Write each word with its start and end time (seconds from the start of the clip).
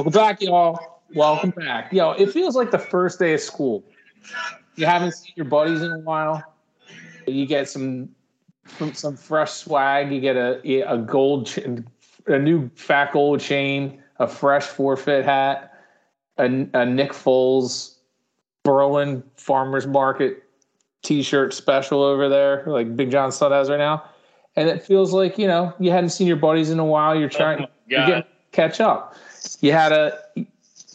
Welcome 0.00 0.12
back, 0.12 0.40
y'all. 0.40 1.02
Welcome 1.14 1.50
back. 1.50 1.92
Yo, 1.92 2.12
it 2.12 2.32
feels 2.32 2.56
like 2.56 2.70
the 2.70 2.78
first 2.78 3.18
day 3.18 3.34
of 3.34 3.40
school. 3.42 3.84
You 4.76 4.86
haven't 4.86 5.12
seen 5.12 5.34
your 5.36 5.44
buddies 5.44 5.82
in 5.82 5.90
a 5.90 5.98
while. 5.98 6.42
You 7.26 7.44
get 7.44 7.68
some 7.68 8.08
some 8.94 9.14
fresh 9.14 9.50
swag. 9.50 10.10
You 10.10 10.18
get 10.22 10.36
a 10.36 10.58
a 10.90 10.96
gold, 10.96 11.54
a 12.28 12.38
new 12.38 12.70
fat 12.76 13.12
gold 13.12 13.40
chain, 13.40 14.02
a 14.18 14.26
fresh 14.26 14.64
forfeit 14.64 15.26
hat, 15.26 15.78
a, 16.38 16.44
a 16.44 16.86
Nick 16.86 17.12
Foles 17.12 17.96
Berlin 18.62 19.22
Farmers 19.36 19.86
Market 19.86 20.44
T-shirt 21.02 21.52
special 21.52 22.02
over 22.02 22.26
there, 22.30 22.64
like 22.66 22.96
Big 22.96 23.10
John 23.10 23.30
Stud 23.30 23.52
has 23.52 23.68
right 23.68 23.76
now. 23.76 24.02
And 24.56 24.66
it 24.66 24.82
feels 24.82 25.12
like 25.12 25.36
you 25.36 25.46
know 25.46 25.74
you 25.78 25.90
hadn't 25.90 26.08
seen 26.08 26.26
your 26.26 26.36
buddies 26.36 26.70
in 26.70 26.78
a 26.78 26.86
while. 26.86 27.14
You're 27.14 27.28
trying, 27.28 27.64
oh 27.64 27.68
you're 27.86 28.06
getting 28.06 28.24
catch 28.52 28.80
up. 28.80 29.14
You 29.60 29.72
had 29.72 29.92
a 29.92 30.18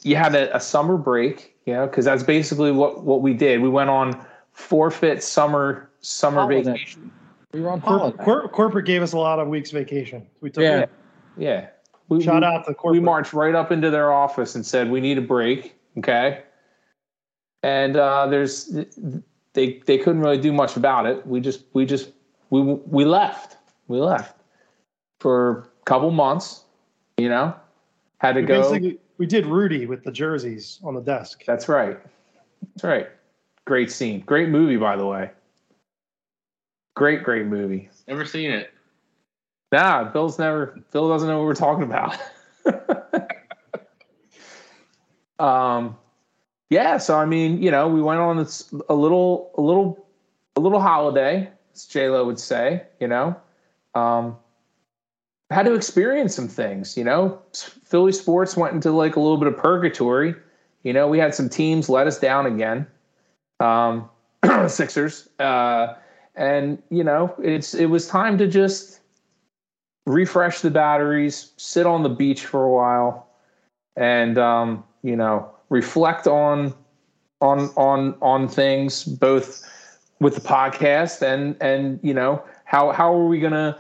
you 0.04 0.16
had 0.16 0.36
a, 0.36 0.56
a 0.56 0.60
summer 0.60 0.98
break, 0.98 1.56
you 1.66 1.74
know, 1.74 1.88
because 1.88 2.06
that's 2.06 2.24
basically 2.24 2.72
what 2.72 3.04
what 3.04 3.22
we 3.22 3.34
did. 3.34 3.62
We 3.62 3.70
went 3.70 3.90
on 3.90 4.24
forfeit 4.52 5.24
summer 5.24 5.90
summer 6.02 6.42
Holiday. 6.42 6.64
vacation. 6.64 7.12
We 7.54 7.62
were 7.62 7.70
on 7.72 7.82
Cor- 7.82 8.00
holiday. 8.00 8.24
cor- 8.24 8.48
corporate 8.50 8.86
gave 8.86 9.02
us 9.02 9.14
a 9.14 9.18
lot 9.18 9.40
of 9.40 9.48
weeks 9.48 9.72
vacation. 9.72 10.28
We 10.42 10.50
took 10.50 10.62
Yeah, 10.64 10.80
it. 10.82 10.90
yeah. 11.38 11.68
We, 12.10 12.22
Shout 12.22 12.42
we, 12.42 12.48
out 12.48 12.66
to 12.68 12.74
corporate. 12.74 13.02
we 13.02 13.06
marched 13.06 13.34
right 13.34 13.56
up 13.56 13.72
into 13.72 13.90
their 13.90 14.12
office 14.12 14.54
and 14.56 14.66
said 14.66 14.92
we 14.92 15.02
need 15.02 15.18
a 15.18 15.22
break. 15.22 15.76
Okay, 15.98 16.44
and 17.64 17.96
uh, 17.98 18.28
there's 18.28 18.66
they 19.54 19.82
they 19.86 19.98
couldn't 19.98 20.22
really 20.22 20.38
do 20.38 20.54
much 20.54 20.76
about 20.78 21.06
it. 21.08 21.26
We 21.26 21.40
just 21.40 21.64
we 21.74 21.86
just 21.86 22.12
we 22.52 22.62
we 22.62 23.06
left. 23.06 23.58
We 23.88 24.00
left 24.00 24.40
for 25.20 25.70
a 25.82 25.86
couple 25.86 26.12
months. 26.12 26.64
You 27.18 27.30
know, 27.30 27.56
had 28.20 28.34
to 28.36 28.42
we 28.42 28.48
go. 28.48 28.92
we 29.18 29.26
did 29.26 29.46
Rudy 29.46 29.86
with 29.86 30.04
the 30.04 30.12
jerseys 30.12 30.80
on 30.84 30.94
the 30.94 31.02
desk. 31.02 31.44
That's 31.46 31.68
right. 31.68 31.98
That's 32.74 32.84
right. 32.84 33.08
Great 33.66 33.92
scene. 33.92 34.22
Great 34.22 34.50
movie, 34.50 34.78
by 34.78 34.96
the 34.96 35.06
way. 35.06 35.32
Great, 36.96 37.24
great 37.24 37.46
movie. 37.46 37.90
Never 38.08 38.26
seen 38.26 38.52
it. 38.52 38.72
Nah, 39.72 40.06
Bill's 40.06 40.40
never. 40.40 40.80
Bill 40.92 41.10
doesn't 41.10 41.28
know 41.28 41.40
what 41.40 41.46
we're 41.46 41.56
talking 41.56 41.84
about. 41.84 42.18
um, 45.40 45.98
yeah. 46.70 46.98
So 46.98 47.18
I 47.18 47.26
mean, 47.26 47.62
you 47.62 47.72
know, 47.72 47.88
we 47.88 48.02
went 48.02 48.20
on 48.20 48.38
this 48.38 48.74
a 48.88 48.96
little, 48.96 49.52
a 49.58 49.62
little, 49.62 50.08
a 50.56 50.62
little 50.62 50.80
holiday, 50.80 51.50
as 51.74 51.86
J 51.86 52.10
Lo 52.10 52.26
would 52.26 52.40
say. 52.40 52.84
You 53.02 53.10
know, 53.10 53.36
um, 53.96 54.38
had 55.50 55.66
to 55.66 55.74
experience 55.74 56.34
some 56.34 56.48
things. 56.48 56.96
You 56.96 57.04
know, 57.04 57.42
Philly 57.86 58.12
sports 58.12 58.58
went 58.58 58.74
into 58.74 58.92
like 58.92 59.16
a 59.16 59.20
little 59.20 59.38
bit 59.38 59.48
of 59.48 59.56
purgatory. 59.56 60.36
You 60.84 60.94
know, 60.94 61.08
we 61.08 61.20
had 61.20 61.34
some 61.34 61.50
teams 61.50 61.88
let 61.88 62.08
us 62.08 62.20
down 62.20 62.46
again. 62.46 62.88
Um, 63.60 64.10
Sixers, 64.68 65.30
uh, 65.40 65.94
and 66.36 66.82
you 66.90 67.04
know, 67.04 67.34
it's 67.42 67.74
it 67.74 67.86
was 67.86 68.08
time 68.08 68.38
to 68.40 68.48
just 68.48 69.00
refresh 70.06 70.62
the 70.62 70.70
batteries, 70.70 71.54
sit 71.58 71.86
on 71.86 72.04
the 72.04 72.10
beach 72.10 72.46
for 72.46 72.64
a 72.64 72.72
while, 72.72 73.28
and 73.96 74.38
um, 74.38 74.84
you 75.04 75.16
know, 75.16 75.50
reflect 75.70 76.28
on 76.28 76.74
on 77.42 77.70
on 77.78 78.16
on 78.22 78.48
things 78.48 79.04
both 79.04 79.64
with 80.20 80.36
the 80.36 80.42
podcast 80.42 81.22
and 81.22 81.56
and 81.62 82.00
you 82.02 82.14
know 82.14 82.44
how 82.66 82.92
how 82.92 83.14
are 83.14 83.28
we 83.28 83.40
gonna 83.40 83.80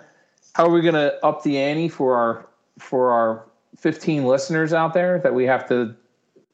how 0.54 0.66
are 0.66 0.72
we 0.72 0.82
gonna 0.82 1.14
up 1.24 1.44
the 1.44 1.58
ante 1.58 1.88
for 1.88 2.16
our 2.16 2.48
for 2.78 3.12
our 3.12 3.46
15 3.78 4.26
listeners 4.26 4.74
out 4.74 4.94
there 4.94 5.20
that 5.20 5.34
we 5.34 5.46
have 5.46 5.68
to 5.70 5.96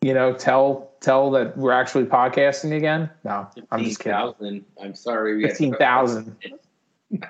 you 0.01 0.13
know 0.13 0.33
tell 0.33 0.91
tell 1.01 1.29
that 1.31 1.55
we're 1.57 1.71
actually 1.71 2.05
podcasting 2.05 2.75
again 2.75 3.09
no 3.23 3.47
i'm 3.71 3.83
just 3.83 3.99
kidding 3.99 4.17
15,000. 4.17 4.65
I'm 4.81 4.95
sorry. 4.95 5.35
we 5.37 5.43
had 5.43 5.49
to- 5.49 5.55
fifteen 5.55 5.75
thousand. 5.75 6.35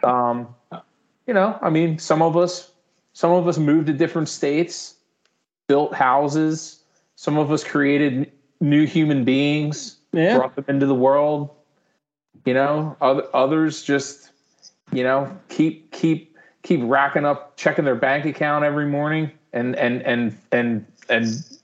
Um, 0.03 0.47
you 1.27 1.33
know, 1.33 1.57
I 1.61 1.69
mean, 1.71 1.97
some 1.97 2.21
of 2.21 2.37
us, 2.37 2.71
some 3.13 3.31
of 3.31 3.47
us 3.47 3.57
moved 3.57 3.87
to 3.87 3.93
different 3.93 4.29
states, 4.29 4.95
built 5.67 5.93
houses. 5.95 6.83
Some 7.15 7.37
of 7.37 7.51
us 7.51 7.63
created 7.63 8.31
new 8.59 8.85
human 8.85 9.23
beings, 9.23 9.97
Yeah. 10.11 10.37
brought 10.37 10.55
them 10.55 10.65
into 10.67 10.85
the 10.85 10.93
world. 10.95 11.49
You 12.45 12.53
know, 12.53 12.95
other, 13.01 13.23
others 13.33 13.81
just, 13.83 14.31
you 14.91 15.03
know, 15.03 15.35
keep 15.49 15.91
keep 15.91 16.37
keep 16.61 16.81
racking 16.83 17.25
up, 17.25 17.57
checking 17.57 17.83
their 17.85 17.95
bank 17.95 18.25
account 18.25 18.63
every 18.63 18.85
morning, 18.85 19.31
and 19.53 19.75
and 19.75 20.01
and 20.03 20.37
and 20.51 20.85
and 21.09 21.57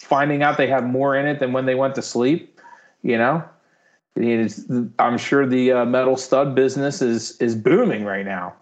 finding 0.00 0.42
out 0.42 0.56
they 0.56 0.66
have 0.66 0.84
more 0.84 1.16
in 1.16 1.26
it 1.26 1.40
than 1.40 1.52
when 1.52 1.66
they 1.66 1.74
went 1.74 1.94
to 1.96 2.02
sleep. 2.02 2.60
You 3.02 3.18
know, 3.18 3.44
is, 4.16 4.70
I'm 4.98 5.18
sure 5.18 5.46
the 5.46 5.72
uh, 5.72 5.84
metal 5.84 6.16
stud 6.16 6.54
business 6.54 7.02
is 7.02 7.36
is 7.38 7.54
booming 7.54 8.04
right 8.04 8.24
now. 8.24 8.54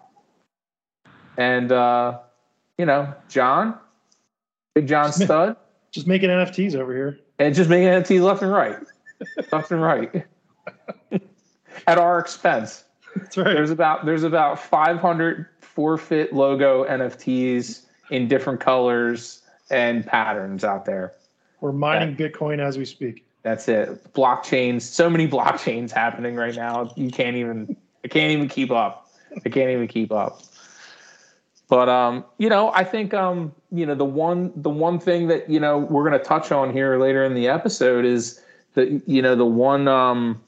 And 1.37 1.71
uh, 1.71 2.19
you 2.77 2.85
know, 2.85 3.13
John, 3.29 3.77
Big 4.73 4.87
John 4.87 5.11
Stud, 5.11 5.55
Just 5.91 6.07
making 6.07 6.29
NFTs 6.29 6.75
over 6.75 6.93
here. 6.93 7.19
and 7.39 7.53
just 7.53 7.69
making 7.69 7.87
NFTs 7.87 8.21
left 8.21 8.41
and 8.41 8.51
right, 8.51 8.77
left 9.51 9.71
and 9.71 9.81
right, 9.81 10.25
at 11.87 11.97
our 11.97 12.19
expense. 12.19 12.85
That's 13.15 13.37
right. 13.37 13.53
There's 13.53 13.71
about 13.71 14.05
there's 14.05 14.23
about 14.23 14.59
500 14.59 15.47
forfeit 15.59 16.33
logo 16.33 16.85
NFTs 16.85 17.85
in 18.11 18.27
different 18.27 18.59
colors 18.59 19.41
and 19.69 20.05
patterns 20.05 20.63
out 20.63 20.85
there. 20.85 21.13
We're 21.61 21.71
mining 21.71 22.15
Bitcoin 22.15 22.59
as 22.59 22.77
we 22.77 22.85
speak. 22.85 23.25
That's 23.43 23.67
it. 23.67 24.13
Blockchains, 24.13 24.81
so 24.81 25.09
many 25.09 25.27
blockchains 25.27 25.91
happening 25.91 26.35
right 26.35 26.55
now. 26.55 26.91
You 26.95 27.09
can't 27.09 27.37
even 27.37 27.75
I 28.03 28.07
can't 28.07 28.31
even 28.31 28.47
keep 28.47 28.71
up. 28.71 29.09
I 29.45 29.49
can't 29.49 29.69
even 29.69 29.87
keep 29.87 30.11
up. 30.11 30.41
But 31.69 31.87
um, 31.87 32.25
you 32.37 32.49
know, 32.49 32.71
I 32.73 32.83
think 32.83 33.13
um, 33.13 33.53
you 33.71 33.85
know, 33.85 33.95
the 33.95 34.05
one 34.05 34.51
the 34.55 34.69
one 34.69 34.99
thing 34.99 35.27
that, 35.27 35.49
you 35.49 35.59
know, 35.59 35.79
we're 35.79 36.03
gonna 36.03 36.19
touch 36.23 36.51
on 36.51 36.73
here 36.73 36.99
later 36.99 37.23
in 37.23 37.33
the 37.33 37.47
episode 37.47 38.05
is 38.05 38.41
the 38.73 39.01
you 39.07 39.21
know, 39.21 39.35
the 39.35 39.45
one 39.45 39.87
um 39.87 40.41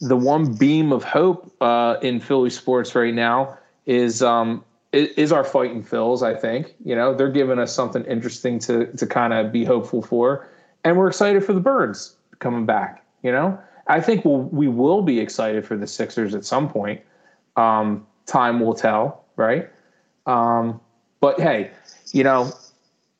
the 0.00 0.16
one 0.16 0.54
beam 0.54 0.92
of 0.92 1.04
hope 1.04 1.54
uh 1.60 1.96
in 2.02 2.20
Philly 2.20 2.50
sports 2.50 2.94
right 2.94 3.14
now 3.14 3.56
is 3.86 4.22
um 4.22 4.64
is 4.92 5.32
our 5.32 5.44
fighting 5.44 5.82
Phils, 5.82 6.22
I 6.22 6.34
think. 6.34 6.74
You 6.84 6.94
know, 6.94 7.14
they're 7.14 7.30
giving 7.30 7.58
us 7.58 7.74
something 7.74 8.04
interesting 8.04 8.58
to 8.60 8.86
to 8.86 9.06
kind 9.06 9.32
of 9.32 9.52
be 9.52 9.64
hopeful 9.64 10.02
for. 10.02 10.48
And 10.84 10.96
we're 10.96 11.08
excited 11.08 11.44
for 11.44 11.52
the 11.52 11.60
birds 11.60 12.16
coming 12.38 12.64
back. 12.66 13.04
You 13.22 13.32
know, 13.32 13.58
I 13.88 14.00
think 14.00 14.24
we'll, 14.24 14.42
we 14.42 14.68
will 14.68 15.02
be 15.02 15.18
excited 15.20 15.66
for 15.66 15.76
the 15.76 15.86
Sixers 15.86 16.34
at 16.34 16.44
some 16.44 16.68
point. 16.68 17.00
Um, 17.56 18.06
time 18.26 18.60
will 18.60 18.74
tell, 18.74 19.24
right? 19.36 19.68
Um, 20.26 20.80
but 21.20 21.40
hey, 21.40 21.70
you 22.12 22.22
know, 22.22 22.52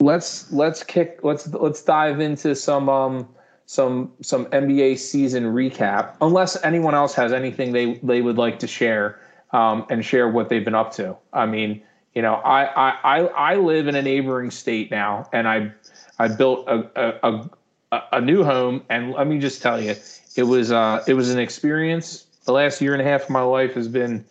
let's 0.00 0.50
let's 0.52 0.82
kick 0.82 1.20
let's 1.22 1.48
let's 1.48 1.82
dive 1.82 2.20
into 2.20 2.54
some 2.54 2.88
um 2.88 3.28
some 3.66 4.12
some 4.22 4.46
NBA 4.46 4.98
season 4.98 5.44
recap. 5.44 6.14
Unless 6.20 6.62
anyone 6.64 6.94
else 6.94 7.14
has 7.14 7.32
anything 7.32 7.72
they 7.72 7.94
they 8.02 8.22
would 8.22 8.38
like 8.38 8.58
to 8.60 8.66
share 8.66 9.18
um, 9.52 9.86
and 9.90 10.04
share 10.04 10.28
what 10.28 10.48
they've 10.48 10.64
been 10.64 10.74
up 10.74 10.92
to. 10.94 11.16
I 11.32 11.46
mean, 11.46 11.82
you 12.14 12.22
know, 12.22 12.34
I 12.34 12.64
I 12.64 13.20
I, 13.20 13.56
live 13.56 13.86
in 13.86 13.94
a 13.94 14.02
neighboring 14.02 14.50
state 14.50 14.90
now, 14.90 15.28
and 15.32 15.48
I 15.48 15.72
I 16.18 16.28
built 16.28 16.66
a 16.68 16.90
a, 17.26 17.50
a 17.92 18.02
a 18.12 18.20
new 18.20 18.44
home, 18.44 18.82
and 18.88 19.12
let 19.12 19.26
me 19.26 19.38
just 19.38 19.62
tell 19.62 19.80
you, 19.80 19.94
it 20.36 20.42
was 20.44 20.72
uh 20.72 21.02
it 21.06 21.14
was 21.14 21.30
an 21.30 21.38
experience. 21.38 22.26
The 22.44 22.52
last 22.52 22.80
year 22.80 22.92
and 22.92 23.02
a 23.02 23.04
half 23.04 23.24
of 23.24 23.30
my 23.30 23.42
life 23.42 23.74
has 23.74 23.88
been 23.88 24.24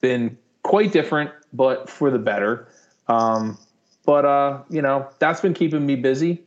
been 0.00 0.36
quite 0.62 0.92
different, 0.92 1.30
but 1.52 1.88
for 1.88 2.10
the 2.10 2.18
better. 2.18 2.68
Um, 3.08 3.58
but 4.04 4.24
uh, 4.24 4.62
you 4.70 4.82
know, 4.82 5.08
that's 5.18 5.40
been 5.40 5.54
keeping 5.54 5.86
me 5.86 5.96
busy. 5.96 6.42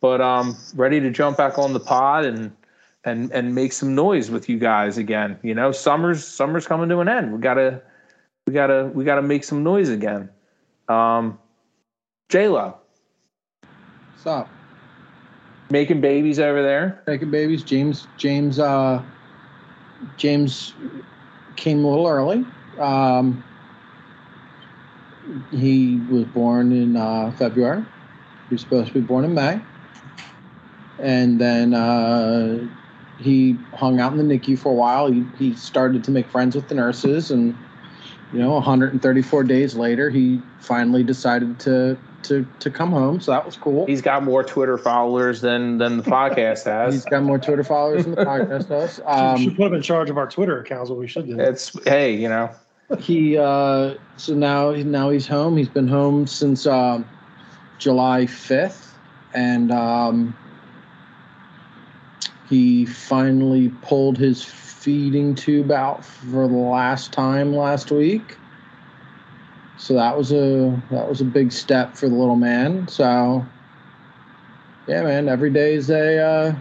But 0.00 0.20
um, 0.20 0.56
ready 0.74 1.00
to 1.00 1.10
jump 1.10 1.36
back 1.36 1.58
on 1.58 1.72
the 1.72 1.80
pod 1.80 2.24
and 2.24 2.52
and 3.04 3.30
and 3.32 3.54
make 3.54 3.72
some 3.72 3.94
noise 3.94 4.30
with 4.30 4.48
you 4.48 4.58
guys 4.58 4.98
again. 4.98 5.38
You 5.42 5.54
know, 5.54 5.72
summer's 5.72 6.26
summer's 6.26 6.66
coming 6.66 6.88
to 6.88 7.00
an 7.00 7.08
end. 7.08 7.32
We 7.32 7.38
gotta 7.38 7.82
we 8.46 8.52
gotta 8.52 8.90
we 8.94 9.04
gotta 9.04 9.22
make 9.22 9.44
some 9.44 9.62
noise 9.62 9.88
again. 9.88 10.28
Um, 10.88 11.38
J 12.28 12.48
Lo 12.48 12.76
Stop. 14.16 14.48
making 15.70 16.00
babies 16.00 16.38
over 16.38 16.62
there. 16.62 17.02
Making 17.06 17.30
babies. 17.30 17.62
James. 17.62 18.06
James. 18.16 18.58
Uh, 18.58 19.02
James 20.16 20.74
came 21.56 21.84
a 21.84 21.88
little 21.90 22.06
early. 22.06 22.44
Um, 22.78 23.42
he 25.50 26.00
was 26.10 26.24
born 26.26 26.72
in 26.72 26.96
uh, 26.96 27.32
February. 27.32 27.84
He 28.48 28.54
was 28.54 28.62
supposed 28.62 28.88
to 28.88 28.94
be 28.94 29.00
born 29.00 29.24
in 29.24 29.34
May. 29.34 29.60
and 31.00 31.40
then 31.40 31.74
uh, 31.74 32.66
he 33.18 33.56
hung 33.74 34.00
out 34.00 34.12
in 34.12 34.18
the 34.28 34.38
NICU 34.38 34.58
for 34.58 34.70
a 34.70 34.74
while. 34.74 35.10
He, 35.10 35.24
he 35.38 35.54
started 35.54 36.04
to 36.04 36.10
make 36.10 36.28
friends 36.28 36.54
with 36.54 36.68
the 36.68 36.74
nurses, 36.74 37.30
and 37.30 37.56
you 38.32 38.38
know, 38.38 38.52
134 38.52 39.44
days 39.44 39.74
later, 39.74 40.10
he 40.10 40.40
finally 40.60 41.02
decided 41.02 41.58
to 41.60 41.98
to 42.24 42.46
to 42.60 42.70
come 42.70 42.90
home. 42.90 43.20
So 43.20 43.30
that 43.30 43.44
was 43.46 43.56
cool. 43.56 43.86
He's 43.86 44.02
got 44.02 44.22
more 44.22 44.42
Twitter 44.44 44.76
followers 44.78 45.40
than 45.40 45.78
than 45.78 45.96
the 45.96 46.02
podcast 46.02 46.64
has. 46.66 46.94
He's 46.94 47.04
got 47.04 47.22
more 47.22 47.38
Twitter 47.38 47.64
followers 47.64 48.04
than 48.04 48.14
the 48.14 48.24
podcast 48.24 48.68
does. 48.68 48.96
should 48.96 49.04
Um, 49.06 49.56
put 49.56 49.66
him 49.68 49.74
in 49.74 49.82
charge 49.82 50.10
of 50.10 50.18
our 50.18 50.28
Twitter 50.28 50.60
accounts. 50.60 50.90
What 50.90 50.98
we 50.98 51.08
should 51.08 51.26
do. 51.26 51.38
It's 51.38 51.72
hey, 51.84 52.14
you 52.14 52.28
know, 52.28 52.50
he 52.98 53.36
uh, 53.38 53.94
so 54.16 54.34
now 54.34 54.72
now 54.72 55.10
he's 55.10 55.26
home. 55.26 55.56
He's 55.56 55.68
been 55.68 55.88
home 55.88 56.26
since 56.26 56.66
um, 56.66 57.08
July 57.78 58.24
5th, 58.24 58.92
and 59.34 59.70
um, 59.72 60.36
he 62.48 62.86
finally 62.86 63.68
pulled 63.82 64.16
his 64.16 64.44
feeding 64.44 65.34
tube 65.34 65.70
out 65.70 66.04
for 66.04 66.48
the 66.48 66.54
last 66.54 67.12
time 67.12 67.54
last 67.54 67.90
week. 67.90 68.36
So 69.76 69.94
that 69.94 70.16
was 70.16 70.32
a 70.32 70.80
that 70.90 71.08
was 71.08 71.20
a 71.20 71.24
big 71.24 71.52
step 71.52 71.96
for 71.96 72.08
the 72.08 72.14
little 72.14 72.36
man. 72.36 72.88
So 72.88 73.44
yeah, 74.86 75.02
man, 75.02 75.28
every 75.28 75.50
day 75.50 75.74
is 75.74 75.90
a 75.90 76.18
uh, 76.18 76.56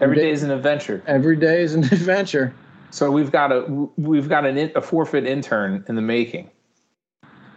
every 0.00 0.16
day 0.16 0.30
is 0.30 0.42
an 0.42 0.50
adventure. 0.50 1.02
every 1.06 1.36
day 1.36 1.62
is 1.62 1.74
an 1.74 1.84
adventure. 1.92 2.54
So 2.90 3.10
we've 3.10 3.32
got 3.32 3.50
a 3.52 3.64
we've 3.96 4.28
got 4.28 4.46
an 4.46 4.70
a 4.76 4.82
forfeit 4.82 5.26
intern 5.26 5.84
in 5.88 5.96
the 5.96 6.02
making. 6.02 6.50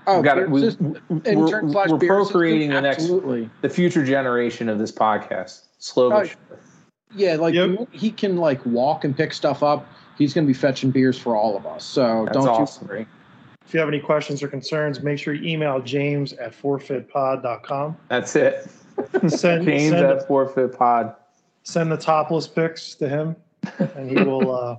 Oh, 0.07 0.15
we've 0.15 0.23
got 0.23 0.39
it. 0.39 0.49
We, 0.49 0.61
we're 0.79 1.21
intern 1.25 1.69
slash 1.71 1.89
we're 1.89 1.99
procreating 1.99 2.69
the 2.71 2.81
next 2.81 3.03
Absolutely. 3.03 3.49
the 3.61 3.69
future 3.69 4.03
generation 4.03 4.67
of 4.67 4.79
this 4.79 4.91
podcast. 4.91 5.65
Slowly. 5.77 6.31
Oh, 6.48 6.48
Yeah, 7.15 7.35
like 7.35 7.53
Yep. 7.53 7.87
he 7.91 8.11
can 8.11 8.37
like 8.37 8.63
walk 8.65 9.03
and 9.03 9.15
pick 9.15 9.33
stuff 9.33 9.63
up. 9.63 9.87
He's 10.17 10.33
going 10.33 10.45
to 10.45 10.47
be 10.47 10.53
fetching 10.57 10.91
beers 10.91 11.17
for 11.17 11.35
all 11.35 11.55
of 11.57 11.65
us. 11.65 11.83
So 11.83 12.25
That's 12.25 12.37
don't 12.37 12.47
awesome. 12.49 13.07
If 13.65 13.73
you 13.73 13.79
have 13.79 13.89
any 13.89 13.99
questions 13.99 14.41
or 14.43 14.47
concerns, 14.47 15.01
make 15.01 15.19
sure 15.19 15.33
you 15.33 15.47
email 15.49 15.79
James 15.81 16.33
at 16.33 16.53
forfeitpod.com. 16.59 17.97
That's 18.09 18.35
it. 18.35 18.67
Send 19.27 19.65
James 19.65 19.89
send, 19.91 20.05
at 20.05 20.27
Forfeit 20.27 20.77
Pod. 20.77 21.15
send 21.63 21.91
the 21.91 21.97
topless 21.97 22.47
pics 22.47 22.95
to 22.95 23.07
him, 23.07 23.35
and 23.77 24.09
he 24.09 24.23
will 24.23 24.53
uh, 24.53 24.77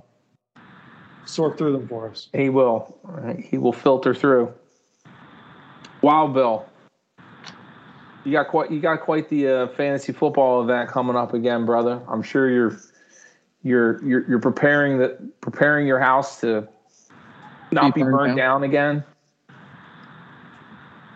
sort 1.25 1.57
through 1.57 1.71
them 1.71 1.87
for 1.87 2.09
us. 2.11 2.29
He 2.33 2.49
will. 2.49 2.97
He 3.39 3.57
will 3.57 3.73
filter 3.73 4.13
through. 4.13 4.53
Wow, 6.01 6.27
Bill. 6.27 6.65
You 8.23 8.31
got 8.31 8.49
quite 8.49 8.71
you 8.71 8.79
got 8.79 9.01
quite 9.01 9.29
the 9.29 9.47
uh, 9.47 9.67
fantasy 9.69 10.13
football 10.13 10.61
event 10.61 10.89
coming 10.89 11.15
up 11.15 11.33
again, 11.33 11.65
brother. 11.65 12.01
I'm 12.07 12.21
sure 12.21 12.49
you're 12.49 12.79
you're 13.63 14.03
you're, 14.03 14.29
you're 14.29 14.39
preparing 14.39 14.99
the 14.99 15.17
preparing 15.41 15.87
your 15.87 15.99
house 15.99 16.39
to 16.41 16.67
not 17.71 17.95
Be 17.95 18.01
be 18.01 18.03
burned 18.03 18.17
burnt 18.17 18.37
down 18.37 18.63
again. 18.63 19.03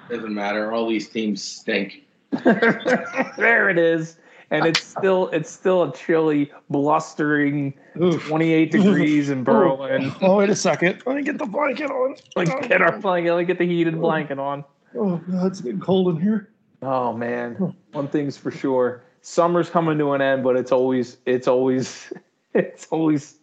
Doesn't 0.09 0.33
matter. 0.33 0.71
All 0.71 0.87
these 0.87 1.09
teams 1.09 1.43
stink. 1.43 2.03
there 2.43 3.69
it 3.69 3.77
is. 3.77 4.17
And 4.51 4.65
it's 4.65 4.83
still 4.83 5.29
it's 5.29 5.49
still 5.49 5.83
a 5.83 5.93
chilly, 5.93 6.51
blustering 6.69 7.73
Oof. 8.01 8.23
28 8.27 8.71
degrees 8.71 9.29
in 9.29 9.43
Berlin. 9.43 10.13
Oh, 10.21 10.37
wait 10.37 10.49
a 10.49 10.55
second. 10.55 11.01
Let 11.05 11.15
me 11.15 11.23
get 11.23 11.39
the 11.39 11.45
blanket 11.45 11.89
on. 11.89 12.15
Like 12.35 12.69
get 12.69 12.81
our 12.81 12.99
blanket, 12.99 13.33
like 13.33 13.47
get 13.47 13.57
the 13.57 13.65
heated 13.65 13.99
blanket 13.99 14.37
on. 14.37 14.63
Oh, 14.97 15.17
God, 15.17 15.47
it's 15.47 15.61
getting 15.61 15.79
cold 15.79 16.15
in 16.15 16.21
here. 16.21 16.49
Oh 16.85 17.13
man, 17.13 17.55
hmm. 17.55 17.69
one 17.93 18.07
thing's 18.07 18.37
for 18.37 18.51
sure: 18.51 19.03
summer's 19.21 19.71
coming 19.71 19.97
to 19.97 20.13
an 20.13 20.21
end, 20.21 20.43
but 20.43 20.55
it's 20.55 20.71
always, 20.71 21.17
it's 21.25 21.47
always, 21.47 22.13
it's 22.53 22.85
always, 22.91 23.37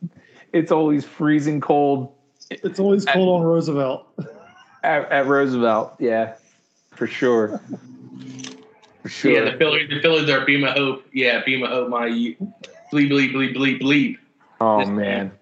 it's 0.52 0.70
always 0.70 1.04
freezing 1.04 1.60
cold 1.60 2.14
It's 2.50 2.78
always 2.78 3.04
cold 3.04 3.40
on 3.40 3.46
Roosevelt. 3.46 4.06
at, 4.84 5.10
at 5.10 5.26
Roosevelt. 5.26 5.96
Yeah, 5.98 6.34
for 6.92 7.08
sure. 7.08 7.60
For 9.02 9.08
sure. 9.08 9.32
Yeah, 9.32 9.50
the 9.50 9.58
Phillies, 9.58 9.88
the 9.90 10.00
Phillies 10.00 10.30
are 10.30 10.44
beam 10.44 10.62
of 10.62 10.76
hope. 10.76 11.04
Yeah, 11.12 11.42
beam 11.44 11.64
of 11.64 11.70
hope. 11.70 11.88
My 11.88 12.06
bleep, 12.08 12.38
bleep, 12.92 13.32
bleep, 13.32 13.56
bleep, 13.56 13.82
bleep. 13.82 14.18
oh 14.60 14.86
man, 14.86 15.32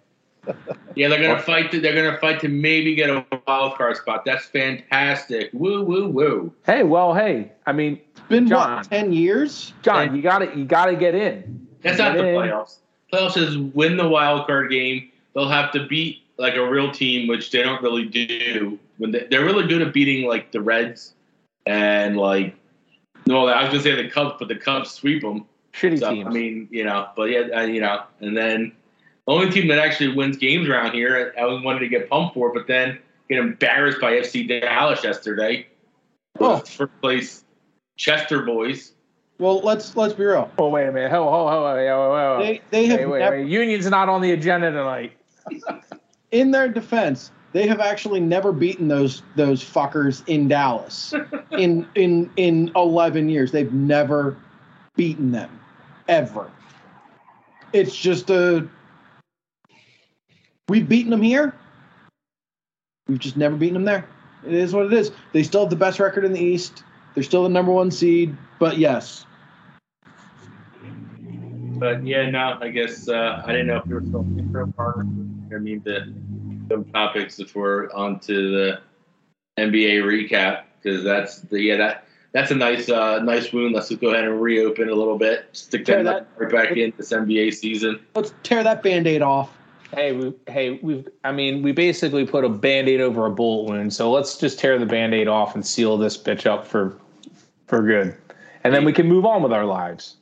Yeah, 0.97 1.09
they're 1.09 1.23
gonna 1.23 1.41
fight. 1.43 1.71
To, 1.71 1.81
they're 1.81 1.95
gonna 1.95 2.19
fight 2.19 2.41
to 2.41 2.49
maybe 2.49 2.95
get 2.95 3.11
a 3.11 3.25
wild 3.47 3.75
card 3.77 3.97
spot. 3.97 4.25
That's 4.25 4.47
fantastic. 4.47 5.51
Woo, 5.53 5.83
woo, 5.85 6.09
woo. 6.09 6.53
hey, 6.67 6.83
well, 6.83 7.15
hey, 7.15 7.53
I 7.67 7.73
mean, 7.73 8.01
It's 8.13 8.21
been 8.29 8.49
John. 8.49 8.77
what 8.77 8.91
ten 8.91 9.13
years? 9.13 9.73
John, 9.83 10.15
you 10.17 10.23
got 10.23 10.39
to 10.39 10.59
you 10.59 10.65
got 10.65 10.87
to 10.87 10.97
get 10.97 11.15
in. 11.15 11.67
That's 11.83 11.99
not 11.99 12.17
the 12.17 12.25
Yeah. 12.25 12.33
playoffs. 12.35 12.77
Playoffs 13.13 13.37
is 13.37 13.59
win 13.59 13.97
the 13.97 14.09
wild 14.09 14.47
card 14.47 14.71
game. 14.71 15.11
They'll 15.35 15.49
have 15.49 15.71
to 15.73 15.87
beat 15.87 16.23
like 16.39 16.55
a 16.55 16.69
real 16.69 16.91
team, 16.91 17.29
which 17.29 17.51
they 17.51 17.63
don't 17.63 17.83
really 17.83 18.05
do. 18.07 18.79
When 18.99 19.11
they, 19.13 19.27
they're 19.31 19.45
really 19.45 19.67
good 19.67 19.83
at 19.83 19.93
beating 19.93 20.27
like 20.27 20.53
the 20.53 20.61
Reds 20.61 21.15
and 21.67 22.17
like. 22.17 22.55
No, 23.27 23.47
I 23.47 23.63
was 23.63 23.71
gonna 23.71 23.83
say 23.83 23.95
the 24.03 24.09
Cubs, 24.11 24.37
but 24.39 24.49
the 24.49 24.57
Cubs 24.57 24.91
sweep 24.91 25.23
them. 25.23 25.45
Shitty 25.73 26.01
So, 26.01 26.11
teams. 26.13 26.27
I 26.27 26.31
mean, 26.31 26.69
you 26.71 26.85
know, 26.85 27.09
but 27.17 27.31
yeah, 27.31 27.41
uh, 27.55 27.61
you 27.63 27.81
know, 27.81 28.03
and 28.21 28.37
then 28.37 28.73
the 28.73 28.80
only 29.31 29.51
team 29.51 29.69
that 29.69 29.79
actually 29.79 30.15
wins 30.15 30.37
games 30.37 30.69
around 30.69 30.93
here, 30.93 31.35
I 31.39 31.45
was 31.45 31.63
wanted 31.63 31.81
to 31.81 31.89
get 31.89 32.09
pumped 32.09 32.35
for, 32.35 32.53
but 32.53 32.67
then 32.67 32.99
get 33.29 33.39
embarrassed 33.39 34.01
by 34.01 34.13
FC 34.13 34.49
Dallas 34.49 35.05
yesterday. 35.05 35.67
Oh. 36.39 36.59
First 36.59 37.01
place 37.01 37.45
Chester 37.97 38.43
boys. 38.43 38.93
Well, 39.39 39.61
let's 39.61 39.97
let's 39.97 40.15
be 40.15 40.25
real. 40.25 40.51
oh 40.59 40.69
wait 40.69 40.87
a 40.87 40.93
minute. 40.93 41.11
Ho 41.11 41.25
ho 41.25 41.49
ho. 41.49 41.75
Wait, 41.75 41.87
wait, 41.87 42.11
wait, 42.11 42.39
wait. 42.39 42.63
They 42.71 42.79
they 42.83 42.87
have 42.87 42.99
Wait, 43.01 43.07
wait, 43.07 43.19
never, 43.21 43.37
wait. 43.39 43.49
Union's 43.49 43.89
not 43.89 44.09
on 44.09 44.21
the 44.21 44.33
agenda 44.33 44.71
tonight. 44.71 45.13
in 46.31 46.51
their 46.51 46.69
defense, 46.69 47.31
they 47.53 47.67
have 47.67 47.81
actually 47.81 48.21
never 48.21 48.53
beaten 48.53 48.89
those 48.89 49.23
those 49.37 49.65
fuckers 49.65 50.23
in 50.29 50.49
Dallas 50.49 51.15
in 51.53 51.87
in 51.95 52.31
in 52.37 52.71
eleven 52.77 53.29
years. 53.29 53.53
They've 53.53 53.73
never 53.73 54.37
beaten 54.97 55.33
them 55.33 55.61
ever. 56.09 56.51
It's 57.73 57.97
just 57.97 58.29
a 58.31 58.69
we've 60.71 60.89
beaten 60.89 61.11
them 61.11 61.23
here. 61.23 61.55
We've 63.09 63.19
just 63.19 63.37
never 63.37 63.57
beaten 63.57 63.75
them 63.75 63.85
there. 63.85 64.07
It 64.47 64.55
is 64.55 64.73
what 64.73 64.87
it 64.87 64.93
is. 64.93 65.11
They 65.33 65.43
still 65.43 65.63
have 65.63 65.71
the 65.71 65.77
best 65.77 65.99
record 65.99 66.25
in 66.25 66.33
the 66.33 66.41
East. 66.41 66.85
They're 67.15 67.25
still 67.25 67.43
the 67.43 67.49
number 67.49 67.73
one 67.73 67.91
seed. 67.91 68.37
But 68.59 68.79
yes, 68.79 69.27
But 71.81 72.07
yeah, 72.07 72.29
no, 72.31 72.59
I 72.61 72.69
guess 72.69 73.09
uh, 73.09 73.43
I 73.45 73.53
didn't 73.53 73.69
know 73.69 73.79
if 73.79 73.87
you 73.87 73.95
were 73.95 74.03
still 74.03 74.27
intro 74.39 74.67
partner. 74.73 75.05
I 75.55 75.59
mean, 75.59 75.83
the 75.83 76.13
some 76.71 76.85
topics 76.93 77.41
if 77.41 77.57
we're 77.57 77.91
on 77.93 78.21
to 78.21 78.51
the 78.51 78.81
NBA 79.59 80.03
recap 80.03 80.65
because 80.81 81.03
that's 81.03 81.41
the 81.41 81.61
yeah 81.61 81.77
that 81.79 82.05
that's 82.33 82.51
a 82.51 82.55
nice 82.55 82.91
uh, 82.91 83.21
nice 83.21 83.53
wound. 83.53 83.75
Let's 83.75 83.89
just 83.89 84.01
go 84.01 84.11
ahead 84.11 84.25
and 84.25 84.41
reopen 84.41 84.89
a 84.91 84.95
little 84.95 85.19
bit. 85.19 85.47
Stick 85.53 85.87
Tear 85.87 86.05
that 86.05 86.29
right 86.37 86.53
back 86.53 86.77
in 86.77 86.93
this 86.97 87.13
NBA 87.13 87.55
season. 87.55 87.99
let's 88.15 88.33
tear 88.43 88.63
that 88.63 88.83
band-aid 88.83 89.23
off. 89.23 89.51
Hey, 89.93 90.13
we, 90.13 90.33
hey, 90.47 90.79
we've. 90.83 91.09
I 91.25 91.33
mean, 91.33 91.63
we 91.63 91.73
basically 91.73 92.25
put 92.25 92.45
a 92.45 92.49
band-aid 92.49 93.01
over 93.01 93.27
a 93.27 93.31
bullet 93.31 93.71
wound, 93.71 93.93
so 93.93 94.11
let's 94.11 94.37
just 94.37 94.59
tear 94.59 94.79
the 94.79 94.87
band-aid 94.87 95.27
off 95.27 95.55
and 95.55 95.67
seal 95.67 95.97
this 95.97 96.17
bitch 96.17 96.47
up 96.47 96.67
for, 96.67 96.97
for 97.67 97.83
good, 97.83 98.17
and 98.63 98.73
then 98.73 98.85
we 98.85 98.93
can 98.93 99.09
move 99.09 99.27
on 99.27 99.43
with 99.43 99.53
our 99.53 99.65
lives. 99.65 100.17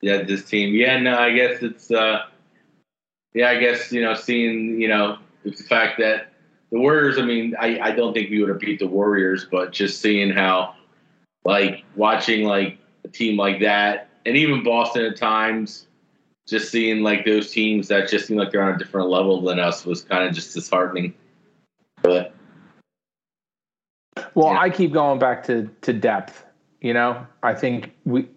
Yeah, 0.00 0.22
this 0.22 0.44
team. 0.44 0.74
Yeah, 0.74 0.98
no, 0.98 1.16
I 1.16 1.32
guess 1.32 1.62
it's. 1.62 1.90
uh 1.90 2.22
Yeah, 3.32 3.50
I 3.50 3.58
guess 3.58 3.92
you 3.92 4.02
know, 4.02 4.14
seeing 4.14 4.80
you 4.80 4.88
know 4.88 5.18
the 5.44 5.52
fact 5.52 5.98
that 6.00 6.32
the 6.72 6.80
Warriors. 6.80 7.16
I 7.16 7.22
mean, 7.22 7.54
I 7.60 7.78
I 7.78 7.92
don't 7.92 8.12
think 8.12 8.30
we 8.30 8.40
would 8.40 8.48
have 8.48 8.58
beat 8.58 8.80
the 8.80 8.88
Warriors, 8.88 9.46
but 9.48 9.72
just 9.72 10.00
seeing 10.00 10.30
how, 10.30 10.74
like, 11.44 11.84
watching 11.94 12.44
like 12.44 12.78
a 13.04 13.08
team 13.08 13.36
like 13.36 13.60
that, 13.60 14.08
and 14.26 14.36
even 14.36 14.64
Boston 14.64 15.04
at 15.04 15.16
times, 15.16 15.86
just 16.46 16.70
seeing 16.70 17.02
like 17.02 17.24
those 17.24 17.50
teams 17.50 17.88
that 17.88 18.08
just 18.08 18.26
seem 18.26 18.36
like 18.36 18.50
they're 18.50 18.62
on 18.62 18.74
a 18.74 18.78
different 18.78 19.08
level 19.08 19.40
than 19.42 19.58
us 19.58 19.84
was 19.84 20.02
kind 20.02 20.26
of 20.26 20.34
just 20.34 20.54
disheartening. 20.54 21.14
But 22.02 22.34
Well, 24.34 24.52
Yeah. 24.52 24.60
I 24.60 24.70
keep 24.70 24.92
going 24.92 25.18
back 25.18 25.44
to 25.44 25.68
to 25.82 25.92
depth. 25.92 26.44
You 26.80 26.94
know, 26.94 27.26
I 27.42 27.54
think 27.54 27.94
we 28.04 28.28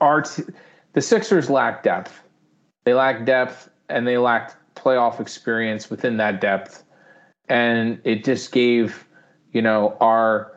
our 0.00 0.22
t- 0.22 0.44
the 0.94 1.00
Sixers 1.00 1.50
lack 1.50 1.82
depth. 1.82 2.22
They 2.84 2.94
lack 2.94 3.24
depth, 3.26 3.70
and 3.88 4.06
they 4.06 4.18
lacked 4.18 4.56
playoff 4.74 5.20
experience 5.20 5.90
within 5.90 6.16
that 6.16 6.40
depth, 6.40 6.84
and 7.48 8.00
it 8.04 8.24
just 8.24 8.50
gave 8.52 9.06
you 9.52 9.60
know 9.62 9.96
our 10.00 10.52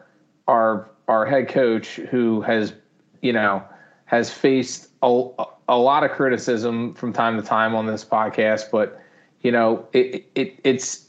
our 0.48 0.90
our 1.08 1.26
head 1.26 1.50
coach 1.50 1.96
who 1.96 2.42
has 2.42 2.74
you 3.22 3.34
know 3.34 3.62
has 4.06 4.32
faced 4.32 4.90
a, 5.04 5.46
a 5.70 5.78
lot 5.78 6.04
of 6.04 6.12
criticism 6.12 6.94
from 6.96 7.14
time 7.14 7.40
to 7.40 7.46
time 7.46 7.76
on 7.76 7.86
this 7.86 8.04
podcast, 8.04 8.72
but 8.72 9.00
you 9.42 9.52
know 9.52 9.86
it, 9.94 10.26
it 10.36 10.60
it's 10.64 11.04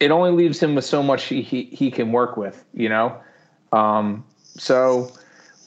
it 0.00 0.10
only 0.10 0.30
leaves 0.30 0.62
him 0.62 0.74
with 0.74 0.84
so 0.84 1.02
much 1.02 1.24
he, 1.24 1.42
he, 1.42 1.64
he 1.64 1.90
can 1.90 2.12
work 2.12 2.36
with, 2.36 2.64
you 2.74 2.88
know? 2.88 3.18
Um, 3.72 4.24
so 4.56 5.10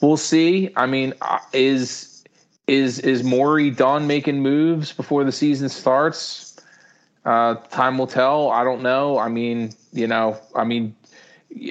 we'll 0.00 0.16
see. 0.16 0.70
I 0.76 0.86
mean, 0.86 1.14
uh, 1.20 1.38
is 1.52 2.24
is 2.66 3.00
is 3.00 3.24
Morey 3.24 3.70
done 3.70 4.06
making 4.06 4.40
moves 4.40 4.92
before 4.92 5.24
the 5.24 5.32
season 5.32 5.68
starts? 5.68 6.56
Uh, 7.24 7.56
time 7.70 7.98
will 7.98 8.06
tell. 8.06 8.50
I 8.50 8.64
don't 8.64 8.82
know. 8.82 9.18
I 9.18 9.28
mean, 9.28 9.74
you 9.92 10.06
know, 10.06 10.38
I 10.54 10.64
mean, 10.64 10.94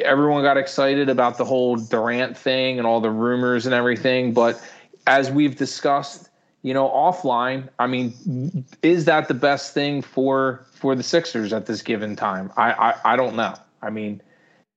everyone 0.04 0.44
got 0.44 0.58
excited 0.58 1.10
about 1.10 1.38
the 1.38 1.46
whole 1.46 1.78
Durant 1.78 2.38
thing 2.38 2.78
and 2.78 2.86
all 2.86 3.00
the 3.00 3.10
rumors 3.10 3.66
and 3.66 3.74
everything, 3.74 4.34
but 4.34 4.62
as 5.08 5.32
we've 5.32 5.56
discussed, 5.56 6.30
you 6.62 6.74
know, 6.74 6.88
offline, 6.90 7.70
I 7.80 7.88
mean, 7.88 8.66
is 8.82 9.06
that 9.06 9.28
the 9.28 9.34
best 9.34 9.74
thing 9.74 10.02
for 10.02 10.66
for 10.74 10.96
the 10.96 11.04
Sixers 11.04 11.54
at 11.54 11.66
this 11.66 11.82
given 11.82 12.16
time? 12.16 12.52
I 12.58 12.72
I, 12.72 13.14
I 13.14 13.16
don't 13.16 13.36
know. 13.36 13.56
I 13.82 13.90
mean, 13.90 14.22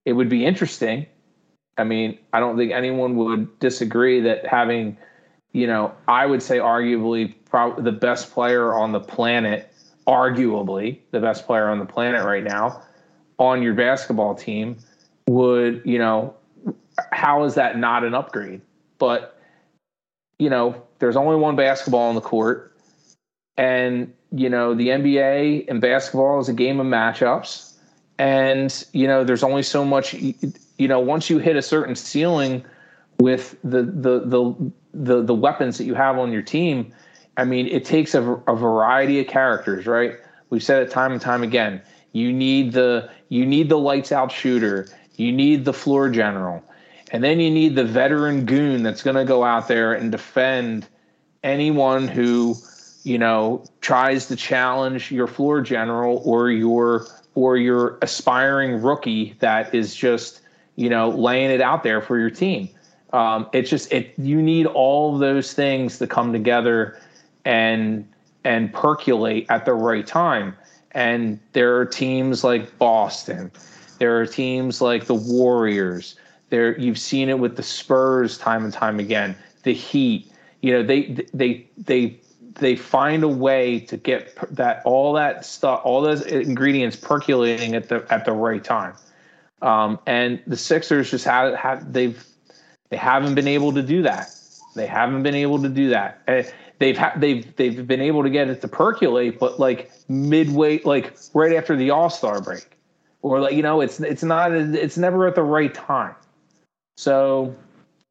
it 0.05 0.13
would 0.13 0.29
be 0.29 0.45
interesting. 0.45 1.05
I 1.77 1.83
mean, 1.83 2.17
I 2.33 2.39
don't 2.39 2.57
think 2.57 2.71
anyone 2.71 3.15
would 3.17 3.59
disagree 3.59 4.21
that 4.21 4.45
having, 4.45 4.97
you 5.53 5.65
know, 5.67 5.93
I 6.07 6.25
would 6.25 6.43
say 6.43 6.57
arguably 6.59 7.33
probably 7.45 7.83
the 7.83 7.91
best 7.91 8.31
player 8.31 8.73
on 8.73 8.91
the 8.91 8.99
planet, 8.99 9.71
arguably 10.07 10.99
the 11.11 11.19
best 11.19 11.45
player 11.45 11.69
on 11.69 11.79
the 11.79 11.85
planet 11.85 12.23
right 12.25 12.43
now, 12.43 12.81
on 13.39 13.63
your 13.63 13.73
basketball 13.73 14.35
team 14.35 14.77
would, 15.27 15.81
you 15.83 15.97
know, 15.97 16.35
how 17.11 17.43
is 17.43 17.55
that 17.55 17.77
not 17.77 18.03
an 18.03 18.13
upgrade? 18.13 18.61
But, 18.99 19.32
you 20.43 20.49
know, 20.49 20.75
there's 20.99 21.15
only 21.15 21.37
one 21.37 21.55
basketball 21.55 22.09
on 22.09 22.15
the 22.15 22.21
court. 22.21 22.75
And, 23.55 24.13
you 24.31 24.49
know, 24.49 24.73
the 24.73 24.89
NBA 24.89 25.69
and 25.69 25.79
basketball 25.79 26.41
is 26.41 26.49
a 26.49 26.53
game 26.53 26.81
of 26.81 26.85
matchups. 26.85 27.71
And, 28.19 28.83
you 28.91 29.07
know, 29.07 29.23
there's 29.23 29.43
only 29.43 29.63
so 29.63 29.85
much, 29.85 30.13
you 30.13 30.87
know, 30.87 30.99
once 30.99 31.29
you 31.29 31.37
hit 31.37 31.55
a 31.55 31.61
certain 31.61 31.95
ceiling 31.95 32.65
with 33.19 33.55
the, 33.63 33.83
the, 33.83 34.19
the, 34.25 34.71
the, 34.93 35.23
the 35.23 35.33
weapons 35.33 35.77
that 35.77 35.85
you 35.85 35.93
have 35.93 36.17
on 36.17 36.33
your 36.33 36.41
team, 36.41 36.93
I 37.37 37.45
mean, 37.45 37.67
it 37.67 37.85
takes 37.85 38.13
a, 38.13 38.21
a 38.21 38.55
variety 38.55 39.21
of 39.21 39.27
characters, 39.27 39.87
right? 39.87 40.17
We've 40.49 40.63
said 40.63 40.83
it 40.83 40.91
time 40.91 41.13
and 41.13 41.21
time 41.21 41.41
again. 41.41 41.81
You 42.11 42.33
need 42.33 42.73
the 42.73 43.09
you 43.29 43.43
need 43.43 43.69
the 43.69 43.77
lights 43.79 44.11
out 44.11 44.31
shooter. 44.31 44.87
You 45.15 45.31
need 45.31 45.65
the 45.65 45.73
floor 45.73 46.09
general. 46.09 46.63
And 47.13 47.23
then 47.23 47.39
you 47.39 47.51
need 47.51 47.75
the 47.75 47.83
veteran 47.85 48.45
goon 48.45 48.83
that's 48.83 49.03
going 49.03 49.15
to 49.15 49.23
go 49.23 49.43
out 49.43 49.67
there 49.67 49.93
and 49.93 50.11
defend 50.11 50.87
anyone 51.43 52.07
who, 52.07 52.55
you 53.03 53.17
know, 53.17 53.63
tries 53.81 54.27
to 54.27 54.35
challenge 54.35 55.11
your 55.11 55.27
floor 55.27 55.61
general 55.61 56.21
or 56.25 56.49
your 56.49 57.05
or 57.35 57.57
your 57.57 57.97
aspiring 58.01 58.81
rookie 58.81 59.35
that 59.39 59.73
is 59.73 59.95
just, 59.95 60.41
you 60.75 60.89
know, 60.89 61.09
laying 61.09 61.51
it 61.51 61.61
out 61.61 61.83
there 61.83 62.01
for 62.01 62.19
your 62.19 62.29
team. 62.29 62.67
Um, 63.13 63.47
it's 63.53 63.69
just 63.69 63.93
it 63.93 64.13
you 64.17 64.41
need 64.41 64.65
all 64.65 65.17
those 65.17 65.53
things 65.53 65.99
to 65.99 66.07
come 66.07 66.33
together 66.33 66.99
and 67.45 68.07
and 68.43 68.73
percolate 68.73 69.45
at 69.49 69.65
the 69.65 69.73
right 69.73 70.05
time. 70.05 70.57
And 70.91 71.39
there 71.53 71.77
are 71.77 71.85
teams 71.85 72.43
like 72.43 72.75
Boston 72.79 73.51
there 74.03 74.19
are 74.19 74.25
teams 74.25 74.81
like 74.81 75.05
the 75.05 75.13
Warriors. 75.13 76.15
There, 76.53 76.79
you've 76.79 76.99
seen 76.99 77.29
it 77.29 77.39
with 77.39 77.55
the 77.55 77.63
Spurs 77.63 78.37
time 78.37 78.63
and 78.63 78.71
time 78.71 78.99
again. 78.99 79.35
The 79.63 79.73
Heat. 79.73 80.31
You 80.61 80.73
know, 80.73 80.83
they 80.83 81.25
they 81.33 81.67
they 81.79 82.19
they 82.53 82.75
find 82.75 83.23
a 83.23 83.27
way 83.27 83.79
to 83.79 83.97
get 83.97 84.37
that 84.55 84.83
all 84.85 85.13
that 85.13 85.47
stuff, 85.47 85.81
all 85.83 86.03
those 86.03 86.21
ingredients 86.21 86.95
percolating 86.95 87.73
at 87.73 87.89
the 87.89 88.05
at 88.11 88.25
the 88.25 88.33
right 88.33 88.63
time. 88.63 88.93
Um, 89.63 89.97
and 90.05 90.43
the 90.45 90.55
Sixers 90.55 91.09
just 91.09 91.25
have, 91.25 91.55
have 91.55 91.91
they've 91.91 92.23
they 92.89 92.97
haven't 92.97 93.33
been 93.33 93.47
able 93.47 93.73
to 93.73 93.81
do 93.81 94.03
that. 94.03 94.29
They 94.75 94.85
haven't 94.85 95.23
been 95.23 95.33
able 95.33 95.59
to 95.59 95.69
do 95.69 95.89
that. 95.89 96.21
Uh, 96.27 96.43
they've 96.77 96.95
ha- 96.95 97.13
they've 97.15 97.55
they've 97.55 97.87
been 97.87 97.99
able 97.99 98.21
to 98.21 98.29
get 98.29 98.47
it 98.47 98.61
to 98.61 98.67
percolate, 98.67 99.39
but 99.39 99.59
like 99.59 99.91
midway, 100.07 100.83
like 100.83 101.17
right 101.33 101.53
after 101.53 101.75
the 101.75 101.89
All 101.89 102.11
Star 102.11 102.41
break 102.41 102.77
or 103.23 103.39
like 103.39 103.55
you 103.55 103.63
know 103.63 103.81
it's 103.81 103.99
it's 104.01 104.21
not 104.21 104.51
it's 104.51 104.99
never 104.99 105.25
at 105.25 105.33
the 105.33 105.41
right 105.41 105.73
time 105.73 106.13
so 106.95 107.53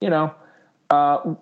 you 0.01 0.11
know 0.11 0.35
uh, 0.91 1.35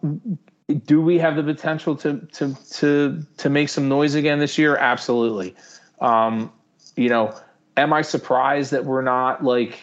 do 0.86 1.00
we 1.00 1.18
have 1.18 1.36
the 1.36 1.42
potential 1.42 1.96
to 1.96 2.18
to 2.32 2.54
to 2.70 3.26
to 3.36 3.50
make 3.50 3.68
some 3.68 3.88
noise 3.88 4.14
again 4.14 4.38
this 4.38 4.56
year? 4.58 4.76
Absolutely. 4.76 5.54
Um, 6.00 6.52
you 6.96 7.08
know 7.08 7.34
am 7.76 7.92
i 7.92 8.02
surprised 8.02 8.70
that 8.72 8.84
we're 8.84 9.02
not 9.02 9.44
like 9.44 9.80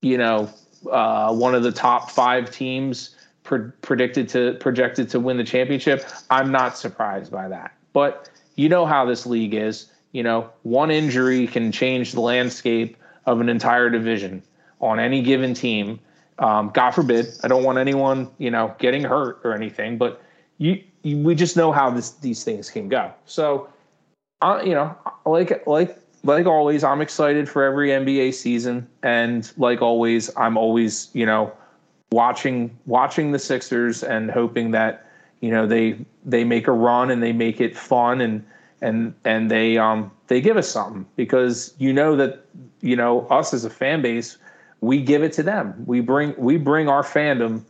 you 0.00 0.18
know 0.18 0.50
uh, 0.90 1.32
one 1.32 1.54
of 1.54 1.62
the 1.62 1.70
top 1.72 2.10
five 2.10 2.50
teams 2.50 3.16
pre- 3.44 3.70
predicted 3.82 4.28
to 4.28 4.54
projected 4.54 5.08
to 5.10 5.20
win 5.20 5.36
the 5.36 5.44
championship? 5.44 6.08
I'm 6.30 6.50
not 6.50 6.76
surprised 6.76 7.30
by 7.30 7.48
that. 7.48 7.72
But 7.92 8.28
you 8.56 8.68
know 8.68 8.84
how 8.84 9.04
this 9.04 9.26
league 9.26 9.54
is. 9.54 9.86
You 10.12 10.22
know 10.22 10.50
one 10.62 10.90
injury 10.90 11.46
can 11.46 11.72
change 11.72 12.12
the 12.12 12.20
landscape 12.20 12.96
of 13.26 13.40
an 13.40 13.48
entire 13.48 13.88
division 13.90 14.42
on 14.80 14.98
any 14.98 15.22
given 15.22 15.54
team. 15.54 16.00
Um, 16.42 16.70
God 16.74 16.90
forbid, 16.90 17.28
I 17.44 17.48
don't 17.48 17.62
want 17.62 17.78
anyone, 17.78 18.28
you 18.38 18.50
know, 18.50 18.74
getting 18.80 19.04
hurt 19.04 19.40
or 19.44 19.54
anything, 19.54 19.96
but 19.96 20.20
you, 20.58 20.82
you 21.02 21.18
we 21.18 21.36
just 21.36 21.56
know 21.56 21.70
how 21.70 21.88
this 21.88 22.10
these 22.10 22.42
things 22.42 22.68
can 22.68 22.88
go. 22.88 23.12
So, 23.26 23.68
uh, 24.40 24.60
you 24.64 24.74
know, 24.74 24.96
like 25.24 25.64
like 25.68 25.96
like 26.24 26.46
always, 26.46 26.82
I'm 26.82 27.00
excited 27.00 27.48
for 27.48 27.62
every 27.62 27.90
NBA 27.90 28.34
season, 28.34 28.88
and 29.04 29.50
like 29.56 29.82
always, 29.82 30.36
I'm 30.36 30.56
always, 30.56 31.10
you 31.12 31.24
know, 31.24 31.52
watching 32.10 32.76
watching 32.86 33.30
the 33.30 33.38
Sixers 33.38 34.02
and 34.02 34.28
hoping 34.28 34.72
that 34.72 35.06
you 35.40 35.50
know 35.50 35.64
they 35.64 36.04
they 36.24 36.42
make 36.42 36.66
a 36.66 36.72
run 36.72 37.10
and 37.10 37.22
they 37.22 37.32
make 37.32 37.60
it 37.60 37.76
fun 37.76 38.20
and 38.20 38.44
and 38.80 39.14
and 39.24 39.48
they 39.48 39.78
um 39.78 40.10
they 40.26 40.40
give 40.40 40.56
us 40.56 40.68
something 40.68 41.06
because 41.14 41.72
you 41.78 41.92
know 41.92 42.16
that 42.16 42.44
you 42.80 42.96
know 42.96 43.26
us 43.28 43.54
as 43.54 43.64
a 43.64 43.70
fan 43.70 44.02
base 44.02 44.38
we 44.82 45.00
give 45.00 45.22
it 45.22 45.32
to 45.34 45.42
them. 45.42 45.82
We 45.86 46.00
bring 46.00 46.34
we 46.36 46.58
bring 46.58 46.88
our 46.88 47.02
fandom 47.02 47.62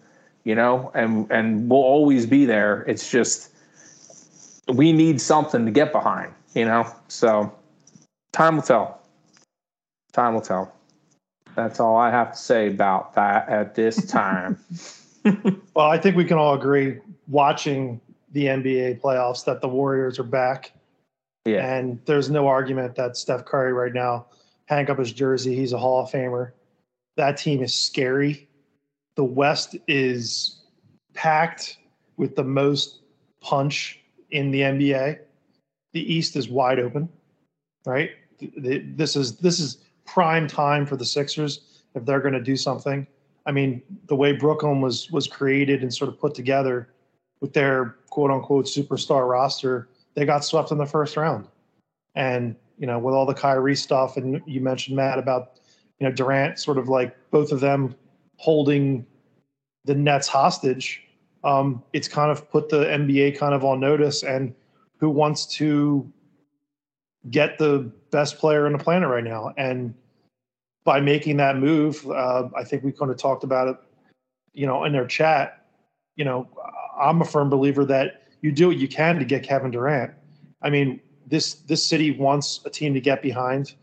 you 0.43 0.57
know 0.57 0.91
and 0.95 1.31
and 1.31 1.71
we'll 1.71 1.79
always 1.79 2.27
be 2.27 2.45
there. 2.45 2.83
It's 2.89 3.09
just 3.09 3.51
we 4.69 4.93
need 4.93 5.21
something 5.21 5.65
to 5.65 5.71
get 5.71 5.93
behind 5.93 6.33
you 6.55 6.65
know? 6.65 6.87
So 7.09 7.53
time 8.33 8.57
will 8.57 8.63
tell. 8.63 9.01
Time 10.13 10.35
will 10.35 10.41
tell. 10.41 10.75
That's 11.55 11.81
all 11.81 11.97
i 11.99 12.11
have 12.11 12.33
to 12.33 12.39
say 12.39 12.69
about 12.69 13.15
that 13.15 13.49
at 13.49 13.75
this 13.75 14.07
time. 14.11 14.59
Well 15.75 15.91
i 15.91 15.99
think 15.99 16.17
we 16.17 16.25
can 16.25 16.39
all 16.39 16.55
agree 16.55 16.99
watching 17.29 18.01
the 18.33 18.47
nba 18.47 19.01
playoffs 19.01 19.45
that 19.45 19.61
the 19.61 19.69
warriors 19.69 20.19
are 20.19 20.25
back. 20.25 20.73
Yeah. 21.45 21.67
And 21.67 22.01
there's 22.07 22.31
no 22.31 22.47
argument 22.47 22.95
that 22.95 23.17
Steph 23.17 23.45
Curry 23.45 23.73
right 23.73 23.93
now, 23.93 24.27
hang 24.67 24.89
up 24.89 24.99
his 24.99 25.13
jersey, 25.13 25.55
he's 25.57 25.73
a 25.73 25.79
Hall 25.79 26.05
of 26.05 26.11
Famer. 26.11 26.53
That 27.17 27.37
team 27.37 27.63
is 27.63 27.75
scary. 27.75 28.49
The 29.17 29.25
West 29.25 29.77
is 29.87 30.63
packed 31.15 31.79
with 32.17 32.37
the 32.37 32.45
most 32.45 33.01
punch 33.41 34.01
in 34.31 34.51
the 34.51 34.61
NBA. 34.61 35.19
The 35.93 36.13
East 36.13 36.37
is 36.37 36.49
wide 36.49 36.79
open, 36.79 37.09
right? 37.85 38.11
This 38.57 39.15
is 39.15 39.37
this 39.37 39.61
is 39.61 39.79
prime 40.07 40.47
time 40.47 40.87
for 40.87 40.97
the 40.97 41.05
Sixers 41.05 41.83
if 41.95 42.05
they're 42.05 42.21
going 42.21 42.35
to 42.35 42.41
do 42.43 42.57
something. 42.57 43.07
I 43.45 43.53
mean, 43.53 43.83
the 44.07 44.17
way 44.17 44.33
Brooklyn 44.33 44.81
was 44.81 45.11
was 45.11 45.27
created 45.27 45.83
and 45.83 45.93
sort 45.93 46.09
of 46.09 46.19
put 46.19 46.35
together 46.35 46.89
with 47.41 47.53
their 47.53 47.97
quote 48.09 48.31
unquote 48.31 48.67
superstar 48.67 49.29
roster 49.29 49.89
they 50.15 50.25
got 50.25 50.45
swept 50.45 50.71
in 50.71 50.79
the 50.79 50.87
first 50.87 51.17
round. 51.17 51.49
And, 52.15 52.57
you 52.79 52.87
know, 52.87 52.99
with 52.99 53.15
all 53.15 53.27
the 53.27 53.35
Kyrie 53.35 53.77
stuff, 53.77 54.17
and 54.17 54.43
you 54.47 54.61
mentioned, 54.61 54.97
Matt, 54.97 55.19
about, 55.19 55.61
you 56.03 56.09
know, 56.09 56.15
Durant 56.15 56.59
sort 56.59 56.79
of 56.79 56.89
like 56.89 57.17
both 57.31 57.53
of 57.53 57.61
them 57.61 57.95
holding 58.39 59.07
the 59.85 59.95
Nets 59.95 60.27
hostage, 60.27 61.01
um, 61.45 61.81
it's 61.93 62.09
kind 62.09 62.29
of 62.29 62.51
put 62.51 62.69
the 62.69 62.87
NBA 62.87 63.39
kind 63.39 63.55
of 63.55 63.65
on 63.65 63.79
notice 63.79 64.25
and 64.25 64.53
who 64.97 65.09
wants 65.09 65.47
to 65.59 66.13
get 67.31 67.57
the 67.57 67.89
best 68.11 68.39
player 68.39 68.67
on 68.67 68.73
the 68.73 68.79
planet 68.79 69.09
right 69.09 69.23
now. 69.23 69.55
And 69.57 69.95
by 70.83 71.01
making 71.01 71.37
that 71.37 71.57
move, 71.57 72.05
uh, 72.11 72.49
I 72.57 72.65
think 72.65 72.83
we 72.83 72.91
kind 72.91 73.13
of 73.13 73.17
talked 73.17 73.45
about 73.45 73.69
it, 73.69 73.77
you 74.55 74.67
know, 74.67 74.83
in 74.83 74.93
their 74.93 75.07
chat. 75.07 75.67
You 76.17 76.25
know, 76.25 76.49
I'm 77.01 77.23
a 77.23 77.25
firm 77.25 77.49
believer 77.49 77.85
that 77.85 78.25
you 78.41 78.51
do 78.51 78.67
what 78.67 78.77
you 78.77 78.89
can 78.89 79.21
to 79.21 79.25
get 79.25 79.45
Kevin 79.45 79.71
Durant. 79.71 80.15
I 80.63 80.71
mean, 80.71 81.01
this 81.29 81.55
this 81.55 81.87
city 81.87 82.11
wants 82.11 82.61
a 82.65 82.71
team 82.71 82.93
to 82.95 83.01
get 83.01 83.23
behind. 83.23 83.75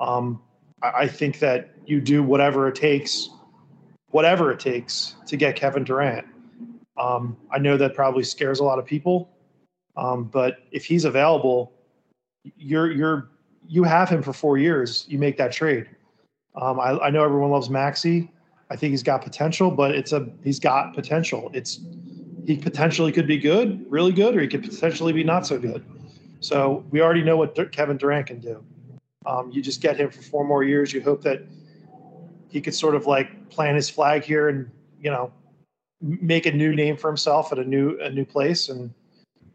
Um, 0.00 0.42
I, 0.82 1.06
think 1.06 1.38
that 1.40 1.70
you 1.86 2.00
do 2.00 2.22
whatever 2.22 2.68
it 2.68 2.74
takes, 2.74 3.28
whatever 4.10 4.50
it 4.52 4.60
takes 4.60 5.16
to 5.26 5.36
get 5.36 5.56
Kevin 5.56 5.84
Durant. 5.84 6.26
Um, 6.98 7.36
I 7.50 7.58
know 7.58 7.76
that 7.76 7.94
probably 7.94 8.24
scares 8.24 8.60
a 8.60 8.64
lot 8.64 8.78
of 8.78 8.86
people, 8.86 9.30
um, 9.96 10.24
but 10.24 10.58
if 10.70 10.84
he's 10.84 11.04
available, 11.04 11.72
you're 12.56 12.90
you're 12.90 13.30
you 13.66 13.84
have 13.84 14.08
him 14.08 14.22
for 14.22 14.32
four 14.32 14.58
years. 14.58 15.06
You 15.08 15.18
make 15.18 15.36
that 15.38 15.52
trade. 15.52 15.88
Um, 16.60 16.80
I, 16.80 16.98
I, 16.98 17.10
know 17.10 17.22
everyone 17.22 17.50
loves 17.50 17.70
Maxey. 17.70 18.30
I 18.70 18.76
think 18.76 18.90
he's 18.90 19.02
got 19.02 19.22
potential, 19.22 19.70
but 19.70 19.94
it's 19.94 20.12
a 20.12 20.28
he's 20.42 20.58
got 20.58 20.94
potential. 20.94 21.50
It's 21.54 21.80
he 22.46 22.56
potentially 22.56 23.12
could 23.12 23.26
be 23.26 23.38
good, 23.38 23.84
really 23.88 24.12
good, 24.12 24.36
or 24.36 24.40
he 24.40 24.48
could 24.48 24.62
potentially 24.62 25.12
be 25.12 25.22
not 25.22 25.46
so 25.46 25.58
good. 25.58 25.84
So 26.40 26.84
we 26.90 27.00
already 27.00 27.22
know 27.22 27.36
what 27.36 27.54
Kevin 27.72 27.96
Durant 27.96 28.26
can 28.26 28.40
do. 28.40 28.64
Um, 29.26 29.50
you 29.50 29.62
just 29.62 29.80
get 29.80 29.96
him 29.96 30.10
for 30.10 30.22
four 30.22 30.44
more 30.44 30.64
years. 30.64 30.92
You 30.92 31.02
hope 31.02 31.22
that 31.22 31.42
he 32.48 32.60
could 32.60 32.74
sort 32.74 32.94
of 32.94 33.06
like 33.06 33.50
plant 33.50 33.76
his 33.76 33.88
flag 33.90 34.24
here 34.24 34.48
and 34.48 34.70
you 35.00 35.10
know 35.10 35.32
make 36.00 36.46
a 36.46 36.52
new 36.52 36.74
name 36.74 36.96
for 36.96 37.08
himself 37.08 37.52
at 37.52 37.58
a 37.58 37.64
new 37.64 37.98
a 38.00 38.10
new 38.10 38.24
place 38.24 38.68
and 38.68 38.92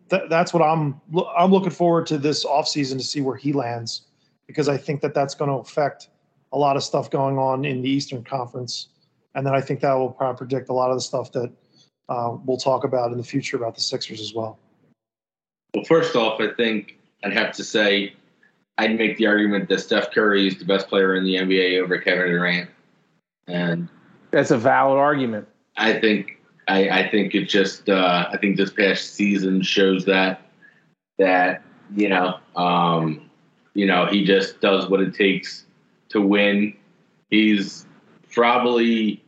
th- 0.10 0.24
that's 0.29 0.53
what 0.53 0.62
I'm 0.62 1.01
I'm 1.36 1.51
looking 1.51 1.72
forward 1.72 2.05
to 2.07 2.17
this 2.17 2.45
offseason 2.45 2.98
to 2.98 3.03
see 3.03 3.22
where 3.22 3.36
he 3.36 3.53
lands 3.53 4.03
because 4.48 4.69
I 4.69 4.77
think 4.77 5.01
that 5.01 5.13
that's 5.13 5.34
going 5.34 5.50
to 5.50 5.57
affect 5.57 6.10
a 6.53 6.57
lot 6.57 6.75
of 6.77 6.84
stuff 6.84 7.10
going 7.10 7.38
on 7.38 7.65
in 7.65 7.81
the 7.81 7.89
Eastern 7.89 8.24
Conference 8.24 8.89
and 9.34 9.45
then 9.45 9.53
I 9.53 9.62
think 9.62 9.81
that 9.81 9.93
will 9.93 10.12
probably 10.12 10.38
predict 10.38 10.69
a 10.69 10.74
lot 10.74 10.91
of 10.91 10.98
the 10.98 11.01
stuff 11.01 11.31
that 11.34 11.51
uh, 12.07 12.38
we'll 12.45 12.57
talk 12.57 12.84
about 12.84 13.12
in 13.12 13.17
the 13.17 13.24
future 13.24 13.57
about 13.57 13.75
the 13.75 13.81
Sixers 13.81 14.22
as 14.22 14.34
well. 14.34 14.60
Well, 15.74 15.84
first 15.86 16.15
off, 16.15 16.39
I 16.39 16.53
think 16.53 16.98
I'd 17.24 17.34
have 17.34 17.51
to 17.55 17.63
say 17.63 18.13
I'd 18.77 18.98
make 18.98 19.17
the 19.17 19.27
argument 19.27 19.70
that 19.70 19.79
Steph 19.79 20.12
Curry 20.12 20.48
is 20.48 20.58
the 20.58 20.65
best 20.65 20.88
player 20.88 21.15
in 21.15 21.24
the 21.24 21.36
NBA 21.36 21.82
over 21.82 21.98
Kevin 21.98 22.27
Durant, 22.27 22.70
and 23.48 23.88
that's 24.32 24.51
a 24.51 24.58
valid 24.58 24.98
argument. 24.98 25.48
I 25.77 26.00
think 26.00 26.41
I, 26.67 26.89
I 26.89 27.10
think 27.10 27.36
it 27.36 27.46
just 27.46 27.89
uh, 27.89 28.27
I 28.32 28.38
think 28.38 28.58
this 28.58 28.72
past 28.72 29.13
season 29.13 29.62
shows 29.62 30.05
that 30.05 30.41
that 31.17 31.63
you 31.96 32.10
know 32.10 32.39
um, 32.55 33.29
you 33.74 33.86
know 33.86 34.08
he 34.08 34.25
just 34.25 34.60
does 34.60 34.89
what 34.89 35.00
it 35.00 35.13
takes 35.13 35.65
to 36.10 36.20
win. 36.20 36.75
He's 37.29 37.86
probably 38.32 39.24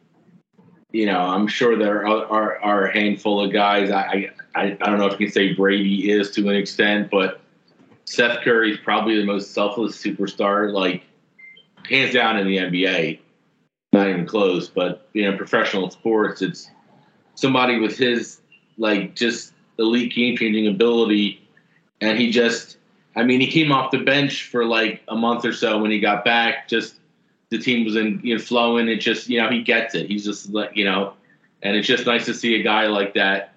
you 0.92 1.06
know 1.06 1.20
I'm 1.20 1.48
sure 1.48 1.78
there 1.78 2.06
are, 2.06 2.26
are, 2.26 2.58
are 2.62 2.86
a 2.88 2.94
handful 2.94 3.44
of 3.44 3.54
guys. 3.54 3.92
I, 3.92 4.30
I 4.56 4.78
I 4.82 4.90
don't 4.90 4.98
know 4.98 5.06
if 5.06 5.14
you 5.14 5.28
can 5.28 5.32
say 5.32 5.54
Brady 5.54 6.12
is 6.12 6.32
to 6.32 6.50
an 6.50 6.56
extent, 6.56 7.10
but 7.10 7.40
Steph 8.08 8.42
Curry 8.42 8.72
is 8.72 8.78
probably 8.78 9.18
the 9.18 9.26
most 9.26 9.52
selfless 9.52 10.02
superstar, 10.02 10.72
like 10.72 11.04
hands 11.90 12.14
down 12.14 12.38
in 12.38 12.48
the 12.48 12.56
NBA. 12.56 13.20
Not 13.92 14.08
even 14.08 14.26
close, 14.26 14.70
but 14.70 15.10
you 15.12 15.30
know, 15.30 15.36
professional 15.36 15.90
sports, 15.92 16.42
it's 16.42 16.72
somebody 17.36 17.80
with 17.80 17.98
his 17.98 18.40
like 18.78 19.14
just 19.14 19.54
elite 19.78 20.14
game 20.16 20.38
changing 20.38 20.68
ability, 20.68 21.46
and 22.00 22.18
he 22.18 22.32
just, 22.32 22.78
I 23.18 23.24
mean, 23.24 23.42
he 23.42 23.48
came 23.48 23.74
off 23.74 23.92
the 23.92 24.00
bench 24.00 24.50
for 24.50 24.64
like 24.64 25.02
a 25.10 25.16
month 25.16 25.44
or 25.44 25.52
so 25.52 25.78
when 25.82 25.92
he 25.92 26.00
got 26.00 26.24
back. 26.24 26.70
Just 26.70 26.96
the 27.50 27.58
team 27.58 27.84
was 27.84 27.98
in 27.98 28.22
you 28.24 28.38
know 28.38 28.42
flowing. 28.42 28.88
It 28.88 29.02
just 29.02 29.28
you 29.28 29.42
know 29.42 29.50
he 29.50 29.64
gets 29.64 29.96
it. 29.96 30.08
He's 30.08 30.24
just 30.24 30.50
like 30.54 30.72
you 30.76 30.86
know, 30.86 31.14
and 31.62 31.76
it's 31.76 31.88
just 31.88 32.06
nice 32.06 32.26
to 32.28 32.34
see 32.34 32.56
a 32.56 32.64
guy 32.64 32.88
like 32.88 33.16
that 33.16 33.54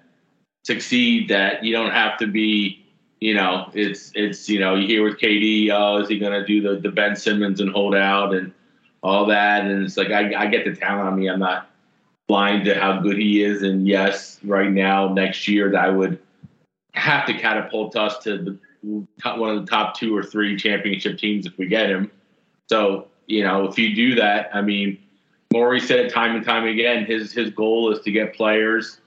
succeed. 0.65 1.29
That 1.29 1.63
you 1.63 1.71
don't 1.71 1.91
have 1.91 2.17
to 2.17 2.27
be. 2.27 2.80
You 3.21 3.35
know, 3.35 3.69
it's 3.75 4.11
it's 4.15 4.49
you 4.49 4.59
know 4.59 4.73
you 4.73 4.87
hear 4.87 5.03
with 5.03 5.19
KD, 5.19 5.69
oh, 5.71 6.01
is 6.01 6.09
he 6.09 6.17
going 6.17 6.33
to 6.33 6.43
do 6.43 6.61
the 6.61 6.81
the 6.81 6.89
Ben 6.89 7.15
Simmons 7.15 7.61
and 7.61 7.71
hold 7.71 7.95
out 7.95 8.33
and 8.33 8.51
all 9.03 9.27
that? 9.27 9.63
And 9.63 9.83
it's 9.83 9.95
like 9.95 10.09
I, 10.09 10.33
I 10.35 10.47
get 10.47 10.65
the 10.65 10.75
talent 10.75 11.07
on 11.07 11.19
me. 11.19 11.29
I'm 11.29 11.39
not 11.39 11.69
blind 12.27 12.65
to 12.65 12.79
how 12.79 12.99
good 12.99 13.17
he 13.17 13.43
is. 13.43 13.61
And 13.61 13.87
yes, 13.87 14.39
right 14.43 14.71
now, 14.71 15.13
next 15.13 15.47
year, 15.47 15.69
that 15.71 15.95
would 15.95 16.17
have 16.93 17.27
to 17.27 17.33
catapult 17.33 17.95
us 17.95 18.17
to 18.23 18.37
the 18.37 18.59
one 18.81 19.55
of 19.55 19.63
the 19.63 19.69
top 19.69 19.95
two 19.95 20.17
or 20.17 20.23
three 20.23 20.57
championship 20.57 21.19
teams 21.19 21.45
if 21.45 21.55
we 21.59 21.67
get 21.67 21.89
him. 21.89 22.09
So, 22.69 23.07
you 23.27 23.43
know, 23.43 23.65
if 23.65 23.77
you 23.77 23.93
do 23.93 24.15
that, 24.15 24.49
I 24.51 24.61
mean, 24.61 24.97
Morey 25.53 25.79
said 25.79 25.99
it 25.99 26.11
time 26.11 26.35
and 26.35 26.43
time 26.43 26.65
again. 26.65 27.05
His 27.05 27.31
his 27.31 27.51
goal 27.51 27.91
is 27.91 27.99
to 27.99 28.11
get 28.11 28.33
players 28.33 28.99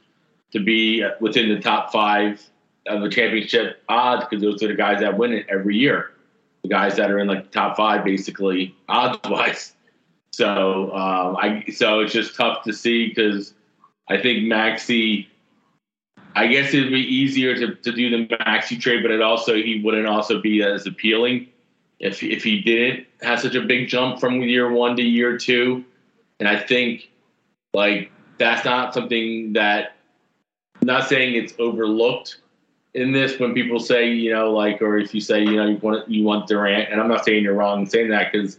to 0.52 0.60
be 0.60 1.04
within 1.20 1.48
the 1.48 1.60
top 1.60 1.90
five 1.90 2.40
of 2.86 3.02
the 3.02 3.08
championship 3.08 3.82
odds 3.88 4.26
because 4.28 4.42
those 4.42 4.62
are 4.62 4.68
the 4.68 4.74
guys 4.74 5.00
that 5.00 5.16
win 5.16 5.32
it 5.32 5.46
every 5.48 5.76
year. 5.76 6.10
The 6.62 6.68
guys 6.68 6.96
that 6.96 7.10
are 7.10 7.18
in 7.18 7.26
like 7.26 7.44
the 7.44 7.50
top 7.50 7.76
five, 7.76 8.04
basically 8.04 8.74
odds 8.88 9.18
wise. 9.28 9.72
So 10.32 10.92
um, 10.92 11.36
I 11.36 11.64
so 11.72 12.00
it's 12.00 12.12
just 12.12 12.34
tough 12.34 12.64
to 12.64 12.72
see 12.72 13.06
because 13.06 13.54
I 14.08 14.20
think 14.20 14.48
Maxey. 14.48 15.28
I 16.34 16.48
guess 16.48 16.74
it'd 16.74 16.90
be 16.90 16.98
easier 16.98 17.54
to, 17.54 17.76
to 17.76 17.92
do 17.92 18.10
the 18.10 18.36
Maxey 18.44 18.76
trade, 18.76 19.04
but 19.04 19.12
it 19.12 19.22
also 19.22 19.54
he 19.54 19.80
wouldn't 19.84 20.08
also 20.08 20.40
be 20.40 20.60
as 20.64 20.88
appealing 20.88 21.46
if 22.00 22.20
if 22.24 22.42
he 22.42 22.62
didn't 22.62 23.06
have 23.22 23.38
such 23.38 23.54
a 23.54 23.60
big 23.60 23.86
jump 23.86 24.18
from 24.18 24.42
year 24.42 24.72
one 24.72 24.96
to 24.96 25.02
year 25.02 25.38
two. 25.38 25.84
And 26.40 26.48
I 26.48 26.58
think 26.58 27.08
like 27.72 28.10
that's 28.38 28.64
not 28.64 28.92
something 28.92 29.52
that 29.52 29.94
not 30.82 31.08
saying 31.08 31.36
it's 31.36 31.54
overlooked 31.60 32.38
in 32.94 33.12
this 33.12 33.38
when 33.38 33.54
people 33.54 33.80
say 33.80 34.10
you 34.10 34.32
know 34.32 34.52
like 34.52 34.80
or 34.80 34.98
if 34.98 35.14
you 35.14 35.20
say 35.20 35.40
you 35.40 35.56
know 35.56 35.66
you 35.66 35.76
want 35.78 36.08
you 36.08 36.24
want 36.24 36.46
Durant, 36.46 36.90
and 36.90 37.00
I'm 37.00 37.08
not 37.08 37.24
saying 37.24 37.42
you're 37.42 37.54
wrong 37.54 37.80
in 37.80 37.86
saying 37.86 38.10
that 38.10 38.32
because 38.32 38.58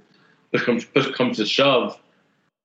push 0.52 0.64
comes, 0.66 0.86
push 0.86 1.12
comes 1.12 1.38
to 1.38 1.46
shove, 1.46 2.00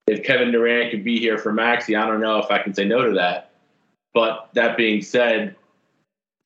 if 0.06 0.24
Kevin 0.24 0.50
Durant 0.50 0.90
could 0.90 1.04
be 1.04 1.18
here 1.18 1.38
for 1.38 1.52
Maxey, 1.52 1.96
I 1.96 2.06
don't 2.06 2.20
know 2.20 2.38
if 2.38 2.50
I 2.50 2.62
can 2.62 2.74
say 2.74 2.84
no 2.84 3.06
to 3.06 3.12
that. 3.14 3.52
But 4.12 4.48
that 4.54 4.76
being 4.76 5.02
said, 5.02 5.54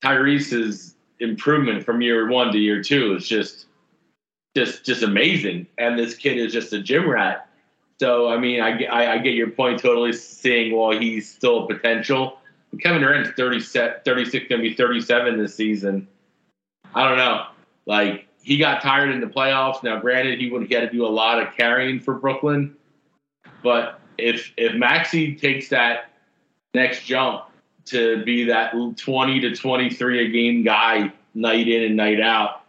Tyrese's 0.03 0.95
improvement 1.19 1.83
from 1.83 2.01
year 2.01 2.29
one 2.29 2.51
to 2.51 2.59
year 2.59 2.83
two 2.83 3.15
is 3.15 3.27
just 3.27 3.65
just 4.55 4.85
just 4.85 5.01
amazing. 5.01 5.67
And 5.77 5.97
this 5.97 6.15
kid 6.15 6.37
is 6.37 6.53
just 6.53 6.73
a 6.73 6.81
gym 6.81 7.09
rat. 7.09 7.49
So 7.99 8.29
I 8.29 8.37
mean, 8.37 8.61
I, 8.61 8.83
I, 8.83 9.13
I 9.13 9.17
get 9.17 9.33
your 9.33 9.49
point 9.49 9.79
totally. 9.79 10.13
Seeing 10.13 10.77
well, 10.77 10.91
he's 10.91 11.29
still 11.29 11.65
potential. 11.65 12.37
Kevin 12.81 13.01
Durant's 13.01 13.31
30, 13.31 13.59
set, 13.59 14.05
36, 14.05 14.47
going 14.49 14.61
to 14.61 14.69
be 14.69 14.75
37 14.75 15.37
this 15.37 15.55
season. 15.55 16.07
I 16.93 17.07
don't 17.07 17.17
know. 17.17 17.47
Like 17.85 18.27
he 18.41 18.57
got 18.57 18.81
tired 18.81 19.09
in 19.11 19.21
the 19.21 19.27
playoffs. 19.27 19.83
Now, 19.83 19.99
granted, 19.99 20.39
he 20.39 20.49
would 20.49 20.69
get 20.69 20.81
to 20.81 20.89
do 20.89 21.05
a 21.05 21.09
lot 21.09 21.41
of 21.41 21.55
carrying 21.55 21.99
for 21.99 22.13
Brooklyn, 22.13 22.75
but 23.63 23.99
if 24.17 24.53
if 24.57 24.75
Maxey 24.75 25.35
takes 25.35 25.69
that 25.69 26.11
next 26.73 27.05
jump 27.05 27.45
to 27.85 28.23
be 28.23 28.45
that 28.45 28.73
20 28.97 29.39
to 29.41 29.55
23 29.55 30.27
a 30.27 30.31
game 30.31 30.63
guy 30.63 31.11
night 31.33 31.67
in 31.67 31.83
and 31.83 31.95
night 31.95 32.19
out 32.19 32.61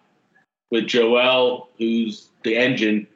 with 0.70 0.86
Joel, 0.86 1.68
who's 1.78 2.28
the 2.42 2.56
engine 2.56 3.06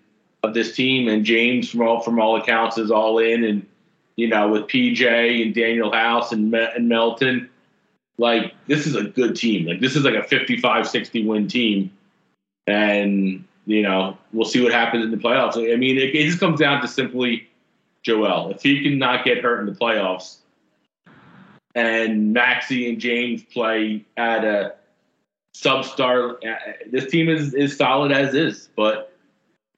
of 0.42 0.54
this 0.54 0.74
team, 0.74 1.08
and 1.08 1.24
James 1.24 1.70
from 1.70 1.82
all 1.82 2.00
from 2.00 2.20
all 2.20 2.36
accounts 2.36 2.78
is 2.78 2.90
all 2.90 3.18
in, 3.18 3.44
and 3.44 3.66
you 4.20 4.28
know 4.28 4.48
with 4.48 4.62
PJ 4.64 5.42
and 5.42 5.54
Danuel 5.54 5.94
House 5.94 6.32
and, 6.32 6.54
and 6.54 6.88
Melton, 6.88 7.48
like 8.18 8.54
this 8.66 8.86
is 8.86 8.94
a 8.94 9.04
good 9.04 9.34
team. 9.34 9.66
Like 9.66 9.80
this 9.80 9.96
is 9.96 10.04
like 10.04 10.14
a 10.14 10.22
55-60 10.22 11.26
win 11.26 11.48
team 11.48 11.90
and 12.66 13.44
you 13.66 13.82
know 13.82 14.16
we'll 14.32 14.46
see 14.46 14.62
what 14.62 14.72
happens 14.72 15.04
in 15.04 15.10
the 15.10 15.16
playoffs. 15.16 15.56
I 15.56 15.76
mean, 15.76 15.96
it, 15.96 16.14
it 16.14 16.26
just 16.26 16.40
comes 16.40 16.60
down 16.60 16.80
to 16.82 16.88
simply 16.88 17.48
Joel. 18.02 18.50
If 18.50 18.62
he 18.62 18.82
can 18.82 18.98
not 18.98 19.24
get 19.24 19.42
hurt 19.42 19.60
in 19.60 19.66
the 19.66 19.78
playoffs, 19.78 20.36
and 21.74 22.32
Maxey 22.32 22.88
and 22.88 23.00
James 23.00 23.42
play 23.42 24.04
at 24.16 24.44
a 24.44 24.74
substar, 25.54 26.34
uh, 26.46 26.72
this 26.90 27.10
team 27.10 27.28
is 27.28 27.54
is 27.54 27.76
solid 27.76 28.12
as 28.12 28.34
is. 28.34 28.68
But 28.76 29.09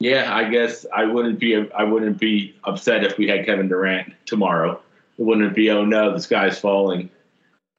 yeah, 0.03 0.35
I 0.35 0.49
guess 0.49 0.85
I 0.93 1.05
wouldn't 1.05 1.39
be 1.39 1.71
I 1.73 1.85
wouldn't 1.85 2.19
be 2.19 2.57
upset 2.65 3.05
if 3.05 3.19
we 3.19 3.29
had 3.29 3.47
Kevin 3.47 3.69
Durant 3.69 4.13
tomorrow. 4.27 4.81
It 5.17 5.23
wouldn't 5.23 5.55
be 5.55 5.71
oh 5.71 5.85
no, 5.85 6.13
the 6.13 6.21
sky's 6.21 6.59
falling. 6.59 7.09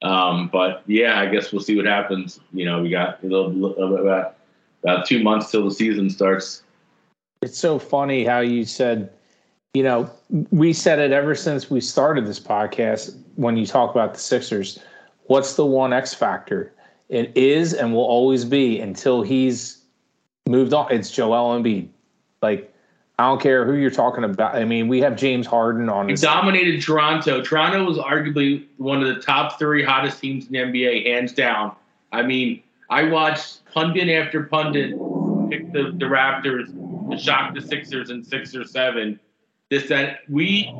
Um, 0.00 0.48
but 0.48 0.82
yeah, 0.86 1.20
I 1.20 1.26
guess 1.26 1.52
we'll 1.52 1.62
see 1.62 1.76
what 1.76 1.84
happens. 1.84 2.40
You 2.52 2.64
know, 2.64 2.82
we 2.82 2.88
got 2.88 3.22
a 3.22 3.26
little, 3.26 3.50
bit 3.50 4.00
about 4.00 5.06
two 5.06 5.22
months 5.22 5.50
till 5.50 5.64
the 5.64 5.74
season 5.74 6.08
starts. 6.08 6.62
It's 7.42 7.58
so 7.58 7.78
funny 7.78 8.24
how 8.24 8.40
you 8.40 8.64
said, 8.64 9.10
you 9.74 9.82
know, 9.82 10.10
we 10.50 10.72
said 10.72 10.98
it 10.98 11.12
ever 11.12 11.34
since 11.34 11.70
we 11.70 11.80
started 11.80 12.26
this 12.26 12.40
podcast 12.40 13.18
when 13.36 13.56
you 13.56 13.66
talk 13.66 13.90
about 13.90 14.14
the 14.14 14.20
Sixers. 14.20 14.78
What's 15.24 15.56
the 15.56 15.66
one 15.66 15.92
X 15.92 16.14
factor? 16.14 16.72
It 17.10 17.36
is 17.36 17.74
and 17.74 17.92
will 17.92 18.04
always 18.04 18.46
be 18.46 18.80
until 18.80 19.22
he's 19.22 19.82
moved 20.46 20.72
on. 20.72 20.90
It's 20.90 21.10
Joel 21.10 21.58
Embiid. 21.58 21.88
Like, 22.44 22.70
I 23.18 23.26
don't 23.26 23.40
care 23.40 23.64
who 23.64 23.72
you're 23.72 23.90
talking 23.90 24.22
about. 24.22 24.54
I 24.54 24.64
mean, 24.64 24.86
we 24.86 25.00
have 25.00 25.16
James 25.16 25.46
Harden 25.46 25.88
on. 25.88 26.10
He 26.10 26.14
dominated 26.14 26.82
Toronto. 26.82 27.40
Toronto 27.40 27.84
was 27.84 27.96
arguably 27.96 28.66
one 28.76 29.02
of 29.02 29.14
the 29.14 29.22
top 29.22 29.58
three 29.58 29.82
hottest 29.82 30.20
teams 30.20 30.46
in 30.46 30.52
the 30.52 30.58
NBA, 30.58 31.06
hands 31.06 31.32
down. 31.32 31.74
I 32.12 32.22
mean, 32.22 32.62
I 32.90 33.04
watched 33.04 33.64
pundit 33.72 34.10
after 34.10 34.42
pundit 34.42 34.90
pick 35.48 35.72
the, 35.72 35.94
the 35.96 36.04
Raptors 36.04 36.66
to 37.10 37.18
shock 37.18 37.54
the 37.54 37.62
Sixers 37.62 38.10
in 38.10 38.22
six 38.22 38.54
or 38.54 38.64
seven. 38.64 39.18
This 39.70 39.88
that 39.88 40.18
we 40.28 40.70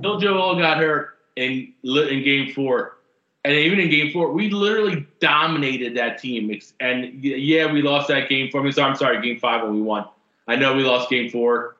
Bill 0.00 0.18
Joel 0.18 0.58
got 0.58 0.78
hurt 0.78 1.18
in 1.36 1.72
in 1.84 2.24
Game 2.24 2.52
Four, 2.52 2.96
and 3.44 3.54
even 3.54 3.78
in 3.78 3.88
Game 3.88 4.12
Four, 4.12 4.32
we 4.32 4.50
literally 4.50 5.06
dominated 5.20 5.96
that 5.96 6.18
team. 6.18 6.58
And 6.80 7.22
yeah, 7.22 7.70
we 7.70 7.82
lost 7.82 8.08
that 8.08 8.28
Game 8.28 8.50
Four. 8.50 8.62
I 8.62 8.64
mean, 8.64 8.72
so 8.72 8.82
I'm 8.82 8.96
sorry, 8.96 9.22
Game 9.22 9.38
Five 9.38 9.62
when 9.62 9.74
we 9.74 9.82
won. 9.82 10.08
I 10.46 10.56
know 10.56 10.74
we 10.74 10.82
lost 10.82 11.10
Game 11.10 11.30
Four, 11.30 11.76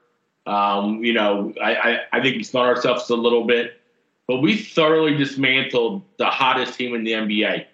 Um, 0.46 1.04
you 1.04 1.12
know, 1.12 1.52
I, 1.62 1.74
I, 1.74 2.00
I 2.12 2.22
think 2.22 2.36
we 2.36 2.42
spun 2.42 2.66
ourselves 2.66 3.08
a 3.10 3.16
little 3.16 3.44
bit, 3.44 3.80
but 4.26 4.40
we 4.40 4.56
thoroughly 4.56 5.16
dismantled 5.16 6.02
the 6.18 6.26
hottest 6.26 6.78
team 6.78 6.94
in 6.94 7.04
the 7.04 7.12
NBA. 7.12 7.66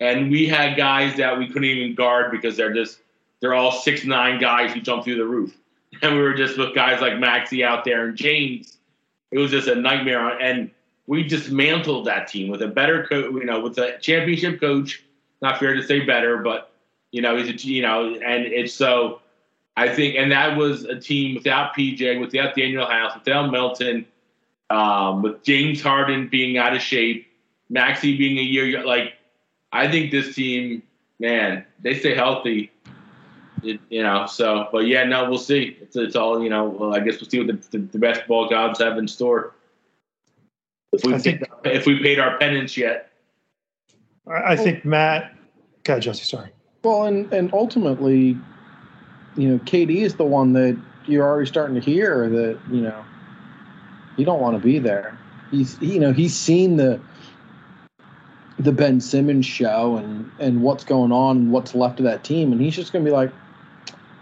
And 0.00 0.30
we 0.30 0.46
had 0.46 0.76
guys 0.76 1.16
that 1.16 1.38
we 1.38 1.46
couldn't 1.46 1.64
even 1.64 1.94
guard 1.94 2.30
because 2.30 2.56
they're 2.56 2.72
just 2.72 2.98
they're 3.40 3.54
all 3.54 3.72
six 3.72 4.04
nine 4.04 4.40
guys 4.40 4.72
who 4.72 4.80
jump 4.80 5.04
through 5.04 5.16
the 5.16 5.26
roof. 5.26 5.56
And 6.02 6.16
we 6.16 6.22
were 6.22 6.34
just 6.34 6.58
with 6.58 6.74
guys 6.74 7.00
like 7.00 7.20
Maxey 7.20 7.62
out 7.62 7.84
there 7.84 8.08
and 8.08 8.16
James. 8.16 8.78
It 9.30 9.38
was 9.38 9.52
just 9.52 9.68
a 9.68 9.76
nightmare. 9.76 10.40
And 10.40 10.72
we 11.06 11.22
dismantled 11.22 12.06
that 12.06 12.26
team 12.26 12.48
with 12.48 12.62
a 12.62 12.66
better 12.66 13.06
coach, 13.06 13.32
you 13.32 13.44
know, 13.44 13.60
with 13.60 13.78
a 13.78 13.96
championship 14.00 14.60
coach. 14.60 15.04
Not 15.40 15.60
fair 15.60 15.72
to 15.74 15.86
say 15.86 16.00
better, 16.00 16.38
but 16.38 16.72
you 17.12 17.22
know, 17.22 17.36
he's 17.36 17.48
a, 17.48 17.68
you 17.68 17.82
know, 17.82 18.12
and 18.14 18.44
it's 18.44 18.74
so 18.74 19.20
I 19.76 19.88
think, 19.88 20.14
and 20.16 20.30
that 20.30 20.56
was 20.56 20.84
a 20.84 20.98
team 20.98 21.34
without 21.34 21.74
PJ, 21.74 22.20
without 22.20 22.54
Danuel 22.54 22.88
House, 22.88 23.12
without 23.14 23.50
Melton, 23.50 24.06
um, 24.70 25.22
with 25.22 25.42
James 25.42 25.82
Harden 25.82 26.28
being 26.28 26.58
out 26.58 26.74
of 26.74 26.80
shape, 26.80 27.26
Maxey 27.68 28.16
being 28.16 28.38
a 28.38 28.42
year 28.42 28.84
like 28.84 29.14
I 29.72 29.90
think 29.90 30.12
this 30.12 30.34
team, 30.36 30.82
man, 31.18 31.64
they 31.82 31.98
stay 31.98 32.14
healthy. 32.14 32.70
It, 33.64 33.80
you 33.88 34.02
know, 34.02 34.26
so 34.26 34.68
but 34.70 34.86
yeah, 34.86 35.04
no, 35.04 35.28
we'll 35.28 35.38
see. 35.38 35.76
It's, 35.80 35.96
it's 35.96 36.14
all 36.14 36.42
you 36.42 36.50
know. 36.50 36.68
Well, 36.68 36.94
I 36.94 37.00
guess 37.00 37.20
we'll 37.20 37.30
see 37.30 37.38
what 37.38 37.48
the, 37.48 37.78
the, 37.78 37.84
the 37.86 37.98
basketball 37.98 38.48
gods 38.48 38.78
have 38.78 38.98
in 38.98 39.08
store. 39.08 39.54
If 40.92 41.04
we 41.04 41.18
think, 41.18 41.42
if 41.64 41.86
we 41.86 42.00
paid 42.00 42.20
our 42.20 42.38
penance 42.38 42.76
yet, 42.76 43.10
I 44.26 44.54
think 44.54 44.84
Matt. 44.84 45.34
God, 45.82 46.02
Jesse, 46.02 46.24
sorry. 46.24 46.50
Well, 46.82 47.04
and 47.04 47.32
and 47.32 47.52
ultimately, 47.52 48.38
you 49.36 49.48
know, 49.48 49.58
KD 49.58 50.02
is 50.02 50.14
the 50.16 50.24
one 50.24 50.52
that 50.54 50.78
you're 51.06 51.26
already 51.26 51.46
starting 51.46 51.74
to 51.74 51.80
hear 51.80 52.28
that 52.28 52.58
you 52.70 52.80
know 52.80 53.04
you 54.16 54.24
don't 54.24 54.40
want 54.40 54.56
to 54.56 54.62
be 54.62 54.78
there. 54.78 55.18
He's 55.50 55.80
you 55.80 56.00
know 56.00 56.12
he's 56.12 56.34
seen 56.34 56.76
the 56.76 57.00
the 58.58 58.72
Ben 58.72 59.00
Simmons 59.00 59.46
show 59.46 59.96
and 59.96 60.30
and 60.38 60.62
what's 60.62 60.84
going 60.84 61.12
on 61.12 61.36
and 61.36 61.52
what's 61.52 61.74
left 61.74 61.98
of 62.00 62.04
that 62.04 62.24
team, 62.24 62.52
and 62.52 62.60
he's 62.60 62.76
just 62.76 62.92
going 62.92 63.04
to 63.04 63.10
be 63.10 63.14
like, 63.14 63.32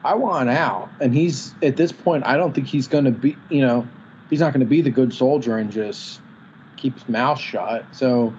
I 0.05 0.15
want 0.15 0.49
out. 0.49 0.89
And 1.01 1.15
he's 1.15 1.55
at 1.63 1.77
this 1.77 1.93
point, 1.93 2.25
I 2.27 2.37
don't 2.37 2.55
think 2.55 2.67
he's 2.67 2.89
going 2.89 3.05
to 3.05 3.11
be, 3.11 3.37
you 3.51 3.61
know, 3.61 3.87
he's 4.31 4.41
not 4.41 4.53
going 4.53 4.61
to 4.61 4.67
be 4.67 4.81
the 4.81 4.91
good 4.91 5.13
soldier 5.13 5.59
and 5.59 5.71
just 5.71 6.21
keep 6.77 6.95
his 6.95 7.09
mouth 7.09 7.39
shut. 7.39 7.85
So 7.93 8.35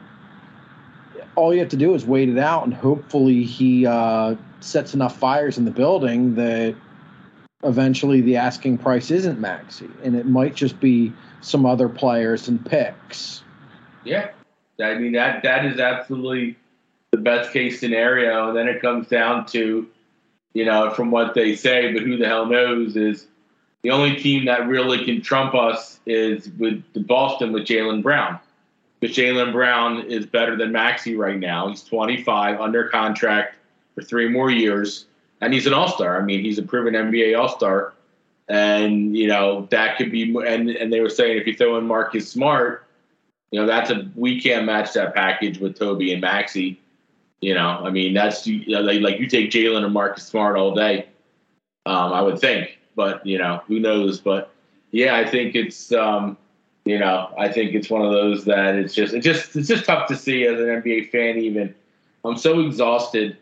all 1.36 1.54
you 1.54 1.60
have 1.60 1.70
to 1.70 1.78
do 1.78 1.94
is 1.96 2.06
wait 2.06 2.30
it 2.30 2.38
out, 2.38 2.66
and 2.66 2.74
hopefully 2.74 3.44
he 3.44 3.86
uh, 3.86 4.36
sets 4.64 4.94
enough 4.94 5.18
fires 5.18 5.58
in 5.58 5.66
the 5.66 5.72
building 5.72 6.36
that 6.36 6.76
eventually 7.64 8.22
the 8.22 8.38
asking 8.38 8.78
price 8.78 9.12
isn't 9.12 9.40
Maxey, 9.40 9.90
and 10.04 10.16
it 10.16 10.26
might 10.26 10.56
just 10.56 10.80
be 10.80 11.14
some 11.42 11.66
other 11.66 11.90
players 11.90 12.48
and 12.48 12.66
picks. 12.66 13.44
Yeah, 14.04 14.32
I 14.82 14.96
mean 14.96 15.14
that 15.14 15.44
that 15.44 15.66
is 15.66 15.80
absolutely 15.80 16.58
the 17.14 17.18
best 17.18 17.54
case 17.54 17.80
scenario. 17.80 18.50
And 18.50 18.58
then 18.58 18.68
it 18.68 18.82
comes 18.82 19.08
down 19.08 19.46
to, 19.48 19.88
you 20.54 20.66
know, 20.66 20.90
from 20.90 21.12
what 21.12 21.36
they 21.36 21.56
say, 21.56 21.94
but 21.94 22.02
who 22.02 22.18
the 22.18 22.28
hell 22.28 22.48
knows 22.48 22.96
is 22.96 23.28
the 23.84 23.92
only 23.92 24.16
team 24.16 24.46
that 24.46 24.68
really 24.68 25.06
can 25.06 25.22
trump 25.22 25.54
us 25.54 26.00
is 26.08 26.50
with 26.58 26.84
the 26.94 27.02
Boston 27.02 27.54
with 27.54 27.66
Jaylen 27.66 28.02
Brown. 28.02 28.40
Because 29.00 29.16
Jaylen 29.16 29.52
Brown 29.52 30.00
is 30.08 30.26
better 30.26 30.56
than 30.56 30.72
Maxey 30.72 31.16
right 31.16 31.38
now. 31.38 31.68
He's 31.68 31.84
25, 31.84 32.60
under 32.60 32.88
contract 32.90 33.58
for 33.96 34.02
three 34.02 34.30
more 34.30 34.52
years, 34.52 35.06
and 35.42 35.54
he's 35.54 35.68
an 35.68 35.74
All 35.74 35.88
Star. 35.88 36.22
I 36.22 36.24
mean, 36.24 36.42
he's 36.42 36.58
a 36.58 36.64
proven 36.64 36.94
NBA 36.94 37.38
All 37.40 37.50
Star, 37.50 37.94
and 38.48 39.16
you 39.16 39.28
know 39.28 39.68
that 39.72 39.98
could 39.98 40.12
be. 40.12 40.24
And 40.24 40.70
and 40.70 40.92
they 40.92 41.00
were 41.00 41.10
saying 41.10 41.38
if 41.38 41.48
you 41.48 41.56
throw 41.56 41.78
in 41.78 41.86
Marcus 41.86 42.30
Smart, 42.30 42.86
you 43.52 43.60
know, 43.60 43.68
that's 43.68 43.92
a 43.92 44.10
we 44.16 44.42
can't 44.42 44.66
match 44.66 44.94
that 44.94 45.14
package 45.14 45.60
with 45.60 45.78
Toby 45.78 46.12
and 46.12 46.22
Maxey. 46.22 46.80
You 47.40 47.54
know, 47.54 47.82
I 47.84 47.90
mean, 47.90 48.14
that's 48.14 48.48
you 48.48 48.66
know, 48.68 48.82
like, 48.82 49.02
like 49.02 49.20
you 49.20 49.28
take 49.28 49.52
Jaylen 49.52 49.84
and 49.84 49.94
Marcus 49.94 50.26
Smart 50.26 50.58
all 50.58 50.74
day. 50.74 51.08
Um, 51.86 52.14
I 52.14 52.22
would 52.22 52.40
think, 52.40 52.80
but 52.96 53.26
you 53.26 53.38
know, 53.38 53.62
who 53.68 53.80
knows? 53.80 54.20
But 54.20 54.52
yeah, 54.92 55.18
I 55.18 55.30
think 55.30 55.54
it's 55.54 55.92
um, 55.92 56.38
you 56.86 56.98
know, 56.98 57.34
I 57.38 57.48
think 57.48 57.74
it's 57.74 57.90
one 57.90 58.02
of 58.02 58.12
those 58.12 58.46
that 58.46 58.76
it's 58.76 58.94
just 58.94 59.14
it's 59.14 59.26
just 59.26 59.56
it's 59.56 59.68
just 59.68 59.86
tough 59.86 60.08
to 60.08 60.16
see 60.16 60.46
as 60.46 60.60
an 60.60 60.66
NBA 60.66 61.12
fan. 61.12 61.38
Even 61.38 61.76
I'm 62.26 62.38
so 62.38 62.60
exhausted. 62.62 63.38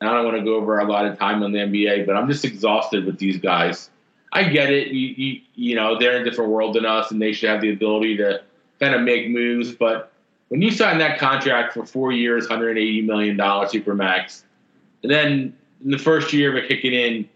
I 0.00 0.06
don't 0.14 0.24
want 0.24 0.36
to 0.36 0.44
go 0.44 0.54
over 0.54 0.78
a 0.78 0.84
lot 0.84 1.06
of 1.06 1.18
time 1.18 1.42
on 1.42 1.52
the 1.52 1.58
NBA, 1.58 2.06
but 2.06 2.16
I'm 2.16 2.28
just 2.28 2.44
exhausted 2.44 3.04
with 3.04 3.18
these 3.18 3.38
guys. 3.38 3.90
I 4.32 4.44
get 4.44 4.70
it. 4.70 4.88
You, 4.88 5.08
you, 5.16 5.40
you 5.54 5.74
know, 5.74 5.98
they're 5.98 6.16
in 6.16 6.22
a 6.22 6.24
different 6.24 6.50
world 6.50 6.74
than 6.74 6.86
us, 6.86 7.10
and 7.10 7.20
they 7.20 7.32
should 7.32 7.48
have 7.48 7.60
the 7.60 7.72
ability 7.72 8.16
to 8.18 8.42
kind 8.78 8.94
of 8.94 9.02
make 9.02 9.28
moves. 9.30 9.72
But 9.72 10.12
when 10.48 10.62
you 10.62 10.70
sign 10.70 10.98
that 10.98 11.18
contract 11.18 11.74
for 11.74 11.84
four 11.84 12.12
years, 12.12 12.48
180 12.48 13.02
million 13.02 13.36
dollars 13.36 13.72
supermax, 13.72 14.42
and 15.02 15.10
then 15.10 15.56
in 15.84 15.90
the 15.90 15.98
first 15.98 16.32
year 16.32 16.50
of 16.50 16.56
it 16.62 16.68
kicking 16.68 16.92
in, 16.92 17.28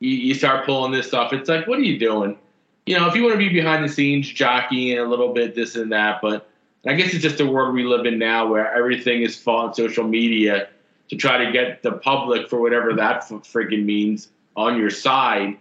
you, 0.00 0.10
you, 0.10 0.34
start 0.34 0.66
pulling 0.66 0.92
this 0.92 1.06
stuff. 1.06 1.32
It's 1.32 1.48
like, 1.48 1.66
what 1.66 1.78
are 1.78 1.82
you 1.82 1.98
doing? 1.98 2.38
You 2.84 2.98
know, 2.98 3.08
if 3.08 3.14
you 3.14 3.22
want 3.22 3.34
to 3.34 3.38
be 3.38 3.48
behind 3.48 3.84
the 3.84 3.88
scenes, 3.88 4.30
jockeying 4.30 4.98
a 4.98 5.04
little 5.04 5.32
bit, 5.32 5.54
this 5.54 5.76
and 5.76 5.90
that, 5.92 6.20
but 6.20 6.48
I 6.86 6.94
guess 6.94 7.12
it's 7.12 7.22
just 7.22 7.38
the 7.38 7.46
world 7.46 7.74
we 7.74 7.84
live 7.84 8.06
in 8.06 8.18
now, 8.18 8.46
where 8.46 8.72
everything 8.72 9.22
is 9.22 9.36
fought 9.36 9.68
on 9.68 9.74
social 9.74 10.04
media 10.04 10.68
to 11.08 11.16
try 11.16 11.44
to 11.44 11.52
get 11.52 11.82
the 11.82 11.92
public, 11.92 12.48
for 12.48 12.60
whatever 12.60 12.92
that 12.94 13.22
freaking 13.22 13.84
means, 13.84 14.30
on 14.56 14.76
your 14.76 14.90
side. 14.90 15.56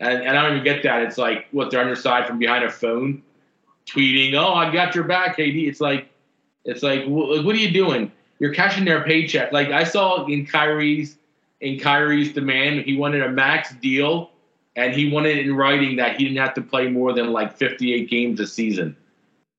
And, 0.00 0.22
and 0.22 0.38
I 0.38 0.42
don't 0.42 0.52
even 0.52 0.64
get 0.64 0.82
that. 0.82 1.02
It's 1.02 1.18
like 1.18 1.46
what 1.52 1.70
they're 1.70 1.80
on 1.80 1.86
your 1.86 1.96
side 1.96 2.26
from 2.26 2.38
behind 2.38 2.64
a 2.64 2.70
phone 2.70 3.22
tweeting, 3.86 4.34
"Oh, 4.34 4.54
I 4.54 4.72
got 4.72 4.94
your 4.94 5.04
back, 5.04 5.36
KD." 5.36 5.68
It's 5.68 5.80
like, 5.80 6.08
it's 6.64 6.82
like, 6.82 7.04
what 7.06 7.54
are 7.54 7.58
you 7.58 7.70
doing? 7.70 8.12
You're 8.38 8.54
cashing 8.54 8.84
their 8.84 9.04
paycheck. 9.04 9.52
Like 9.52 9.68
I 9.68 9.84
saw 9.84 10.24
in 10.26 10.46
Kyrie's 10.46 11.16
in 11.60 11.78
Kyrie's 11.78 12.32
demand, 12.32 12.82
he 12.82 12.96
wanted 12.96 13.22
a 13.22 13.28
max 13.28 13.74
deal, 13.74 14.30
and 14.76 14.94
he 14.94 15.10
wanted 15.10 15.38
in 15.38 15.54
writing 15.54 15.96
that 15.96 16.16
he 16.16 16.24
didn't 16.24 16.38
have 16.38 16.54
to 16.54 16.62
play 16.62 16.88
more 16.88 17.12
than 17.12 17.32
like 17.32 17.56
58 17.56 18.08
games 18.08 18.40
a 18.40 18.46
season. 18.46 18.96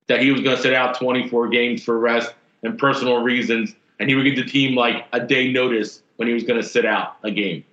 That 0.08 0.22
he 0.22 0.32
was 0.32 0.42
going 0.42 0.58
to 0.58 0.62
sit 0.62 0.74
out 0.74 0.98
24 0.98 1.50
games 1.50 1.84
for 1.84 2.00
rest 2.00 2.34
and 2.64 2.78
personal 2.78 3.22
reasons, 3.22 3.76
and 4.02 4.10
he 4.10 4.16
would 4.16 4.24
give 4.24 4.36
the 4.36 4.44
team 4.44 4.76
like 4.76 5.06
a 5.14 5.20
day 5.20 5.52
notice 5.52 6.02
when 6.16 6.28
he 6.28 6.34
was 6.34 6.44
going 6.44 6.60
to 6.60 6.68
sit 6.68 6.86
out 6.86 7.18
a 7.24 7.30
game. 7.30 7.64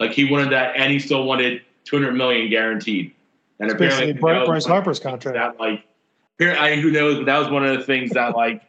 Like 0.00 0.10
he 0.10 0.30
wanted 0.30 0.50
that, 0.50 0.76
and 0.76 0.92
he 0.92 0.98
still 0.98 1.24
wanted 1.24 1.62
200 1.84 2.12
million 2.12 2.50
guaranteed. 2.50 3.14
And 3.60 3.70
it's 3.70 3.74
apparently, 3.74 4.12
Bryce 4.12 4.66
Harper's 4.66 4.98
contract. 4.98 5.36
That 5.36 5.58
like 5.60 5.84
I, 6.40 6.76
who 6.76 6.90
knows? 6.90 7.18
But 7.18 7.26
that 7.26 7.38
was 7.38 7.48
one 7.48 7.64
of 7.64 7.78
the 7.78 7.84
things 7.84 8.10
that 8.12 8.36
like 8.36 8.62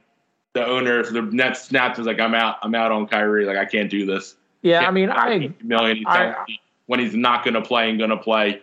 the 0.53 0.65
owners, 0.65 1.09
the 1.09 1.23
Nets 1.23 1.63
snapped 1.63 1.97
was 1.97 2.07
like, 2.07 2.19
I'm 2.19 2.35
out. 2.35 2.57
I'm 2.61 2.73
out 2.75 2.91
on 2.91 3.07
Kyrie. 3.07 3.45
Like 3.45 3.57
I 3.57 3.65
can't 3.65 3.89
do 3.89 4.05
this. 4.05 4.35
Yeah, 4.61 4.87
I 4.87 4.91
mean, 4.91 5.09
I 5.09 5.51
million 5.63 6.03
I, 6.05 6.35
when 6.85 6.99
he's 6.99 7.15
not 7.15 7.43
going 7.43 7.53
to 7.55 7.61
play 7.61 7.89
and 7.89 7.97
going 7.97 8.09
to 8.11 8.17
play. 8.17 8.61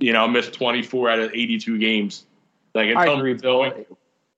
You 0.00 0.12
know, 0.12 0.26
missed 0.26 0.52
24 0.52 1.10
out 1.10 1.18
of 1.20 1.30
82 1.32 1.78
games. 1.78 2.26
Like 2.74 2.96
I 2.96 3.06
agree, 3.06 3.34
Bill. 3.34 3.72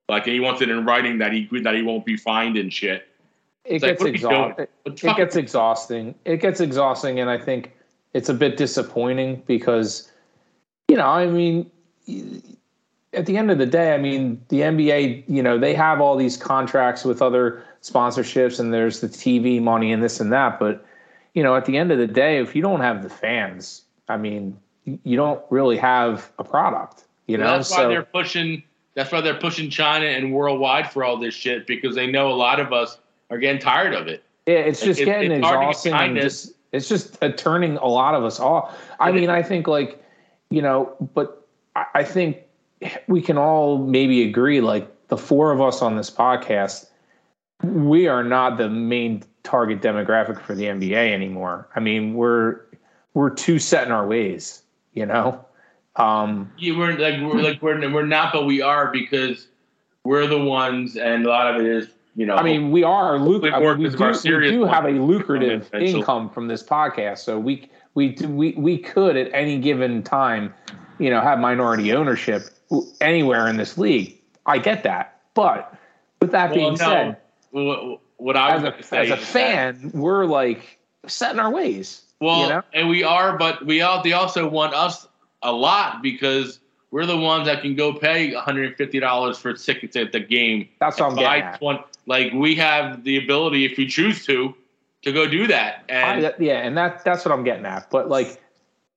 Like 0.08 0.26
he 0.26 0.40
wants 0.40 0.60
it 0.60 0.68
in 0.68 0.84
writing 0.84 1.18
that 1.18 1.32
he 1.32 1.48
that 1.62 1.74
he 1.74 1.80
won't 1.80 2.04
be 2.04 2.18
fined 2.18 2.58
and 2.58 2.70
shit. 2.70 3.08
It 3.66 3.82
gets 3.82 4.02
like, 4.02 4.14
exhausting. 4.14 4.66
It, 4.84 5.04
it 5.04 5.16
gets 5.16 5.36
exhausting. 5.36 6.14
It 6.24 6.36
gets 6.38 6.60
exhausting, 6.60 7.20
and 7.20 7.28
I 7.28 7.38
think 7.38 7.72
it's 8.14 8.28
a 8.28 8.34
bit 8.34 8.56
disappointing 8.56 9.42
because, 9.46 10.10
you 10.88 10.96
know, 10.96 11.06
I 11.06 11.26
mean, 11.26 11.70
at 13.12 13.26
the 13.26 13.36
end 13.36 13.50
of 13.50 13.58
the 13.58 13.66
day, 13.66 13.94
I 13.94 13.98
mean, 13.98 14.40
the 14.48 14.60
NBA, 14.60 15.24
you 15.28 15.42
know, 15.42 15.58
they 15.58 15.74
have 15.74 16.00
all 16.00 16.16
these 16.16 16.36
contracts 16.36 17.04
with 17.04 17.20
other 17.22 17.62
sponsorships 17.82 18.60
and 18.60 18.72
there's 18.72 19.00
the 19.00 19.08
TV 19.08 19.60
money 19.60 19.92
and 19.92 20.02
this 20.02 20.20
and 20.20 20.32
that. 20.32 20.58
But, 20.58 20.84
you 21.34 21.42
know, 21.42 21.56
at 21.56 21.64
the 21.64 21.76
end 21.76 21.92
of 21.92 21.98
the 21.98 22.06
day, 22.06 22.38
if 22.38 22.54
you 22.54 22.62
don't 22.62 22.80
have 22.80 23.02
the 23.02 23.08
fans, 23.08 23.82
I 24.08 24.16
mean, 24.16 24.58
you 24.84 25.16
don't 25.16 25.42
really 25.50 25.76
have 25.76 26.30
a 26.38 26.44
product, 26.44 27.04
you 27.26 27.38
well, 27.38 27.48
know? 27.48 27.56
That's 27.56 27.70
why 27.70 27.76
so, 27.76 27.88
they're 27.88 28.02
pushing, 28.02 28.62
that's 28.94 29.10
why 29.10 29.20
they're 29.20 29.34
pushing 29.34 29.70
China 29.70 30.06
and 30.06 30.32
worldwide 30.32 30.90
for 30.90 31.04
all 31.04 31.16
this 31.16 31.34
shit 31.34 31.66
because 31.66 31.94
they 31.94 32.06
know 32.06 32.30
a 32.30 32.34
lot 32.34 32.60
of 32.60 32.72
us 32.72 32.98
are 33.30 33.38
getting 33.38 33.60
tired 33.60 33.94
of 33.94 34.06
it. 34.06 34.22
Yeah, 34.46 34.54
it's 34.54 34.80
just 34.80 35.00
like, 35.00 35.06
getting 35.06 35.32
it's, 35.32 35.38
exhausting 35.38 35.92
and 35.92 36.16
just, 36.16 36.54
it's 36.72 36.88
just 36.88 37.22
uh, 37.22 37.32
turning 37.32 37.76
a 37.78 37.86
lot 37.86 38.14
of 38.14 38.24
us 38.24 38.38
off. 38.38 38.78
I 39.00 39.10
mean, 39.12 39.28
I 39.30 39.42
think 39.42 39.66
like, 39.66 40.02
you 40.50 40.62
know, 40.62 40.94
but 41.14 41.46
I 41.94 42.04
think 42.04 42.38
we 43.08 43.20
can 43.20 43.38
all 43.38 43.78
maybe 43.78 44.22
agree 44.22 44.60
like 44.60 45.08
the 45.08 45.16
four 45.16 45.50
of 45.50 45.60
us 45.60 45.82
on 45.82 45.96
this 45.96 46.10
podcast 46.10 46.86
we 47.62 48.06
are 48.06 48.22
not 48.22 48.58
the 48.58 48.68
main 48.68 49.22
target 49.42 49.80
demographic 49.80 50.40
for 50.40 50.54
the 50.54 50.64
NBA 50.64 51.12
anymore. 51.12 51.68
I 51.74 51.80
mean, 51.80 52.14
we're 52.14 52.60
we're 53.14 53.30
too 53.30 53.58
set 53.58 53.86
in 53.86 53.92
our 53.92 54.06
ways, 54.06 54.62
you 54.92 55.06
know. 55.06 55.44
Um, 55.96 56.52
yeah, 56.58 56.76
we're 56.76 56.98
like 56.98 57.20
we're 57.20 57.42
like 57.42 57.62
we're 57.62 57.90
we're 57.90 58.06
not, 58.06 58.32
but 58.32 58.44
we 58.44 58.60
are 58.60 58.90
because 58.90 59.48
we're 60.04 60.26
the 60.26 60.38
ones, 60.38 60.96
and 60.96 61.24
a 61.24 61.28
lot 61.28 61.54
of 61.54 61.60
it 61.60 61.66
is 61.66 61.88
you 62.16 62.24
know, 62.24 62.34
I 62.34 62.42
mean, 62.42 62.70
we 62.70 62.82
are. 62.82 63.18
We, 63.18 63.38
we, 63.38 63.50
do, 63.50 64.38
we 64.38 64.50
do 64.50 64.64
have 64.64 64.86
a 64.86 64.90
lucrative 64.90 65.72
income 65.74 66.30
from 66.30 66.48
this 66.48 66.62
podcast, 66.62 67.18
so 67.18 67.38
we 67.38 67.70
we 67.94 68.16
we 68.26 68.52
we 68.52 68.78
could 68.78 69.18
at 69.18 69.30
any 69.34 69.58
given 69.58 70.02
time, 70.02 70.54
you 70.98 71.10
know, 71.10 71.20
have 71.20 71.38
minority 71.38 71.92
ownership 71.92 72.44
anywhere 73.02 73.48
in 73.48 73.58
this 73.58 73.76
league. 73.76 74.18
I 74.46 74.56
get 74.56 74.82
that, 74.84 75.20
but 75.34 75.74
with 76.22 76.30
that 76.30 76.50
well, 76.50 76.58
being 76.58 76.72
no, 76.72 76.76
said, 76.76 77.98
what 78.16 78.36
I 78.36 78.56
was 78.56 78.64
as 78.64 78.92
a, 78.92 78.98
as 78.98 79.10
a 79.10 79.16
fan, 79.18 79.78
that, 79.82 79.94
we're 79.94 80.24
like 80.24 80.78
set 81.06 81.32
in 81.32 81.38
our 81.38 81.50
ways. 81.50 82.02
Well, 82.18 82.42
you 82.42 82.48
know? 82.48 82.62
and 82.72 82.88
we 82.88 83.02
are, 83.02 83.36
but 83.36 83.66
we 83.66 83.82
all 83.82 84.02
they 84.02 84.14
also 84.14 84.48
want 84.48 84.72
us 84.72 85.06
a 85.42 85.52
lot 85.52 86.02
because 86.02 86.60
we're 86.90 87.04
the 87.04 87.16
ones 87.16 87.46
that 87.46 87.60
can 87.60 87.74
go 87.74 87.92
pay 87.92 88.32
$150 88.32 89.36
for 89.36 89.52
tickets 89.52 89.96
at 89.96 90.12
the 90.12 90.20
game. 90.20 90.68
That's 90.80 90.98
what 90.98 91.10
I'm 91.10 91.16
buy 91.16 91.40
getting. 91.40 91.58
20, 91.58 91.84
like 92.06 92.32
we 92.32 92.54
have 92.56 93.04
the 93.04 93.18
ability, 93.18 93.64
if 93.64 93.76
we 93.76 93.86
choose 93.86 94.24
to, 94.26 94.54
to 95.02 95.12
go 95.12 95.26
do 95.28 95.46
that. 95.48 95.84
And 95.88 96.26
I, 96.26 96.32
yeah, 96.38 96.58
and 96.58 96.76
that 96.76 97.04
that's 97.04 97.24
what 97.24 97.32
I'm 97.32 97.44
getting 97.44 97.66
at. 97.66 97.90
But 97.90 98.08
like, 98.08 98.42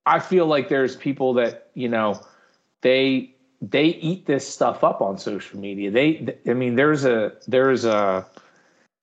I 0.05 0.19
feel 0.19 0.45
like 0.45 0.69
there's 0.69 0.95
people 0.95 1.33
that 1.35 1.69
you 1.73 1.89
know 1.89 2.21
they 2.81 3.33
they 3.61 3.85
eat 3.85 4.25
this 4.25 4.47
stuff 4.47 4.83
up 4.83 5.01
on 5.01 5.17
social 5.17 5.59
media. 5.59 5.91
They, 5.91 6.35
I 6.47 6.53
mean, 6.53 6.75
there's 6.75 7.05
a 7.05 7.33
there's 7.47 7.85
a 7.85 8.25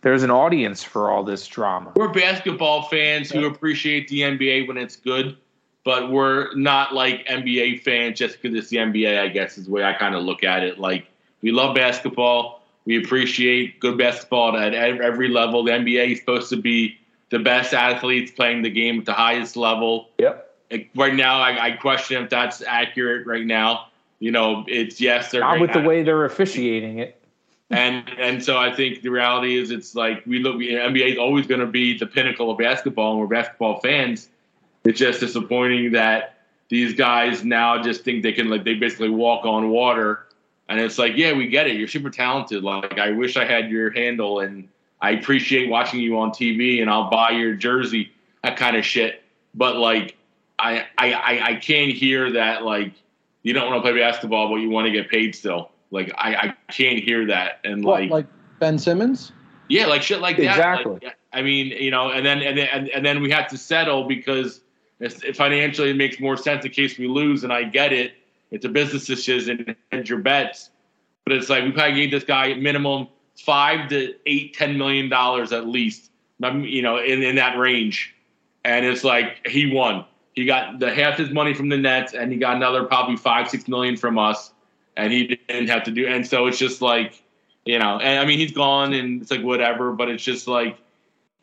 there's 0.03 0.23
an 0.23 0.31
audience 0.31 0.83
for 0.83 1.11
all 1.11 1.25
this 1.25 1.47
drama. 1.47 1.93
We're 1.97 2.13
basketball 2.13 2.83
fans 2.83 3.31
who 3.31 3.47
appreciate 3.47 4.09
the 4.09 4.21
NBA 4.21 4.69
when 4.69 4.77
it's 4.77 4.97
good, 4.97 5.37
but 5.85 6.11
we're 6.11 6.55
not 6.55 6.95
like 6.95 7.27
NBA 7.27 7.83
fans 7.83 8.19
just 8.19 8.41
because 8.41 8.57
it's 8.57 8.69
the 8.69 8.79
NBA. 8.79 9.21
I 9.21 9.29
guess 9.29 9.59
is 9.59 9.67
the 9.67 9.71
way 9.71 9.85
I 9.85 9.93
kind 9.93 10.15
of 10.15 10.23
look 10.23 10.45
at 10.45 10.63
it. 10.63 10.79
Like 10.79 11.07
we 11.43 11.51
love 11.51 11.75
basketball, 11.75 12.63
we 12.87 13.03
appreciate 13.03 13.81
good 13.81 13.99
basketball 13.99 14.57
at 14.57 14.73
every 14.73 15.29
level. 15.29 15.65
The 15.65 15.73
NBA 15.73 16.13
is 16.13 16.21
supposed 16.21 16.49
to 16.51 16.57
be 16.57 16.97
the 17.31 17.41
best 17.41 17.75
athletes 17.75 18.31
playing 18.31 18.63
the 18.63 18.71
game 18.71 19.01
at 19.01 19.05
the 19.05 19.13
highest 19.13 19.57
level. 19.57 20.09
Yep. 20.19 20.45
Right 20.95 21.15
now, 21.15 21.41
I, 21.41 21.67
I 21.67 21.71
question 21.73 22.23
if 22.23 22.31
that's 22.31 22.63
accurate. 22.63 23.27
Right 23.27 23.45
now, 23.45 23.89
you 24.21 24.31
know, 24.31 24.65
it's 24.69 25.01
yes, 25.01 25.31
they're 25.31 25.41
not 25.41 25.61
with 25.61 25.73
the 25.73 25.81
way 25.81 26.03
they're 26.03 26.25
officiating 26.25 26.99
it. 26.99 27.21
And 27.71 28.09
and 28.19 28.45
so 28.45 28.57
I 28.57 28.73
think 28.73 29.03
the 29.03 29.09
reality 29.09 29.57
is 29.57 29.71
it's 29.71 29.95
like 29.95 30.25
we 30.25 30.39
look 30.39 30.57
we, 30.57 30.71
NBA 30.71 31.13
is 31.13 31.19
always 31.19 31.47
going 31.47 31.61
to 31.61 31.67
be 31.67 31.99
the 31.99 32.07
pinnacle 32.07 32.51
of 32.51 32.59
basketball, 32.59 33.13
and 33.13 33.21
we're 33.21 33.27
basketball 33.27 33.81
fans. 33.81 34.29
It's 34.85 34.99
just 34.99 35.19
disappointing 35.19 35.93
that 35.93 36.39
these 36.69 36.95
guys 36.95 37.45
now 37.45 37.83
just 37.83 38.05
think 38.05 38.23
they 38.23 38.33
can 38.33 38.49
like 38.49 38.63
they 38.65 38.75
basically 38.75 39.11
walk 39.11 39.45
on 39.45 39.71
water, 39.71 40.26
and 40.69 40.81
it's 40.81 40.99
like 40.99 41.17
yeah, 41.17 41.33
we 41.33 41.49
get 41.49 41.67
it. 41.67 41.77
You're 41.77 41.89
super 41.89 42.11
talented. 42.11 42.63
Like 42.63 42.99
I 42.99 43.11
wish 43.11 43.37
I 43.37 43.45
had 43.45 43.71
your 43.71 43.91
handle, 43.91 44.41
and 44.41 44.69
I 45.01 45.11
appreciate 45.13 45.69
watching 45.69 46.01
you 46.01 46.19
on 46.19 46.31
TV, 46.31 46.81
and 46.81 46.91
I'll 46.91 47.11
buy 47.11 47.31
your 47.31 47.55
jersey, 47.55 48.13
that 48.43 48.57
kind 48.57 48.77
of 48.77 48.85
shit. 48.85 49.23
But 49.55 49.77
like 49.77 50.17
I 50.59 50.87
I 50.99 51.41
I 51.43 51.55
can't 51.57 51.93
hear 51.93 52.33
that 52.33 52.65
like 52.65 52.93
you 53.43 53.53
don't 53.53 53.71
want 53.71 53.85
to 53.85 53.91
play 53.91 53.99
basketball, 53.99 54.49
but 54.49 54.57
you 54.57 54.71
want 54.71 54.87
to 54.87 54.93
get 54.93 55.09
paid 55.09 55.35
still. 55.35 55.71
Like 55.93 56.13
I, 56.19 56.35
I 56.35 56.73
can't 56.73 56.99
hear 56.99 57.27
that. 57.27 57.61
And 57.63 57.85
what, 57.85 58.03
like 58.03 58.11
like 58.11 58.27
Ben 58.59 58.79
Simmons. 58.79 59.33
Yeah, 59.69 59.87
like 59.87 60.03
shit 60.03 60.21
like 60.21 60.37
that. 60.39 60.51
Exactly. 60.51 60.99
Like, 61.03 61.17
I 61.33 61.43
mean, 61.43 61.69
you 61.69 61.91
know, 61.91 62.11
and 62.11 62.27
then 62.27 62.41
and 62.41 62.59
then 62.59 62.89
and 62.93 63.05
then 63.05 63.23
we 63.23 63.31
have 63.31 63.49
to 63.49 63.59
settle 63.59 64.09
because 64.09 64.63
financially 65.35 65.91
it 65.91 65.97
makes 65.97 66.19
more 66.19 66.37
sense 66.37 66.65
in 66.65 66.73
case 66.73 66.99
we 66.99 67.07
lose. 67.07 67.45
And 67.45 67.53
I 67.53 67.65
get 67.65 67.93
it. 67.93 68.15
It's 68.51 68.65
a 68.65 68.69
business 68.69 69.07
decision 69.07 69.77
and 69.93 70.09
your 70.09 70.19
bets. 70.19 70.71
But 71.25 71.35
it's 71.35 71.49
like 71.49 71.65
we 71.65 71.73
probably 71.73 71.95
gave 71.95 72.11
this 72.11 72.25
guy 72.25 72.55
minimum 72.55 73.09
five 73.45 73.89
to 73.91 74.15
eight, 74.27 74.55
ten 74.55 74.79
million 74.79 75.09
dollars 75.09 75.53
at 75.53 75.67
least. 75.67 76.11
You 76.39 76.83
know, 76.83 76.99
in, 76.99 77.23
in 77.23 77.37
that 77.37 77.57
range. 77.57 78.15
And 78.63 78.85
it's 78.85 79.05
like 79.05 79.47
he 79.47 79.73
won. 79.73 80.05
He 80.35 80.45
got 80.45 80.81
the 80.81 80.93
half 80.93 81.17
his 81.17 81.31
money 81.31 81.55
from 81.55 81.71
the 81.71 81.79
Nets, 81.79 82.13
and 82.13 82.31
he 82.31 82.37
got 82.37 82.57
another 82.57 82.85
probably 82.85 83.17
five, 83.17 83.49
six 83.49 83.69
million 83.69 83.97
from 83.97 84.19
us, 84.19 84.53
and 84.99 85.13
he 85.13 85.39
didn't 85.49 85.69
have 85.69 85.85
to 85.85 85.91
do. 85.91 86.07
And 86.07 86.27
so 86.27 86.47
it's 86.47 86.59
just 86.59 86.83
like, 86.83 87.23
you 87.65 87.79
know, 87.79 87.99
and 87.99 88.21
I 88.21 88.27
mean 88.27 88.39
he's 88.39 88.53
gone, 88.53 88.93
and 88.93 89.23
it's 89.23 89.31
like 89.31 89.43
whatever. 89.43 89.93
But 89.93 90.11
it's 90.11 90.23
just 90.23 90.47
like, 90.47 90.77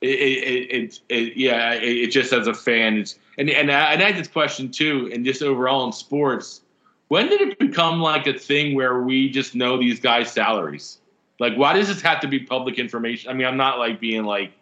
it, 0.02 0.08
it, 0.10 0.72
it, 0.72 1.00
it 1.10 1.38
yeah, 1.38 1.74
it, 1.74 2.10
just 2.10 2.34
as 2.34 2.46
a 2.46 2.54
fan, 2.54 2.98
it's 2.98 3.18
and 3.40 3.50
and 3.50 3.72
I, 3.72 3.94
and 3.94 4.04
I 4.04 4.12
had 4.12 4.18
this 4.18 4.28
question 4.28 4.70
too, 4.70 5.10
and 5.12 5.26
just 5.26 5.42
overall 5.42 5.88
in 5.88 5.92
sports, 5.92 6.62
when 7.08 7.28
did 7.28 7.42
it 7.42 7.60
become 7.60 8.00
like 8.00 8.28
a 8.28 8.34
thing 8.34 8.76
where 8.76 9.02
we 9.02 9.30
just 9.30 9.56
know 9.56 9.78
these 9.78 10.00
guys' 10.00 10.32
salaries? 10.32 11.00
Like, 11.40 11.56
why 11.56 11.74
does 11.74 11.88
this 11.88 12.02
have 12.02 12.20
to 12.22 12.28
be 12.28 12.40
public 12.40 12.80
information? 12.80 13.30
I 13.30 13.34
mean, 13.34 13.48
I'm 13.48 13.58
not 13.58 13.80
like 13.80 14.00
being 14.00 14.24
like 14.24 14.54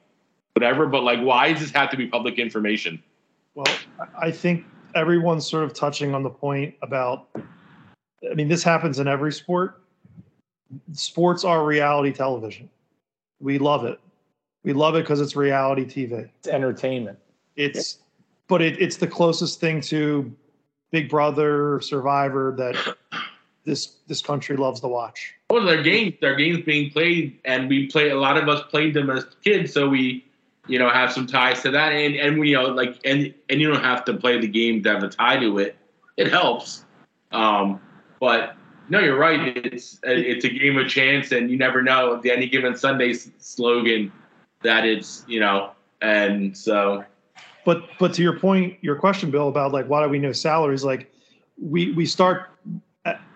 whatever, 0.54 0.86
but 0.88 1.04
like, 1.04 1.20
why 1.22 1.54
does 1.54 1.62
this 1.62 1.72
have 1.72 1.90
to 1.92 1.98
be 1.98 2.08
public 2.08 2.40
information? 2.40 3.02
Well, 3.56 3.68
I 4.20 4.32
think 4.32 4.66
everyone's 4.96 5.48
sort 5.48 5.64
of 5.64 5.74
touching 5.74 6.16
on 6.16 6.24
the 6.24 6.30
point 6.30 6.76
about. 6.82 7.28
I 8.30 8.34
mean, 8.36 8.48
this 8.48 8.64
happens 8.64 9.00
in 9.00 9.08
every 9.08 9.32
sport. 9.32 9.82
Sports 10.94 11.44
are 11.44 11.66
reality 11.66 12.12
television. 12.12 12.70
We 13.40 13.58
love 13.58 13.86
it. 13.86 14.00
We 14.64 14.74
love 14.74 14.96
it 14.96 15.02
because 15.02 15.20
it's 15.20 15.36
reality 15.36 15.86
TV. 15.86 16.30
It's 16.40 16.48
entertainment. 16.48 17.18
It's, 17.56 18.00
but 18.48 18.62
it, 18.62 18.80
it's 18.80 18.98
the 18.98 19.08
closest 19.08 19.60
thing 19.60 19.82
to 19.82 20.34
Big 20.92 21.10
Brother, 21.10 21.82
Survivor 21.82 22.54
that 22.58 22.96
this 23.66 23.96
this 24.08 24.22
country 24.22 24.58
loves 24.58 24.80
to 24.82 24.88
watch. 24.88 25.34
Well, 25.50 25.66
their 25.66 25.82
games, 25.82 26.16
their 26.22 26.36
games 26.36 26.64
being 26.66 26.92
played, 26.92 27.40
and 27.46 27.68
we 27.68 27.88
play. 27.88 28.10
A 28.10 28.20
lot 28.20 28.38
of 28.38 28.48
us 28.48 28.64
played 28.70 28.94
them 28.94 29.10
as 29.10 29.26
kids, 29.44 29.74
so 29.74 29.90
we 29.90 30.26
you 30.68 30.80
know, 30.80 30.90
have 30.90 31.12
some 31.12 31.28
ties 31.28 31.62
to 31.64 31.72
that. 31.72 31.92
And 31.92 32.16
and 32.16 32.48
you 32.48 32.56
know, 32.56 32.66
like 32.66 33.00
and 33.06 33.34
and 33.50 33.60
you 33.60 33.72
don't 33.72 33.84
have 33.84 34.06
to 34.06 34.14
play 34.14 34.40
the 34.40 34.48
game 34.48 34.84
to 34.84 34.94
have 34.94 35.04
a 35.04 35.10
tie 35.10 35.38
to 35.38 35.58
it. 35.60 35.76
It 36.18 36.30
helps. 36.30 36.86
Um, 37.32 37.82
but 38.20 38.56
no, 38.90 39.00
you're 39.00 39.18
right. 39.18 39.58
It's 39.58 40.00
it's 40.04 40.46
a 40.46 40.50
game 40.50 40.78
of 40.78 40.88
chance, 40.88 41.32
and 41.32 41.50
you 41.50 41.58
never 41.58 41.82
know 41.82 42.22
the 42.22 42.32
any 42.32 42.48
given 42.48 42.76
Sunday 42.76 43.14
slogan 43.14 44.12
that 44.64 44.86
it's 44.86 45.24
you 45.28 45.40
know, 45.40 45.72
and 46.02 46.56
so. 46.58 47.06
But 47.66 47.84
but 48.00 48.14
to 48.16 48.22
your 48.22 48.40
point, 48.40 48.78
your 48.82 48.96
question, 48.96 49.32
Bill, 49.32 49.48
about 49.48 49.72
like 49.72 49.88
why 49.88 50.04
do 50.04 50.10
we 50.10 50.20
know 50.20 50.32
salaries? 50.32 50.84
Like 50.84 51.12
we 51.60 51.92
we 51.94 52.06
start 52.06 52.50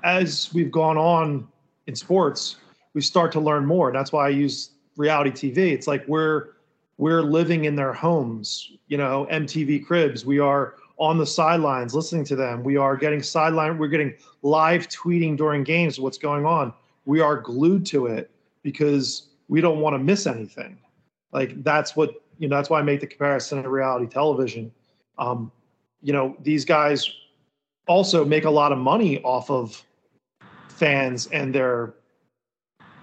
as 0.03 0.53
we've 0.53 0.71
gone 0.71 0.97
on 0.97 1.47
in 1.87 1.95
sports, 1.95 2.57
we 2.93 3.01
start 3.01 3.31
to 3.33 3.39
learn 3.39 3.65
more. 3.65 3.91
That's 3.91 4.11
why 4.11 4.25
I 4.27 4.29
use 4.29 4.71
reality 4.97 5.31
TV. 5.31 5.71
It's 5.71 5.87
like 5.87 6.07
we're 6.07 6.49
we're 6.97 7.21
living 7.21 7.65
in 7.65 7.75
their 7.75 7.93
homes, 7.93 8.71
you 8.87 8.97
know, 8.97 9.27
MTV 9.31 9.85
cribs. 9.85 10.25
We 10.25 10.39
are 10.39 10.75
on 10.97 11.17
the 11.17 11.25
sidelines 11.25 11.93
listening 11.93 12.23
to 12.25 12.35
them. 12.35 12.63
We 12.63 12.77
are 12.77 12.95
getting 12.95 13.21
sideline, 13.21 13.77
we're 13.77 13.87
getting 13.87 14.13
live 14.41 14.87
tweeting 14.87 15.37
during 15.37 15.63
games 15.63 15.99
what's 15.99 16.17
going 16.17 16.45
on. 16.45 16.73
We 17.05 17.19
are 17.19 17.37
glued 17.37 17.85
to 17.87 18.07
it 18.07 18.31
because 18.63 19.27
we 19.47 19.61
don't 19.61 19.79
want 19.79 19.93
to 19.93 19.99
miss 19.99 20.25
anything. 20.25 20.77
Like 21.31 21.63
that's 21.63 21.95
what, 21.95 22.23
you 22.37 22.47
know, 22.47 22.55
that's 22.55 22.69
why 22.69 22.79
I 22.79 22.83
make 22.83 22.99
the 22.99 23.07
comparison 23.07 23.63
to 23.63 23.69
reality 23.69 24.07
television. 24.07 24.71
Um, 25.17 25.51
you 26.01 26.13
know, 26.13 26.35
these 26.41 26.65
guys 26.65 27.09
also 27.87 28.25
make 28.25 28.45
a 28.45 28.49
lot 28.49 28.71
of 28.71 28.77
money 28.77 29.21
off 29.23 29.49
of 29.49 29.83
fans 30.67 31.27
and 31.27 31.53
their 31.53 31.93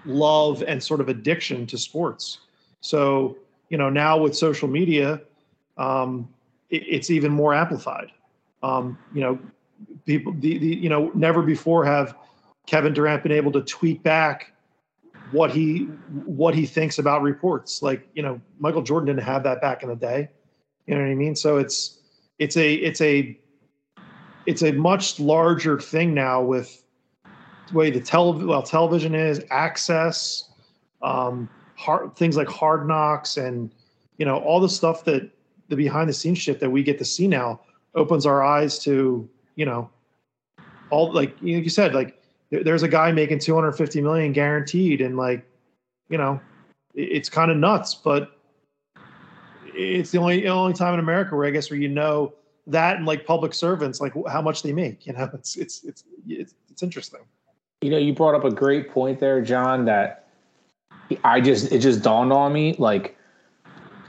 love 0.05 0.63
and 0.67 0.83
sort 0.83 1.01
of 1.01 1.09
addiction 1.09 1.65
to 1.67 1.77
sports. 1.77 2.39
So 2.81 3.37
you 3.73 3.77
know 3.77 3.89
now 3.89 4.17
with 4.19 4.37
social 4.37 4.67
media 4.67 5.19
um, 5.77 6.29
it, 6.69 6.83
it's 6.87 7.09
even 7.09 7.31
more 7.31 7.55
amplified 7.55 8.11
um, 8.61 8.95
you 9.15 9.21
know 9.21 9.39
people 10.05 10.31
the, 10.39 10.59
the 10.59 10.67
you 10.67 10.89
know 10.89 11.11
never 11.15 11.41
before 11.41 11.83
have 11.83 12.15
kevin 12.67 12.93
durant 12.93 13.23
been 13.23 13.31
able 13.31 13.51
to 13.51 13.61
tweet 13.61 14.03
back 14.03 14.52
what 15.33 15.51
he 15.51 15.79
what 16.25 16.55
he 16.55 16.65
thinks 16.65 16.99
about 16.99 17.21
reports. 17.21 17.81
Like 17.81 18.07
you 18.13 18.23
know 18.23 18.39
michael 18.59 18.81
jordan 18.81 19.07
didn't 19.07 19.25
have 19.25 19.43
that 19.43 19.61
back 19.61 19.83
in 19.83 19.89
the 19.89 19.95
day. 19.95 20.29
You 20.87 20.95
know 20.95 21.01
what 21.01 21.11
i 21.11 21.15
mean? 21.15 21.35
So 21.35 21.57
it's 21.57 21.99
it's 22.39 22.57
a 22.57 22.73
it's 22.75 23.01
a 23.01 23.37
it's 24.45 24.63
a 24.63 24.71
much 24.71 25.19
larger 25.19 25.79
thing 25.79 26.13
now 26.13 26.41
with 26.41 26.83
the 27.67 27.73
way 27.73 27.89
the 27.89 27.99
tele 27.99 28.45
well 28.45 28.63
television 28.63 29.15
is 29.15 29.43
access 29.49 30.49
um, 31.01 31.49
hard 31.75 32.15
things 32.15 32.37
like 32.37 32.47
hard 32.47 32.87
knocks 32.87 33.37
and 33.37 33.71
you 34.17 34.25
know 34.25 34.37
all 34.39 34.59
the 34.59 34.69
stuff 34.69 35.03
that 35.05 35.29
the 35.69 35.75
behind 35.75 36.09
the 36.09 36.13
scenes 36.13 36.37
shit 36.37 36.59
that 36.59 36.69
we 36.69 36.83
get 36.83 36.97
to 36.97 37.05
see 37.05 37.27
now 37.27 37.59
opens 37.95 38.25
our 38.25 38.43
eyes 38.43 38.79
to 38.79 39.27
you 39.55 39.65
know 39.65 39.89
all 40.89 41.11
like 41.11 41.35
you 41.41 41.69
said 41.69 41.93
like 41.93 42.22
there's 42.61 42.83
a 42.83 42.87
guy 42.87 43.11
making 43.11 43.39
250 43.39 44.01
million 44.01 44.31
guaranteed 44.31 45.01
and 45.01 45.17
like 45.17 45.45
you 46.09 46.17
know 46.17 46.39
it's 46.93 47.29
kind 47.29 47.49
of 47.49 47.57
nuts 47.57 47.95
but 47.95 48.37
it's 49.65 50.11
the 50.11 50.19
only 50.19 50.47
only 50.47 50.73
time 50.73 50.93
in 50.93 50.99
america 50.99 51.35
where 51.35 51.47
i 51.47 51.49
guess 51.49 51.69
where 51.71 51.79
you 51.79 51.89
know 51.89 52.33
that 52.67 52.97
and 52.97 53.05
like 53.05 53.25
public 53.25 53.53
servants 53.53 53.99
like 53.99 54.13
how 54.29 54.41
much 54.41 54.63
they 54.63 54.71
make 54.71 55.05
you 55.05 55.13
know? 55.13 55.29
It's 55.33 55.55
it's 55.55 55.83
it's 55.83 56.03
it's, 56.27 56.53
it's 56.69 56.83
interesting. 56.83 57.21
You 57.81 57.89
know 57.89 57.97
you 57.97 58.13
brought 58.13 58.35
up 58.35 58.45
a 58.45 58.51
great 58.51 58.89
point 58.89 59.19
there 59.19 59.41
john 59.41 59.85
that 59.85 60.27
I 61.23 61.41
just 61.41 61.71
it 61.71 61.79
just 61.79 62.01
dawned 62.01 62.31
on 62.31 62.53
me 62.53 62.75
like 62.79 63.17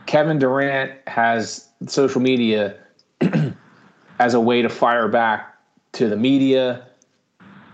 Kevin 0.07 0.39
Durant 0.39 0.93
has 1.07 1.69
social 1.89 2.21
media 2.21 2.77
as 4.19 4.35
a 4.35 4.41
way 4.41 4.63
to 4.63 4.69
fire 4.69 5.09
back 5.09 5.57
to 5.93 6.09
the 6.09 6.17
media 6.17 6.87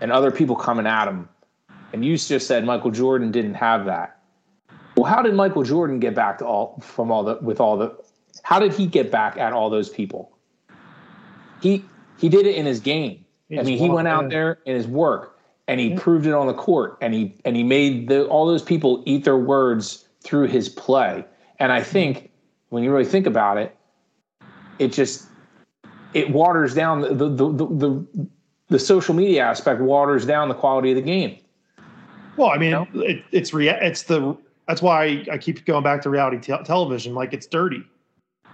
and 0.00 0.10
other 0.12 0.30
people 0.30 0.56
coming 0.56 0.86
at 0.86 1.06
him. 1.08 1.28
And 1.92 2.04
you 2.04 2.16
just 2.16 2.46
said 2.46 2.64
Michael 2.64 2.90
Jordan 2.90 3.30
didn't 3.30 3.54
have 3.54 3.84
that. 3.86 4.20
Well, 4.96 5.04
how 5.10 5.22
did 5.22 5.34
Michael 5.34 5.62
Jordan 5.62 5.98
get 5.98 6.14
back 6.14 6.38
to 6.38 6.46
all 6.46 6.80
from 6.80 7.10
all 7.10 7.24
the 7.24 7.38
with 7.40 7.60
all 7.60 7.76
the 7.76 7.96
how 8.42 8.58
did 8.58 8.72
he 8.72 8.86
get 8.86 9.10
back 9.10 9.36
at 9.36 9.52
all 9.52 9.70
those 9.70 9.88
people? 9.88 10.36
He 11.60 11.84
he 12.18 12.28
did 12.28 12.46
it 12.46 12.54
in 12.54 12.66
his 12.66 12.80
game. 12.80 13.24
He 13.48 13.58
I 13.58 13.62
mean, 13.62 13.78
he 13.78 13.88
went 13.88 14.08
out 14.08 14.30
there 14.30 14.58
in 14.64 14.76
his 14.76 14.86
work 14.86 15.38
and 15.66 15.80
he 15.80 15.88
yeah. 15.88 15.98
proved 15.98 16.26
it 16.26 16.32
on 16.32 16.46
the 16.46 16.54
court 16.54 16.98
and 17.00 17.14
he 17.14 17.34
and 17.44 17.56
he 17.56 17.62
made 17.62 18.08
the, 18.08 18.26
all 18.26 18.46
those 18.46 18.62
people 18.62 19.02
eat 19.06 19.24
their 19.24 19.36
words 19.36 20.06
through 20.22 20.46
his 20.46 20.68
play. 20.68 21.24
And 21.58 21.72
I 21.72 21.82
think 21.82 22.30
when 22.68 22.84
you 22.84 22.92
really 22.92 23.04
think 23.04 23.26
about 23.26 23.58
it, 23.58 23.76
it 24.78 24.92
just 24.92 25.26
it 26.14 26.30
waters 26.30 26.74
down 26.74 27.00
the 27.00 27.14
the 27.14 27.28
the, 27.28 27.52
the, 27.52 27.66
the 27.66 28.28
social 28.78 29.14
media 29.14 29.42
aspect 29.42 29.80
waters 29.80 30.24
down 30.24 30.48
the 30.48 30.54
quality 30.54 30.90
of 30.90 30.96
the 30.96 31.02
game. 31.02 31.38
Well, 32.36 32.50
I 32.50 32.58
mean, 32.58 32.86
it, 32.94 33.24
it's 33.32 33.52
rea- 33.52 33.78
it's 33.80 34.04
the 34.04 34.36
that's 34.68 34.80
why 34.80 35.24
I 35.30 35.36
keep 35.36 35.64
going 35.64 35.82
back 35.82 36.00
to 36.02 36.10
reality 36.10 36.38
te- 36.38 36.62
television. 36.64 37.14
Like 37.14 37.32
it's 37.32 37.46
dirty. 37.46 37.82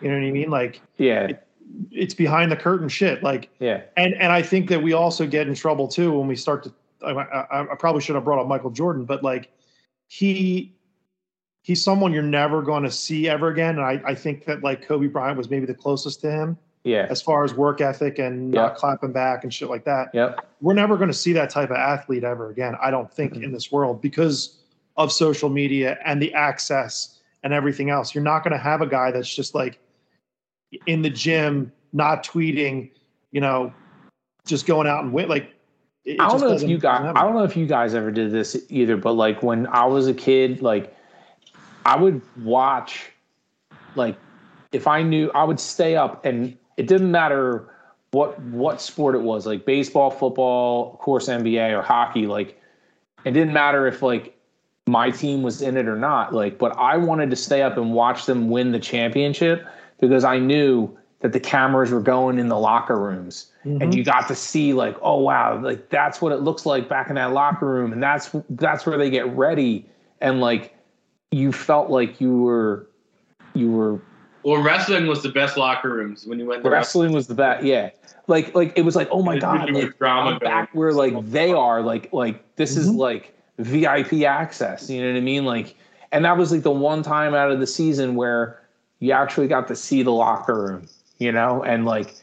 You 0.01 0.09
know 0.09 0.19
what 0.19 0.27
I 0.27 0.31
mean? 0.31 0.51
Like 0.51 0.81
yeah, 0.97 1.25
it, 1.25 1.47
it's 1.91 2.15
behind 2.15 2.51
the 2.51 2.57
curtain 2.57 2.89
shit. 2.89 3.23
Like 3.23 3.51
yeah, 3.61 3.83
and 3.97 4.15
and 4.15 4.33
I 4.33 4.43
think 4.43 4.69
that 4.71 4.83
we 4.83 4.93
also 4.93 5.27
get 5.27 5.47
in 5.47 5.55
trouble 5.55 5.89
too 5.89 6.13
when 6.19 6.27
we 6.27 6.37
start 6.37 6.65
to. 6.65 6.73
I, 7.05 7.11
I, 7.11 7.73
I 7.73 7.75
probably 7.79 8.01
should 8.01 8.15
have 8.15 8.25
brought 8.25 8.41
up 8.41 8.49
Michael 8.49 8.71
Jordan, 8.71 9.05
but 9.05 9.23
like 9.23 9.51
he 10.09 10.75
he's 11.63 11.83
someone 11.83 12.13
you're 12.13 12.23
never 12.23 12.63
going 12.63 12.85
to 12.85 12.91
see 12.91 13.29
ever 13.29 13.49
again. 13.49 13.77
And 13.77 13.85
I, 13.85 14.01
I 14.05 14.15
think 14.15 14.45
that 14.45 14.63
like 14.63 14.87
Kobe 14.87 15.09
Bryant 15.09 15.37
was 15.37 15.51
maybe 15.51 15.67
the 15.67 15.75
closest 15.75 16.21
to 16.21 16.31
him. 16.31 16.57
Yeah. 16.87 17.09
As 17.11 17.21
far 17.21 17.43
as 17.43 17.53
work 17.53 17.81
ethic 17.81 18.21
and 18.21 18.55
yep. 18.55 18.63
not 18.63 18.77
clapping 18.77 19.11
back 19.11 19.43
and 19.43 19.53
shit 19.53 19.69
like 19.69 19.85
that. 19.85 20.09
Yep. 20.15 20.47
We're 20.61 20.73
never 20.73 20.97
going 20.97 21.09
to 21.11 21.15
see 21.15 21.33
that 21.33 21.51
type 21.51 21.71
of 21.71 21.77
athlete 21.77 22.23
ever 22.23 22.49
again. 22.49 22.77
I 22.81 22.93
don't 22.93 23.13
think 23.13 23.33
mm-hmm. 23.33 23.43
in 23.43 23.53
this 23.53 23.73
world 23.73 24.01
because 24.01 24.59
of 24.97 25.11
social 25.11 25.49
media 25.49 25.99
and 26.05 26.23
the 26.23 26.33
access 26.33 27.19
and 27.43 27.53
everything 27.53 27.91
else. 27.91 28.15
You're 28.15 28.23
not 28.23 28.45
going 28.45 28.53
to 28.53 28.59
have 28.59 28.83
a 28.83 28.87
guy 28.87 29.11
that's 29.11 29.35
just 29.35 29.53
like 29.53 29.81
in 30.87 31.03
the 31.03 31.11
gym, 31.11 31.73
not 31.93 32.25
tweeting, 32.25 32.93
you 33.33 33.41
know, 33.41 33.75
just 34.47 34.65
going 34.65 34.87
out 34.87 35.03
and 35.03 35.13
win. 35.13 35.29
Like, 35.29 35.53
I 36.07 36.29
don't 36.29 36.41
know 36.41 36.53
if 36.53 36.63
you 36.63 36.79
guys, 36.79 37.13
I 37.17 37.23
don't 37.23 37.35
know 37.35 37.43
if 37.43 37.57
you 37.57 37.67
guys 37.67 37.95
ever 37.95 38.13
did 38.13 38.31
this 38.31 38.57
either, 38.69 38.97
but 38.97 39.15
like 39.15 39.43
when 39.43 39.67
I 39.67 39.87
was 39.87 40.07
a 40.07 40.15
kid, 40.15 40.63
like 40.63 40.97
I 41.85 41.97
would 41.97 42.23
watch, 42.45 43.11
like 43.97 44.17
if 44.71 44.87
I 44.87 45.03
knew, 45.03 45.33
I 45.35 45.43
would 45.43 45.59
stay 45.59 45.97
up 45.97 46.25
and 46.25 46.57
it 46.77 46.87
didn't 46.87 47.11
matter 47.11 47.69
what 48.13 48.41
what 48.43 48.81
sport 48.81 49.15
it 49.15 49.23
was, 49.23 49.47
like 49.47 49.65
baseball, 49.65 50.11
football, 50.11 50.93
of 50.93 50.99
course, 50.99 51.29
NBA 51.29 51.77
or 51.77 51.83
hockey. 51.83 52.27
Like 52.27 52.61
it 53.25 53.33
didn't 53.33 53.53
matter 53.53 53.87
if 53.87 54.03
like 54.03 54.37
my 54.87 55.11
team 55.11 55.43
was 55.43 55.63
in 55.63 55.77
it 55.77 55.89
or 55.89 55.97
not. 55.97 56.33
Like, 56.33 56.59
but 56.59 56.77
I 56.79 56.97
wanted 56.97 57.31
to 57.31 57.37
stay 57.37 57.63
up 57.63 57.77
and 57.77 57.93
watch 57.93 58.27
them 58.27 58.49
win 58.49 58.73
the 58.73 58.79
championship 58.79 59.67
because 60.01 60.25
I 60.25 60.39
knew 60.39 60.97
that 61.21 61.33
the 61.33 61.41
cameras 61.41 61.91
were 61.91 62.01
going 62.01 62.39
in 62.39 62.49
the 62.49 62.59
locker 62.59 62.99
rooms 62.99 63.51
mm-hmm. 63.65 63.83
and 63.83 63.95
you 63.95 64.05
got 64.05 64.29
to 64.29 64.35
see 64.35 64.73
like 64.73 64.97
oh 65.01 65.19
wow 65.19 65.61
like 65.61 65.89
that's 65.89 66.21
what 66.21 66.31
it 66.31 66.43
looks 66.43 66.67
like 66.67 66.89
back 66.89 67.09
in 67.09 67.15
that 67.15 67.33
locker 67.33 67.67
room 67.67 67.93
and 67.93 68.03
that's 68.03 68.31
that's 68.51 68.85
where 68.85 68.99
they 68.99 69.09
get 69.11 69.27
ready 69.35 69.89
and 70.21 70.41
like 70.41 70.77
you 71.31 71.53
felt 71.53 71.91
like 71.91 72.21
you 72.21 72.37
were 72.39 72.89
you 73.55 73.71
were 73.71 74.01
well 74.47 74.63
wrestling 74.63 75.07
was 75.07 75.23
the 75.23 75.29
best 75.29 75.57
locker 75.57 75.91
rooms 75.91 76.27
when 76.27 76.39
you 76.39 76.47
went 76.47 76.65
wrestling, 76.65 76.73
wrestling 76.73 77.13
was 77.13 77.27
the 77.27 77.35
best 77.35 77.65
yeah 77.65 77.91
like 78.27 78.55
like 78.55 78.73
it 78.77 78.83
was 78.83 78.97
like 78.97 79.09
oh 79.11 79.23
my 79.23 79.39
god 79.39 79.71
like, 79.71 79.93
I'm 80.01 80.39
back 80.39 80.75
where 80.75 80.93
like 80.93 81.15
they 81.27 81.53
are 81.53 81.83
like 81.83 82.13
like 82.13 82.57
this 82.57 82.73
mm-hmm. 82.73 82.81
is 82.81 82.91
like 82.91 83.35
vip 83.59 84.13
access 84.13 84.89
you 84.89 85.03
know 85.03 85.13
what 85.13 85.19
i 85.19 85.21
mean 85.21 85.45
like 85.45 85.77
and 86.13 86.25
that 86.25 86.37
was 86.37 86.53
like 86.53 86.63
the 86.63 86.71
one 86.71 87.03
time 87.03 87.35
out 87.35 87.51
of 87.51 87.61
the 87.61 87.67
season 87.67 88.15
where 88.15 88.61
you 89.01 89.13
actually 89.13 89.49
got 89.49 89.69
to 89.69 89.77
see 89.77 90.03
the 90.03 90.13
locker 90.13 90.55
room, 90.55 90.89
you 91.19 91.33
know, 91.33 91.63
and 91.63 91.85
like 91.85 92.15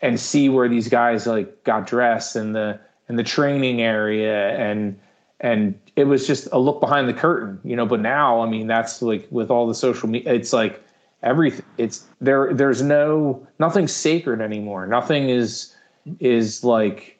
and 0.00 0.20
see 0.20 0.48
where 0.48 0.68
these 0.68 0.88
guys 0.88 1.26
like 1.26 1.64
got 1.64 1.86
dressed 1.86 2.36
and 2.36 2.54
the 2.54 2.78
and 3.08 3.18
the 3.18 3.22
training 3.22 3.80
area 3.80 4.56
and 4.58 4.98
and 5.40 5.78
it 5.96 6.04
was 6.04 6.26
just 6.26 6.48
a 6.52 6.58
look 6.58 6.80
behind 6.80 7.08
the 7.08 7.14
curtain, 7.14 7.60
you 7.64 7.76
know. 7.76 7.86
But 7.86 8.00
now, 8.00 8.40
I 8.40 8.48
mean, 8.48 8.66
that's 8.66 9.00
like 9.02 9.26
with 9.30 9.50
all 9.50 9.66
the 9.66 9.74
social 9.74 10.08
media, 10.08 10.34
it's 10.34 10.52
like 10.52 10.82
everything. 11.22 11.64
It's 11.78 12.06
there. 12.20 12.52
There's 12.52 12.82
no 12.82 13.46
nothing 13.58 13.88
sacred 13.88 14.40
anymore. 14.40 14.86
Nothing 14.86 15.28
is 15.28 15.74
is 16.20 16.64
like 16.64 17.18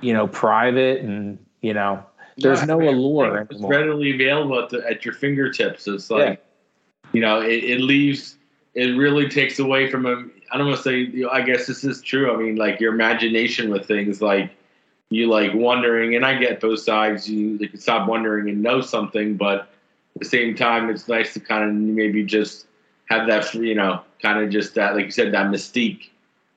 you 0.00 0.12
know 0.12 0.28
private 0.28 1.00
and 1.02 1.38
you 1.60 1.74
know 1.74 2.04
there's 2.38 2.60
yeah, 2.60 2.66
no 2.66 2.80
allure. 2.80 3.38
It's 3.42 3.52
anymore. 3.52 3.70
readily 3.70 4.14
available 4.14 4.58
at, 4.60 4.70
the, 4.70 4.84
at 4.88 5.04
your 5.04 5.14
fingertips. 5.14 5.86
It's 5.86 6.10
like 6.10 6.44
you 7.14 7.20
know, 7.20 7.40
it, 7.40 7.64
it 7.64 7.80
leaves, 7.80 8.36
it 8.74 8.96
really 8.96 9.28
takes 9.28 9.58
away 9.58 9.90
from 9.90 10.04
a, 10.04 10.24
I 10.52 10.58
don't 10.58 10.66
want 10.66 10.76
to 10.78 10.82
say, 10.82 10.98
you 10.98 11.22
know, 11.22 11.30
I 11.30 11.42
guess 11.42 11.66
this 11.66 11.84
is 11.84 12.02
true. 12.02 12.34
I 12.34 12.36
mean, 12.36 12.56
like 12.56 12.80
your 12.80 12.92
imagination 12.92 13.70
with 13.70 13.86
things, 13.86 14.20
like 14.20 14.50
you 15.10 15.30
like 15.30 15.54
wondering, 15.54 16.16
and 16.16 16.26
I 16.26 16.36
get 16.36 16.60
both 16.60 16.80
sides. 16.80 17.30
You, 17.30 17.50
you 17.60 17.68
can 17.68 17.80
stop 17.80 18.08
wondering 18.08 18.48
and 18.48 18.62
know 18.62 18.80
something, 18.80 19.36
but 19.36 19.60
at 20.16 20.22
the 20.22 20.24
same 20.24 20.56
time, 20.56 20.90
it's 20.90 21.08
nice 21.08 21.32
to 21.34 21.40
kind 21.40 21.64
of 21.64 21.74
maybe 21.74 22.24
just 22.24 22.66
have 23.06 23.26
that, 23.28 23.52
you 23.54 23.74
know, 23.74 24.02
kind 24.22 24.42
of 24.42 24.50
just 24.50 24.74
that, 24.74 24.94
like 24.94 25.06
you 25.06 25.10
said, 25.10 25.32
that 25.32 25.46
mystique. 25.46 26.08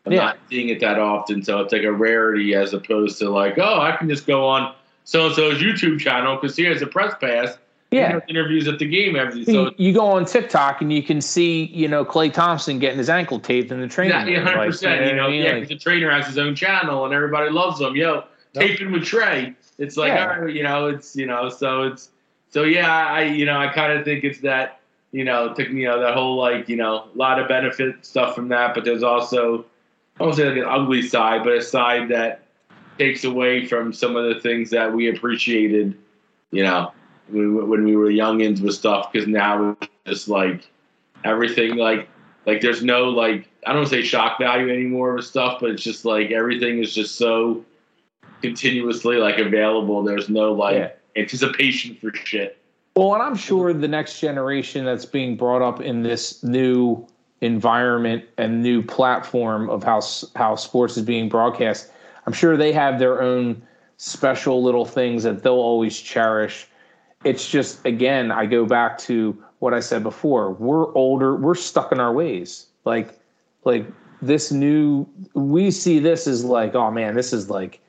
I'm 0.06 0.14
yeah. 0.14 0.20
not 0.20 0.38
seeing 0.50 0.70
it 0.70 0.80
that 0.80 1.00
often, 1.00 1.44
so 1.44 1.60
it's 1.60 1.74
like 1.74 1.84
a 1.84 1.92
rarity 1.92 2.56
as 2.56 2.74
opposed 2.74 3.20
to 3.20 3.30
like, 3.30 3.58
oh, 3.58 3.82
I 3.82 3.96
can 3.98 4.08
just 4.08 4.26
go 4.26 4.48
on 4.48 4.74
so 5.04 5.28
and 5.28 5.36
so's 5.36 5.60
YouTube 5.60 6.00
channel 6.00 6.36
because 6.36 6.56
he 6.56 6.64
has 6.64 6.82
a 6.82 6.88
press 6.88 7.14
pass 7.20 7.58
yeah, 7.92 8.20
interviews 8.28 8.68
at 8.68 8.80
the 8.80 8.86
game 8.86 9.16
every. 9.16 9.46
So 9.46 9.72
you 9.78 9.94
go 9.94 10.06
on 10.06 10.26
TikTok 10.26 10.82
and 10.82 10.92
you 10.92 11.02
can 11.02 11.22
see, 11.22 11.66
you 11.66 11.88
know, 11.88 12.04
Klay 12.04 12.32
Thompson 12.34 12.80
getting 12.80 12.98
his 12.98 13.10
ankle 13.10 13.40
taped 13.40 13.72
in 13.72 13.80
the 13.80 13.88
training. 13.88 14.28
Yeah, 14.28 14.42
hundred 14.42 14.66
percent. 14.66 15.06
You 15.06 15.16
know, 15.16 15.28
yeah, 15.30 15.54
because 15.54 15.70
the 15.70 15.78
trainer 15.78 16.12
has 16.12 16.28
his 16.28 16.38
own 16.38 16.54
channel 16.56 17.06
and 17.06 17.14
everybody 17.14 17.50
loves 17.50 17.80
him. 17.80 17.96
Yo, 17.96 18.26
taping 18.54 18.92
with 18.92 19.06
Trey. 19.06 19.56
It's 19.78 19.96
like, 19.96 20.10
yeah. 20.10 20.32
all 20.32 20.42
right, 20.42 20.54
you 20.54 20.64
know, 20.64 20.88
it's 20.88 21.16
you 21.16 21.28
know, 21.28 21.50
so 21.50 21.84
it's 21.84 22.10
so 22.50 22.64
yeah. 22.64 23.08
I 23.08 23.24
you 23.24 23.46
know, 23.46 23.58
I 23.58 23.72
kind 23.72 23.98
of 23.98 24.04
think 24.04 24.26
it's 24.26 24.40
that 24.40 24.82
you 25.12 25.24
know, 25.24 25.54
to, 25.54 25.64
you 25.64 25.86
know, 25.86 26.02
that 26.02 26.14
whole 26.14 26.36
like 26.36 26.70
you 26.70 26.76
know, 26.76 27.10
a 27.14 27.18
lot 27.18 27.40
of 27.40 27.48
benefit 27.48 28.06
stuff 28.06 28.36
from 28.36 28.50
that, 28.50 28.76
but 28.76 28.84
there's 28.84 29.04
also 29.04 29.66
I 30.20 30.24
won't 30.24 30.36
say 30.36 30.48
like 30.48 30.58
an 30.58 30.66
ugly 30.66 31.02
side, 31.02 31.44
but 31.44 31.54
a 31.54 31.62
side 31.62 32.10
that 32.10 32.44
takes 32.98 33.24
away 33.24 33.66
from 33.66 33.94
some 33.94 34.16
of 34.16 34.34
the 34.34 34.42
things 34.42 34.70
that 34.72 34.94
we 34.94 35.10
appreciated. 35.10 35.98
You 36.52 36.64
know, 36.64 36.94
when 37.30 37.84
we 37.84 37.96
were 37.96 38.10
youngins 38.10 38.62
with 38.62 38.74
stuff 38.74 39.12
because 39.12 39.28
now 39.28 39.76
it's 39.82 39.92
just 40.06 40.28
like 40.28 40.68
everything 41.24 41.76
like 41.76 42.08
like 42.46 42.62
there's 42.62 42.84
no 42.84 43.10
like 43.10 43.50
I 43.66 43.74
don't 43.74 43.86
say 43.86 44.02
shock 44.02 44.40
value 44.40 44.72
anymore 44.72 45.14
with 45.14 45.26
stuff, 45.26 45.60
but 45.60 45.72
it's 45.72 45.84
just 45.84 46.06
like 46.06 46.32
everything 46.32 46.80
is 46.80 46.96
just 46.96 47.16
so 47.16 47.66
continuously 48.42 49.18
like 49.18 49.38
available. 49.38 50.04
There's 50.04 50.30
no 50.30 50.54
like 50.54 50.76
yeah. 50.76 51.22
anticipation 51.22 51.96
for 51.96 52.14
shit. 52.14 52.58
Well, 52.98 53.14
and 53.14 53.22
I'm 53.22 53.36
sure 53.36 53.74
the 53.74 53.88
next 53.88 54.20
generation 54.20 54.84
that's 54.84 55.06
being 55.06 55.38
brought 55.38 55.62
up 55.62 55.82
in 55.82 56.02
this 56.02 56.44
new 56.44 57.06
environment 57.42 58.26
and 58.40 58.64
new 58.64 58.82
platform 58.82 59.70
of 59.70 59.84
how 59.84 60.02
how 60.36 60.56
sports 60.56 60.98
is 60.98 61.06
being 61.06 61.30
broadcast, 61.30 61.92
I'm 62.26 62.34
sure 62.34 62.58
they 62.58 62.74
have 62.74 62.98
their 62.98 63.22
own 63.22 63.62
special 63.98 64.64
little 64.64 64.84
things 64.84 65.22
that 65.22 65.44
they'll 65.44 65.54
always 65.54 65.96
cherish. 66.00 66.68
It's 67.24 67.48
just 67.48 67.86
again 67.86 68.32
i 68.32 68.48
go 68.48 68.66
back 68.66 68.98
to 69.00 69.38
what 69.60 69.76
i 69.76 69.80
said 69.80 70.02
before 70.02 70.54
we're 70.54 70.92
older 70.96 71.36
we're 71.36 71.54
stuck 71.54 71.92
in 71.92 72.00
our 72.00 72.12
ways. 72.12 72.66
Like 72.84 73.20
like 73.64 73.86
this 74.24 74.52
new 74.52 75.06
we 75.36 75.70
see 75.70 76.00
this 76.00 76.26
as 76.26 76.44
like 76.44 76.74
oh 76.74 76.90
man 76.90 77.14
this 77.14 77.32
is 77.32 77.48
like 77.48 77.80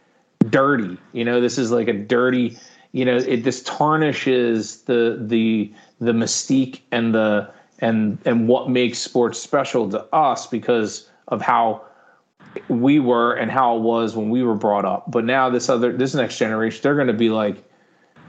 dirty 0.51 0.99
you 1.15 1.25
know 1.25 1.41
this 1.41 1.57
is 1.57 1.71
like 1.71 1.89
a 1.89 1.95
dirty 1.95 2.59
you 2.99 3.05
know 3.05 3.17
it 3.17 3.45
just 3.45 3.67
tarnishes 3.67 4.83
the 4.83 5.19
the 5.21 5.73
the 6.01 6.13
mystique 6.13 6.81
and 6.91 7.15
the 7.15 7.49
and 7.79 8.19
and 8.25 8.49
what 8.49 8.69
makes 8.69 8.99
sports 8.99 9.39
special 9.39 9.89
to 9.91 10.03
us 10.15 10.47
because 10.47 11.09
of 11.29 11.41
how 11.41 11.83
we 12.69 12.99
were 12.99 13.35
and 13.35 13.51
how 13.51 13.77
it 13.77 13.83
was 13.83 14.17
when 14.17 14.31
we 14.31 14.43
were 14.43 14.55
brought 14.55 14.85
up 14.85 15.11
but 15.11 15.25
now 15.25 15.49
this 15.49 15.69
other 15.69 15.93
this 15.93 16.15
next 16.15 16.39
generation 16.39 16.81
they're 16.83 16.95
going 16.95 17.07
to 17.07 17.13
be 17.13 17.31
like 17.31 17.65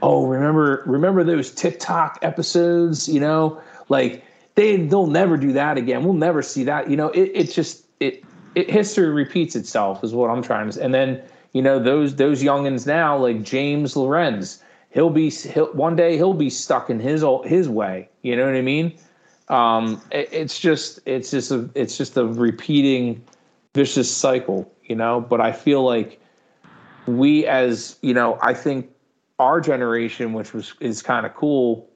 oh, 0.02 0.26
remember 0.26 0.82
remember 0.86 1.24
those 1.24 1.50
TikTok 1.50 2.18
episodes? 2.22 3.08
You 3.08 3.20
know, 3.20 3.60
like 3.88 4.24
they 4.54 4.76
they'll 4.76 5.06
never 5.06 5.36
do 5.36 5.52
that 5.52 5.76
again. 5.78 6.04
We'll 6.04 6.14
never 6.14 6.42
see 6.42 6.64
that. 6.64 6.90
You 6.90 6.96
know, 6.96 7.08
it 7.10 7.30
it 7.34 7.52
just 7.52 7.84
it 8.00 8.24
it 8.54 8.70
history 8.70 9.10
repeats 9.10 9.56
itself 9.56 10.02
is 10.02 10.14
what 10.14 10.30
I'm 10.30 10.42
trying 10.42 10.66
to. 10.66 10.72
say. 10.72 10.82
And 10.82 10.94
then 10.94 11.22
you 11.52 11.62
know 11.62 11.78
those 11.78 12.16
those 12.16 12.42
youngins 12.42 12.86
now 12.86 13.16
like 13.16 13.42
James 13.42 13.96
Lorenz, 13.96 14.62
he'll 14.90 15.10
be 15.10 15.30
he'll, 15.30 15.72
one 15.72 15.96
day 15.96 16.16
he'll 16.16 16.34
be 16.34 16.50
stuck 16.50 16.90
in 16.90 17.00
his 17.00 17.24
his 17.44 17.68
way. 17.68 18.08
You 18.22 18.36
know 18.36 18.46
what 18.46 18.54
I 18.54 18.62
mean? 18.62 18.96
Um, 19.48 20.00
it, 20.12 20.28
it's 20.32 20.58
just 20.58 21.00
it's 21.06 21.30
just 21.30 21.50
a 21.50 21.68
it's 21.74 21.96
just 21.96 22.16
a 22.16 22.26
repeating 22.26 23.24
vicious 23.74 24.14
cycle. 24.14 24.72
You 24.84 24.96
know, 24.96 25.20
but 25.20 25.40
I 25.40 25.52
feel 25.52 25.84
like 25.84 26.20
we 27.06 27.46
as 27.46 27.96
you 28.02 28.14
know, 28.14 28.38
I 28.42 28.54
think 28.54 28.90
our 29.38 29.60
generation, 29.60 30.32
which 30.32 30.52
was 30.52 30.74
is 30.80 31.02
kind 31.02 31.26
of 31.26 31.34
cool, 31.34 31.88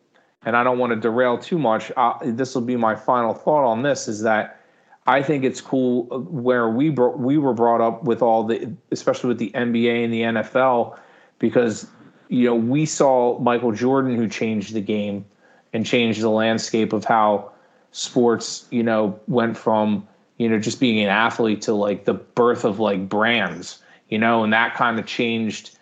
and 0.45 0.57
I 0.57 0.65
don't 0.65 0.79
want 0.79 0.93
to 0.93 0.97
derail 1.01 1.39
too 1.39 1.59
much. 1.59 1.93
Uh, 1.97 2.15
this 2.23 2.55
will 2.55 2.63
be 2.63 2.77
my 2.77 2.97
final 2.97 3.35
thought 3.35 3.65
on 3.65 3.83
this: 3.83 4.09
is 4.09 4.23
that 4.23 4.61
I 5.07 5.23
think 5.23 5.45
it's 5.45 5.61
cool 5.61 6.09
uh, 6.11 6.19
where 6.19 6.69
we 6.69 6.91
bro- 6.91 7.17
we 7.17 7.39
were 7.39 7.53
brought 7.53 7.81
up 7.81 8.05
with 8.05 8.23
all 8.23 8.45
the, 8.45 8.73
especially 8.91 9.29
with 9.29 9.39
the 9.39 9.51
NBA 9.51 10.05
and 10.05 10.13
the 10.13 10.23
NFL, 10.23 10.99
because 11.39 11.87
you 12.29 12.47
know 12.47 12.55
we 12.55 12.87
saw 12.87 13.39
Michael 13.39 13.73
Jordan 13.73 14.17
who 14.17 14.29
changed 14.29 14.73
the 14.73 14.81
game 14.81 15.25
and 15.73 15.85
changed 15.85 16.23
the 16.23 16.31
landscape 16.31 16.93
of 16.93 17.05
how 17.05 17.51
sports, 17.93 18.67
you 18.71 18.83
know, 18.83 19.19
went 19.29 19.59
from 19.59 20.07
you 20.39 20.49
know 20.49 20.59
just 20.59 20.81
being 20.81 21.03
an 21.05 21.11
athlete 21.11 21.61
to 21.63 21.75
like 21.75 22.07
the 22.07 22.15
birth 22.15 22.65
of 22.65 22.81
like 22.81 23.09
brands, 23.09 23.83
you 24.09 24.19
know, 24.19 24.43
and 24.43 24.53
that 24.55 24.75
kind 24.75 24.99
of 24.99 25.05
changed 25.05 25.79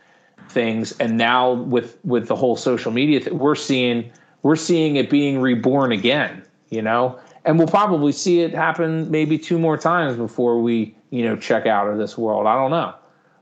things. 0.49 0.93
And 0.99 1.17
now 1.17 1.53
with 1.53 1.97
with 2.05 2.27
the 2.27 2.37
whole 2.37 2.57
social 2.57 2.91
media, 2.91 3.33
we're 3.33 3.55
seeing 3.55 4.11
we're 4.43 4.57
seeing 4.57 4.97
it 4.97 5.09
being 5.09 5.41
reborn 5.41 5.93
again, 5.93 6.43
you 6.71 6.83
know 6.83 7.21
and 7.45 7.59
we'll 7.59 7.69
probably 7.69 8.13
see 8.13 8.41
it 8.41 8.55
happen 8.55 9.11
maybe 9.11 9.39
two 9.39 9.59
more 9.59 9.77
times 9.77 10.17
before 10.17 10.61
we 10.61 10.95
you 11.11 11.25
know 11.25 11.37
check 11.37 11.67
out 11.67 11.89
of 11.89 11.99
this 11.99 12.17
world. 12.17 12.47
I 12.47 12.55
don't 12.55 12.71
know. 12.71 12.95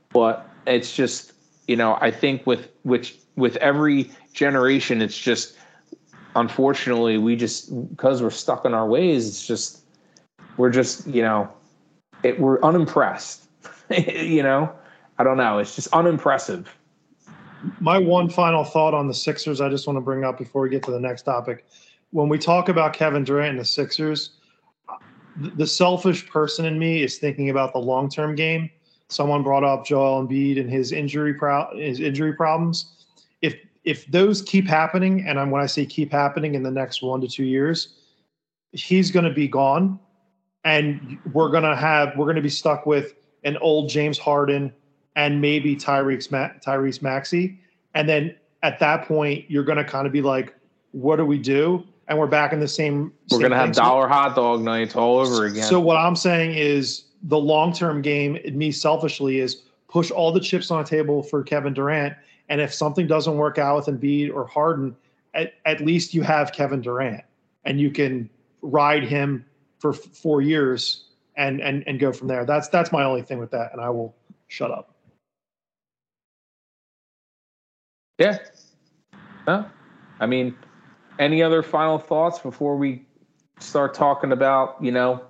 But 0.09 0.47
it's 0.67 0.95
just 0.95 1.33
you 1.67 1.75
know 1.75 1.97
i 2.01 2.11
think 2.11 2.45
with 2.45 2.69
which 2.83 3.17
with 3.35 3.55
every 3.57 4.11
generation 4.33 5.01
it's 5.01 5.17
just 5.17 5.55
unfortunately 6.35 7.17
we 7.17 7.35
just 7.35 7.89
because 7.89 8.21
we're 8.21 8.29
stuck 8.29 8.63
in 8.65 8.73
our 8.73 8.87
ways 8.87 9.27
it's 9.27 9.45
just 9.45 9.83
we're 10.57 10.69
just 10.69 11.07
you 11.07 11.21
know 11.21 11.49
it, 12.23 12.39
we're 12.39 12.61
unimpressed 12.61 13.41
you 13.97 14.43
know? 14.43 14.73
I 15.17 15.23
don't 15.23 15.37
know. 15.37 15.59
It's 15.59 15.75
just 15.75 15.89
unimpressive. 15.93 16.73
My 17.79 17.97
one 17.97 18.29
final 18.29 18.63
thought 18.63 18.93
on 18.93 19.07
the 19.07 19.13
sixers 19.13 19.61
i 19.61 19.69
just 19.69 19.85
want 19.85 19.97
to 19.97 20.01
bring 20.01 20.23
up 20.23 20.37
before 20.37 20.63
we 20.63 20.69
get 20.69 20.81
to 20.83 20.91
the 20.91 20.99
next 20.99 21.23
topic 21.23 21.65
when 22.11 22.29
we 22.29 22.37
talk 22.37 22.69
about 22.69 22.93
Kevin 22.93 23.23
Durant 23.23 23.51
and 23.51 23.59
the 23.59 23.65
Sixers, 23.65 24.37
the 25.37 25.65
selfish 25.65 26.29
person 26.29 26.65
in 26.65 26.77
me 26.77 27.01
is 27.01 27.17
thinking 27.17 27.49
about 27.49 27.73
the 27.73 27.79
long 27.79 28.09
term 28.09 28.35
game. 28.35 28.69
Someone 29.07 29.43
brought 29.43 29.63
up 29.63 29.85
Joel 29.85 30.25
Embiid 30.25 30.59
and 30.59 30.69
his 30.69 30.91
injury 30.91 31.33
pro- 31.33 31.75
his 31.75 31.99
injury 31.99 32.33
problems. 32.33 33.05
If 33.41 33.55
if 33.83 34.05
those 34.07 34.41
keep 34.41 34.67
happening, 34.67 35.25
and 35.27 35.39
I'm, 35.39 35.49
when 35.51 35.61
I 35.61 35.65
say 35.65 35.85
keep 35.85 36.11
happening 36.11 36.55
in 36.55 36.63
the 36.63 36.71
next 36.71 37.01
one 37.01 37.21
to 37.21 37.27
two 37.27 37.45
years, 37.45 37.95
he's 38.73 39.09
going 39.09 39.25
to 39.25 39.33
be 39.33 39.47
gone, 39.47 39.99
and 40.63 41.17
we're 41.33 41.49
going 41.49 41.63
to 41.63 41.75
have 41.75 42.15
we're 42.17 42.25
going 42.25 42.35
to 42.35 42.41
be 42.41 42.49
stuck 42.49 42.85
with 42.85 43.15
an 43.43 43.57
old 43.57 43.89
James 43.89 44.17
Harden 44.17 44.71
and 45.15 45.41
maybe 45.41 45.75
Tyrese 45.75 46.31
Ma- 46.31 46.51
Tyrese 46.65 47.01
Maxey, 47.01 47.59
and 47.95 48.07
then 48.07 48.35
at 48.63 48.79
that 48.79 49.07
point 49.07 49.49
you're 49.49 49.63
going 49.63 49.77
to 49.77 49.83
kind 49.83 50.05
of 50.05 50.13
be 50.13 50.21
like, 50.21 50.53
what 50.91 51.15
do 51.15 51.25
we 51.25 51.37
do? 51.37 51.85
And 52.07 52.17
we're 52.17 52.27
back 52.27 52.53
in 52.53 52.59
the 52.59 52.67
same. 52.67 53.13
We're 53.29 53.37
same 53.37 53.41
gonna 53.41 53.57
have 53.57 53.73
dollar 53.73 54.07
hot 54.07 54.35
dog 54.35 54.61
nights 54.61 54.95
all 54.95 55.19
over 55.19 55.45
again. 55.45 55.63
So 55.63 55.79
what 55.79 55.97
I'm 55.97 56.15
saying 56.15 56.55
is 56.55 57.05
the 57.23 57.37
long 57.37 57.73
term 57.73 58.01
game. 58.01 58.37
Me 58.53 58.71
selfishly 58.71 59.39
is 59.39 59.63
push 59.87 60.11
all 60.11 60.31
the 60.31 60.39
chips 60.39 60.71
on 60.71 60.83
the 60.83 60.89
table 60.89 61.23
for 61.23 61.43
Kevin 61.43 61.73
Durant, 61.73 62.15
and 62.49 62.61
if 62.61 62.73
something 62.73 63.07
doesn't 63.07 63.37
work 63.37 63.57
out 63.57 63.75
with 63.77 64.01
Embiid 64.01 64.33
or 64.33 64.45
Harden, 64.45 64.95
at, 65.33 65.53
at 65.65 65.81
least 65.81 66.13
you 66.13 66.21
have 66.21 66.51
Kevin 66.51 66.81
Durant, 66.81 67.23
and 67.65 67.79
you 67.79 67.91
can 67.91 68.29
ride 68.61 69.03
him 69.03 69.45
for 69.79 69.93
f- 69.93 69.99
four 69.99 70.41
years 70.41 71.05
and 71.35 71.61
and 71.61 71.83
and 71.87 71.99
go 71.99 72.11
from 72.11 72.27
there. 72.27 72.45
That's 72.45 72.67
that's 72.69 72.91
my 72.91 73.03
only 73.03 73.21
thing 73.21 73.39
with 73.39 73.51
that, 73.51 73.71
and 73.73 73.81
I 73.81 73.89
will 73.89 74.15
shut 74.47 74.71
up. 74.71 74.93
Yeah. 78.17 78.37
Huh? 79.47 79.65
I 80.19 80.27
mean, 80.27 80.55
any 81.21 81.43
other 81.43 81.61
final 81.61 81.99
thoughts 81.99 82.39
before 82.39 82.75
we 82.75 83.05
start 83.59 83.93
talking 83.93 84.31
about, 84.31 84.75
you 84.81 84.91
know, 84.91 85.23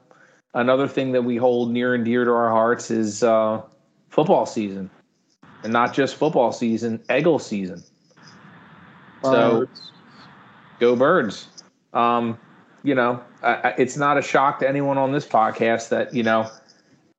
another 0.53 0.87
thing 0.87 1.11
that 1.11 1.23
we 1.23 1.35
hold 1.35 1.69
near 1.69 1.93
and 1.93 2.05
dear 2.05 2.23
to 2.23 2.31
our 2.31 2.49
hearts 2.49 2.89
is 2.89 3.21
uh, 3.21 3.61
football 4.09 4.45
season, 4.45 4.89
and 5.63 5.73
not 5.73 5.93
just 5.93 6.15
football 6.15 6.53
season, 6.53 7.03
Eagle 7.11 7.39
season. 7.39 7.83
So, 9.21 9.67
go 10.79 10.95
birds. 10.95 11.47
Um, 11.93 12.39
you 12.83 12.95
know, 12.95 13.21
I, 13.43 13.75
it's 13.77 13.97
not 13.97 14.17
a 14.17 14.21
shock 14.21 14.59
to 14.59 14.69
anyone 14.69 14.97
on 14.97 15.11
this 15.11 15.27
podcast 15.27 15.89
that 15.89 16.13
you 16.13 16.23
know 16.23 16.49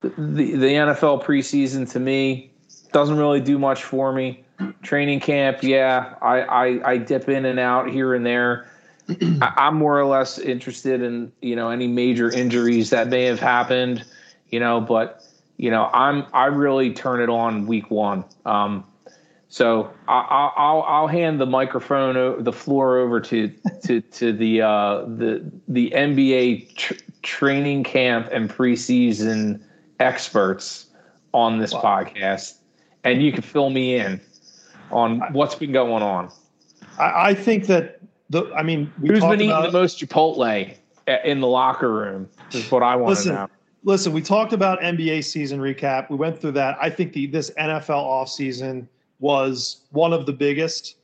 the 0.01 0.09
the 0.09 0.73
NFL 0.73 1.23
preseason 1.23 1.89
to 1.93 2.01
me 2.01 2.51
doesn't 2.91 3.19
really 3.19 3.41
do 3.41 3.59
much 3.59 3.85
for 3.85 4.13
me 4.13 4.45
training 4.83 5.21
camp, 5.21 5.63
yeah, 5.63 6.15
I, 6.21 6.41
I, 6.41 6.93
I 6.93 6.97
dip 6.99 7.29
in 7.29 7.45
and 7.45 7.59
out 7.59 7.91
here 7.91 8.15
and 8.15 8.25
there. 8.25 8.69
I, 9.09 9.53
I'm 9.57 9.77
more 9.77 9.99
or 9.99 10.07
less 10.07 10.39
interested 10.39 11.03
in 11.03 11.33
you 11.41 11.57
know 11.57 11.71
any 11.71 11.87
major 11.89 12.31
injuries 12.31 12.91
that 12.91 13.09
may 13.09 13.25
have 13.25 13.41
happened, 13.41 14.05
you 14.51 14.61
know, 14.61 14.81
but 14.81 15.25
you 15.57 15.71
know 15.71 15.91
I'm 15.93 16.27
I 16.33 16.47
really 16.47 16.93
turn 16.93 17.21
it 17.21 17.29
on 17.29 17.67
week 17.67 17.91
one. 17.91 18.25
Um, 18.47 18.85
so 19.49 19.93
I, 20.09 20.51
will 20.57 20.83
I'll 20.85 21.07
hand 21.09 21.41
the 21.41 21.47
microphone, 21.47 22.43
the 22.43 22.53
floor 22.53 22.99
over 22.99 23.21
to 23.21 23.53
to 23.85 24.01
to 24.01 24.33
the 24.33 24.63
uh, 24.63 25.03
the 25.03 25.45
the 25.69 25.91
NBA 25.91 26.75
tr- 26.77 26.95
training 27.23 27.85
camp 27.85 28.29
and 28.33 28.49
preseason 28.49 29.61
experts 30.01 30.87
on 31.35 31.59
this 31.59 31.75
wow. 31.75 31.83
podcast, 31.83 32.55
and 33.05 33.23
you 33.23 33.33
can 33.33 33.43
fill 33.43 33.71
me 33.71 33.97
in 33.97 34.21
on 34.93 35.21
what's 35.33 35.55
been 35.55 35.73
going 35.73 36.03
on. 36.03 36.31
I, 36.99 37.31
I 37.31 37.35
think 37.35 37.67
that 37.67 38.01
the. 38.31 38.53
I 38.55 38.63
mean, 38.63 38.93
who's 39.01 39.21
been 39.21 39.35
eating 39.35 39.49
the 39.49 39.73
most 39.73 39.99
Chipotle 39.99 40.77
in 41.25 41.41
the 41.41 41.47
locker 41.47 41.93
room? 41.93 42.29
Is 42.53 42.71
what 42.71 42.83
I 42.83 42.97
want 42.97 43.19
to 43.21 43.29
know. 43.29 43.49
Listen, 43.85 44.13
we 44.13 44.23
talked 44.23 44.53
about 44.53 44.81
NBA 44.81 45.25
season 45.25 45.59
recap. 45.59 46.09
We 46.09 46.17
went 46.17 46.41
through 46.41 46.53
that. 46.53 46.77
I 46.81 46.89
think 46.89 47.13
the 47.13 47.27
this 47.27 47.51
NFL 47.59 47.89
offseason 47.89 48.87
was 49.19 49.83
one 49.91 50.13
of 50.13 50.27
the 50.27 50.33
biggest. 50.33 50.97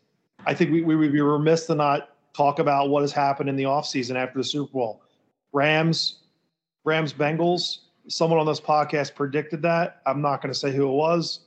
I 0.47 0.55
think 0.55 0.71
we, 0.71 0.83
we 0.83 0.95
would 0.95 1.13
be 1.13 1.21
remiss 1.21 1.67
to 1.67 1.75
not 1.75 2.11
talk 2.37 2.61
about 2.61 2.89
what 2.89 3.03
has 3.03 3.11
happened 3.11 3.49
in 3.49 3.57
the 3.57 3.65
offseason 3.65 4.15
after 4.15 4.39
the 4.39 4.45
Super 4.45 4.73
Bowl. 4.73 5.03
Rams, 5.53 6.21
Rams, 6.85 7.13
Bengals. 7.13 7.79
Someone 8.09 8.39
on 8.39 8.47
this 8.47 8.61
podcast 8.61 9.15
predicted 9.15 9.61
that. 9.63 10.01
I'm 10.07 10.23
not 10.23 10.41
going 10.41 10.53
to 10.53 10.59
say 10.59 10.73
who 10.73 10.89
it 10.89 10.93
was, 10.93 11.41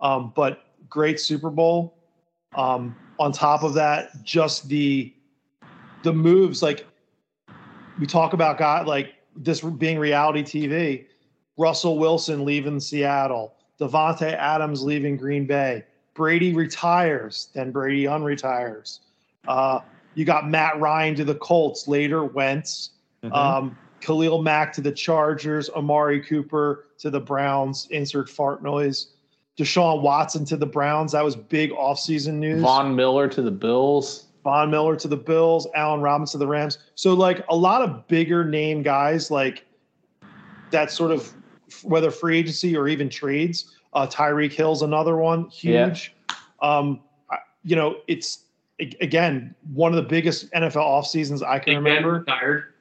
um, 0.00 0.32
but 0.36 0.64
great 0.94 1.18
Super 1.18 1.50
Bowl. 1.50 1.98
Um, 2.54 2.94
on 3.18 3.32
top 3.32 3.64
of 3.64 3.74
that, 3.74 4.22
just 4.22 4.68
the 4.68 5.12
the 6.04 6.12
moves 6.12 6.62
like 6.62 6.86
we 7.98 8.06
talk 8.06 8.32
about 8.32 8.58
God 8.58 8.86
like 8.86 9.14
this 9.36 9.60
being 9.60 9.98
reality 9.98 10.42
TV. 10.42 11.06
Russell 11.56 11.98
Wilson 11.98 12.44
leaving 12.44 12.80
Seattle, 12.80 13.54
Davante 13.80 14.34
Adams 14.34 14.82
leaving 14.82 15.16
Green 15.16 15.46
Bay, 15.46 15.84
Brady 16.14 16.52
retires, 16.52 17.48
then 17.54 17.70
Brady 17.70 18.04
unretires. 18.04 19.00
Uh, 19.46 19.80
you 20.14 20.24
got 20.24 20.48
Matt 20.48 20.80
Ryan 20.80 21.14
to 21.16 21.24
the 21.24 21.34
Colts, 21.36 21.86
later 21.86 22.24
Wentz, 22.24 22.90
mm-hmm. 23.22 23.34
um, 23.34 23.78
Khalil 24.00 24.42
Mack 24.42 24.72
to 24.74 24.80
the 24.80 24.92
Chargers, 24.92 25.70
Amari 25.70 26.20
Cooper 26.20 26.86
to 26.98 27.10
the 27.10 27.20
Browns. 27.20 27.86
Insert 27.90 28.28
fart 28.28 28.62
noise. 28.62 29.13
Deshaun 29.56 30.02
Watson 30.02 30.44
to 30.46 30.56
the 30.56 30.66
Browns. 30.66 31.12
That 31.12 31.24
was 31.24 31.36
big 31.36 31.70
offseason 31.70 32.34
news. 32.34 32.62
Von 32.62 32.96
Miller 32.96 33.28
to 33.28 33.42
the 33.42 33.50
Bills. 33.50 34.26
Von 34.42 34.70
Miller 34.70 34.96
to 34.96 35.08
the 35.08 35.16
Bills. 35.16 35.66
Allen 35.74 36.00
Robinson 36.00 36.40
to 36.40 36.44
the 36.44 36.48
Rams. 36.48 36.78
So 36.96 37.14
like 37.14 37.44
a 37.48 37.56
lot 37.56 37.82
of 37.82 38.06
bigger 38.08 38.44
name 38.44 38.82
guys 38.82 39.30
like 39.30 39.64
that 40.70 40.90
sort 40.90 41.12
of 41.12 41.32
whether 41.82 42.10
free 42.10 42.38
agency 42.38 42.76
or 42.76 42.88
even 42.88 43.08
trades. 43.08 43.76
Uh, 43.92 44.06
Tyreek 44.06 44.52
Hill's 44.52 44.82
another 44.82 45.16
one, 45.16 45.48
huge. 45.48 46.14
Yeah. 46.28 46.36
Um, 46.60 47.00
you 47.62 47.76
know, 47.76 47.96
it's 48.08 48.40
again 48.80 49.54
one 49.72 49.92
of 49.92 49.96
the 49.96 50.02
biggest 50.02 50.50
NFL 50.50 50.82
off 50.82 51.06
seasons 51.06 51.42
I 51.42 51.60
can 51.60 51.74
Big 51.74 51.76
remember. 51.76 52.20
Ben 52.20 52.34
retired. 52.34 52.74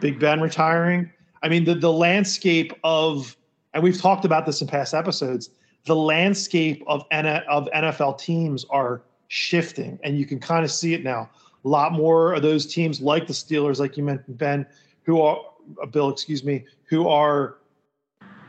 Big 0.00 0.18
Ben 0.18 0.40
retiring. 0.40 1.10
I 1.42 1.48
mean, 1.48 1.64
the 1.64 1.74
the 1.74 1.92
landscape 1.92 2.72
of, 2.82 3.36
and 3.74 3.82
we've 3.82 4.00
talked 4.00 4.24
about 4.24 4.46
this 4.46 4.62
in 4.62 4.66
past 4.66 4.94
episodes 4.94 5.50
the 5.88 5.96
landscape 5.96 6.84
of, 6.86 7.04
of 7.10 7.68
NFL 7.74 8.18
teams 8.18 8.64
are 8.70 9.02
shifting, 9.28 9.98
and 10.04 10.18
you 10.18 10.26
can 10.26 10.38
kind 10.38 10.64
of 10.64 10.70
see 10.70 10.92
it 10.94 11.02
now. 11.02 11.28
A 11.64 11.68
lot 11.68 11.92
more 11.92 12.34
of 12.34 12.42
those 12.42 12.66
teams, 12.66 13.00
like 13.00 13.26
the 13.26 13.32
Steelers, 13.32 13.80
like 13.80 13.96
you 13.96 14.04
mentioned, 14.04 14.38
Ben, 14.38 14.66
who 15.02 15.20
are 15.22 15.40
uh, 15.82 15.86
Bill, 15.86 16.10
excuse 16.10 16.44
me, 16.44 16.64
who 16.84 17.08
are, 17.08 17.56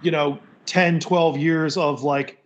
you 0.02 0.12
know, 0.12 0.38
10, 0.66 1.00
12 1.00 1.38
years 1.38 1.78
of 1.78 2.04
like 2.04 2.44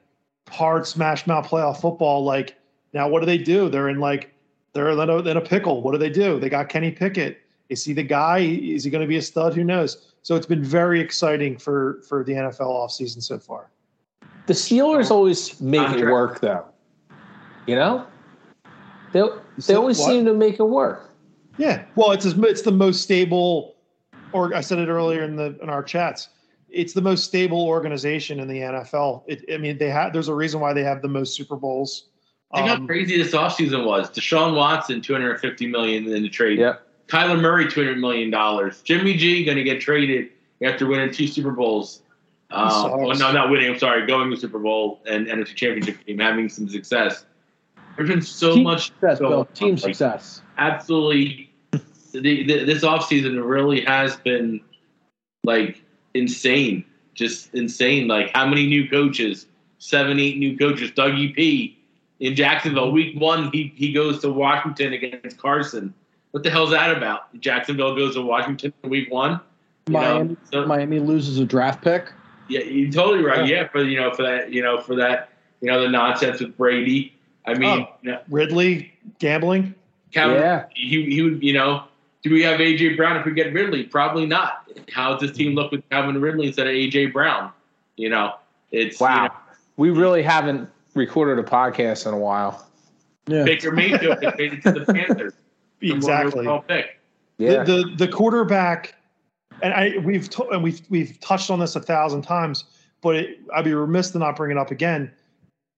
hard 0.49 0.85
smash 0.85 1.25
mouth 1.25 1.47
playoff 1.47 1.81
football. 1.81 2.23
Like 2.23 2.55
now, 2.93 3.09
what 3.09 3.19
do 3.19 3.25
they 3.25 3.39
do? 3.39 3.69
They're 3.69 3.89
in 3.89 3.99
like 3.99 4.31
they're 4.73 4.91
in 4.91 5.09
a, 5.09 5.17
in 5.17 5.37
a 5.37 5.41
pickle. 5.41 5.81
What 5.81 5.91
do 5.93 5.97
they 5.97 6.09
do? 6.09 6.39
They 6.39 6.49
got 6.49 6.69
Kenny 6.69 6.91
Pickett. 6.91 7.39
Is 7.69 7.83
he 7.83 7.93
the 7.93 8.03
guy? 8.03 8.39
Is 8.39 8.83
he 8.83 8.91
going 8.91 9.01
to 9.01 9.07
be 9.07 9.17
a 9.17 9.21
stud? 9.21 9.55
Who 9.55 9.63
knows? 9.63 10.13
So 10.21 10.35
it's 10.35 10.45
been 10.45 10.63
very 10.63 11.01
exciting 11.01 11.57
for 11.57 12.01
for 12.07 12.23
the 12.23 12.33
NFL 12.33 12.61
offseason 12.61 13.21
so 13.23 13.39
far. 13.39 13.71
The 14.45 14.53
Steelers 14.53 15.09
always 15.09 15.59
make 15.61 15.89
it 15.97 16.05
work, 16.05 16.41
though. 16.41 16.65
You 17.65 17.75
know, 17.75 18.05
they 19.13 19.21
they 19.21 19.29
said 19.59 19.75
always 19.77 19.99
what? 19.99 20.07
seem 20.07 20.25
to 20.25 20.33
make 20.33 20.59
it 20.59 20.63
work. 20.63 21.11
Yeah. 21.57 21.85
Well, 21.95 22.11
it's 22.11 22.25
as- 22.25 22.37
it's 22.39 22.63
the 22.63 22.71
most 22.71 23.01
stable, 23.01 23.75
or 24.33 24.53
I 24.53 24.61
said 24.61 24.79
it 24.79 24.89
earlier 24.89 25.23
in 25.23 25.35
the 25.35 25.57
in 25.61 25.69
our 25.69 25.83
chats. 25.83 26.29
It's 26.69 26.93
the 26.93 27.01
most 27.01 27.23
stable 27.23 27.61
organization 27.67 28.39
in 28.39 28.47
the 28.47 28.59
NFL. 28.59 29.23
It, 29.27 29.45
I 29.53 29.57
mean, 29.57 29.77
they 29.77 29.89
have. 29.91 30.11
There's 30.11 30.27
a 30.27 30.33
reason 30.33 30.59
why 30.59 30.73
they 30.73 30.83
have 30.83 31.01
the 31.01 31.07
most 31.07 31.35
Super 31.35 31.55
Bowls. 31.55 32.07
Think 32.53 32.67
how 32.67 32.75
Um, 32.75 32.87
crazy 32.87 33.17
this 33.21 33.33
offseason 33.33 33.85
was. 33.85 34.09
Deshaun 34.11 34.55
Watson, 34.55 34.99
two 35.01 35.13
hundred 35.13 35.31
and 35.31 35.39
fifty 35.39 35.67
million 35.67 36.11
in 36.11 36.21
the 36.23 36.29
trade. 36.29 36.59
Yep. 36.59 36.85
Kyler 37.07 37.39
Murray, 37.39 37.69
two 37.69 37.81
hundred 37.81 37.99
million 37.99 38.29
dollars. 38.29 38.81
Jimmy 38.81 39.15
G 39.15 39.45
going 39.45 39.57
to 39.57 39.63
get 39.63 39.79
traded 39.79 40.29
after 40.63 40.85
winning 40.87 41.11
two 41.13 41.27
Super 41.27 41.51
Bowls. 41.51 42.01
Uh, 42.53 42.69
Sucks. 42.69 42.93
oh, 42.93 43.11
no, 43.11 43.31
not 43.31 43.49
winning. 43.49 43.71
I'm 43.71 43.79
sorry, 43.79 44.05
going 44.05 44.29
to 44.29 44.35
the 44.35 44.39
Super 44.41 44.59
Bowl 44.59 45.01
and 45.07 45.27
NFC 45.27 45.55
Championship 45.55 46.05
game, 46.05 46.19
having 46.19 46.49
some 46.49 46.69
success. 46.69 47.25
There's 47.97 48.09
been 48.09 48.21
so 48.21 48.53
Team 48.55 48.63
much 48.63 48.87
success, 48.87 49.19
Bill. 49.19 49.45
Team 49.53 49.71
Like, 49.75 49.79
success. 49.79 50.41
absolutely 50.57 51.49
the, 51.71 52.19
the, 52.45 52.63
this 52.65 52.83
offseason 52.83 53.43
really 53.43 53.81
has 53.85 54.15
been 54.17 54.61
like 55.43 55.81
insane 56.13 56.85
just 57.15 57.53
insane 57.55 58.07
like 58.07 58.31
how 58.35 58.45
many 58.47 58.67
new 58.67 58.87
coaches 58.89 59.47
seven 59.79 60.19
eight 60.19 60.37
new 60.37 60.55
coaches 60.57 60.91
dougie 60.91 61.35
p 61.35 61.77
in 62.19 62.35
jacksonville 62.35 62.91
week 62.91 63.19
one 63.19 63.49
he, 63.51 63.73
he 63.75 63.91
goes 63.91 64.19
to 64.21 64.31
washington 64.31 64.93
against 64.93 65.37
carson 65.39 65.91
what 66.31 66.43
the 66.43 66.49
hell's 66.51 66.69
that 66.69 66.95
about 66.95 67.33
jacksonville 67.39 67.95
goes 67.95 68.13
to 68.13 68.21
washington 68.21 68.71
in 68.83 68.89
week 68.91 69.11
one 69.11 69.39
Miami, 69.89 70.37
so- 70.51 70.65
Miami 70.67 70.99
loses 70.99 71.39
a 71.39 71.45
draft 71.45 71.83
pick. 71.83 72.11
Yeah, 72.49 72.61
you're 72.61 72.91
totally 72.91 73.23
right. 73.23 73.47
Yeah, 73.47 73.67
for 73.67 73.83
you 73.83 73.99
know, 73.99 74.13
for 74.13 74.23
that, 74.23 74.51
you 74.51 74.61
know, 74.61 74.79
for 74.81 74.95
that, 74.95 75.29
you 75.61 75.69
know, 75.71 75.81
the 75.81 75.89
nonsense 75.89 76.39
with 76.41 76.55
Brady. 76.57 77.13
I 77.45 77.53
oh, 77.53 77.55
mean, 77.57 77.81
Oh. 77.89 77.95
you 78.01 78.11
know, 78.11 78.19
Ridley 78.29 78.93
gambling. 79.19 79.75
Calvin, 80.11 80.37
Yeah. 80.37 80.65
he 80.75 81.05
he 81.05 81.21
would, 81.21 81.43
you 81.43 81.53
know, 81.53 81.83
do 82.21 82.31
we 82.31 82.41
have 82.43 82.59
AJ 82.59 82.95
Brown 82.95 83.17
if 83.17 83.25
we 83.25 83.33
get 83.33 83.51
Ridley? 83.53 83.83
Probably 83.83 84.25
not. 84.25 84.63
How 84.93 85.11
does 85.13 85.21
this 85.29 85.37
team 85.37 85.53
look 85.55 85.71
with 85.71 85.87
Calvin 85.89 86.19
Ridley 86.21 86.47
instead 86.47 86.67
of 86.67 86.73
AJ 86.73 87.11
Brown? 87.11 87.51
You 87.97 88.09
know, 88.09 88.35
it's 88.71 88.99
you 88.99 89.05
Wow, 89.05 89.25
know, 89.25 89.33
we 89.77 89.89
really 89.89 90.23
haven't 90.23 90.69
recorded 90.95 91.43
a 91.43 91.47
podcast 91.47 92.07
in 92.07 92.13
a 92.13 92.17
while. 92.17 92.65
Yeah. 93.27 93.43
Baker 93.43 93.71
Mayfield 93.71 94.21
got 94.21 94.35
traded 94.35 94.61
to 94.63 94.71
the 94.71 94.93
Panthers. 94.93 95.33
Exactly. 95.81 96.47
pick. 96.67 96.97
Yeah, 97.37 97.63
The, 97.63 97.83
the 97.97 98.05
the 98.05 98.07
quarterback, 98.07 98.95
and 99.63 99.73
I 99.73 99.97
we've 100.03 100.29
to, 100.31 100.47
and 100.49 100.61
we've 100.61 100.81
we've 100.89 101.19
touched 101.21 101.49
on 101.49 101.59
this 101.59 101.75
a 101.75 101.79
thousand 101.79 102.21
times, 102.21 102.65
but 103.01 103.15
it, 103.15 103.39
I'd 103.55 103.65
be 103.65 103.73
remiss 103.73 104.11
to 104.11 104.19
not 104.19 104.35
bring 104.35 104.51
it 104.51 104.57
up 104.57 104.69
again. 104.69 105.11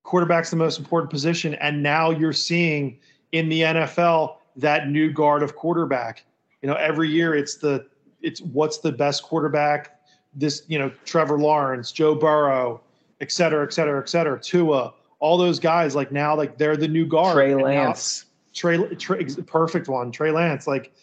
Quarterback's 0.03 0.49
the 0.49 0.57
most 0.57 0.77
important 0.79 1.09
position, 1.09 1.53
and 1.55 1.81
now 1.81 2.09
you're 2.09 2.33
seeing 2.33 2.99
in 3.31 3.47
the 3.47 3.61
NFL 3.61 4.37
that 4.57 4.89
new 4.89 5.11
guard 5.11 5.43
of 5.43 5.55
quarterback. 5.55 6.25
You 6.61 6.69
know, 6.69 6.75
every 6.75 7.09
year 7.09 7.35
it's 7.35 7.55
the 7.55 7.87
it's 8.21 8.41
what's 8.41 8.79
the 8.79 8.91
best 8.91 9.23
quarterback. 9.23 9.99
This 10.33 10.63
you 10.67 10.79
know 10.79 10.91
Trevor 11.05 11.39
Lawrence, 11.39 11.91
Joe 11.91 12.15
Burrow, 12.15 12.81
et 13.21 13.31
cetera, 13.31 13.65
et 13.65 13.71
cetera, 13.73 14.01
et 14.01 14.09
cetera. 14.09 14.39
Tua, 14.39 14.93
all 15.19 15.37
those 15.37 15.59
guys 15.59 15.95
like 15.95 16.11
now 16.11 16.35
like 16.35 16.57
they're 16.57 16.75
the 16.77 16.87
new 16.87 17.05
guard. 17.05 17.35
Trey 17.35 17.51
And 17.51 17.61
now- 17.61 17.65
Lance. 17.65 18.25
Trey, 18.53 18.77
Trey 18.95 19.25
perfect 19.45 19.89
one. 19.89 20.11
Trey 20.13 20.31
Lance, 20.31 20.65
like 20.65 20.93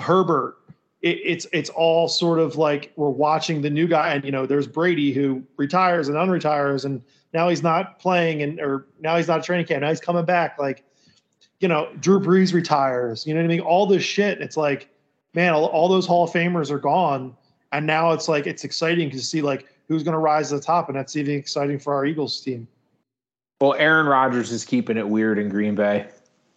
Herbert. 0.00 0.56
It, 1.02 1.18
it's 1.22 1.46
it's 1.52 1.70
all 1.70 2.08
sort 2.08 2.38
of 2.38 2.56
like 2.56 2.92
we're 2.96 3.10
watching 3.10 3.62
the 3.62 3.70
new 3.70 3.86
guy, 3.86 4.14
and 4.14 4.24
you 4.24 4.30
know, 4.30 4.46
there's 4.46 4.66
Brady 4.66 5.12
who 5.12 5.42
retires 5.56 6.08
and 6.08 6.16
unretires, 6.16 6.84
and 6.84 7.02
now 7.32 7.48
he's 7.48 7.62
not 7.62 7.98
playing, 7.98 8.42
and 8.42 8.60
or 8.60 8.86
now 9.00 9.16
he's 9.16 9.28
not 9.28 9.40
a 9.40 9.42
training 9.42 9.66
camp. 9.66 9.82
Now 9.82 9.90
he's 9.90 10.00
coming 10.00 10.24
back. 10.24 10.58
Like, 10.58 10.84
you 11.60 11.68
know, 11.68 11.92
Drew 12.00 12.18
Brees 12.20 12.54
retires. 12.54 13.26
You 13.26 13.34
know 13.34 13.40
what 13.40 13.44
I 13.44 13.48
mean? 13.48 13.60
All 13.60 13.86
this 13.86 14.02
shit. 14.02 14.40
It's 14.40 14.56
like, 14.56 14.88
man, 15.34 15.52
all, 15.52 15.66
all 15.66 15.88
those 15.88 16.06
Hall 16.06 16.24
of 16.24 16.30
Famers 16.30 16.70
are 16.70 16.78
gone, 16.78 17.36
and 17.72 17.86
now 17.86 18.12
it's 18.12 18.28
like 18.28 18.46
it's 18.46 18.64
exciting 18.64 19.10
to 19.10 19.20
see 19.20 19.42
like 19.42 19.66
who's 19.88 20.02
going 20.02 20.14
to 20.14 20.18
rise 20.18 20.48
to 20.48 20.56
the 20.56 20.62
top, 20.62 20.88
and 20.88 20.96
that's 20.96 21.16
even 21.16 21.34
exciting 21.34 21.78
for 21.78 21.94
our 21.94 22.06
Eagles 22.06 22.40
team. 22.40 22.66
Well, 23.60 23.74
Aaron 23.74 24.06
Rodgers 24.06 24.50
is 24.50 24.64
keeping 24.64 24.96
it 24.96 25.08
weird 25.08 25.38
in 25.38 25.48
Green 25.48 25.74
Bay. 25.74 26.08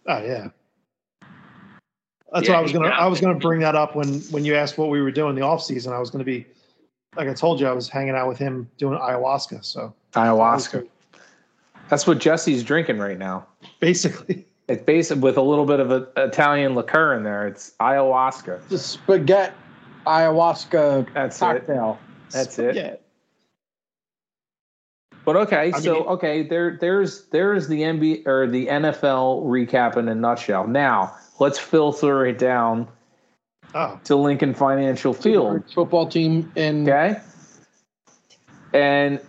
Oh 0.06 0.22
yeah. 0.22 0.48
That's 2.32 2.46
Yeah, 2.46 2.54
what 2.54 2.58
I 2.58 2.62
was 2.62 2.72
gonna. 2.72 2.88
yeah. 2.88 2.98
I 2.98 3.06
was 3.06 3.20
gonna 3.20 3.38
bring 3.38 3.60
that 3.60 3.74
up 3.74 3.96
when 3.96 4.20
when 4.30 4.44
you 4.44 4.54
asked 4.54 4.78
what 4.78 4.88
we 4.90 5.02
were 5.02 5.10
doing 5.10 5.30
in 5.30 5.36
the 5.36 5.42
off 5.42 5.62
season. 5.62 5.92
I 5.92 5.98
was 5.98 6.10
gonna 6.10 6.24
be, 6.24 6.46
like 7.16 7.28
I 7.28 7.34
told 7.34 7.60
you, 7.60 7.66
I 7.66 7.72
was 7.72 7.88
hanging 7.88 8.14
out 8.14 8.28
with 8.28 8.38
him 8.38 8.70
doing 8.78 8.98
ayahuasca. 8.98 9.64
So 9.64 9.92
Ayahuasca. 10.12 10.86
That's 11.88 12.06
what 12.06 12.18
Jesse's 12.18 12.62
drinking 12.62 12.98
right 12.98 13.18
now. 13.18 13.46
basically, 13.80 14.46
It's 14.68 14.82
based 14.84 15.14
with 15.16 15.36
a 15.36 15.42
little 15.42 15.66
bit 15.66 15.80
of 15.80 15.90
a, 15.90 16.06
Italian 16.16 16.76
liqueur 16.76 17.14
in 17.14 17.24
there. 17.24 17.48
It's 17.48 17.72
ayahuasca. 17.80 18.68
The 18.68 18.78
spaghetti 18.78 19.52
ayahuasca 20.06 21.12
That's 21.12 21.36
it. 21.36 21.40
cocktail. 21.40 21.98
That's 22.30 22.58
it. 22.60 23.02
But 25.24 25.36
okay, 25.36 25.72
I 25.74 25.80
so 25.80 25.94
mean- 25.94 26.02
okay, 26.04 26.42
there 26.44 26.78
there's 26.80 27.26
there's 27.28 27.66
the 27.68 27.82
NBA 27.82 28.26
or 28.26 28.46
the 28.46 28.66
NFL 28.68 29.44
recap 29.44 29.96
in 29.96 30.08
a 30.08 30.14
nutshell. 30.14 30.66
Now 30.66 31.14
let's 31.40 31.58
filter 31.58 32.26
it 32.26 32.38
down 32.38 32.86
Oh, 33.74 34.00
to 34.04 34.16
Lincoln 34.16 34.52
Financial 34.52 35.12
Field. 35.12 35.62
Football 35.72 36.08
team 36.08 36.50
in 36.56 36.88
Okay. 36.88 37.20
And 38.72 39.20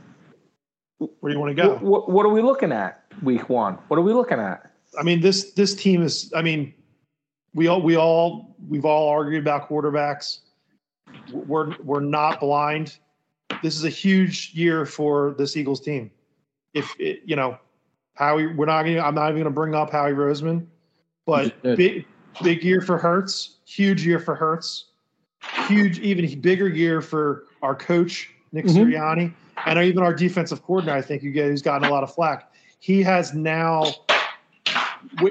where 0.97 1.31
do 1.31 1.33
you 1.33 1.39
want 1.39 1.55
to 1.55 1.61
go? 1.61 1.75
what, 1.77 2.09
what 2.09 2.25
are 2.25 2.29
we 2.29 2.41
looking 2.41 2.71
at 2.71 3.03
week 3.23 3.49
one? 3.49 3.75
What 3.87 3.97
are 3.97 4.03
we 4.03 4.13
looking 4.13 4.39
at? 4.39 4.71
I 4.99 5.03
mean 5.03 5.21
this 5.21 5.51
this 5.53 5.73
team 5.73 6.01
is. 6.01 6.31
I 6.35 6.41
mean, 6.41 6.73
we 7.53 7.67
all 7.67 7.81
we 7.81 7.95
all 7.97 8.55
we've 8.67 8.85
all 8.85 9.09
argued 9.09 9.41
about 9.41 9.69
quarterbacks. 9.69 10.39
We're 11.31 11.75
we're 11.83 12.01
not 12.01 12.39
blind. 12.39 12.97
This 13.63 13.75
is 13.75 13.83
a 13.83 13.89
huge 13.89 14.51
year 14.53 14.85
for 14.85 15.35
this 15.37 15.55
Eagles 15.55 15.79
team. 15.81 16.11
If 16.73 16.95
it, 16.99 17.21
you 17.25 17.35
know, 17.35 17.57
Howie, 18.15 18.47
we're 18.47 18.65
not 18.65 18.83
going. 18.83 18.95
to 18.95 19.05
I'm 19.05 19.15
not 19.15 19.25
even 19.25 19.35
going 19.35 19.45
to 19.45 19.51
bring 19.51 19.75
up 19.75 19.91
Howie 19.91 20.11
Roseman, 20.13 20.65
but 21.31 21.61
big 21.77 22.05
big 22.43 22.63
year 22.63 22.81
for 22.81 22.97
Hurts. 22.97 23.57
Huge 23.65 24.05
year 24.05 24.19
for 24.19 24.35
Hurts. 24.35 24.85
Huge, 25.67 25.99
even 25.99 26.39
bigger 26.41 26.67
year 26.67 27.01
for 27.01 27.45
our 27.61 27.75
coach 27.75 28.29
Nick 28.51 28.65
Mhm. 28.65 28.75
Sirianni, 28.75 29.33
and 29.65 29.79
even 29.79 30.03
our 30.03 30.13
defensive 30.13 30.61
coordinator. 30.63 30.97
I 30.97 31.01
think 31.01 31.23
you 31.23 31.31
guys 31.31 31.49
who's 31.49 31.61
gotten 31.61 31.87
a 31.87 31.91
lot 31.91 32.03
of 32.03 32.13
flack. 32.13 32.51
He 32.79 33.01
has 33.03 33.33
now 33.33 33.85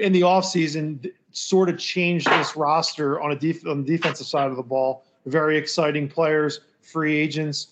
in 0.01 0.11
the 0.11 0.21
offseason 0.21 1.11
sort 1.31 1.69
of 1.69 1.77
changed 1.77 2.29
this 2.29 2.55
roster 2.55 3.21
on 3.21 3.31
a 3.31 3.35
def- 3.35 3.65
on 3.65 3.83
the 3.83 3.97
defensive 3.97 4.27
side 4.27 4.49
of 4.49 4.57
the 4.57 4.63
ball. 4.63 5.03
Very 5.25 5.55
exciting 5.57 6.07
players, 6.07 6.61
free 6.81 7.15
agents, 7.15 7.67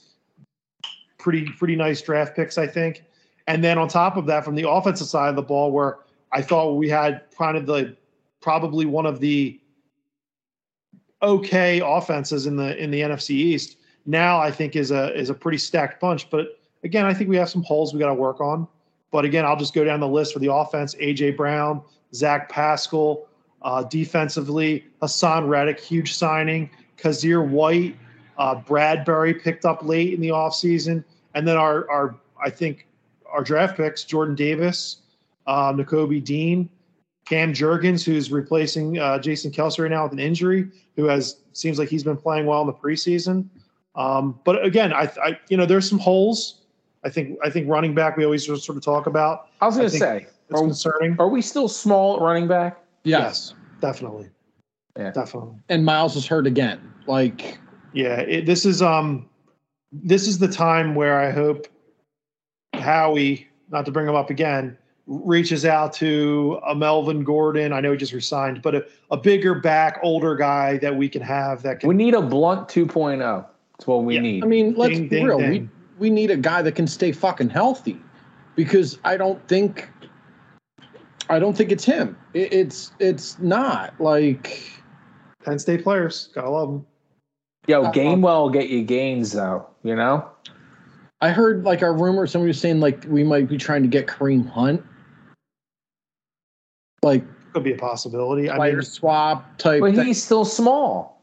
pretty 1.17 1.49
pretty 1.57 1.75
nice 1.75 2.01
draft 2.01 2.36
picks, 2.36 2.57
I 2.57 2.67
think. 2.67 3.03
And 3.47 3.63
then 3.63 3.77
on 3.77 3.88
top 3.88 4.15
of 4.15 4.27
that, 4.27 4.45
from 4.45 4.55
the 4.55 4.69
offensive 4.69 5.07
side 5.07 5.30
of 5.30 5.36
the 5.36 5.41
ball, 5.41 5.71
where 5.71 5.97
I 6.32 6.41
thought 6.41 6.73
we 6.73 6.88
had 6.88 7.23
kind 7.36 7.57
of 7.57 7.65
the 7.65 7.95
probably 8.42 8.86
one 8.86 9.06
of 9.06 9.20
the 9.20 9.60
okay 11.22 11.82
offenses 11.84 12.46
in 12.46 12.56
the 12.56 12.82
in 12.82 12.92
the 12.92 13.02
NFC 13.02 13.32
East. 13.32 13.78
Now 14.06 14.40
I 14.40 14.52
think 14.52 14.76
is 14.76 14.92
a 14.92 15.14
is 15.18 15.30
a 15.30 15.34
pretty 15.34 15.58
stacked 15.58 16.00
bunch. 16.00 16.30
But 16.30 16.60
again, 16.84 17.06
I 17.06 17.14
think 17.14 17.30
we 17.30 17.38
have 17.38 17.50
some 17.50 17.64
holes 17.64 17.94
we 17.94 18.00
got 18.00 18.08
to 18.08 18.14
work 18.14 18.42
on. 18.42 18.68
But 19.12 19.26
again, 19.26 19.46
I'll 19.46 19.58
just 19.58 19.74
go 19.74 19.84
down 19.84 20.00
the 20.00 20.08
list 20.08 20.34
for 20.34 20.40
the 20.40 20.54
offense: 20.54 20.96
AJ 20.96 21.38
Brown, 21.38 21.82
Zach 22.14 22.50
Pascal. 22.50 23.26
Uh, 23.62 23.84
defensively, 23.84 24.86
Haason 25.02 25.50
Reddick, 25.50 25.82
huge 25.82 26.14
signing. 26.14 26.70
Kyzir 26.98 27.48
White, 27.48 27.96
uh, 28.38 28.56
Bradbury 28.56 29.34
picked 29.34 29.66
up 29.66 29.84
late 29.84 30.14
in 30.14 30.22
the 30.22 30.30
offseason. 30.30 31.04
And 31.36 31.48
then 31.48 31.58
our, 31.58 31.90
our, 31.90 32.16
I 32.44 32.50
think, 32.50 32.88
our 33.30 33.44
draft 33.44 33.78
picks, 33.78 34.04
Jordan 34.04 34.36
Davis, 34.36 34.98
uh, 35.48 35.74
Nakobe 35.74 36.24
Dean, 36.24 36.70
Cam 37.30 37.53
Jurgens, 37.53 38.03
who's 38.03 38.32
replacing 38.32 38.97
uh, 38.97 39.19
Jason 39.19 39.51
Kelce 39.51 39.80
right 39.80 39.91
now 39.91 40.03
with 40.03 40.13
an 40.13 40.19
injury, 40.19 40.67
who 40.95 41.05
has 41.05 41.38
seems 41.53 41.77
like 41.77 41.88
he's 41.88 42.03
been 42.03 42.17
playing 42.17 42.47
well 42.47 42.61
in 42.61 42.67
the 42.67 42.73
preseason. 42.73 43.47
Um, 43.95 44.39
but 44.45 44.65
again, 44.65 44.91
I, 44.91 45.11
I, 45.23 45.39
you 45.47 45.55
know, 45.55 45.67
there's 45.67 45.88
some 45.88 45.99
holes. 45.99 46.61
I 47.03 47.09
think, 47.09 47.38
I 47.43 47.49
think 47.51 47.69
running 47.69 47.93
back 47.93 48.17
we 48.17 48.25
always 48.25 48.45
sort 48.45 48.69
of 48.69 48.84
talk 48.84 49.05
about. 49.05 49.47
I 49.61 49.67
was 49.67 49.77
going 49.77 49.89
to 49.89 49.95
say, 49.95 50.27
It's 50.49 50.59
are, 50.59 50.63
concerning. 50.63 51.15
are 51.19 51.30
we 51.30 51.41
still 51.41 51.67
small 51.67 52.15
at 52.15 52.21
running 52.21 52.47
back? 52.47 52.82
yes. 53.03 53.53
definitely. 53.80 54.30
Yeah. 54.97 55.11
Definitely. 55.11 55.55
And 55.69 55.86
Miles 55.86 56.15
is 56.15 56.25
hurt 56.25 56.47
again. 56.47 56.82
Like 57.05 57.59
Yeah, 57.93 58.21
it, 58.21 58.47
this 58.47 58.65
is 58.65 58.82
um, 58.82 59.30
this 59.91 60.27
is 60.27 60.39
the 60.39 60.47
time 60.47 60.95
where 60.95 61.19
I 61.19 61.32
hope 61.32 61.67
Howie, 62.73 63.47
not 63.69 63.86
to 63.86 63.91
bring 63.91 64.07
him 64.07 64.15
up 64.15 64.30
again, 64.30 64.77
reaches 65.10 65.66
out 65.66 65.91
to 65.93 66.60
a 66.68 66.76
Melvin 66.76 67.24
Gordon. 67.24 67.74
I 67.74 67.82
know 67.82 67.91
he 67.91 67.97
just 67.97 68.14
resigned, 68.14 68.62
but 68.62 68.76
a, 68.76 68.86
a 69.10 69.18
bigger 69.18 69.55
back, 69.55 69.99
older 70.03 70.36
guy 70.36 70.78
that 70.78 70.95
we 70.95 71.10
can 71.10 71.22
have 71.24 71.64
that 71.64 71.80
can. 71.80 71.89
We 71.89 71.95
need 71.95 72.14
a 72.14 72.22
Blount 72.22 72.70
2.0. 72.70 73.18
That's 73.78 73.88
what 73.88 74.03
we 74.03 74.16
Yeah. 74.16 74.22
need. 74.22 74.43
I 74.43 74.47
mean, 74.47 74.76
let's 74.76 74.93
Ding, 74.93 75.03
be 75.03 75.10
ding, 75.10 75.26
real. 75.26 75.39
ding. 75.39 75.49
We 75.51 75.70
we 75.97 76.10
need 76.10 76.30
a 76.32 76.38
guy 76.38 76.62
that 76.62 76.76
can 76.76 76.88
stay 76.88 77.12
fucking 77.12 77.49
healthy. 77.49 77.99
because 78.55 78.99
I 79.03 79.18
don't 79.18 79.45
think 79.47 79.89
I 81.30 81.39
don't 81.39 81.55
think 81.57 81.72
it's 81.72 81.86
him. 81.86 82.16
It, 82.34 82.53
it's 82.53 82.91
it's 82.99 83.39
not 83.39 83.99
like 83.99 84.62
Penn 85.43 85.57
State 85.60 85.84
players. 85.84 86.30
Gotta 86.36 86.49
love 86.49 86.70
them. 86.70 86.86
Yo, 87.68 87.84
Gainwell 87.91 88.41
will 88.43 88.49
get 88.49 88.70
you 88.70 88.84
gains 88.84 89.32
though. 89.32 89.66
You 89.84 89.95
know. 89.95 90.28
I 91.22 91.32
heard 91.32 91.64
like 91.66 91.82
a 91.82 91.91
rumor. 91.91 92.28
Somebody 92.28 92.49
was 92.49 92.60
saying 92.60 92.80
like 92.80 93.05
we 93.07 93.24
might 93.24 93.47
be 93.49 93.57
trying 93.57 93.82
to 93.82 93.89
get 93.89 94.07
Kareem 94.07 94.47
Hunt. 94.49 94.84
Like 97.04 97.24
could 97.54 97.64
be 97.64 97.74
a 97.74 97.78
possibility. 97.78 98.50
I 98.50 98.56
player 98.58 98.74
mean, 98.74 98.82
swap 98.84 99.58
type. 99.58 99.82
But 99.82 99.95
thing. 99.95 100.06
he's 100.06 100.24
still 100.24 100.45
small. 100.45 101.18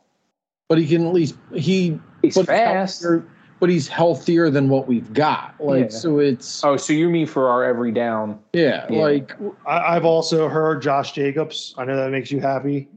but 0.68 0.78
he 0.78 0.86
can 0.88 1.06
at 1.06 1.14
least 1.14 1.36
he 1.54 1.98
He's 2.22 2.34
but 2.34 2.46
fast. 2.46 3.02
healthier- 3.02 3.24
but 3.60 3.70
he's 3.70 3.88
healthier 3.88 4.50
than 4.50 4.68
what 4.68 4.86
we've 4.86 5.10
got. 5.14 5.54
Like 5.60 5.84
Yeah. 5.84 5.96
so, 5.96 6.18
it's 6.18 6.62
Oh, 6.64 6.76
so 6.76 6.92
you 6.92 7.08
mean 7.08 7.26
for 7.26 7.48
our 7.48 7.64
every 7.64 7.90
down? 7.90 8.38
yeah, 8.52 8.84
Yeah. 8.90 9.00
Like 9.02 9.34
I, 9.66 9.96
I've 9.96 10.04
also 10.04 10.48
heard 10.48 10.82
Josh 10.82 11.12
Jacobs. 11.12 11.74
I 11.78 11.84
know 11.86 11.96
that 11.96 12.10
makes 12.10 12.30
you 12.30 12.40
happy, 12.40 12.88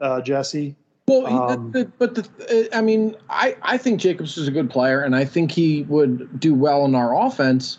uh, 0.00 0.20
Jesse. 0.20 0.74
well, 1.08 1.24
he- 1.26 1.34
Um, 1.34 1.70
the, 1.70 1.90
but 1.98 2.14
the 2.14 2.68
I 2.76 2.80
mean, 2.82 3.14
I 3.30 3.56
I 3.62 3.78
think 3.78 4.00
Jacobs 4.00 4.36
is 4.36 4.48
a 4.48 4.50
good 4.50 4.68
player, 4.68 5.00
and 5.00 5.14
I 5.16 5.24
think 5.24 5.50
he 5.52 5.84
would 5.84 6.40
do 6.40 6.54
well 6.54 6.84
in 6.84 6.94
our 6.94 7.16
offense. 7.26 7.78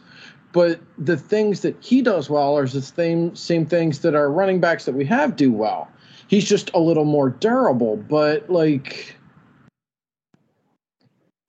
But 0.53 0.79
the 0.97 1.17
things 1.17 1.61
that 1.61 1.75
he 1.81 2.01
does 2.01 2.29
well 2.29 2.57
are 2.57 2.67
the 2.67 2.81
same 2.81 3.35
same 3.35 3.65
things 3.65 3.99
that 3.99 4.15
our 4.15 4.31
running 4.31 4.59
backs 4.59 4.85
that 4.85 4.95
we 4.95 5.05
have 5.05 5.35
do 5.35 5.51
well. 5.51 5.89
He's 6.27 6.47
just 6.47 6.71
a 6.73 6.79
little 6.79 7.05
more 7.05 7.29
durable, 7.29 7.97
but 7.97 8.49
like. 8.49 9.15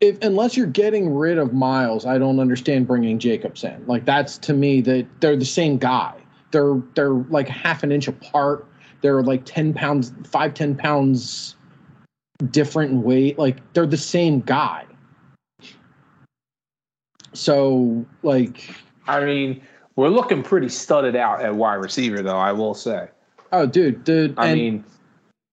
If, 0.01 0.23
unless 0.23 0.57
you're 0.57 0.69
getting 0.69 1.13
rid 1.13 1.39
of 1.39 1.53
Miles, 1.53 2.07
I 2.07 2.19
don't 2.19 2.39
understand 2.39 2.87
bringing 2.87 3.19
Jacobs 3.19 3.65
in. 3.65 3.85
Like 3.89 4.05
that's 4.05 4.39
to 4.39 4.55
me 4.55 4.81
that 4.83 5.07
they're 5.21 5.37
the 5.37 5.45
same 5.45 5.77
guy. 5.77 6.15
They're 6.53 6.81
they're 6.95 7.15
like 7.15 7.49
half 7.49 7.83
an 7.83 7.91
inch 7.91 8.07
apart. 8.07 8.67
They're 9.01 9.23
like 9.23 9.45
ten 9.45 9.75
pounds, 9.75 10.13
five 10.25 10.55
ten 10.55 10.77
pounds 10.77 11.57
different 12.51 12.93
in 12.93 13.03
weight. 13.03 13.39
Like 13.39 13.57
they're 13.73 13.87
the 13.87 13.97
same 13.97 14.41
guy. 14.41 14.85
So 17.33 18.07
like, 18.23 18.75
I 19.09 19.25
mean, 19.25 19.61
we're 19.97 20.09
looking 20.09 20.43
pretty 20.43 20.69
studded 20.69 21.17
out 21.17 21.43
at 21.43 21.55
wide 21.55 21.75
receiver, 21.75 22.23
though. 22.23 22.37
I 22.37 22.53
will 22.53 22.75
say. 22.75 23.09
oh, 23.53 23.67
dude, 23.67 24.05
dude. 24.05 24.35
I 24.39 24.49
and 24.49 24.61
mean, 24.61 24.85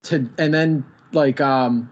to 0.04 0.30
and 0.38 0.54
then 0.54 0.86
like 1.14 1.42
um, 1.42 1.92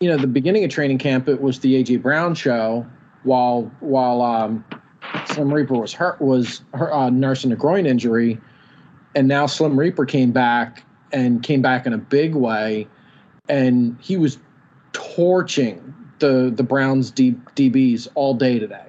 you 0.00 0.10
know, 0.10 0.18
the 0.18 0.26
beginning 0.26 0.64
of 0.64 0.70
training 0.70 0.98
camp, 0.98 1.28
it 1.28 1.40
was 1.40 1.60
the 1.60 1.82
AJ 1.82 2.02
Brown 2.02 2.34
show 2.34 2.86
while 3.22 3.70
while 3.80 4.20
um, 4.20 4.64
Slim 5.26 5.52
Reaper 5.52 5.74
was 5.74 5.92
hurt 5.92 6.20
was 6.20 6.62
her, 6.74 6.92
uh, 6.92 7.10
nursing 7.10 7.52
a 7.52 7.56
groin 7.56 7.86
injury, 7.86 8.38
and 9.14 9.28
now 9.28 9.46
Slim 9.46 9.78
Reaper 9.78 10.04
came 10.04 10.32
back 10.32 10.84
and 11.12 11.42
came 11.42 11.62
back 11.62 11.86
in 11.86 11.92
a 11.92 11.98
big 11.98 12.34
way, 12.34 12.86
and 13.48 13.96
he 14.00 14.16
was 14.16 14.38
torching 14.92 15.94
the 16.18 16.52
the 16.54 16.62
Browns 16.62 17.10
D, 17.10 17.34
DBs 17.56 18.08
all 18.14 18.34
day 18.34 18.58
today, 18.58 18.84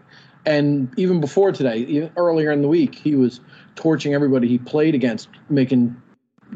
and 0.46 0.94
even 0.98 1.20
before 1.20 1.52
today, 1.52 1.78
even 1.78 2.12
earlier 2.18 2.52
in 2.52 2.62
the 2.62 2.68
week, 2.68 2.96
he 2.96 3.16
was 3.16 3.40
torching 3.76 4.14
everybody 4.14 4.48
he 4.48 4.58
played 4.58 4.96
against, 4.96 5.30
making 5.50 5.96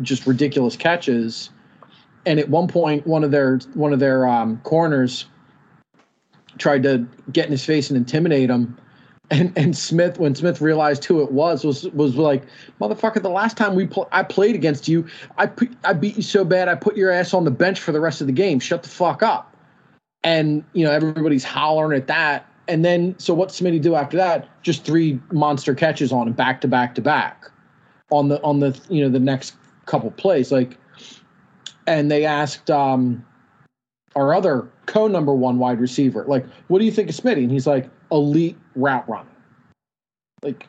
just 0.01 0.25
ridiculous 0.25 0.75
catches. 0.75 1.49
And 2.25 2.39
at 2.39 2.49
one 2.49 2.67
point, 2.67 3.07
one 3.07 3.23
of 3.23 3.31
their 3.31 3.59
one 3.73 3.93
of 3.93 3.99
their 3.99 4.27
um, 4.27 4.57
corners 4.63 5.25
tried 6.57 6.83
to 6.83 7.07
get 7.31 7.45
in 7.45 7.51
his 7.51 7.65
face 7.65 7.89
and 7.89 7.97
intimidate 7.97 8.49
him. 8.49 8.77
And 9.31 9.55
and 9.55 9.77
Smith, 9.77 10.19
when 10.19 10.33
Smith 10.35 10.59
realized 10.59 11.05
who 11.05 11.21
it 11.21 11.31
was, 11.31 11.63
was 11.63 11.83
was 11.89 12.15
like, 12.15 12.43
"Motherfucker! 12.81 13.21
The 13.21 13.29
last 13.29 13.57
time 13.57 13.75
we 13.75 13.85
pl- 13.85 14.09
I 14.11 14.23
played 14.23 14.55
against 14.55 14.87
you, 14.87 15.07
I 15.37 15.49
I 15.83 15.93
beat 15.93 16.15
you 16.15 16.23
so 16.23 16.43
bad, 16.43 16.67
I 16.67 16.75
put 16.75 16.97
your 16.97 17.11
ass 17.11 17.33
on 17.33 17.45
the 17.45 17.51
bench 17.51 17.79
for 17.79 17.91
the 17.91 17.99
rest 17.99 18.21
of 18.21 18.27
the 18.27 18.33
game. 18.33 18.59
Shut 18.59 18.81
the 18.81 18.89
fuck 18.89 19.21
up." 19.21 19.55
And 20.23 20.63
you 20.73 20.83
know 20.83 20.91
everybody's 20.91 21.43
hollering 21.43 21.95
at 21.95 22.07
that. 22.07 22.48
And 22.69 22.85
then 22.85 23.15
so 23.17 23.33
what 23.33 23.49
Smitty 23.49 23.81
do 23.81 23.95
after 23.95 24.15
that? 24.15 24.47
Just 24.61 24.85
three 24.85 25.19
monster 25.31 25.75
catches 25.75 26.11
on 26.11 26.27
him 26.27 26.33
back 26.33 26.61
to 26.61 26.67
back 26.67 26.95
to 26.95 27.01
back, 27.01 27.45
on 28.11 28.29
the 28.29 28.41
on 28.43 28.59
the 28.59 28.79
you 28.89 29.01
know 29.01 29.09
the 29.09 29.19
next 29.19 29.55
couple 29.85 30.11
plays 30.11 30.51
like. 30.51 30.77
And 31.87 32.11
they 32.11 32.23
asked 32.23 32.69
um, 32.69 33.25
our 34.15 34.33
other 34.33 34.69
co 34.85 35.07
number 35.07 35.33
one 35.33 35.57
wide 35.57 35.79
receiver, 35.79 36.23
like, 36.27 36.45
what 36.67 36.79
do 36.79 36.85
you 36.85 36.91
think 36.91 37.09
of 37.09 37.15
Smitty? 37.15 37.43
And 37.43 37.51
he's 37.51 37.65
like, 37.65 37.89
elite 38.11 38.57
route 38.75 39.07
running. 39.09 39.27
Like, 40.43 40.67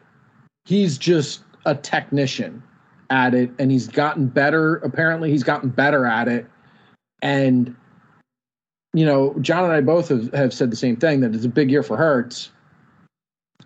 he's 0.65 0.97
just 0.97 1.43
a 1.67 1.75
technician 1.75 2.63
at 3.11 3.35
it, 3.35 3.51
and 3.59 3.71
he's 3.71 3.89
gotten 3.89 4.29
better. 4.29 4.77
Apparently, 4.77 5.31
he's 5.31 5.43
gotten 5.43 5.69
better 5.69 6.07
at 6.07 6.29
it. 6.29 6.47
And, 7.23 7.77
you 8.93 9.05
know, 9.05 9.34
John 9.41 9.64
and 9.64 9.72
I 9.72 9.80
both 9.80 10.09
have, 10.09 10.32
have 10.34 10.53
said 10.53 10.70
the 10.70 10.76
same 10.76 10.97
thing 10.97 11.20
that 11.20 11.34
it's 11.34 11.45
a 11.45 11.49
big 11.49 11.70
year 11.70 11.82
for 11.82 11.97
Hurts. 11.97 12.51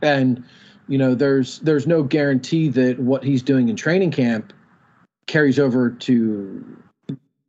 And, 0.02 0.44
you 0.88 0.98
know, 0.98 1.14
there's 1.14 1.60
there's 1.60 1.86
no 1.86 2.02
guarantee 2.02 2.68
that 2.68 2.98
what 2.98 3.24
he's 3.24 3.42
doing 3.42 3.68
in 3.68 3.76
training 3.76 4.10
camp 4.10 4.52
carries 5.26 5.58
over 5.58 5.90
to 5.90 6.82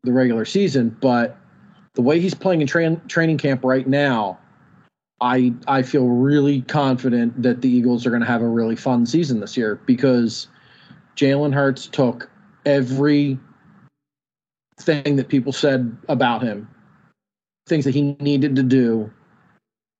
the 0.03 0.11
regular 0.13 0.45
season, 0.45 0.95
but 1.01 1.37
the 1.95 2.01
way 2.01 2.19
he's 2.19 2.33
playing 2.33 2.61
in 2.61 2.67
train, 2.67 3.01
training 3.07 3.37
camp 3.37 3.63
right 3.63 3.87
now, 3.87 4.37
I 5.19 5.53
I 5.67 5.81
feel 5.81 6.07
really 6.07 6.61
confident 6.61 7.41
that 7.41 7.61
the 7.61 7.69
Eagles 7.69 8.05
are 8.05 8.09
going 8.09 8.21
to 8.21 8.27
have 8.27 8.41
a 8.41 8.47
really 8.47 8.75
fun 8.75 9.05
season 9.05 9.39
this 9.39 9.57
year 9.57 9.81
because 9.85 10.47
Jalen 11.15 11.53
Hurts 11.53 11.87
took 11.87 12.29
every 12.65 13.39
thing 14.77 15.15
that 15.15 15.29
people 15.29 15.53
said 15.53 15.95
about 16.09 16.43
him, 16.43 16.69
things 17.67 17.85
that 17.85 17.95
he 17.95 18.15
needed 18.19 18.55
to 18.55 18.63
do, 18.63 19.11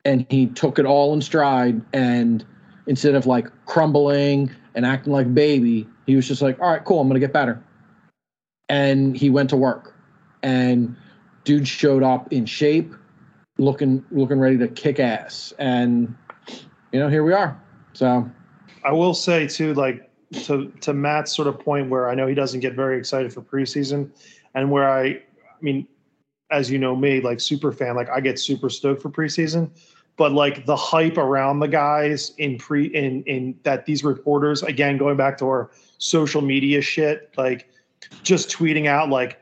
and 0.04 0.26
he 0.30 0.48
took 0.48 0.80
it 0.80 0.86
all 0.86 1.14
in 1.14 1.22
stride. 1.22 1.82
And 1.94 2.46
instead 2.88 3.16
of 3.16 3.26
like 3.26 3.48
crumbling 3.66 4.52
and 4.76 4.86
acting 4.86 5.14
like 5.14 5.34
baby, 5.34 5.88
he 6.06 6.16
was 6.16 6.28
just 6.28 6.42
like, 6.42 6.60
"All 6.60 6.70
right, 6.70 6.84
cool, 6.84 7.02
I'm 7.02 7.10
to 7.10 7.20
get 7.20 7.34
better." 7.34 7.64
And 8.70 9.16
he 9.16 9.30
went 9.30 9.50
to 9.52 9.58
work, 9.58 9.96
and 10.44 10.96
dude 11.44 11.68
showed 11.68 12.04
up 12.04 12.32
in 12.32 12.46
shape, 12.46 12.94
looking 13.58 14.04
looking 14.12 14.40
ready 14.40 14.58
to 14.58 14.68
kick 14.68 15.00
ass. 15.00 15.54
And 15.60 16.16
you 16.92 17.00
know, 17.00 17.10
here 17.10 17.24
we 17.24 17.34
are. 17.34 17.60
So 17.94 18.30
I 18.84 18.92
will 18.92 19.14
say 19.14 19.48
too, 19.48 19.74
like 19.74 20.10
to 20.44 20.72
to 20.82 20.94
Matt's 20.94 21.36
sort 21.36 21.48
of 21.48 21.60
point 21.60 21.90
where 21.90 22.10
I 22.10 22.16
know 22.16 22.28
he 22.28 22.36
doesn't 22.36 22.60
get 22.60 22.74
very 22.74 22.98
excited 22.98 23.34
for 23.34 23.42
preseason, 23.42 24.12
and 24.54 24.72
where 24.72 24.90
I, 24.90 25.06
I 25.08 25.22
mean, 25.62 25.88
as 26.52 26.70
you 26.70 26.78
know 26.78 26.96
me, 26.96 27.22
like 27.22 27.40
super 27.40 27.72
fan, 27.72 27.96
like 27.96 28.10
I 28.10 28.20
get 28.20 28.40
super 28.40 28.70
stoked 28.70 29.02
for 29.02 29.10
preseason, 29.10 29.70
but 30.18 30.32
like 30.32 30.66
the 30.66 30.76
hype 30.76 31.18
around 31.18 31.60
the 31.60 31.68
guys 31.68 32.34
in 32.38 32.58
pre 32.58 32.88
in 32.88 33.24
in 33.24 33.58
that 33.64 33.86
these 33.86 34.04
reporters 34.04 34.64
again 34.64 34.98
going 34.98 35.18
back 35.18 35.38
to 35.40 35.46
our 35.46 35.72
social 35.98 36.42
media 36.42 36.82
shit, 36.82 37.34
like 37.38 37.70
just 38.24 38.50
tweeting 38.50 38.88
out 38.88 39.10
like 39.10 39.40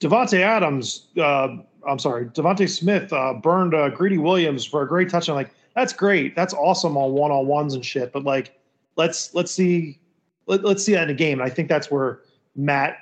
Davante 0.00 0.40
Adams, 0.40 1.08
uh, 1.18 1.56
I'm 1.86 1.98
sorry, 1.98 2.26
DeVonta 2.26 2.68
Smith 2.68 3.12
uh, 3.12 3.34
burned 3.34 3.74
uh, 3.74 3.88
Greedy 3.90 4.18
Williams 4.18 4.64
for 4.64 4.82
a 4.82 4.88
great 4.88 5.08
touchdown. 5.08 5.36
Like 5.36 5.50
that's 5.74 5.92
great, 5.92 6.34
that's 6.34 6.54
awesome 6.54 6.96
on 6.96 7.12
one 7.12 7.30
on 7.30 7.46
ones 7.46 7.74
and 7.74 7.84
shit. 7.84 8.12
But 8.12 8.24
like, 8.24 8.58
let's 8.96 9.34
let's 9.34 9.52
see, 9.52 9.98
let, 10.46 10.64
let's 10.64 10.84
see 10.84 10.92
that 10.92 11.04
in 11.04 11.10
a 11.10 11.14
game. 11.14 11.40
And 11.40 11.48
I 11.48 11.52
think 11.52 11.68
that's 11.68 11.90
where 11.90 12.20
Matt, 12.54 12.98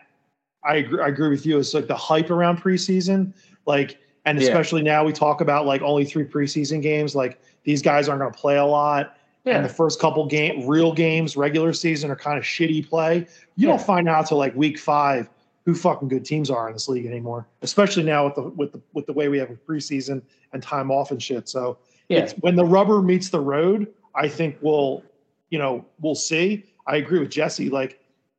I 0.64 0.76
agree, 0.76 1.00
I 1.00 1.08
agree 1.08 1.28
with 1.28 1.44
you. 1.46 1.58
It's 1.58 1.74
like 1.74 1.86
the 1.86 1.94
hype 1.96 2.30
around 2.30 2.58
preseason, 2.62 3.32
like, 3.66 3.98
and 4.24 4.38
Yeah. 4.40 4.44
especially 4.48 4.82
now 4.82 5.04
we 5.04 5.12
talk 5.12 5.40
about 5.40 5.66
like 5.66 5.82
only 5.82 6.04
three 6.04 6.24
preseason 6.24 6.80
games. 6.80 7.14
Like 7.14 7.38
these 7.64 7.82
guys 7.82 8.08
aren't 8.08 8.20
going 8.22 8.32
to 8.32 8.38
play 8.38 8.56
a 8.56 8.64
lot. 8.64 9.16
And 9.46 9.62
the 9.62 9.68
first 9.68 10.00
couple 10.00 10.24
game 10.24 10.66
real 10.66 10.94
games, 10.94 11.36
regular 11.36 11.74
season, 11.74 12.10
are 12.10 12.16
kind 12.16 12.38
of 12.38 12.44
shitty 12.44 12.88
play. 12.88 13.26
You 13.56 13.68
Yeah. 13.68 13.76
don't 13.76 13.82
find 13.82 14.08
out 14.08 14.26
till 14.26 14.38
like 14.38 14.54
week 14.56 14.78
five 14.78 15.28
who 15.66 15.74
fucking 15.74 16.08
good 16.08 16.24
teams 16.24 16.50
are 16.50 16.66
in 16.66 16.72
this 16.72 16.88
league 16.88 17.04
anymore. 17.04 17.46
Especially 17.60 18.02
now 18.04 18.24
with 18.24 18.34
the 18.36 18.42
with 18.42 18.72
the 18.72 18.80
with 18.94 19.04
the 19.04 19.12
way 19.12 19.28
we 19.28 19.36
have 19.38 19.50
a 19.50 19.54
preseason 19.54 20.22
and 20.54 20.62
time 20.62 20.90
off 20.90 21.10
and 21.10 21.22
shit. 21.22 21.46
So 21.50 21.76
Yeah. 22.08 22.20
it's 22.20 22.32
when 22.40 22.56
the 22.56 22.64
rubber 22.64 23.02
meets 23.02 23.28
the 23.28 23.40
road, 23.40 23.88
I 24.14 24.28
think 24.28 24.56
we'll, 24.62 25.02
you 25.50 25.58
know, 25.58 25.84
we'll 26.00 26.14
see. 26.14 26.64
I 26.86 26.96
agree 26.96 27.18
with 27.18 27.28
Jesse. 27.30 27.68
Like 27.68 27.98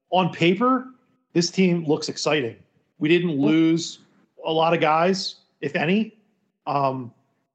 on 0.10 0.32
paper, 0.34 0.88
this 1.36 1.52
team 1.52 1.86
looks 1.86 2.08
exciting. 2.10 2.56
We 2.98 3.10
didn't 3.10 3.40
lose 3.40 4.00
a 4.46 4.52
lot 4.52 4.74
of 4.74 4.80
guys, 4.80 5.36
if 5.60 5.76
any. 5.76 6.18
Um, 6.66 7.12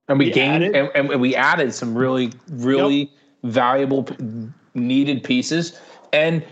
and 0.06 0.18
we, 0.18 0.26
we 0.26 0.30
gained 0.32 0.64
added- 0.64 0.90
and, 0.94 1.10
and 1.10 1.20
we 1.20 1.34
added 1.34 1.74
some 1.74 1.96
really 1.96 2.32
really 2.50 3.10
valuable 3.42 4.06
needed 4.74 5.24
pieces 5.24 5.80
and 6.12 6.44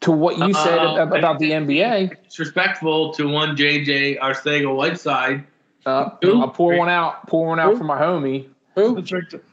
to 0.00 0.10
what 0.10 0.38
you 0.38 0.52
said 0.52 0.78
Uh-oh. 0.78 1.02
about 1.16 1.38
the 1.38 1.52
nba 1.52 2.12
it's 2.24 2.38
respectful 2.38 3.12
to 3.14 3.28
one 3.28 3.54
JJ 3.56 4.18
Arcega 4.18 4.74
Whiteside. 4.74 5.46
uh, 5.86 6.10
Who? 6.22 6.40
i'll 6.40 6.48
pour 6.48 6.76
one 6.76 6.88
out 6.88 7.26
pour 7.28 7.46
one 7.46 7.60
out 7.60 7.78
for 7.78 7.84
my 7.84 7.98
homie 8.00 8.48
who? 8.74 9.00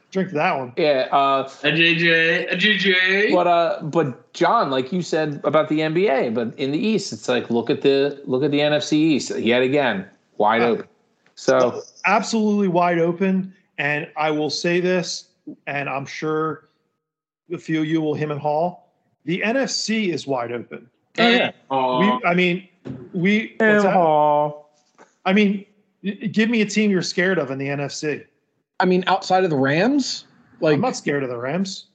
Let's, 0.07 0.15
right- 0.15 0.23
drink 0.23 0.31
that 0.31 0.57
one. 0.57 0.73
Yeah. 0.77 1.07
Uh, 1.11 1.49
a 1.63 1.67
JJ, 1.67 2.51
a 2.51 2.55
JJ. 2.55 3.33
But 3.33 3.47
uh, 3.47 3.81
but 3.83 4.33
John, 4.33 4.69
like 4.69 4.91
you 4.91 5.01
said 5.01 5.41
about 5.43 5.69
the 5.69 5.79
NBA, 5.79 6.33
but 6.33 6.57
in 6.57 6.71
the 6.71 6.79
East, 6.79 7.13
it's 7.13 7.27
like 7.27 7.49
look 7.49 7.69
at 7.69 7.81
the 7.81 8.21
look 8.25 8.43
at 8.43 8.51
the 8.51 8.59
NFC 8.59 8.93
East 8.93 9.37
yet 9.37 9.61
again, 9.61 10.07
wide 10.37 10.61
uh, 10.61 10.67
open. 10.67 10.87
So 11.35 11.81
absolutely 12.05 12.67
wide 12.67 12.99
open. 12.99 13.53
And 13.77 14.09
I 14.17 14.31
will 14.31 14.49
say 14.49 14.79
this, 14.79 15.29
and 15.67 15.87
I'm 15.87 16.05
sure 16.05 16.69
a 17.53 17.57
few 17.57 17.81
of 17.81 17.85
you 17.85 18.01
will 18.01 18.15
him 18.15 18.31
and 18.31 18.39
Hall. 18.39 18.91
The 19.25 19.41
NFC 19.41 20.13
is 20.13 20.25
wide 20.25 20.51
open. 20.51 20.89
Oh, 21.19 21.29
yeah. 21.29 21.51
We, 21.69 22.25
I 22.25 22.33
mean, 22.33 22.67
we. 23.13 23.55
Hall. 23.59 24.71
I 25.25 25.33
mean, 25.33 25.65
give 26.31 26.49
me 26.49 26.61
a 26.61 26.65
team 26.65 26.89
you're 26.89 27.01
scared 27.01 27.37
of 27.37 27.51
in 27.51 27.57
the 27.57 27.67
NFC. 27.67 28.25
I 28.79 28.85
mean, 28.85 29.03
outside 29.07 29.43
of 29.43 29.49
the 29.49 29.57
Rams, 29.57 30.25
like 30.59 30.75
I'm 30.75 30.81
not 30.81 30.95
scared 30.95 31.23
of 31.23 31.29
the 31.29 31.37
Rams. 31.37 31.85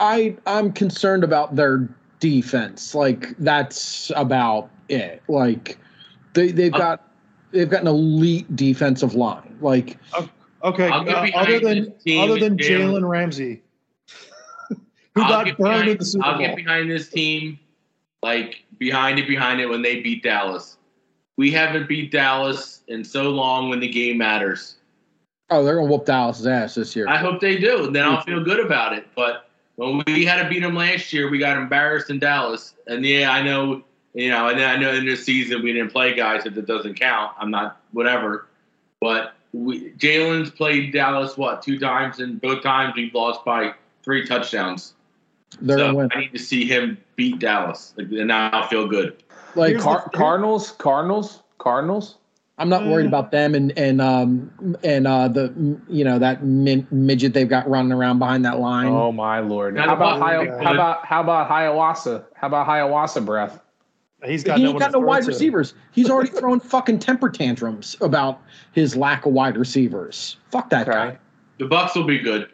I 0.00 0.36
I'm 0.46 0.72
concerned 0.72 1.24
about 1.24 1.56
their 1.56 1.88
defense. 2.20 2.94
Like 2.94 3.36
that's 3.38 4.12
about 4.16 4.70
it. 4.88 5.22
Like 5.28 5.78
they 6.34 6.50
they've 6.52 6.74
uh, 6.74 6.78
got 6.78 7.08
they've 7.52 7.68
got 7.68 7.82
an 7.82 7.88
elite 7.88 8.54
defensive 8.56 9.14
line. 9.14 9.56
Like 9.60 9.98
okay, 10.62 10.88
uh, 10.88 11.02
other 11.34 11.60
than 11.60 11.94
other 12.18 12.38
than 12.38 12.56
Jalen 12.56 13.08
Ramsey, 13.08 13.62
who 14.68 15.22
I'll 15.22 15.28
got 15.28 15.44
burned 15.44 15.56
behind, 15.56 15.88
in 15.88 15.98
the 15.98 16.04
Super 16.04 16.24
I'll 16.24 16.38
Bowl. 16.38 16.46
get 16.46 16.56
behind 16.56 16.90
this 16.90 17.08
team, 17.08 17.58
like 18.22 18.64
behind 18.78 19.18
it, 19.18 19.26
behind 19.26 19.60
it 19.60 19.66
when 19.66 19.82
they 19.82 20.00
beat 20.00 20.22
Dallas. 20.22 20.76
We 21.36 21.52
haven't 21.52 21.88
beat 21.88 22.10
Dallas 22.10 22.82
in 22.88 23.04
so 23.04 23.30
long 23.30 23.68
when 23.68 23.78
the 23.78 23.88
game 23.88 24.18
matters. 24.18 24.77
Oh, 25.50 25.64
they're 25.64 25.76
gonna 25.76 25.90
whoop 25.90 26.04
Dallas's 26.04 26.46
ass 26.46 26.74
this 26.74 26.94
year. 26.94 27.08
I 27.08 27.16
hope 27.16 27.40
they 27.40 27.56
do. 27.56 27.86
And 27.86 27.96
then 27.96 28.04
I'll 28.04 28.20
hmm. 28.20 28.30
feel 28.30 28.44
good 28.44 28.60
about 28.60 28.92
it. 28.92 29.06
But 29.14 29.48
when 29.76 30.02
we 30.06 30.24
had 30.24 30.42
to 30.42 30.48
beat 30.48 30.60
them 30.60 30.74
last 30.74 31.12
year, 31.12 31.30
we 31.30 31.38
got 31.38 31.56
embarrassed 31.56 32.10
in 32.10 32.18
Dallas. 32.18 32.74
And 32.86 33.04
yeah, 33.04 33.30
I 33.30 33.42
know, 33.42 33.82
you 34.12 34.28
know, 34.28 34.48
and 34.48 34.58
then 34.58 34.68
I 34.68 34.76
know 34.76 34.92
in 34.92 35.06
this 35.06 35.24
season 35.24 35.62
we 35.62 35.72
didn't 35.72 35.92
play 35.92 36.14
guys 36.14 36.46
if 36.46 36.56
it 36.56 36.66
doesn't 36.66 36.94
count. 36.94 37.32
I'm 37.38 37.50
not 37.50 37.80
whatever. 37.92 38.48
But 39.00 39.34
we, 39.52 39.92
Jalen's 39.92 40.50
played 40.50 40.92
Dallas 40.92 41.36
what 41.36 41.62
two 41.62 41.78
times, 41.78 42.18
and 42.18 42.40
both 42.40 42.62
times 42.62 42.94
we've 42.96 43.14
lost 43.14 43.44
by 43.44 43.72
three 44.02 44.26
touchdowns. 44.26 44.94
They're 45.60 45.78
so 45.78 45.94
win. 45.94 46.10
I 46.12 46.20
need 46.20 46.32
to 46.32 46.38
see 46.38 46.66
him 46.66 46.98
beat 47.16 47.38
Dallas, 47.38 47.94
like, 47.96 48.10
and 48.10 48.32
I'll 48.32 48.68
feel 48.68 48.86
good. 48.86 49.22
Like 49.54 49.78
Car- 49.78 50.10
Cardinals, 50.10 50.72
Cardinals, 50.72 51.42
Cardinals. 51.58 52.16
I'm 52.58 52.68
not 52.68 52.86
worried 52.86 53.06
about 53.06 53.30
them 53.30 53.54
and 53.54 53.76
and 53.78 54.00
um 54.00 54.76
and 54.82 55.06
uh 55.06 55.28
the 55.28 55.52
you 55.88 56.02
know 56.04 56.18
that 56.18 56.44
min- 56.44 56.86
midget 56.90 57.32
they've 57.32 57.48
got 57.48 57.68
running 57.70 57.92
around 57.92 58.18
behind 58.18 58.44
that 58.44 58.58
line. 58.58 58.88
Oh 58.88 59.12
my 59.12 59.38
lord! 59.38 59.74
Not 59.76 59.86
How 59.88 59.94
about 59.94 60.16
about- 60.16 60.48
Hi- 60.48 60.64
how 60.64 60.74
about 60.74 61.06
how 61.06 61.20
about 61.20 61.48
Hiawatha? 61.48 62.26
How 62.34 62.48
about 62.48 62.66
Hiawatha 62.66 63.20
breath? 63.20 63.60
He's 64.24 64.42
got 64.42 64.58
he 64.58 64.64
no 64.64 64.70
ain't 64.70 64.80
got 64.80 64.90
no 64.90 64.98
wide 64.98 65.22
to. 65.22 65.28
receivers. 65.28 65.74
He's 65.92 66.10
already 66.10 66.30
throwing 66.30 66.58
fucking 66.58 66.98
temper 66.98 67.30
tantrums 67.30 67.96
about 68.00 68.40
his 68.72 68.96
lack 68.96 69.24
of 69.26 69.32
wide 69.32 69.56
receivers. 69.56 70.36
Fuck 70.50 70.70
that 70.70 70.88
Okay. 70.88 70.98
guy. 70.98 71.18
The 71.58 71.66
Bucks 71.66 71.94
will 71.94 72.02
be 72.04 72.18
good. 72.18 72.50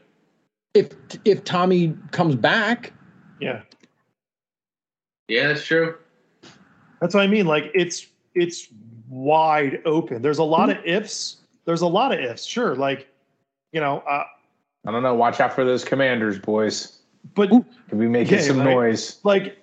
If 0.74 0.90
if 1.24 1.44
Tommy 1.44 1.96
comes 2.11 2.34
back, 2.36 2.92
Yeah, 3.40 3.62
Yeah, 5.28 5.48
that's 5.48 5.64
true. 5.64 5.94
that's 7.00 7.14
what 7.14 7.22
I 7.22 7.26
mean. 7.26 7.46
Like 7.46 7.70
it's 7.74 8.07
it's 8.34 8.68
wide 9.09 9.80
open. 9.84 10.22
There's 10.22 10.38
a 10.38 10.44
lot 10.44 10.70
of 10.70 10.76
Mm-hmm. 10.78 10.88
ifs. 10.88 11.36
There's 11.64 11.82
a 11.82 11.86
lot 11.86 12.12
of 12.12 12.20
ifs. 12.20 12.44
Sure, 12.44 12.74
like 12.76 13.09
you 13.72 13.80
know, 13.80 13.98
uh, 14.09 14.24
I 14.86 14.90
don't 14.92 15.02
know. 15.02 15.14
Watch 15.14 15.40
out 15.40 15.52
for 15.52 15.64
those 15.64 15.84
Commanders, 15.84 16.38
boys. 16.38 16.98
but 17.34 17.48
Could 17.50 17.98
be 17.98 18.07
making 18.09 18.34
Yeah, 18.38 18.40
some 18.42 18.59
right. 18.59 18.70
noise. 18.70 19.18
like 19.24 19.59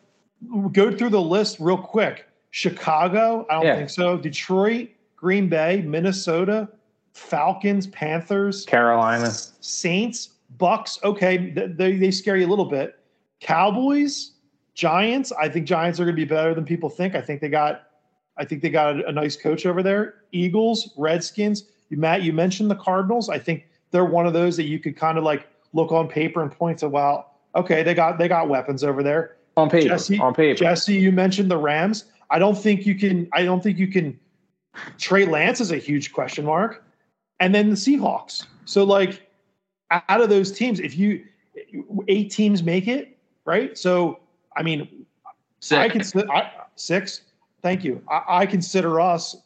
go 0.72 0.96
through 0.96 1.10
the 1.10 1.22
list 1.22 1.58
real 1.60 1.78
quick. 1.78 2.26
Chicago, 2.50 3.46
I 3.50 3.54
don't 3.54 3.66
Yeah. 3.66 3.76
think 3.78 3.90
so. 3.90 4.18
Detroit, 4.18 4.90
Green 5.16 5.48
Bay, 5.48 5.82
Minnesota, 5.86 6.68
Falcons, 7.14 7.88
Panthers, 7.88 8.66
Carolina. 8.66 9.30
Saints, 9.30 10.30
Bucks. 10.58 11.00
Okay, 11.04 11.52
they 11.52 11.94
they 11.98 12.12
scare 12.12 12.36
you 12.38 12.46
a 12.48 12.50
little 12.50 12.66
bit. 12.66 12.98
Cowboys, 13.40 14.32
Giants. 14.74 15.32
I 15.32 15.48
think 15.50 15.66
Giants 15.66 16.00
are 16.00 16.04
going 16.06 16.16
to 16.16 16.22
be 16.22 16.28
better 16.28 16.54
than 16.54 16.66
people 16.66 16.90
think. 16.90 17.16
I 17.16 17.22
think 17.22 17.42
they 17.42 17.50
got, 17.50 17.84
I 18.38 18.46
think 18.46 18.62
they 18.62 18.70
got 18.70 19.00
a, 19.00 19.08
a 19.08 19.12
nice 19.12 19.36
coach 19.36 19.66
over 19.66 19.84
there. 19.84 20.16
Eagles, 20.32 20.94
Redskins. 20.98 21.66
You, 21.90 21.98
Matt, 21.98 22.24
you 22.24 22.34
mentioned 22.34 22.72
the 22.72 22.76
Cardinals. 22.76 23.30
I 23.30 23.38
think 23.38 23.68
they're 23.92 24.06
one 24.06 24.26
of 24.26 24.34
those 24.34 24.58
that 24.58 24.64
you 24.64 24.80
could 24.80 24.96
kind 24.96 25.18
of 25.18 25.24
like 25.24 25.48
look 25.74 25.92
on 25.92 26.08
paper 26.08 26.42
and 26.42 26.52
point 26.52 26.80
to. 26.80 26.90
Well, 26.90 27.36
okay, 27.56 27.84
they 27.84 27.94
got 27.94 28.18
they 28.18 28.28
got 28.28 28.50
weapons 28.50 28.84
over 28.84 29.04
there. 29.04 29.38
On 29.58 29.70
paper. 29.70 29.90
Jesse, 29.90 30.20
on 30.20 30.34
paper. 30.34 30.58
Jesse, 30.58 30.96
you 30.96 31.12
mentioned 31.12 31.52
the 31.52 31.58
Rams. 31.58 32.06
I 32.30 32.40
don't 32.40 32.58
think 32.58 32.86
you 32.86 32.96
can. 32.96 33.28
I 33.34 33.44
don't 33.44 33.62
think 33.62 33.78
you 33.78 33.88
can. 33.88 34.18
Trey 34.98 35.26
Lance 35.26 35.60
is 35.60 35.72
a 35.72 35.78
huge 35.78 36.14
question 36.14 36.46
mark, 36.46 36.84
and 37.42 37.54
then 37.54 37.70
the 37.70 37.76
Seahawks. 37.76 38.46
So 38.64 38.86
like, 38.86 39.30
out 39.92 40.22
of 40.22 40.30
those 40.30 40.52
teams, 40.52 40.80
if 40.80 40.98
you 40.98 41.26
eight 42.08 42.32
teams 42.32 42.64
make 42.64 42.88
it, 42.88 43.18
right? 43.44 43.78
So 43.78 44.20
I 44.56 44.64
mean, 44.64 45.06
Sick. 45.62 45.78
I 45.78 45.90
consider 45.90 46.32
I, 46.32 46.52
six. 46.76 47.22
Thank 47.62 47.84
you. 47.84 48.02
I, 48.10 48.22
I 48.28 48.46
consider 48.46 49.00
us. 49.00 49.38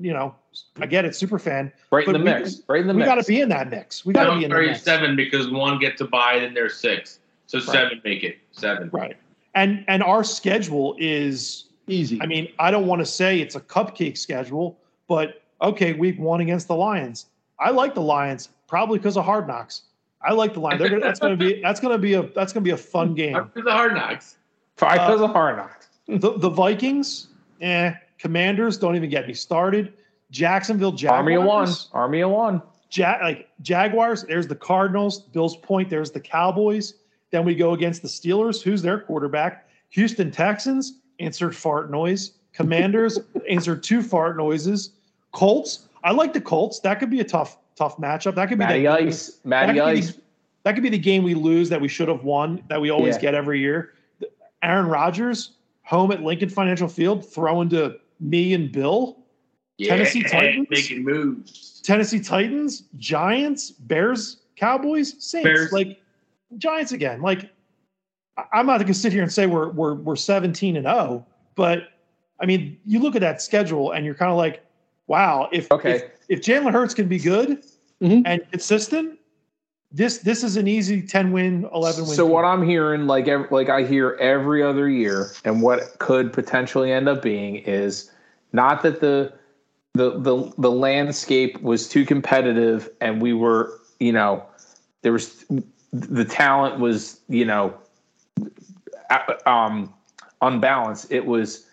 You 0.00 0.12
know, 0.12 0.34
I 0.78 0.86
get 0.86 1.04
it, 1.04 1.16
super 1.16 1.38
fan. 1.38 1.72
right 1.90 2.06
in 2.06 2.12
the 2.12 2.18
we- 2.18 2.24
mix. 2.24 2.60
Right 2.68 2.80
in 2.80 2.86
the 2.86 2.94
We 2.94 2.98
mix. 2.98 3.08
We 3.08 3.14
got 3.14 3.22
to 3.22 3.28
be 3.28 3.40
in 3.40 3.48
that 3.48 3.70
mix. 3.70 4.06
We 4.06 4.12
got 4.12 4.24
to 4.24 4.38
be 4.38 4.44
in 4.44 4.50
the 4.50 4.54
sorry, 4.54 4.66
mix. 4.68 4.82
seven 4.82 5.16
because 5.16 5.50
one 5.50 5.78
gets 5.78 5.98
to 5.98 6.04
buy 6.04 6.34
it 6.34 6.44
and 6.44 6.56
there's 6.56 6.76
six. 6.76 7.18
So 7.46 7.58
seven 7.58 8.00
make 8.04 8.22
it. 8.22 8.38
Seven. 8.52 8.88
Right. 8.92 9.16
And 9.54 9.84
and 9.88 10.02
our 10.02 10.24
schedule 10.24 10.96
is 10.98 11.66
easy. 11.86 12.20
I 12.22 12.26
mean, 12.26 12.52
I 12.58 12.70
don't 12.70 12.86
want 12.86 13.00
to 13.00 13.06
say 13.06 13.40
it's 13.40 13.54
a 13.54 13.60
cupcake 13.60 14.16
schedule, 14.16 14.78
but 15.08 15.42
okay, 15.60 15.92
week 15.92 16.18
one 16.18 16.40
against 16.40 16.68
the 16.68 16.76
Lions. 16.76 17.26
I 17.58 17.70
like 17.70 17.94
the 17.94 18.00
Lions 18.02 18.48
probably 18.68 18.98
because 18.98 19.16
of 19.16 19.24
Hard 19.24 19.46
Knocks. 19.46 19.82
I 20.22 20.32
like 20.32 20.54
the 20.54 20.60
Lions. 20.60 20.80
They're 20.80 20.88
gonna, 20.88 21.02
that's 21.02 21.20
going 21.20 21.36
to 21.38 21.44
be 21.44 21.60
that's 21.60 21.80
going 21.80 21.92
to 21.92 21.98
be 21.98 22.14
a 22.14 22.22
that's 22.22 22.52
going 22.52 22.64
to 22.64 22.68
be 22.68 22.72
a 22.72 22.76
fun 22.76 23.14
game. 23.16 23.36
After 23.36 23.62
the 23.62 23.72
hard 23.72 23.94
knocks. 23.94 24.36
Five 24.76 25.00
uh, 25.00 25.06
because 25.06 25.20
of 25.20 25.30
hard 25.30 25.56
knocks. 25.56 25.88
The 26.08 26.38
the 26.38 26.50
Vikings, 26.50 27.28
eh? 27.60 27.94
Commanders 28.18 28.78
don't 28.78 28.96
even 28.96 29.10
get 29.10 29.26
me 29.26 29.34
started. 29.34 29.92
Jacksonville 30.30 30.92
Jaguars. 30.92 31.18
Army 31.18 31.34
of 31.34 31.44
one. 31.44 31.68
Army 31.92 32.20
of 32.22 32.30
one. 32.30 32.62
Ja- 32.92 33.18
like 33.22 33.48
Jaguars. 33.62 34.24
There's 34.24 34.46
the 34.46 34.54
Cardinals. 34.54 35.20
Bills 35.20 35.56
Point. 35.56 35.90
There's 35.90 36.10
the 36.10 36.20
Cowboys. 36.20 36.94
Then 37.30 37.44
we 37.44 37.54
go 37.54 37.72
against 37.74 38.02
the 38.02 38.08
Steelers. 38.08 38.62
Who's 38.62 38.82
their 38.82 39.00
quarterback? 39.00 39.68
Houston 39.90 40.30
Texans. 40.30 41.00
Insert 41.18 41.54
fart 41.54 41.90
noise. 41.90 42.32
Commanders. 42.52 43.18
insert 43.46 43.82
two 43.82 44.02
fart 44.02 44.36
noises. 44.36 44.90
Colts. 45.32 45.88
I 46.02 46.12
like 46.12 46.32
the 46.32 46.40
Colts. 46.40 46.80
That 46.80 46.98
could 47.00 47.10
be 47.10 47.20
a 47.20 47.24
tough 47.24 47.58
tough 47.76 47.96
matchup. 47.96 48.34
That 48.36 48.48
could 48.48 48.58
be 48.58 48.64
Matty 48.64 48.80
the, 48.82 48.88
Ice. 48.88 49.40
Matty 49.44 49.78
that 49.78 49.92
be 49.92 49.98
Ice. 49.98 50.18
that 50.62 50.74
could 50.74 50.82
be 50.82 50.88
the 50.90 50.98
game 50.98 51.24
we 51.24 51.34
lose 51.34 51.68
that 51.70 51.80
we 51.80 51.88
should 51.88 52.08
have 52.08 52.22
won 52.24 52.62
that 52.68 52.80
we 52.80 52.90
always 52.90 53.16
Yeah. 53.16 53.22
get 53.22 53.34
every 53.34 53.60
year. 53.60 53.94
Aaron 54.62 54.86
Rodgers 54.86 55.52
home 55.84 56.10
at 56.10 56.22
Lincoln 56.22 56.48
Financial 56.48 56.88
Field 56.88 57.24
throwing 57.24 57.68
to 57.70 57.96
me 58.20 58.54
and 58.54 58.72
Bill. 58.72 59.18
Tennessee 59.80 60.22
Titans? 60.22 60.66
making 60.70 61.04
moves. 61.04 61.80
Tennessee 61.84 62.20
Titans, 62.20 62.84
Giants, 62.96 63.70
Bears, 63.70 64.38
Cowboys, 64.56 65.14
Saints. 65.22 65.44
Bears. 65.44 65.72
Like 65.72 66.00
Giants 66.58 66.92
again. 66.92 67.20
Like 67.20 67.50
I- 68.36 68.44
I'm 68.52 68.66
not 68.66 68.78
going 68.78 68.86
to 68.86 68.94
sit 68.94 69.12
here 69.12 69.22
and 69.22 69.32
say 69.32 69.46
we're 69.46 69.70
we're 69.70 69.94
we're 69.94 70.16
17 70.16 70.76
and 70.76 70.86
0, 70.86 71.26
but 71.54 71.88
I 72.40 72.46
mean, 72.46 72.78
you 72.84 72.98
look 73.00 73.14
at 73.14 73.20
that 73.20 73.42
schedule 73.42 73.92
and 73.92 74.04
you're 74.06 74.14
kind 74.14 74.30
of 74.30 74.36
like, 74.36 74.64
wow, 75.06 75.48
if 75.52 75.70
Okay. 75.70 75.96
if, 75.96 76.04
if 76.28 76.40
Jalen 76.40 76.72
Hurts 76.72 76.94
can 76.94 77.06
be 77.08 77.18
good 77.18 77.64
Mhm. 78.02 78.22
and 78.26 78.40
consistent, 78.50 79.18
this 79.94 80.18
this 80.18 80.42
is 80.42 80.56
an 80.56 80.66
easy 80.66 81.00
10 81.00 81.30
win, 81.30 81.68
11 81.72 82.06
win. 82.06 82.16
So 82.16 82.26
what 82.26 82.44
I'm 82.44 82.66
hearing, 82.66 83.06
like 83.06 83.28
ev- 83.28 83.50
like 83.52 83.68
I 83.68 83.84
hear 83.84 84.16
every 84.20 84.60
other 84.60 84.88
year, 84.88 85.30
and 85.44 85.62
what 85.62 85.98
could 86.00 86.32
potentially 86.32 86.90
end 86.90 87.08
up 87.08 87.22
being 87.22 87.56
is 87.56 88.10
not 88.52 88.82
that 88.82 89.00
the 89.00 89.32
the 89.92 90.18
the 90.18 90.52
the 90.58 90.70
landscape 90.70 91.62
was 91.62 91.88
too 91.88 92.04
competitive, 92.04 92.90
and 93.00 93.22
we 93.22 93.34
were, 93.34 93.78
you 94.00 94.12
know, 94.12 94.44
there 95.02 95.12
was 95.12 95.44
the 95.92 96.24
talent 96.24 96.80
was, 96.80 97.20
you 97.28 97.44
know, 97.44 97.72
um, 99.46 99.94
unbalanced. 100.42 101.06
It 101.12 101.24
was 101.24 101.66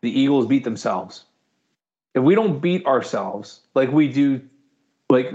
the 0.00 0.18
Eagles 0.18 0.46
beat 0.46 0.64
themselves. 0.64 1.24
If 2.14 2.22
we 2.22 2.34
don't 2.34 2.60
beat 2.60 2.86
ourselves 2.86 3.60
like 3.74 3.92
we 3.92 4.10
do, 4.10 4.40
like 5.10 5.30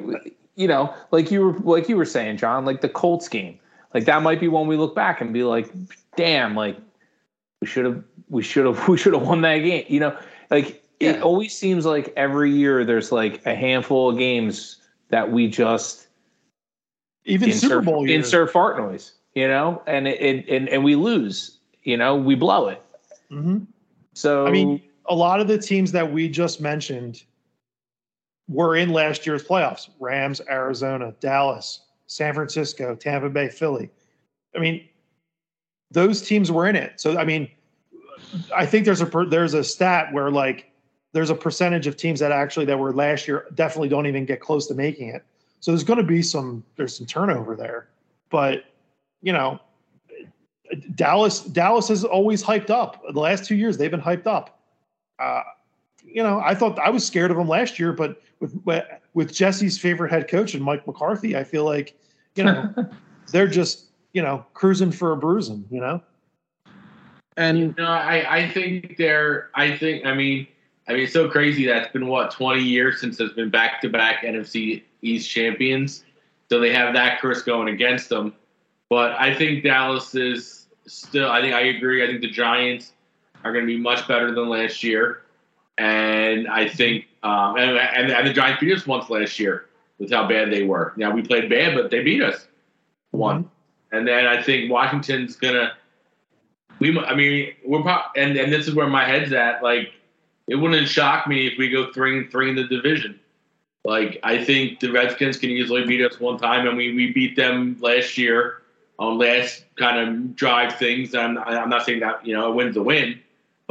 you 0.55 0.67
know, 0.67 0.93
like 1.11 1.31
you 1.31 1.41
were 1.45 1.59
like 1.59 1.89
you 1.89 1.97
were 1.97 2.05
saying, 2.05 2.37
John, 2.37 2.65
like 2.65 2.81
the 2.81 2.89
Colts 2.89 3.27
game, 3.27 3.59
like 3.93 4.05
that 4.05 4.21
might 4.21 4.39
be 4.39 4.47
one 4.47 4.67
we 4.67 4.77
look 4.77 4.95
back 4.95 5.21
and 5.21 5.33
be 5.33 5.43
like, 5.43 5.71
damn, 6.15 6.55
like 6.55 6.77
we 7.61 7.67
should 7.67 7.85
have 7.85 8.03
we 8.29 8.43
should 8.43 8.65
have 8.65 8.87
we 8.87 8.97
should 8.97 9.13
have 9.13 9.23
won 9.23 9.41
that 9.41 9.59
game. 9.59 9.85
You 9.87 9.99
know, 9.99 10.17
like 10.49 10.83
it 10.99 11.21
always 11.21 11.55
seems 11.57 11.85
like 11.85 12.13
every 12.15 12.51
year 12.51 12.85
there's 12.85 13.11
like 13.11 13.45
a 13.45 13.55
handful 13.55 14.09
of 14.09 14.17
games 14.17 14.77
that 15.09 15.31
we 15.31 15.47
just 15.47 16.07
even 17.25 17.49
insert, 17.49 17.69
Super 17.69 17.81
Bowl 17.81 18.07
years. 18.07 18.25
insert 18.25 18.51
fart 18.51 18.77
noise, 18.77 19.13
you 19.35 19.47
know, 19.47 19.81
and 19.85 20.07
it, 20.07 20.47
and 20.47 20.69
and 20.69 20.83
we 20.83 20.95
lose, 20.95 21.57
you 21.83 21.97
know, 21.97 22.15
we 22.15 22.35
blow 22.35 22.67
it. 22.67 22.81
hmm 23.29 23.59
So 24.13 24.47
I 24.47 24.51
mean, 24.51 24.81
a 25.07 25.15
lot 25.15 25.39
of 25.39 25.47
the 25.47 25.57
teams 25.57 25.91
that 25.91 26.11
we 26.13 26.29
just 26.29 26.61
mentioned 26.61 27.23
were 28.47 28.75
in 28.75 28.91
last 28.91 29.25
year's 29.25 29.43
playoffs: 29.43 29.89
Rams, 29.99 30.41
Arizona, 30.49 31.13
Dallas, 31.19 31.81
San 32.07 32.33
Francisco, 32.33 32.95
Tampa 32.95 33.29
Bay, 33.29 33.49
Philly. 33.49 33.89
I 34.55 34.59
mean, 34.59 34.87
those 35.91 36.21
teams 36.21 36.51
were 36.51 36.67
in 36.67 36.75
it. 36.75 36.99
So 36.99 37.17
I 37.17 37.25
mean, 37.25 37.49
I 38.55 38.65
think 38.65 38.85
there's 38.85 39.01
a 39.01 39.25
there's 39.29 39.53
a 39.53 39.63
stat 39.63 40.11
where 40.13 40.31
like 40.31 40.71
there's 41.13 41.29
a 41.29 41.35
percentage 41.35 41.87
of 41.87 41.95
teams 41.95 42.19
that 42.19 42.31
actually 42.31 42.65
that 42.65 42.77
were 42.77 42.93
last 42.93 43.27
year 43.27 43.45
definitely 43.53 43.89
don't 43.89 44.07
even 44.07 44.25
get 44.25 44.41
close 44.41 44.67
to 44.67 44.73
making 44.73 45.09
it. 45.09 45.23
So 45.59 45.71
there's 45.71 45.83
going 45.83 45.97
to 45.97 46.03
be 46.03 46.21
some 46.21 46.63
there's 46.75 46.97
some 46.97 47.07
turnover 47.07 47.55
there, 47.55 47.87
but 48.29 48.65
you 49.21 49.31
know, 49.31 49.59
Dallas 50.95 51.41
Dallas 51.41 51.89
is 51.89 52.03
always 52.03 52.43
hyped 52.43 52.69
up. 52.69 53.01
The 53.13 53.19
last 53.19 53.45
two 53.45 53.55
years 53.55 53.77
they've 53.77 53.91
been 53.91 54.01
hyped 54.01 54.27
up. 54.27 54.59
Uh, 55.19 55.43
you 56.13 56.21
know, 56.21 56.39
I 56.39 56.53
thought 56.53 56.77
I 56.79 56.89
was 56.89 57.05
scared 57.05 57.31
of 57.31 57.37
them 57.37 57.47
last 57.47 57.79
year, 57.79 57.91
but 57.91 58.21
with 58.39 58.55
with 59.13 59.33
Jesse's 59.33 59.77
favorite 59.77 60.11
head 60.11 60.27
coach 60.27 60.53
and 60.53 60.63
Mike 60.63 60.85
McCarthy, 60.85 61.35
I 61.35 61.43
feel 61.43 61.65
like 61.65 61.97
you 62.35 62.43
know 62.43 62.73
they're 63.31 63.47
just 63.47 63.87
you 64.13 64.21
know 64.21 64.45
cruising 64.53 64.91
for 64.91 65.11
a 65.11 65.17
bruising. 65.17 65.65
You 65.71 65.81
know, 65.81 66.01
And 67.35 67.75
No, 67.77 67.85
I, 67.85 68.37
I 68.37 68.49
think 68.49 68.97
they're. 68.97 69.49
I 69.55 69.75
think. 69.75 70.05
I 70.05 70.13
mean, 70.13 70.47
I 70.87 70.93
mean, 70.93 71.03
it's 71.03 71.13
so 71.13 71.27
crazy 71.29 71.65
that 71.65 71.83
it's 71.83 71.93
been 71.93 72.07
what 72.07 72.31
twenty 72.31 72.63
years 72.63 73.01
since 73.01 73.17
there's 73.17 73.33
been 73.33 73.49
back 73.49 73.81
to 73.81 73.89
back 73.89 74.23
NFC 74.23 74.83
East 75.01 75.29
champions. 75.29 76.05
So 76.49 76.59
they 76.59 76.71
have 76.73 76.93
that 76.93 77.19
curse 77.19 77.41
going 77.41 77.73
against 77.73 78.09
them. 78.09 78.33
But 78.89 79.13
I 79.13 79.33
think 79.33 79.63
Dallas 79.63 80.13
is 80.13 80.67
still. 80.85 81.31
I 81.31 81.41
think 81.41 81.55
I 81.55 81.61
agree. 81.61 82.03
I 82.03 82.07
think 82.07 82.21
the 82.21 82.29
Giants 82.29 82.91
are 83.43 83.51
going 83.51 83.65
to 83.65 83.67
be 83.67 83.79
much 83.79 84.07
better 84.07 84.33
than 84.33 84.47
last 84.47 84.83
year, 84.83 85.22
and 85.77 86.47
I 86.47 86.67
think 86.67 87.05
um, 87.23 87.57
and, 87.57 87.77
and, 87.77 88.11
and 88.11 88.27
the 88.27 88.33
Giants 88.33 88.59
beat 88.59 88.75
us 88.75 88.85
once 88.85 89.09
last 89.09 89.39
year 89.39 89.65
with 89.97 90.11
how 90.11 90.27
bad 90.27 90.51
they 90.51 90.63
were. 90.63 90.93
Now 90.97 91.11
we 91.11 91.21
played 91.21 91.49
bad, 91.49 91.75
but 91.75 91.89
they 91.89 92.03
beat 92.03 92.21
us 92.21 92.47
one. 93.11 93.49
And 93.91 94.07
then 94.07 94.25
I 94.25 94.41
think 94.41 94.71
Washington's 94.71 95.35
gonna. 95.35 95.73
We, 96.79 96.97
I 96.99 97.15
mean, 97.15 97.53
we're 97.63 97.81
and 98.17 98.35
and 98.35 98.51
this 98.51 98.67
is 98.67 98.73
where 98.73 98.87
my 98.87 99.05
head's 99.05 99.31
at. 99.31 99.63
Like, 99.63 99.93
it 100.47 100.55
wouldn't 100.55 100.87
shock 100.89 101.27
me 101.27 101.47
if 101.47 101.57
we 101.57 101.69
go 101.69 101.91
three 101.93 102.17
and 102.17 102.29
three 102.29 102.49
in 102.49 102.55
the 102.55 102.65
division. 102.65 103.19
Like, 103.85 104.19
I 104.23 104.43
think 104.43 104.79
the 104.79 104.91
Redskins 104.91 105.37
can 105.37 105.49
easily 105.51 105.85
beat 105.85 106.03
us 106.03 106.19
one 106.19 106.37
time, 106.39 106.67
and 106.67 106.75
we 106.75 106.93
we 106.93 107.11
beat 107.13 107.35
them 107.35 107.77
last 107.79 108.17
year 108.17 108.63
on 108.97 109.17
last 109.17 109.65
kind 109.77 109.99
of 109.99 110.35
drive 110.35 110.75
things. 110.77 111.13
I'm 111.13 111.37
I'm 111.37 111.69
not 111.69 111.85
saying 111.85 111.99
that 111.99 112.25
you 112.25 112.33
know 112.33 112.47
a 112.47 112.51
win's 112.51 112.75
a 112.75 112.83
win, 112.83 113.21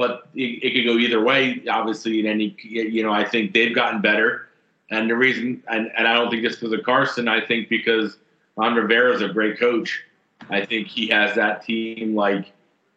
but 0.03 0.27
it, 0.35 0.65
it 0.65 0.75
could 0.75 0.85
go 0.85 0.99
either 0.99 1.23
way. 1.23 1.63
Obviously, 1.71 2.19
in 2.19 2.27
any 2.27 2.57
you 2.61 3.05
know, 3.05 3.13
I 3.13 3.25
think 3.25 3.55
they've 3.55 3.73
gotten 3.73 4.01
better, 4.01 4.49
and 4.91 5.09
the 5.09 5.15
reason 5.15 5.63
and 5.69 5.93
and 5.97 6.09
I 6.09 6.15
don't 6.15 6.29
think 6.29 6.43
just 6.43 6.59
because 6.59 6.77
of 6.77 6.85
Carson. 6.85 7.29
I 7.29 7.41
think 7.41 7.69
because 7.69 8.19
Ron 8.57 8.75
Rivera 8.75 9.15
is 9.15 9.23
a 9.23 9.29
great 9.29 9.61
coach. 9.61 10.03
I 10.51 10.67
think 10.67 10.89
he 10.89 11.07
has 11.07 11.37
that 11.37 11.65
team 11.65 12.17
like 12.17 12.53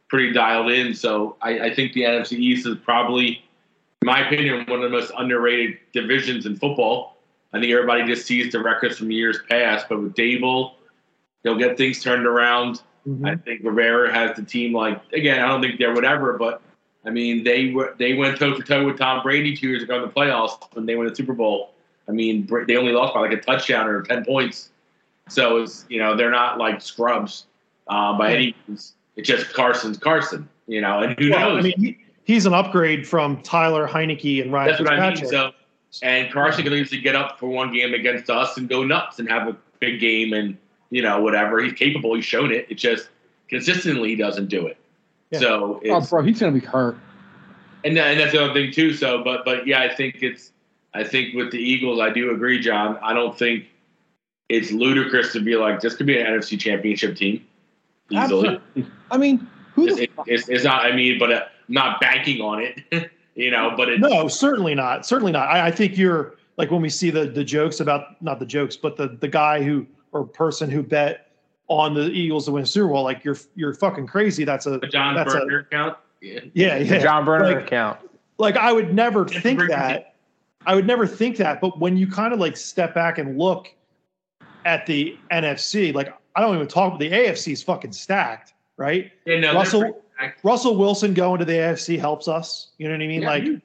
pretty 0.07 0.33
dialed 0.33 0.71
in. 0.71 0.95
So 0.95 1.37
I, 1.43 1.59
I 1.59 1.75
think 1.75 1.93
the 1.93 2.01
NFC 2.01 2.39
East 2.39 2.65
is 2.65 2.75
probably, 2.83 3.43
in 4.01 4.05
my 4.05 4.25
opinion, 4.25 4.65
one 4.65 4.81
of 4.81 4.89
the 4.89 4.97
most 4.97 5.11
underrated 5.15 5.77
divisions 5.93 6.47
in 6.47 6.55
football. 6.55 7.17
I 7.53 7.59
think 7.59 7.71
everybody 7.71 8.03
just 8.03 8.25
sees 8.25 8.51
the 8.51 8.63
records 8.63 8.97
from 8.97 9.11
years 9.11 9.37
past, 9.47 9.85
but 9.89 10.01
with 10.01 10.15
Daboll, 10.15 10.73
he'll 11.43 11.59
get 11.59 11.77
things 11.77 12.01
turned 12.01 12.25
around. 12.25 12.81
Mm-hmm. 13.07 13.25
I 13.27 13.35
think 13.35 13.61
Rivera 13.63 14.11
has 14.11 14.35
the 14.35 14.43
team 14.43 14.73
like 14.73 14.99
again. 15.13 15.39
I 15.39 15.47
don't 15.49 15.61
think 15.61 15.77
they're 15.77 15.93
whatever, 15.93 16.33
but 16.39 16.63
I 17.05 17.09
mean 17.11 17.43
they 17.43 17.71
were 17.71 17.95
they 17.97 18.13
went 18.13 18.39
toe 18.39 18.53
to 18.55 18.63
toe 18.63 18.85
with 18.85 18.97
Tom 18.97 19.21
Brady 19.23 19.55
two 19.55 19.67
years 19.67 19.83
ago 19.83 19.95
in 19.95 20.01
the 20.01 20.07
playoffs 20.07 20.63
when 20.73 20.85
they 20.85 20.95
won 20.95 21.07
the 21.07 21.15
Super 21.15 21.33
Bowl. 21.33 21.71
I 22.07 22.11
mean 22.11 22.47
they 22.67 22.77
only 22.77 22.91
lost 22.91 23.13
by 23.13 23.21
like 23.21 23.33
a 23.33 23.41
touchdown 23.41 23.87
or 23.87 24.01
ten 24.01 24.25
points. 24.25 24.69
So 25.29 25.57
it's 25.57 25.85
you 25.89 25.99
know 25.99 26.15
they're 26.15 26.31
not 26.31 26.57
like 26.57 26.81
scrubs 26.81 27.45
uh, 27.87 28.17
by 28.17 28.33
any 28.33 28.55
means. 28.67 28.93
It's 29.15 29.27
just 29.27 29.53
Carson's 29.53 29.97
Carson, 29.97 30.47
you 30.67 30.81
know, 30.81 30.99
and 30.99 31.17
who 31.17 31.31
Well, 31.31 31.55
knows? 31.55 31.59
I 31.59 31.67
mean, 31.67 31.79
he, 31.79 31.97
he's 32.25 32.45
an 32.45 32.53
upgrade 32.53 33.07
from 33.07 33.41
Tyler 33.43 33.87
Heinicke 33.87 34.41
and 34.41 34.51
Ryan 34.51 34.69
That's 34.69 34.81
what 34.81 34.91
I 34.91 34.99
mean. 34.99 35.17
Fitzpatrick. 35.17 35.53
So, 35.91 36.05
and 36.05 36.31
Carson 36.33 36.63
can 36.65 36.73
easily 36.73 36.99
get 36.99 37.15
up 37.15 37.39
for 37.39 37.47
one 37.47 37.71
game 37.71 37.93
against 37.93 38.29
us 38.29 38.57
and 38.57 38.67
go 38.67 38.83
nuts 38.83 39.19
and 39.19 39.29
have 39.29 39.47
a 39.47 39.55
big 39.79 40.01
game 40.01 40.33
and 40.33 40.57
you 40.89 41.01
know 41.01 41.21
whatever. 41.21 41.61
He's 41.61 41.73
capable. 41.73 42.13
He's 42.15 42.25
shown 42.25 42.51
it. 42.51 42.67
It's 42.69 42.81
just 42.81 43.09
consistently 43.47 44.09
he 44.09 44.15
doesn't 44.15 44.47
do 44.49 44.67
it. 44.67 44.77
Yeah. 45.35 45.39
So 45.39 45.81
oh, 45.85 46.01
bro, 46.01 46.23
he's 46.23 46.39
gonna 46.39 46.51
be 46.51 46.65
hurt. 46.65 46.97
and, 47.83 47.97
and 47.97 48.19
that's 48.19 48.31
the 48.31 48.43
other 48.43 48.53
thing 48.53 48.71
too. 48.71 48.93
So, 48.93 49.23
but 49.23 49.45
but 49.45 49.67
yeah, 49.67 49.81
I 49.81 49.93
think 49.93 50.17
it's 50.21 50.51
I 50.93 51.03
think 51.03 51.35
with 51.35 51.51
the 51.51 51.59
Eagles, 51.59 51.99
I 51.99 52.09
do 52.09 52.31
agree, 52.31 52.59
John. 52.59 52.97
I 53.03 53.13
don't 53.13 53.37
think 53.37 53.65
it's 54.49 54.71
ludicrous 54.71 55.33
to 55.33 55.41
be 55.41 55.55
like 55.55 55.81
this 55.81 55.95
could 55.95 56.05
be 56.05 56.19
an 56.19 56.25
NFC 56.25 56.59
Championship 56.59 57.15
team 57.15 57.45
easily. 58.09 58.59
Absolutely. 58.75 58.91
I 59.11 59.17
mean, 59.17 59.47
who 59.73 59.87
It's, 59.87 59.95
the 59.97 60.03
it, 60.03 60.11
it's, 60.27 60.49
it's 60.49 60.63
not. 60.63 60.85
I 60.85 60.95
mean, 60.95 61.19
but 61.19 61.31
uh, 61.31 61.45
not 61.67 61.99
banking 61.99 62.41
on 62.41 62.61
it, 62.61 63.11
you 63.35 63.51
know. 63.51 63.73
But 63.75 63.89
it's, 63.89 64.01
No, 64.01 64.27
certainly 64.27 64.75
not. 64.75 65.05
Certainly 65.05 65.33
not. 65.33 65.49
I, 65.49 65.67
I 65.67 65.71
think 65.71 65.97
you're 65.97 66.35
like 66.57 66.71
when 66.71 66.81
we 66.81 66.89
see 66.89 67.09
the 67.09 67.25
the 67.25 67.43
jokes 67.43 67.79
about 67.79 68.21
not 68.21 68.39
the 68.39 68.45
jokes, 68.45 68.77
but 68.77 68.95
the 68.95 69.09
the 69.19 69.27
guy 69.27 69.61
who 69.61 69.85
or 70.11 70.25
person 70.25 70.69
who 70.69 70.81
bet 70.81 71.24
on 71.67 71.93
the 71.93 72.09
Eagles 72.11 72.45
to 72.45 72.51
win 72.51 72.65
Super 72.65 72.89
Bowl. 72.89 73.03
Like 73.03 73.23
you're 73.23 73.37
you're 73.55 73.73
fucking 73.73 74.07
crazy. 74.07 74.43
That's 74.43 74.65
a 74.65 74.77
the 74.79 74.87
John 74.87 75.15
that's 75.15 75.33
Burner 75.33 75.59
account. 75.59 75.97
Yeah. 76.21 76.39
Yeah, 76.53 76.77
yeah. 76.77 76.99
John 76.99 77.25
Burner 77.25 77.53
Like- 77.55 77.65
account. 77.65 77.99
like 78.37 78.55
I 78.57 78.71
would 78.71 78.93
never 78.93 79.23
It's 79.23 79.37
think 79.39 79.59
bring- 79.59 79.69
that. 79.69 80.15
I 80.67 80.73
would 80.73 80.87
never 80.87 81.05
think 81.05 81.37
that, 81.37 81.61
but 81.61 81.79
when 81.79 81.95
you 81.95 82.07
kind 82.07 82.33
of 82.33 82.39
like 82.39 82.57
step 82.57 82.95
back 82.95 83.19
and 83.19 83.37
look 83.37 83.71
at 84.65 84.85
the 84.87 85.15
NFC, 85.31 85.93
like 85.93 86.11
I 86.35 86.41
don't 86.41 86.55
even 86.55 86.67
talk. 86.67 86.87
About 86.87 86.99
the 86.99 87.11
AFC 87.11 87.53
is 87.53 87.61
fucking 87.61 87.91
stacked, 87.91 88.53
right? 88.77 89.11
Yeah, 89.25 89.39
no, 89.39 89.53
Russell- 89.53 89.81
pretty. 89.81 89.97
Russell 90.43 90.75
Wilson 90.77 91.13
going 91.13 91.39
to 91.39 91.45
the 91.45 91.53
AFC 91.53 91.99
helps 91.99 92.27
us. 92.27 92.69
You 92.77 92.87
know 92.87 92.93
what 92.95 93.01
I 93.03 93.07
mean? 93.07 93.21
Yeah, 93.21 93.27
like 93.27 93.43
dude. 93.43 93.61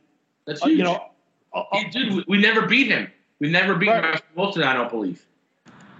that's 0.46 0.62
uh, 0.64 0.66
you 0.68 0.82
know, 0.84 1.06
uh, 1.54 1.62
uh, 1.72 1.78
He- 1.78 1.88
dude, 1.90 2.14
we, 2.14 2.24
we 2.28 2.38
never 2.38 2.66
beat 2.66 2.88
him. 2.88 3.10
We 3.38 3.48
never 3.50 3.74
beat 3.76 3.88
Right. 3.88 4.04
Russell 4.04 4.26
Wilson. 4.34 4.62
I 4.64 4.74
don't 4.74 4.90
believe. 4.90 5.24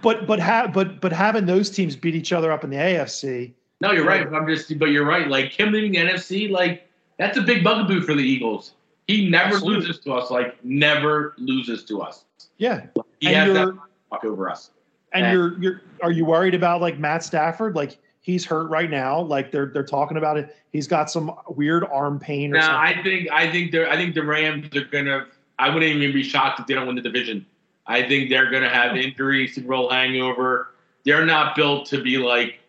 But 0.01 0.27
but 0.27 0.39
have 0.39 0.73
but 0.73 0.99
but 1.01 1.11
having 1.11 1.45
those 1.45 1.69
teams 1.69 1.95
beat 1.95 2.15
each 2.15 2.33
other 2.33 2.51
up 2.51 2.63
in 2.63 2.69
the 2.69 2.77
AFC. 2.77 3.53
No, 3.81 3.91
you're 3.91 4.05
right. 4.05 4.27
I'm 4.31 4.47
just, 4.47 4.77
but 4.77 4.91
you're 4.91 5.05
right. 5.05 5.27
Like 5.27 5.51
him 5.53 5.71
leaving 5.71 5.93
the 5.93 5.97
NFC, 5.99 6.49
like 6.51 6.87
that's 7.17 7.37
a 7.37 7.41
big 7.41 7.63
bugaboo 7.63 8.01
for 8.01 8.13
the 8.13 8.21
Eagles. 8.21 8.73
He 9.07 9.27
never 9.29 9.55
Absolutely. 9.55 9.87
loses 9.87 9.99
to 10.03 10.13
us. 10.13 10.29
Like 10.29 10.63
never 10.63 11.33
loses 11.37 11.83
to 11.85 12.01
us. 12.01 12.25
Yeah, 12.57 12.85
He 13.19 13.27
and 13.33 13.35
has 13.35 13.53
that 13.53 13.77
fuck 14.09 14.23
over 14.23 14.49
us. 14.49 14.69
and 15.13 15.33
you're 15.33 15.57
you're 15.59 15.81
are 16.03 16.11
you 16.11 16.25
worried 16.25 16.53
about 16.53 16.79
like 16.81 16.99
Matt 16.99 17.23
Stafford? 17.23 17.75
Like 17.75 17.97
he's 18.21 18.45
hurt 18.45 18.69
right 18.69 18.89
now. 18.89 19.19
Like 19.19 19.51
they're 19.51 19.65
they're 19.67 19.83
talking 19.83 20.17
about 20.17 20.37
it. 20.37 20.55
He's 20.71 20.87
got 20.87 21.09
some 21.09 21.31
weird 21.49 21.83
arm 21.91 22.19
pain 22.19 22.53
or 22.55 22.61
something. 22.61 22.75
No, 22.75 22.85
something. 22.85 22.99
I 22.99 23.03
think 23.03 23.31
I 23.31 23.51
think 23.51 23.71
they're 23.71 23.89
I 23.89 23.95
think 23.95 24.13
the 24.13 24.23
Rams 24.23 24.75
are 24.75 24.85
gonna. 24.85 25.25
I 25.57 25.69
wouldn't 25.73 25.91
even 25.91 26.13
be 26.13 26.23
shocked 26.23 26.59
if 26.59 26.67
they 26.67 26.75
don't 26.75 26.85
win 26.87 26.95
the 26.95 27.01
division. 27.01 27.45
I 27.87 28.07
think 28.07 28.29
they're 28.29 28.49
gonna 28.49 28.69
have 28.69 28.95
injuries, 28.95 29.57
and 29.57 29.67
roll 29.67 29.89
hangover. 29.89 30.73
They're 31.03 31.25
not 31.25 31.55
built 31.55 31.87
to 31.87 32.01
be 32.01 32.17
like 32.17 32.59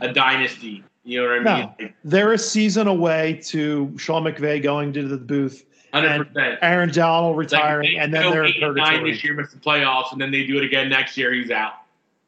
a 0.00 0.12
dynasty. 0.12 0.84
You 1.04 1.22
know 1.22 1.28
what 1.28 1.54
I 1.54 1.58
mean? 1.58 1.74
No. 1.80 1.88
They're 2.04 2.32
a 2.32 2.38
season 2.38 2.86
away 2.86 3.40
to 3.44 3.94
Sean 3.96 4.24
McVay 4.24 4.62
going 4.62 4.92
to 4.92 5.08
the 5.08 5.16
booth, 5.16 5.64
Hundred 5.92 6.28
percent. 6.28 6.58
Aaron 6.60 6.90
Donald 6.92 7.36
Like, 7.36 7.46
retiring, 7.46 7.92
they 7.92 7.96
and 7.96 8.12
then 8.12 8.30
they're 8.30 8.44
in 8.44 8.62
and 8.62 8.76
nine 8.76 9.04
this 9.04 9.24
year, 9.24 9.34
miss 9.34 9.52
the 9.52 9.58
playoffs, 9.58 10.12
and 10.12 10.20
then 10.20 10.30
they 10.30 10.44
do 10.44 10.58
it 10.58 10.64
again 10.64 10.88
next 10.88 11.16
year. 11.16 11.32
He's 11.32 11.50
out. 11.50 11.74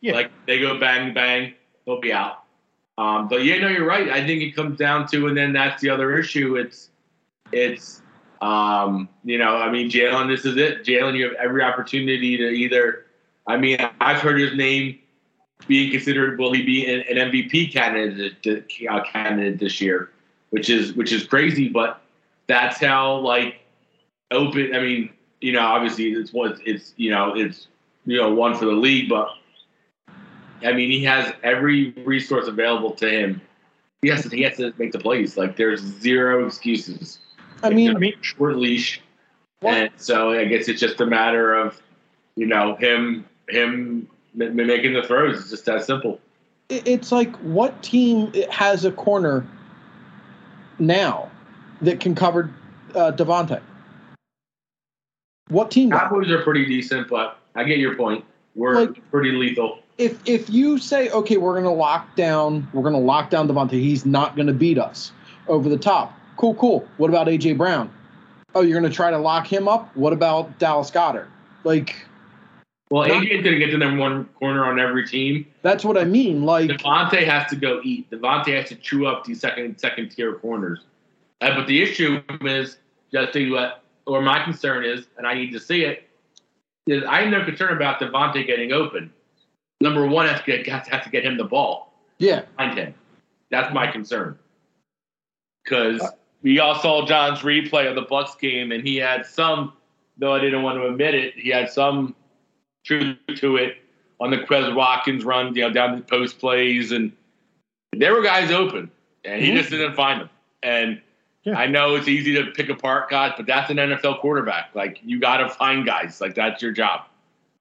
Yeah. 0.01 0.15
Like 0.15 0.31
they 0.47 0.59
go 0.59 0.79
bang 0.79 1.13
bang, 1.13 1.55
he'll 1.85 2.01
be 2.01 2.13
out. 2.13 2.45
Um, 2.97 3.29
but 3.29 3.45
yeah, 3.45 3.59
no, 3.59 3.69
you're 3.69 3.87
right. 3.87 4.09
I 4.09 4.27
think 4.27 4.43
it 4.43 4.57
comes 4.57 4.79
down 4.79 5.07
to, 5.09 5.27
and 5.27 5.37
then 5.37 5.53
that's 5.53 5.83
the 5.83 5.91
other 5.91 6.17
issue. 6.19 6.57
It's 6.57 6.91
it's 7.53 8.01
um, 8.41 9.09
you 9.25 9.39
know, 9.39 9.57
I 9.57 9.71
mean, 9.71 9.91
Jalen, 9.91 10.29
this 10.29 10.45
is 10.45 10.57
it. 10.57 10.85
Jalen, 10.85 11.17
you 11.17 11.25
have 11.25 11.35
every 11.35 11.63
opportunity 11.63 12.37
to 12.39 12.49
either. 12.49 13.07
I 13.47 13.57
mean, 13.57 13.79
I've 14.01 14.21
heard 14.21 14.41
his 14.41 14.57
name 14.57 14.99
being 15.67 15.91
considered. 15.91 16.39
Will 16.39 16.53
he 16.53 16.63
be 16.63 16.91
an, 16.91 17.01
an 17.01 17.31
MVP 17.31 17.73
candidate 17.73 18.67
uh, 18.89 19.03
candidate 19.05 19.59
this 19.59 19.81
year? 19.81 20.11
Which 20.51 20.71
is 20.71 20.95
which 20.95 21.13
is 21.13 21.25
crazy, 21.25 21.69
but 21.69 22.01
that's 22.47 22.81
how 22.81 23.17
like 23.17 23.61
open. 24.31 24.75
I 24.75 24.81
mean, 24.81 25.11
you 25.41 25.53
know, 25.53 25.61
obviously 25.61 26.13
it's 26.13 26.33
what 26.33 26.59
it's 26.65 26.95
you 26.97 27.11
know 27.11 27.35
it's 27.37 27.69
you 28.07 28.17
know 28.17 28.33
one 28.33 28.55
for 28.57 28.65
the 28.65 28.73
league, 28.73 29.09
but 29.09 29.29
I 30.63 30.73
mean 30.73 30.91
he 30.91 31.05
has 31.05 31.33
every 31.43 31.91
resource 32.05 32.49
available 32.49 32.93
to 32.93 33.09
him. 33.09 33.43
He 34.01 34.09
has 34.09 34.23
to 34.23 34.35
he 34.35 34.43
has 34.43 34.57
to 34.57 34.73
make 34.79 34.93
the 34.93 34.99
plays. 34.99 35.37
Like 35.37 35.57
there's 35.57 35.81
zero 35.81 36.47
excuses. 36.47 37.19
I 37.63 37.71
mean, 37.71 37.97
I 37.97 37.99
mean, 37.99 38.15
Short 38.21 38.57
leash, 38.57 39.01
What? 39.61 39.75
and 39.75 39.91
so 39.97 40.33
I 40.33 40.45
guess 40.47 40.69
it's 40.69 40.81
just 40.81 41.01
a 41.01 41.07
matter 41.07 41.55
of 41.55 41.81
you 42.37 42.47
know 42.47 42.77
him 42.77 43.27
him 43.49 44.09
making 44.35 44.95
the 44.95 45.03
throws. 45.03 45.41
It's 45.41 45.51
just 45.51 45.65
that 45.67 45.85
simple. 45.85 46.21
It's 46.69 47.11
like 47.11 47.35
what 47.39 47.83
team 47.83 48.33
has 48.51 48.85
a 48.85 48.93
corner 48.93 49.47
now 50.79 51.31
that 51.83 52.01
can 52.01 52.15
cover 52.15 52.51
uh, 52.95 53.13
DeVonta? 53.13 53.61
What 55.49 55.71
team? 55.71 55.91
Cowboys 55.91 56.31
are 56.31 56.43
pretty 56.43 56.65
decent, 56.65 57.09
but 57.09 57.39
I 57.55 57.65
get 57.65 57.79
your 57.79 57.97
point. 57.97 58.25
We're 58.55 58.87
like, 58.87 59.11
pretty 59.11 59.33
lethal. 59.33 59.81
If 59.99 60.21
if 60.27 60.49
you 60.49 60.79
say 60.79 61.11
okay, 61.11 61.37
we're 61.37 61.53
going 61.55 61.65
to 61.65 61.71
lock 61.71 62.15
down, 62.17 62.69
we're 62.73 62.83
to 62.95 62.99
lock 62.99 63.31
down 63.31 63.49
DeVonta. 63.49 63.73
He's 63.73 64.07
not 64.07 64.37
going 64.37 64.47
to 64.47 64.53
beat 64.53 64.79
us 64.79 65.13
over 65.49 65.69
the 65.69 65.79
top. 65.79 66.17
Cool, 66.41 66.55
cool. 66.55 66.89
What 66.97 67.11
about 67.11 67.27
AJ 67.27 67.59
Brown? 67.59 67.93
Oh, 68.55 68.63
you're 68.63 68.81
going 68.81 68.91
to 68.91 68.97
try 68.97 69.11
to 69.11 69.19
lock 69.19 69.47
him 69.47 69.69
up. 69.69 69.95
What 69.95 70.15
about 70.15 70.59
Dallas 70.59 70.91
Goedert? 70.91 71.29
Like, 71.65 71.95
well, 72.89 73.07
AJ 73.07 73.25
is 73.25 73.43
going 73.43 73.43
to 73.43 73.59
get 73.59 73.71
the 73.73 73.77
number 73.77 74.01
one 74.01 74.25
corner 74.39 74.65
on 74.65 74.81
every 74.81 75.07
team. 75.07 75.45
That's 75.61 75.85
what 75.85 75.99
I 75.99 76.05
mean. 76.05 76.45
Like 76.45 76.71
DeVonta 76.71 77.27
has 77.27 77.51
to 77.51 77.57
go 77.57 77.83
eat. 77.85 78.11
DeVonta 78.11 78.57
has 78.57 78.71
to 78.71 78.75
chew 78.77 79.07
up 79.07 79.25
these 79.25 79.39
second 79.39 79.79
second 79.79 80.13
tier 80.13 80.35
corners. 80.37 80.81
Uh, 81.43 81.55
but 81.55 81.67
the 81.67 81.83
issue 81.83 82.23
is, 82.41 82.79
just 83.13 83.35
to 83.35 83.51
what, 83.53 83.85
or 84.07 84.23
my 84.23 84.43
concern 84.43 84.83
is, 84.87 85.09
and 85.19 85.27
I 85.27 85.35
need 85.35 85.53
to 85.53 85.61
see 85.61 85.85
it, 85.85 86.09
is 86.87 87.05
I 87.05 87.21
am 87.21 87.31
no 87.33 87.45
concern 87.45 87.77
about 87.77 88.01
DeVonta 88.01 88.47
getting 88.47 88.73
open. 88.73 89.13
Number 89.83 90.07
one 90.07 90.27
has 90.27 90.41
to 90.41 90.47
get 90.47 90.67
has 90.89 91.05
to 91.05 91.11
get 91.11 91.23
him 91.23 91.37
the 91.37 91.45
ball. 91.45 91.93
Yeah, 92.17 92.45
find 92.57 92.79
him. 92.79 92.95
That's 93.51 93.75
my 93.75 93.89
concern. 93.89 94.39
Because 95.65 96.01
we 96.43 96.59
all 96.59 96.75
saw 96.75 97.07
John's 97.07 97.41
replay 97.41 97.89
of 97.89 97.95
the 97.95 98.03
Bucks 98.03 98.35
game, 98.37 98.73
and 98.73 98.87
he 98.87 98.97
had 98.97 99.27
some, 99.27 99.73
though 100.17 100.35
I 100.35 100.41
didn't 100.41 100.63
want 100.63 100.79
to 100.79 100.87
admit 100.87 101.15
it, 101.15 101.35
he 101.35 101.51
had 101.51 101.71
some 101.71 102.15
truth 102.85 103.17
to 103.37 103.57
it 103.57 103.77
on 104.21 104.31
the 104.31 104.39
Quez 104.39 104.75
Watkins 104.75 105.25
run, 105.25 105.55
you 105.55 105.63
know, 105.63 105.71
down 105.71 105.97
the 105.97 106.03
post 106.03 106.39
plays, 106.39 106.93
and 106.93 107.13
there 107.93 108.15
were 108.15 108.23
guys 108.23 108.51
open, 108.51 108.91
and 109.25 109.43
he 109.43 109.49
mm-hmm. 109.49 109.59
just 109.59 109.71
didn't 109.71 109.95
find 109.95 110.21
them. 110.21 110.31
And 110.63 111.01
yeah. 111.45 111.59
I 111.59 111.67
know 111.67 111.95
it's 111.95 112.09
easy 112.09 112.35
to 112.35 112.51
pick 112.51 112.69
apart 112.69 113.09
guys, 113.09 113.33
but 113.37 113.47
that's 113.47 113.71
an 113.71 113.79
NFL 113.79 114.21
quarterback. 114.21 114.71
Like 114.75 115.01
you 115.03 115.19
got 115.19 115.39
to 115.39 115.49
find 115.49 115.87
guys. 115.87 116.21
Like 116.21 116.35
that's 116.35 116.63
your 116.63 116.73
job. 116.73 117.07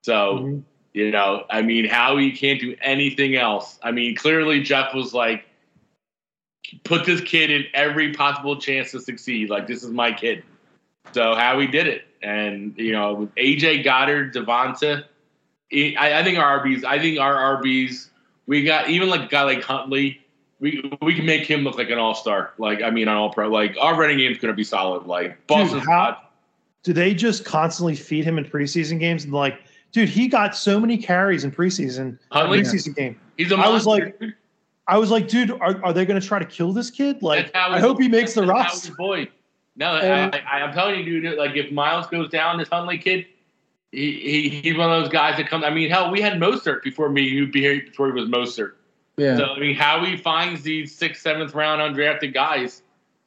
So 0.01 0.39
mm-hmm. 0.39 0.59
you 0.93 1.11
know, 1.11 1.45
I 1.49 1.61
mean, 1.61 1.85
Howie 1.85 2.31
can't 2.31 2.59
do 2.59 2.75
anything 2.81 3.35
else. 3.35 3.79
I 3.81 3.91
mean, 3.91 4.15
clearly 4.15 4.61
Jeff 4.61 4.93
was 4.93 5.13
like, 5.13 5.45
put 6.83 7.05
this 7.05 7.21
kid 7.21 7.51
in 7.51 7.65
every 7.73 8.13
possible 8.13 8.59
chance 8.59 8.91
to 8.91 8.99
succeed. 8.99 9.49
Like 9.49 9.67
this 9.67 9.83
is 9.83 9.91
my 9.91 10.11
kid. 10.11 10.43
So 11.13 11.35
Howie 11.35 11.67
did 11.67 11.87
it, 11.87 12.05
and 12.21 12.73
you 12.77 12.91
know, 12.91 13.13
with 13.13 13.35
AJ 13.35 13.83
Goedert, 13.83 14.33
DeVonta, 14.33 15.05
I, 15.97 16.19
I 16.19 16.23
think 16.23 16.37
our 16.37 16.63
RBs. 16.63 16.83
I 16.83 16.99
think 16.99 17.19
our 17.19 17.61
RBs. 17.61 18.09
We 18.45 18.63
got 18.63 18.89
even 18.89 19.09
like 19.09 19.21
a 19.21 19.27
guy 19.27 19.43
like 19.43 19.61
Huntley 19.61 20.23
we 20.59 20.91
we 21.01 21.15
can 21.15 21.25
make 21.25 21.43
him 21.43 21.61
look 21.61 21.77
like 21.77 21.89
an 21.89 21.97
all 21.97 22.15
star. 22.15 22.53
Like 22.57 22.81
I 22.81 22.89
mean, 22.89 23.07
an 23.07 23.15
all 23.15 23.31
pro. 23.31 23.49
Like 23.49 23.75
our 23.79 23.97
running 23.97 24.17
game's 24.17 24.37
going 24.37 24.51
to 24.51 24.55
be 24.55 24.63
solid. 24.63 25.05
Like 25.05 25.45
Boston's 25.47 25.81
dude, 25.81 25.89
how, 25.89 26.17
Do 26.83 26.93
they 26.93 27.13
just 27.13 27.45
constantly 27.45 27.95
feed 27.95 28.25
him 28.25 28.37
in 28.37 28.45
preseason 28.45 28.99
games? 28.99 29.23
And 29.23 29.33
like, 29.33 29.59
dude, 29.91 30.09
he 30.09 30.27
got 30.27 30.55
so 30.55 30.79
many 30.79 30.97
carries 30.97 31.43
in 31.43 31.51
preseason. 31.51 32.19
Huntley, 32.31 32.61
preseason 32.61 32.95
game. 32.95 33.19
He's 33.37 33.51
a 33.51 33.57
monster. 33.57 33.69
I 33.69 33.73
was 33.73 33.87
like, 33.87 34.21
I 34.89 34.97
was 34.97 35.11
like, 35.11 35.27
dude, 35.27 35.51
are, 35.51 35.79
are 35.83 35.93
they 35.93 36.03
going 36.03 36.19
to 36.19 36.27
try 36.27 36.39
to 36.39 36.45
kill 36.45 36.73
this 36.73 36.89
kid? 36.89 37.21
Like, 37.21 37.55
I 37.55 37.79
hope 37.79 38.01
he 38.01 38.07
makes 38.07 38.33
the 38.33 38.43
roster. 38.43 38.95
Boy, 38.95 39.29
no, 39.75 39.97
and, 39.97 40.35
I, 40.51 40.61
am 40.61 40.73
telling 40.73 41.05
you, 41.05 41.21
dude. 41.21 41.37
Like, 41.37 41.55
if 41.55 41.71
Miles 41.71 42.07
goes 42.07 42.29
down, 42.29 42.57
this 42.57 42.69
Huntley 42.69 42.97
kid, 42.97 43.27
he, 43.91 44.11
he 44.19 44.49
he's 44.49 44.77
one 44.77 44.91
of 44.91 45.03
those 45.03 45.11
guys 45.11 45.37
that 45.37 45.47
comes. 45.47 45.63
I 45.63 45.69
mean, 45.69 45.91
hell, 45.91 46.09
we 46.09 46.21
had 46.21 46.33
Mostert 46.33 46.81
before 46.81 47.09
me. 47.09 47.21
You'd 47.21 47.51
be 47.51 47.61
here 47.61 47.81
before 47.81 48.07
he 48.07 48.13
was 48.13 48.27
Mostert. 48.27 48.73
Yeah. 49.17 49.37
So 49.37 49.45
I 49.45 49.59
mean, 49.59 49.75
Howie 49.75 50.17
finds 50.17 50.63
these 50.63 50.95
sixth, 50.95 51.21
seventh 51.21 51.53
round 51.53 51.81
undrafted 51.81 52.33
guys. 52.33 52.81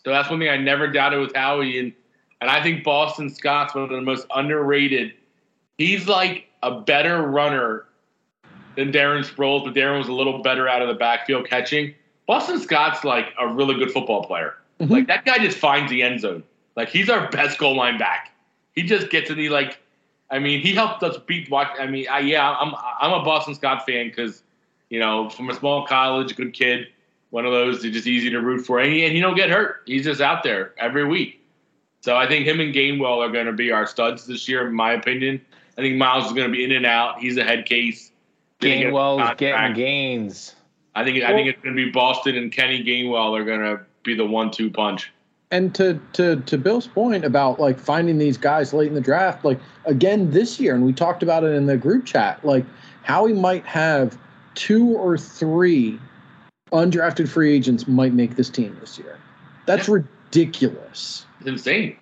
So 0.05 0.11
that's 0.11 0.29
one 0.29 0.41
thing 0.41 0.49
I 0.49 0.57
never 0.57 0.89
doubted 0.89 1.21
with 1.21 1.35
Howie, 1.37 1.79
and 1.79 1.93
and 2.41 2.51
I 2.51 2.61
think 2.61 2.83
Boston 2.83 3.31
Scott's 3.31 3.75
one 3.75 3.85
of 3.85 3.91
the 3.91 4.01
most 4.01 4.27
underrated. 4.35 5.13
He's 5.79 6.09
like 6.09 6.49
a 6.63 6.81
better 6.81 7.23
runner 7.23 7.87
than 8.77 8.93
Darren 8.93 9.25
Sproles, 9.25 9.65
but 9.65 9.75
Darren 9.75 9.99
was 9.99 10.09
a 10.09 10.13
little 10.13 10.43
better 10.43 10.69
out 10.69 10.83
of 10.83 10.89
the 10.89 10.95
backfield 10.95 11.49
catching. 11.49 11.95
Boston 12.27 12.61
Scott's 12.61 13.05
like 13.05 13.27
a 13.39 13.49
really 13.49 13.75
good 13.75 13.91
football 13.91 14.25
player. 14.25 14.55
Mm-hmm. 14.81 14.93
Like 14.93 15.07
that 15.09 15.25
guy 15.25 15.39
just 15.39 15.59
finds 15.59 15.91
the 15.91 16.03
end 16.03 16.21
zone. 16.21 16.43
Like 16.77 16.89
he's 16.89 17.11
our 17.11 17.29
best 17.31 17.59
goal 17.59 17.77
line 17.77 17.99
back. 17.99 18.33
He 18.75 18.83
just 18.83 19.11
gets 19.11 19.31
in 19.31 19.37
the 19.37 19.49
like. 19.49 19.79
I 20.31 20.39
mean, 20.39 20.61
he 20.61 20.75
helped 20.75 21.03
us 21.03 21.19
beat. 21.27 21.53
I 21.53 21.87
mean, 21.87 22.07
I, 22.09 22.21
yeah, 22.21 22.51
I'm 22.51 22.75
I'm 23.01 23.21
a 23.21 23.23
Boston 23.25 23.55
Scott 23.55 23.85
fan 23.85 24.09
because 24.09 24.43
you 24.93 24.99
know, 24.99 25.31
from 25.31 25.49
a 25.49 25.55
small 25.55 25.87
college, 25.87 26.37
good 26.37 26.53
kid, 26.53 26.87
one 27.31 27.47
of 27.47 27.53
those 27.53 27.83
that's 27.83 27.95
just 27.95 28.07
easy 28.07 28.29
to 28.29 28.41
root 28.43 28.67
for. 28.67 28.79
And 28.79 28.93
he, 28.93 29.07
and 29.07 29.15
he 29.15 29.23
don't 29.23 29.35
get 29.35 29.49
hurt. 29.49 29.81
He's 29.87 30.05
just 30.05 30.21
out 30.21 30.43
there 30.43 30.75
every 30.77 31.07
week. 31.07 31.43
So 32.03 32.15
I 32.15 32.29
think 32.29 32.47
him 32.47 32.61
and 32.61 32.75
Gainwell 32.75 33.27
are 33.27 33.33
going 33.33 33.47
to 33.47 33.55
be 33.55 33.73
our 33.73 33.87
studs 33.87 34.27
this 34.27 34.47
year, 34.49 34.67
in 34.67 34.75
my 34.75 34.93
opinion. 34.93 35.41
I 35.79 35.81
think 35.81 35.97
Miles 35.97 36.27
is 36.27 36.33
going 36.35 36.47
to 36.47 36.53
be 36.53 36.63
in 36.63 36.73
and 36.73 36.85
out. 36.85 37.21
He's 37.21 37.39
a 37.39 37.43
head 37.43 37.65
case. 37.65 38.12
Gainwell's 38.63 39.37
getting 39.37 39.75
gains. 39.75 40.55
I 40.95 41.05
think 41.05 41.23
I 41.23 41.33
think 41.33 41.49
it's 41.49 41.61
going 41.63 41.77
to 41.77 41.85
be 41.85 41.91
Boston 41.91 42.37
and 42.37 42.53
Kenny 42.53 42.83
Gainwell 42.85 43.39
are 43.39 43.45
going 43.45 43.61
to 43.61 43.81
be 44.03 44.15
the 44.15 44.27
one-two 44.27 44.71
punch. 44.71 45.11
And 45.51 45.75
to 45.75 46.01
to 46.15 46.37
to 46.37 46.59
Bill's 46.59 46.87
point 46.87 47.25
about 47.25 47.61
like 47.61 47.79
finding 47.79 48.19
these 48.19 48.39
guys 48.39 48.73
late 48.73 48.89
in 48.89 48.95
the 48.95 49.01
draft, 49.01 49.45
like 49.45 49.61
again 49.85 50.31
this 50.31 50.59
year, 50.59 50.75
and 50.75 50.85
we 50.85 50.93
talked 50.93 51.23
about 51.23 51.45
it 51.45 51.53
in 51.53 51.67
the 51.67 51.77
group 51.77 52.07
chat, 52.07 52.43
like 52.45 52.65
how 53.03 53.27
he 53.27 53.35
might 53.35 53.65
have 53.67 54.19
two 54.55 54.97
or 54.97 55.19
three 55.19 55.99
undrafted 56.73 57.29
free 57.29 57.55
agents 57.55 57.87
might 57.87 58.15
make 58.15 58.37
this 58.37 58.49
team 58.49 58.77
this 58.81 58.99
year. 58.99 59.19
That's 59.67 59.89
yeah. 59.89 59.97
ridiculous. 60.31 61.27
It's 61.41 61.49
insane. 61.49 61.97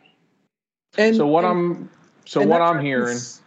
And 0.97 1.17
so 1.17 1.27
what 1.27 1.45
and, 1.45 1.51
I'm 1.53 1.91
so 2.25 2.43
what 2.43 2.61
I'm 2.61 2.85
hearing 2.85 3.19
oh, 3.19 3.40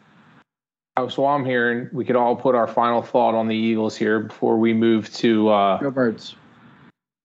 so 1.09 1.25
I'm 1.25 1.45
hearing 1.45 1.89
we 1.91 2.05
could 2.05 2.15
all 2.15 2.35
put 2.35 2.55
our 2.55 2.67
final 2.67 3.01
thought 3.01 3.35
on 3.35 3.47
the 3.47 3.55
Eagles 3.55 3.95
here 3.95 4.19
before 4.19 4.57
we 4.57 4.73
move 4.73 5.11
to 5.15 5.49
uh 5.49 5.77
Go 5.79 5.91
Birds. 5.91 6.35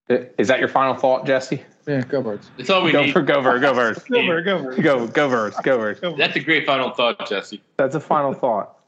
Is 0.08 0.48
that 0.48 0.58
your 0.58 0.68
final 0.68 0.94
thought, 0.94 1.26
Jesse? 1.26 1.62
Yeah, 1.86 2.00
go 2.02 2.22
birds. 2.22 2.50
That's 2.56 2.70
all 2.70 2.82
we 2.82 2.92
go 2.92 3.04
need. 3.04 3.12
For, 3.12 3.22
go 3.22 3.42
birds. 3.42 3.60
go 3.60 3.74
birds. 3.74 4.04
go 4.08 4.26
birds. 4.26 4.44
go 4.44 4.62
bird. 4.62 4.82
Go 4.82 5.06
go 5.06 5.28
birds, 5.28 5.56
go 5.62 5.78
birds. 5.78 6.00
That's 6.16 6.36
a 6.36 6.40
great 6.40 6.66
final 6.66 6.90
thought, 6.90 7.28
Jesse. 7.28 7.62
That's 7.76 7.94
a 7.94 8.00
final 8.00 8.32
thought. 8.32 8.74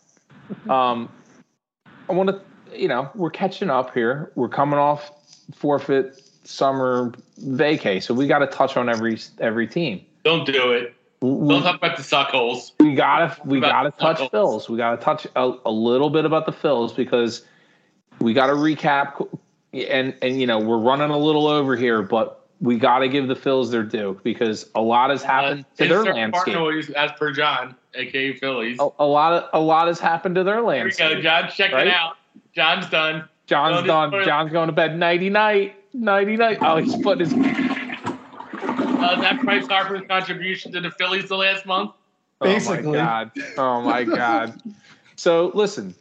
Um, 0.69 1.09
I 2.09 2.13
want 2.13 2.29
to 2.29 2.41
you 2.75 2.89
know, 2.89 3.11
we're 3.15 3.31
catching 3.31 3.71
up 3.71 3.95
here. 3.95 4.33
We're 4.35 4.49
coming 4.49 4.79
off 4.79 5.13
forfeit 5.55 6.21
summer 6.45 7.13
vacay, 7.41 8.03
so 8.03 8.15
we 8.15 8.27
got 8.27 8.41
to 8.41 8.47
touch 8.47 8.77
on 8.77 8.89
every 8.89 9.19
every 9.39 9.67
team. 9.67 10.05
Don't 10.25 10.45
do 10.45 10.73
it. 10.73 10.95
We, 11.23 11.49
Don't 11.49 11.63
talk 11.63 11.77
about 11.77 11.97
the 11.99 12.03
suckholes. 12.03 12.73
We 12.81 12.95
gotta 12.95 13.37
we 13.45 13.61
gotta 13.61 13.91
touch 13.91 14.19
Phils. 14.31 14.69
We 14.69 14.79
gotta 14.79 14.97
touch 14.97 15.27
a, 15.37 15.53
a 15.67 15.71
little 15.71 16.09
bit 16.09 16.25
about 16.25 16.47
the 16.47 16.53
Phils 16.53 16.97
because 16.97 17.45
we 18.21 18.33
gotta 18.33 18.55
recap 18.55 19.29
and 19.73 20.17
and 20.23 20.41
you 20.41 20.47
know 20.47 20.59
we're 20.59 20.79
running 20.79 21.11
a 21.11 21.19
little 21.19 21.47
over 21.47 21.77
here, 21.77 22.03
but 22.03 22.49
we 22.61 22.79
got 22.79 22.99
to 22.99 23.09
give 23.09 23.29
the 23.29 23.35
Phils 23.35 23.71
their 23.71 23.83
due 23.83 24.21
because 24.23 24.69
a 24.75 24.81
lot 24.81 25.11
has 25.11 25.23
uh, 25.23 25.27
happened 25.27 25.65
uh, 25.65 25.83
to 25.83 25.89
their 25.89 26.05
landscape. 26.05 26.55
Noise, 26.55 26.91
as 26.91 27.11
per 27.13 27.33
John, 27.33 27.75
aka 27.95 28.35
Phillies. 28.35 28.79
A, 28.81 28.89
a, 28.99 29.07
lot 29.07 29.33
of 29.33 29.51
a 29.53 29.61
lot 29.61 29.89
has 29.89 29.99
happened 29.99 30.35
to 30.37 30.45
their 30.45 30.63
landscape. 30.63 31.07
Here 31.07 31.17
we 31.17 31.23
go, 31.23 31.29
John. 31.29 31.51
Check 31.51 31.73
right? 31.73 31.87
it 31.87 31.93
out. 31.93 32.17
John's 32.55 32.89
done. 32.89 33.29
John's 33.47 33.87
done. 33.87 34.13
John's 34.25 34.53
going 34.53 34.69
to 34.69 34.73
bed 34.73 34.99
nighty 34.99 35.31
night. 35.31 35.77
Nighty 35.93 36.37
night. 36.37 36.59
Oh, 36.61 36.77
he's 36.77 36.97
putting 36.97 37.29
his. 37.29 37.70
Uh, 39.03 39.21
that 39.21 39.41
Bryce 39.43 39.67
Harper's 39.67 40.07
contribution 40.07 40.73
to 40.73 40.81
the 40.81 40.91
Phillies 40.93 41.29
the 41.29 41.37
last 41.37 41.67
month. 41.67 41.93
Basically. 42.41 42.99
Oh 42.99 43.03
my 43.03 43.25
god. 43.25 43.33
Oh 43.57 43.81
my 43.83 44.05
god. 44.05 44.63
so 45.17 45.51
listen, 45.55 45.95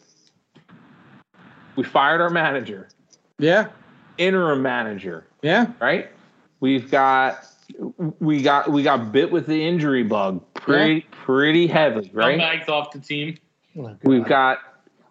we 1.75 1.83
fired 1.83 2.21
our 2.21 2.29
manager. 2.29 2.89
Yeah. 3.37 3.69
Interim 4.17 4.61
manager. 4.61 5.25
Yeah. 5.41 5.67
Right. 5.79 6.09
We've 6.59 6.89
got 6.91 7.45
we 8.19 8.41
got 8.41 8.71
we 8.71 8.83
got 8.83 9.11
bit 9.11 9.31
with 9.31 9.47
the 9.47 9.65
injury 9.65 10.03
bug 10.03 10.41
pretty 10.53 10.95
yeah. 10.95 11.01
pretty 11.11 11.67
heavy, 11.67 12.09
right? 12.13 12.39
Scumbags 12.39 12.69
off 12.69 12.91
the 12.91 12.99
team. 12.99 13.37
Oh, 13.77 13.95
We've 14.03 14.25
got 14.25 14.59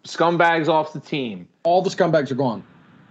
scumbags 0.03 0.67
off 0.67 0.93
the 0.93 0.99
team. 0.99 1.47
All 1.63 1.81
the 1.81 1.89
scumbags 1.89 2.31
are 2.31 2.35
gone. 2.35 2.63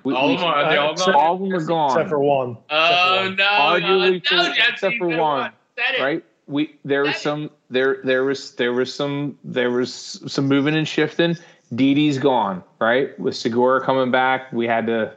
We, 0.09 0.15
all, 0.15 0.29
we, 0.29 0.35
of 0.37 0.41
them 0.41 0.49
are, 0.49 0.79
all, 0.79 0.95
gone? 0.95 1.15
all 1.15 1.35
of 1.35 1.41
them 1.41 1.53
are 1.53 1.65
gone. 1.65 1.91
Except 1.91 2.09
for 2.09 2.19
one. 2.19 2.57
Oh, 2.71 3.35
no. 3.37 3.45
Arguably 3.45 4.31
no, 4.31 4.43
no, 4.43 4.53
except 4.71 4.97
for 4.97 5.09
one. 5.09 5.53
Right? 6.01 6.25
We 6.47 6.77
there 6.83 7.03
was 7.03 7.17
some 7.17 7.51
there 7.69 8.01
there 8.05 8.25
was 8.25 8.55
there 8.55 8.73
was 8.73 8.95
some 8.95 9.39
there 9.45 9.71
was 9.71 9.93
some 10.27 10.49
moving 10.49 10.75
and 10.77 10.89
shifting. 10.89 11.37
Didi's 11.75 12.19
gone, 12.19 12.65
right? 12.81 13.19
With 13.21 13.37
Segura 13.37 13.85
coming 13.85 14.11
back, 14.11 14.51
we 14.51 14.67
had 14.67 14.87
to 14.87 15.15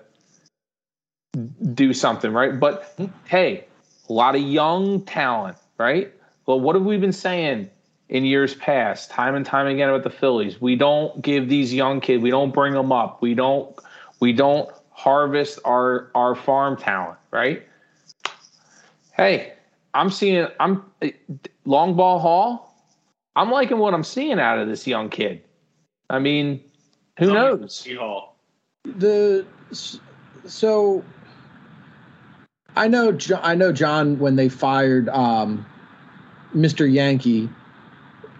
do 1.73 1.93
something, 1.93 2.33
right? 2.33 2.59
But 2.59 2.93
hmm. 2.97 3.05
hey, 3.23 3.63
a 4.09 4.13
lot 4.13 4.35
of 4.35 4.41
young 4.41 5.05
talent, 5.05 5.55
right? 5.77 6.11
Well, 6.45 6.59
what 6.59 6.75
have 6.75 6.83
we 6.83 6.97
been 6.97 7.13
saying 7.13 7.69
in 8.09 8.25
years 8.25 8.55
past, 8.55 9.09
time 9.09 9.35
and 9.35 9.45
time 9.45 9.67
again 9.67 9.89
with 9.93 10.03
the 10.03 10.09
Phillies. 10.09 10.59
We 10.59 10.75
don't 10.75 11.21
give 11.21 11.47
these 11.47 11.73
young 11.73 12.01
kids, 12.01 12.21
we 12.21 12.29
don't 12.29 12.53
bring 12.53 12.73
them 12.73 12.91
up. 12.91 13.21
We 13.21 13.33
don't 13.33 13.73
we 14.21 14.31
don't 14.31 14.69
harvest 15.02 15.58
our 15.66 16.12
our 16.14 16.36
farm 16.36 16.78
talent, 16.78 17.18
right? 17.32 17.68
Hey, 19.14 19.54
I'm 19.95 20.12
seeing 20.12 20.47
I'm 20.60 20.86
long 21.66 21.95
ball 21.95 22.20
hall. 22.20 22.76
I'm 23.36 23.49
liking 23.49 23.80
what 23.80 23.95
I'm 23.95 24.04
seeing 24.04 24.39
out 24.39 24.60
of 24.60 24.68
this 24.68 24.86
young 24.86 25.10
kid. 25.10 25.41
I 26.10 26.20
mean, 26.20 26.62
who 27.18 27.34
knows? 27.34 27.88
Hall. 27.97 28.36
The 28.84 29.45
so 30.45 31.04
I 32.76 32.88
know 32.88 33.18
I 33.41 33.56
know 33.56 33.72
John 33.72 34.20
when 34.20 34.36
they 34.36 34.49
fired 34.49 35.10
um, 35.10 35.66
Mr. 36.56 36.91
Yankee 36.91 37.49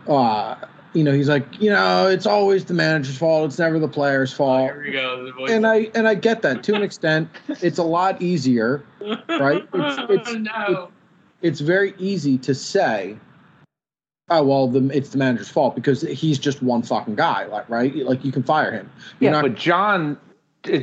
uh, 0.08 0.56
you 0.94 1.04
know, 1.04 1.14
he's 1.14 1.30
like, 1.30 1.62
you 1.62 1.70
know, 1.70 2.08
it's 2.08 2.26
always 2.26 2.66
the 2.66 2.74
manager's 2.74 3.18
fault. 3.18 3.46
It's 3.46 3.60
never 3.60 3.80
the 3.80 3.88
player's 3.88 4.34
fault. 4.34 4.72
Here 4.72 4.84
we 4.84 4.92
go. 4.92 5.46
And 5.50 5.66
I 5.66 5.90
and 5.96 6.08
I 6.08 6.16
get 6.16 6.42
that 6.42 6.64
to 6.64 6.76
an 6.76 6.84
extent. 6.84 7.30
It's 7.62 7.78
a 7.78 7.84
lot 7.84 8.22
easier, 8.22 8.84
right? 9.30 9.68
It's 9.74 10.02
it's, 10.10 10.34
no. 10.34 10.52
it, 10.68 11.48
it's 11.48 11.60
very 11.60 11.94
easy 11.98 12.38
to 12.40 12.56
say, 12.56 13.18
oh 14.30 14.44
well, 14.44 14.68
the, 14.68 14.90
it's 14.90 15.10
the 15.10 15.18
manager's 15.18 15.50
fault 15.50 15.76
because 15.76 16.02
he's 16.02 16.40
just 16.40 16.62
one 16.64 16.82
fucking 16.82 17.16
guy, 17.16 17.46
like 17.46 17.70
right? 17.70 17.96
Like 17.96 18.26
you 18.26 18.32
can 18.32 18.44
fire 18.44 18.72
him. 18.72 18.90
You're 19.20 19.32
yeah, 19.32 19.42
not, 19.42 19.44
but 19.44 19.56
John. 19.56 20.18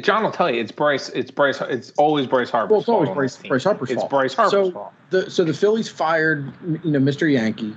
John 0.01 0.25
will 0.25 0.33
tell 0.33 0.51
you 0.51 0.61
it's 0.61 0.73
Bryce. 0.73 1.09
It's 1.11 1.31
Bryce. 1.31 1.61
It's 1.61 1.93
always 1.99 2.27
Bryce 2.27 2.51
Harper's 2.51 2.71
well, 2.71 2.81
it's 2.81 2.89
always 2.89 3.09
fault. 3.09 3.17
Bryce, 3.17 3.37
Bryce 3.37 3.65
Harper's 3.65 3.91
it's 3.91 4.01
fault. 4.01 4.11
Bryce 4.11 4.35
Harper's 4.35 4.51
so 4.51 4.71
fault. 4.73 4.93
The, 5.11 5.31
so 5.31 5.45
the 5.45 5.55
Phillies 5.55 5.89
fired, 5.89 6.53
you 6.83 6.91
know, 6.91 6.99
Mr. 6.99 7.31
Yankee. 7.31 7.77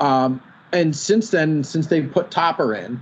Um, 0.00 0.42
and 0.76 0.94
since 0.94 1.30
then, 1.30 1.64
since 1.64 1.86
they 1.86 2.02
put 2.02 2.30
Topper 2.30 2.74
in, 2.74 3.00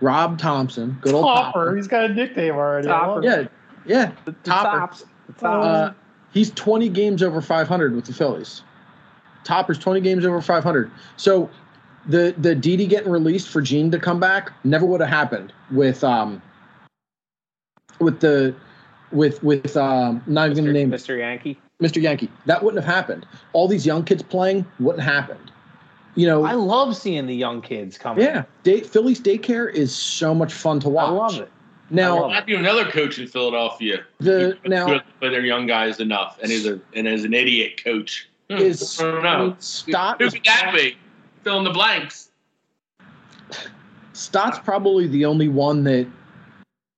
Rob 0.00 0.38
Thompson, 0.38 0.98
good 1.00 1.14
old 1.14 1.24
Topper, 1.24 1.66
Topper. 1.66 1.76
he's 1.76 1.86
got 1.86 2.10
a 2.10 2.14
nickname 2.14 2.54
already. 2.54 2.88
Topper. 2.88 3.22
Yeah, 3.22 3.46
yeah, 3.86 4.12
the, 4.24 4.32
the 4.32 4.36
Topper. 4.42 4.78
Tops. 4.78 5.04
The 5.26 5.32
tops. 5.34 5.66
Uh, 5.66 5.92
he's 6.32 6.50
20 6.52 6.88
games 6.88 7.22
over 7.22 7.40
500 7.40 7.94
with 7.94 8.06
the 8.06 8.12
Phillies. 8.12 8.62
Topper's 9.44 9.78
20 9.78 10.00
games 10.00 10.24
over 10.24 10.40
500. 10.40 10.90
So 11.16 11.50
the 12.06 12.34
the 12.38 12.54
Didi 12.54 12.86
getting 12.86 13.10
released 13.10 13.48
for 13.48 13.60
Jean 13.60 13.90
to 13.90 13.98
come 13.98 14.18
back 14.18 14.52
never 14.64 14.84
would 14.86 15.00
have 15.00 15.10
happened 15.10 15.52
with 15.70 16.02
um 16.02 16.42
with 18.00 18.20
the 18.20 18.54
with 19.12 19.42
with 19.42 19.76
um 19.76 20.22
not 20.26 20.50
even 20.50 20.64
Mr. 20.64 20.72
name 20.72 20.90
Mr. 20.90 21.18
Yankee. 21.18 21.58
Mr. 21.80 22.00
Yankee. 22.00 22.30
That 22.46 22.62
wouldn't 22.62 22.82
have 22.82 22.92
happened. 22.92 23.26
All 23.52 23.68
these 23.68 23.84
young 23.84 24.04
kids 24.04 24.22
playing 24.22 24.64
wouldn't 24.80 25.02
have 25.02 25.14
happened. 25.14 25.51
You 26.14 26.26
know, 26.26 26.44
I 26.44 26.52
love 26.52 26.94
seeing 26.96 27.26
the 27.26 27.34
young 27.34 27.62
kids 27.62 27.96
coming. 27.96 28.24
yeah, 28.24 28.44
day, 28.64 28.80
Philly's 28.80 29.20
daycare 29.20 29.72
is 29.72 29.94
so 29.94 30.34
much 30.34 30.52
fun 30.52 30.78
to 30.80 30.88
watch. 30.88 31.08
I 31.08 31.10
love 31.10 31.40
it. 31.40 31.50
Now, 31.90 32.30
I'd 32.30 32.46
be 32.46 32.54
another 32.54 32.90
coach 32.90 33.18
in 33.18 33.26
Philadelphia. 33.26 34.04
the 34.18 34.58
now 34.64 35.02
for 35.20 35.30
their 35.30 35.44
young 35.44 35.66
guys 35.66 36.00
enough, 36.00 36.38
and 36.42 36.50
as 36.50 36.66
a 36.66 36.80
and 36.94 37.06
as 37.06 37.24
an 37.24 37.34
idiot 37.34 37.82
coach. 37.82 38.28
Hmm, 38.50 38.56
is 38.56 39.00
I 39.00 39.04
don't 39.04 39.22
know. 39.22 39.56
Stott 39.58 40.18
Who 40.18 40.26
is 40.26 40.34
could 40.34 40.44
that 40.44 40.72
be? 40.74 40.96
Fill 41.42 41.58
in 41.58 41.64
the 41.64 41.70
blanks. 41.70 42.30
Stott's 44.12 44.58
probably 44.58 45.06
the 45.06 45.24
only 45.24 45.48
one 45.48 45.84
that 45.84 46.06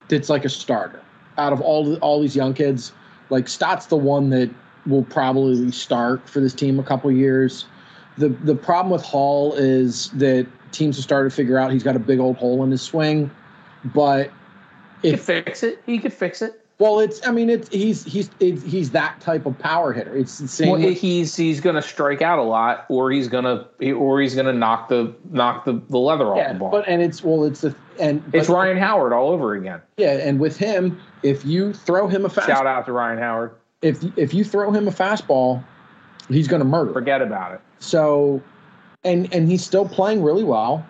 that's 0.09 0.29
like 0.29 0.45
a 0.45 0.49
starter 0.49 1.01
out 1.39 1.53
of 1.53 1.61
all 1.61 1.85
the, 1.85 1.99
all 1.99 2.21
these 2.21 2.37
young 2.37 2.55
kids. 2.55 2.93
Like 3.31 3.49
Stott's 3.49 3.87
the 3.87 3.97
one 3.97 4.31
that 4.31 4.51
will 4.87 5.05
probably 5.05 5.71
start 5.71 6.29
for 6.29 6.41
this 6.41 6.55
team 6.55 6.79
a 6.79 6.83
couple 6.83 7.11
years. 7.11 7.67
The 8.19 8.29
the 8.29 8.55
problem 8.55 8.91
with 8.93 9.03
Hall 9.03 9.55
is 9.55 10.11
that 10.11 10.47
teams 10.73 10.97
have 10.97 11.05
started 11.05 11.31
to 11.31 11.35
figure 11.37 11.59
out 11.59 11.73
he's 11.73 11.83
got 11.83 11.97
a 11.97 12.01
big 12.01 12.19
old 12.21 12.37
hole 12.37 12.63
in 12.65 12.71
his 12.71 12.83
swing, 12.83 13.31
but 13.95 14.31
He 15.03 15.11
could 15.13 15.21
fix 15.21 15.63
it. 15.63 15.81
He 15.87 15.99
could 15.99 16.13
fix 16.13 16.41
it. 16.43 16.61
well, 16.79 17.01
it's 17.01 17.27
I 17.27 17.31
mean 17.33 17.51
it's 17.51 17.69
he's 17.71 18.05
he's 18.05 18.31
it's, 18.41 18.63
he's 18.63 18.91
that 18.93 19.21
type 19.21 19.47
of 19.47 19.59
power 19.59 19.93
hitter. 19.93 20.17
It's 20.17 20.39
the 20.39 20.49
same. 20.49 20.71
Well, 20.71 20.81
with- 20.81 20.97
he's 20.99 21.35
he's 21.37 21.61
going 21.61 21.77
to 21.77 21.83
strike 21.83 22.23
out 22.23 22.39
a 22.39 22.43
lot, 22.43 22.87
or 22.89 23.11
he's 23.11 23.29
going 23.29 23.45
to 23.45 23.93
or 23.95 24.21
he's 24.21 24.35
going 24.35 24.47
to 24.47 24.53
knock 24.53 24.89
the 24.89 25.13
knock 25.31 25.65
the, 25.65 25.81
the 25.91 25.99
leather 25.99 26.27
off 26.27 26.37
yeah, 26.37 26.53
the 26.53 26.59
ball. 26.61 26.71
but 26.71 26.87
and 26.89 27.03
it's 27.03 27.23
well, 27.25 27.45
it's 27.45 27.63
the 27.63 27.75
and 28.01 28.23
it's 28.33 28.47
but- 28.49 28.55
Ryan 28.55 28.77
Howard 28.77 29.13
all 29.13 29.31
over 29.31 29.55
again. 29.55 29.81
Yeah, 29.97 30.13
and 30.19 30.39
with 30.39 30.57
him, 30.57 31.01
if 31.25 31.45
you 31.45 31.73
throw 31.73 32.07
him 32.09 32.25
a 32.25 32.29
fastball, 32.29 32.47
Shout 32.47 32.67
out 32.67 32.87
to 32.87 32.93
Ryan 32.93 33.19
Howard. 33.19 33.55
if 33.83 34.05
if 34.17 34.33
you 34.35 34.45
throw 34.45 34.71
him 34.73 34.87
a 34.89 34.93
fastball, 34.93 35.63
he's 36.29 36.49
going 36.49 36.61
to 36.61 36.67
murder. 36.67 36.93
Forget 36.93 37.23
about 37.23 37.53
it. 37.55 37.61
So, 37.79 38.43
and 39.05 39.33
and 39.35 39.49
he's 39.49 39.65
still 39.65 39.89
playing 39.89 40.23
really 40.23 40.45
well 40.45 40.87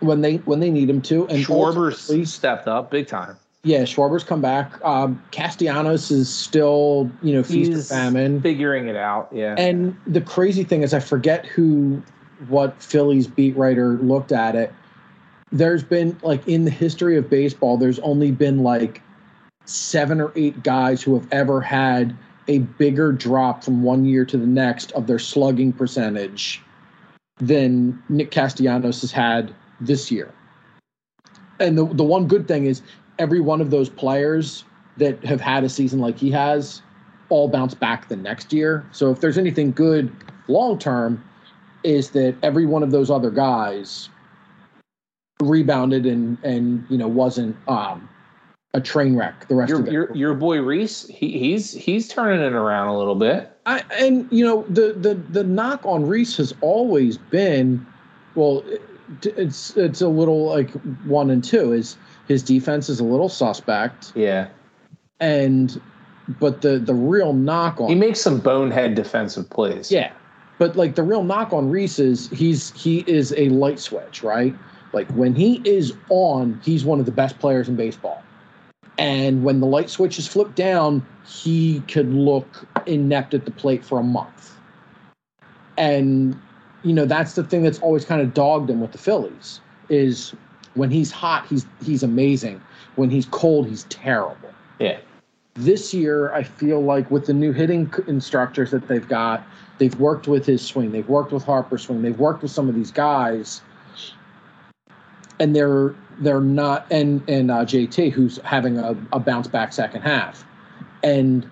when 0.00 0.20
they 0.20 0.36
when 0.38 0.60
they 0.60 0.70
need 0.70 0.88
him 0.88 1.02
to. 1.02 1.26
And 1.28 1.44
Schwarber's 1.44 2.30
stepped 2.30 2.68
up 2.68 2.90
big 2.90 3.06
time. 3.06 3.36
yeah, 3.64 3.82
Schwarber's 3.82 4.24
come 4.24 4.40
back. 4.40 4.72
Um, 4.84 5.22
Castellanos 5.32 6.10
is 6.10 6.32
still 6.32 7.10
you 7.22 7.34
know 7.34 7.42
feast 7.42 7.72
or 7.72 7.82
famine. 7.82 8.40
figuring 8.40 8.88
it 8.88 8.96
out. 8.96 9.28
Yeah. 9.32 9.54
And 9.58 9.96
the 10.06 10.20
crazy 10.20 10.62
thing 10.64 10.82
is, 10.82 10.94
I 10.94 11.00
forget 11.00 11.46
who, 11.46 12.02
what 12.48 12.80
Phillies 12.80 13.26
beat 13.26 13.56
writer 13.56 13.98
looked 13.98 14.30
at 14.30 14.54
it. 14.54 14.72
There's 15.50 15.82
been 15.82 16.18
like 16.22 16.46
in 16.46 16.64
the 16.64 16.70
history 16.70 17.16
of 17.16 17.28
baseball, 17.30 17.76
there's 17.76 17.98
only 18.00 18.30
been 18.30 18.62
like 18.62 19.00
seven 19.64 20.20
or 20.20 20.32
eight 20.36 20.62
guys 20.62 21.02
who 21.02 21.14
have 21.14 21.26
ever 21.32 21.60
had 21.60 22.16
a 22.48 22.58
bigger 22.58 23.12
drop 23.12 23.64
from 23.64 23.82
one 23.82 24.04
year 24.04 24.24
to 24.24 24.36
the 24.36 24.46
next 24.46 24.92
of 24.92 25.06
their 25.06 25.18
slugging 25.18 25.72
percentage 25.72 26.62
than 27.38 28.02
Nick 28.08 28.30
Castellanos 28.30 29.00
has 29.00 29.12
had 29.12 29.54
this 29.80 30.10
year. 30.10 30.32
And 31.60 31.76
the 31.76 31.86
the 31.86 32.04
one 32.04 32.26
good 32.26 32.48
thing 32.48 32.66
is 32.66 32.82
every 33.18 33.40
one 33.40 33.60
of 33.60 33.70
those 33.70 33.88
players 33.88 34.64
that 34.96 35.22
have 35.24 35.40
had 35.40 35.64
a 35.64 35.68
season 35.68 35.98
like 35.98 36.18
he 36.18 36.30
has 36.30 36.82
all 37.28 37.48
bounce 37.48 37.74
back 37.74 38.08
the 38.08 38.16
next 38.16 38.52
year. 38.52 38.86
So 38.92 39.10
if 39.10 39.20
there's 39.20 39.38
anything 39.38 39.72
good 39.72 40.12
long 40.48 40.78
term, 40.78 41.22
is 41.82 42.10
that 42.10 42.36
every 42.42 42.66
one 42.66 42.82
of 42.82 42.90
those 42.90 43.10
other 43.10 43.30
guys 43.30 44.08
rebounded 45.40 46.06
and 46.06 46.38
and 46.42 46.84
you 46.88 46.98
know 46.98 47.08
wasn't 47.08 47.56
um, 47.68 48.08
a 48.76 48.80
train 48.80 49.16
wreck 49.16 49.48
the 49.48 49.54
rest 49.54 49.70
your, 49.70 49.80
of 49.80 49.86
it. 49.88 49.92
your 49.92 50.14
your 50.14 50.34
boy 50.34 50.60
Reese, 50.60 51.06
he, 51.08 51.38
he's 51.38 51.72
he's 51.72 52.08
turning 52.08 52.40
it 52.44 52.52
around 52.52 52.88
a 52.88 52.98
little 52.98 53.14
bit. 53.14 53.50
I, 53.64 53.82
and 53.98 54.28
you 54.30 54.44
know 54.44 54.64
the 54.68 54.92
the 54.92 55.14
the 55.14 55.42
knock 55.42 55.80
on 55.84 56.06
Reese 56.06 56.36
has 56.36 56.54
always 56.60 57.16
been, 57.18 57.84
well, 58.34 58.62
it- 58.66 58.82
it's 59.24 59.76
it's 59.76 60.00
a 60.00 60.08
little 60.08 60.46
like 60.46 60.70
one 61.04 61.30
and 61.30 61.42
two 61.42 61.72
is 61.72 61.96
his 62.26 62.42
defense 62.42 62.88
is 62.88 62.98
a 62.98 63.04
little 63.04 63.28
suspect 63.28 64.10
Yeah. 64.16 64.48
and 65.20 65.80
but 66.40 66.60
the 66.62 66.80
the 66.80 66.92
real 66.92 67.32
knock 67.32 67.80
on 67.80 67.88
He 67.88 67.94
makes 67.94 68.20
some 68.20 68.40
bonehead 68.40 68.96
defensive 68.96 69.48
plays. 69.48 69.92
Yeah. 69.92 70.10
But 70.58 70.74
like 70.74 70.96
the 70.96 71.04
real 71.04 71.22
knock 71.22 71.52
on 71.52 71.70
Reese 71.70 72.00
is 72.00 72.28
he's 72.30 72.72
he 72.72 73.04
is 73.06 73.32
a 73.36 73.48
light 73.50 73.78
switch, 73.78 74.24
right? 74.24 74.54
Like 74.92 75.08
when 75.12 75.34
he 75.36 75.62
is 75.64 75.92
on, 76.08 76.60
he's 76.64 76.84
one 76.84 76.98
of 76.98 77.06
the 77.06 77.12
best 77.12 77.38
players 77.38 77.68
in 77.68 77.76
baseball. 77.76 78.24
And 78.98 79.44
when 79.44 79.60
the 79.60 79.66
light 79.66 79.90
switch 79.90 80.18
is 80.18 80.26
flipped 80.26 80.54
down, 80.56 81.06
he 81.26 81.80
could 81.88 82.12
look 82.12 82.66
inept 82.86 83.34
at 83.34 83.44
the 83.44 83.50
plate 83.50 83.84
for 83.84 83.98
a 83.98 84.02
month. 84.02 84.56
And 85.76 86.38
you 86.82 86.92
know, 86.92 87.04
that's 87.04 87.34
the 87.34 87.42
thing 87.44 87.62
that's 87.62 87.80
always 87.80 88.04
kind 88.04 88.20
of 88.20 88.32
dogged 88.32 88.70
him 88.70 88.80
with 88.80 88.92
the 88.92 88.98
Phillies 88.98 89.60
is 89.88 90.34
when 90.74 90.90
he's 90.90 91.10
hot, 91.10 91.46
he's 91.46 91.66
he's 91.84 92.02
amazing. 92.02 92.60
When 92.94 93.10
he's 93.10 93.26
cold, 93.26 93.66
he's 93.68 93.84
terrible 93.84 94.50
Yeah. 94.78 94.98
this 95.54 95.92
year 95.94 96.32
i 96.34 96.42
feel 96.42 96.82
like 96.82 97.10
with 97.10 97.26
the 97.26 97.32
new 97.34 97.52
hitting 97.52 97.90
instructors 98.06 98.70
that 98.70 98.88
they've 98.88 99.08
got 99.08 99.42
they've 99.78 99.98
worked 99.98 100.28
with 100.28 100.44
his 100.46 100.60
swing 100.62 100.92
they've 100.92 101.08
worked 101.08 101.32
with 101.32 101.44
harper's 101.44 101.82
swing 101.82 102.02
they've 102.02 102.18
worked 102.18 102.42
with 102.42 102.50
some 102.50 102.68
of 102.68 102.74
these 102.74 102.90
guys 102.90 103.62
and 105.38 105.54
they're 105.54 105.94
they're 106.20 106.40
not 106.40 106.86
and 106.90 107.22
and 107.28 107.50
uh, 107.50 107.64
jt 107.64 108.10
who's 108.12 108.38
having 108.38 108.78
a, 108.78 108.96
a 109.12 109.20
bounce 109.20 109.46
back 109.46 109.72
second 109.72 110.02
half 110.02 110.44
and 111.02 111.48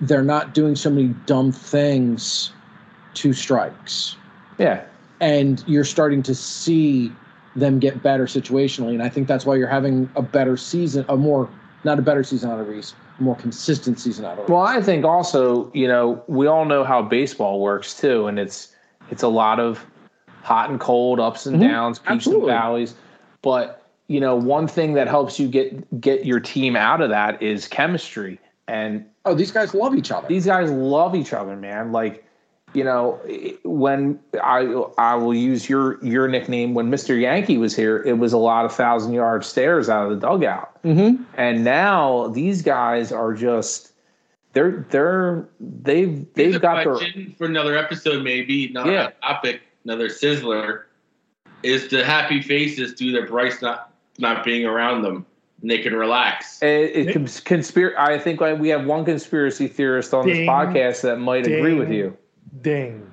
they're 0.00 0.22
not 0.22 0.54
doing 0.54 0.74
so 0.74 0.90
many 0.90 1.08
dumb 1.26 1.52
things 1.52 2.52
two 3.14 3.32
strikes 3.32 4.16
Yeah. 4.58 4.82
and 5.20 5.62
you're 5.66 5.84
starting 5.84 6.22
to 6.24 6.34
see 6.34 7.12
them 7.56 7.78
get 7.78 8.02
better 8.02 8.26
situationally 8.26 8.94
and 8.94 9.02
i 9.02 9.08
think 9.08 9.28
that's 9.28 9.44
why 9.46 9.54
you're 9.56 9.68
having 9.68 10.08
a 10.16 10.22
better 10.22 10.56
season 10.56 11.04
a 11.08 11.16
more 11.16 11.48
not 11.84 11.98
a 11.98 12.02
better 12.02 12.22
season 12.24 12.50
out 12.50 12.60
of 12.60 12.68
reese 12.68 12.94
a 13.18 13.22
more 13.22 13.36
consistent 13.36 13.98
season 14.00 14.24
out 14.24 14.32
of 14.32 14.38
reese 14.40 14.48
Well, 14.48 14.62
I 14.62 14.80
think 14.80 15.04
also, 15.04 15.70
you 15.72 15.86
know, 15.88 16.22
we 16.26 16.46
all 16.46 16.64
know 16.64 16.84
how 16.84 17.02
baseball 17.02 17.60
works 17.60 17.94
too, 17.98 18.26
and 18.28 18.38
it's 18.38 18.74
it's 19.10 19.22
a 19.22 19.28
lot 19.28 19.60
of 19.60 19.84
hot 20.42 20.70
and 20.70 20.80
cold, 20.80 21.20
ups 21.20 21.44
and 21.44 21.56
Mhm. 21.60 21.68
downs, 21.68 21.98
peaks 21.98 22.10
Absolutely. 22.12 22.50
and 22.50 22.58
valleys. 22.60 22.94
But 23.42 23.82
you 24.08 24.20
know, 24.20 24.34
one 24.34 24.66
thing 24.66 24.94
that 24.94 25.08
helps 25.08 25.38
you 25.38 25.48
get 25.48 26.00
get 26.00 26.24
your 26.26 26.40
team 26.40 26.76
out 26.76 27.00
of 27.00 27.10
that 27.10 27.40
is 27.42 27.68
chemistry. 27.68 28.38
And 28.68 29.04
Oh, 29.26 29.34
these 29.34 29.50
guys 29.52 29.74
love 29.74 29.94
each 29.94 30.10
other. 30.10 30.26
these 30.28 30.46
guys 30.46 30.70
love 30.70 31.14
each 31.14 31.32
other, 31.32 31.54
man. 31.56 31.92
Like 31.92 32.24
you 32.72 32.84
know, 32.84 33.18
when 33.64 34.18
I 34.42 34.60
I 34.96 35.14
will 35.16 35.34
use 35.34 35.68
your 35.68 36.02
your 36.04 36.28
nickname 36.28 36.72
when 36.74 36.90
Mr. 36.90 37.20
Yankee 37.20 37.58
was 37.58 37.74
here, 37.74 38.02
it 38.04 38.18
was 38.18 38.32
a 38.32 38.38
lot 38.38 38.64
of 38.64 38.72
thousand 38.72 39.12
yard 39.12 39.44
stares 39.44 39.88
out 39.88 40.10
of 40.10 40.20
the 40.20 40.26
dugout, 40.26 40.80
Mm-hmm. 40.84 41.22
and 41.36 41.64
now 41.64 42.28
these 42.28 42.62
guys 42.62 43.10
are 43.12 43.34
just 43.34 43.92
they're 44.52 44.86
they're 44.90 45.48
they've 45.60 46.26
they've 46.34 46.54
a 46.54 46.58
got 46.60 46.84
their 46.84 46.94
question 46.94 47.34
for 47.36 47.46
another 47.46 47.76
episode, 47.76 48.22
maybe 48.22 48.68
another 48.68 48.92
Yeah. 48.92 49.10
topic, 49.22 49.62
another 49.84 50.08
sizzler. 50.08 50.82
Is 51.62 51.88
the 51.88 52.04
happy 52.04 52.40
faces 52.40 52.94
due 52.94 53.12
to 53.20 53.26
Bryce 53.26 53.60
not 53.62 53.92
not 54.18 54.44
being 54.44 54.64
around 54.66 55.02
them, 55.02 55.26
and 55.60 55.70
they 55.70 55.78
can 55.78 55.94
relax? 55.94 56.62
It, 56.62 57.08
it 57.08 57.12
cons- 57.12 57.40
conspir- 57.40 57.96
I 57.96 58.18
think 58.18 58.40
we 58.40 58.68
have 58.68 58.86
one 58.86 59.04
conspiracy 59.04 59.68
theorist 59.68 60.14
on 60.14 60.26
this 60.26 60.38
podcast 60.38 61.02
that 61.02 61.18
might 61.18 61.46
agree 61.46 61.74
with 61.74 61.90
you. 61.90 62.16
Ding. 62.62 63.06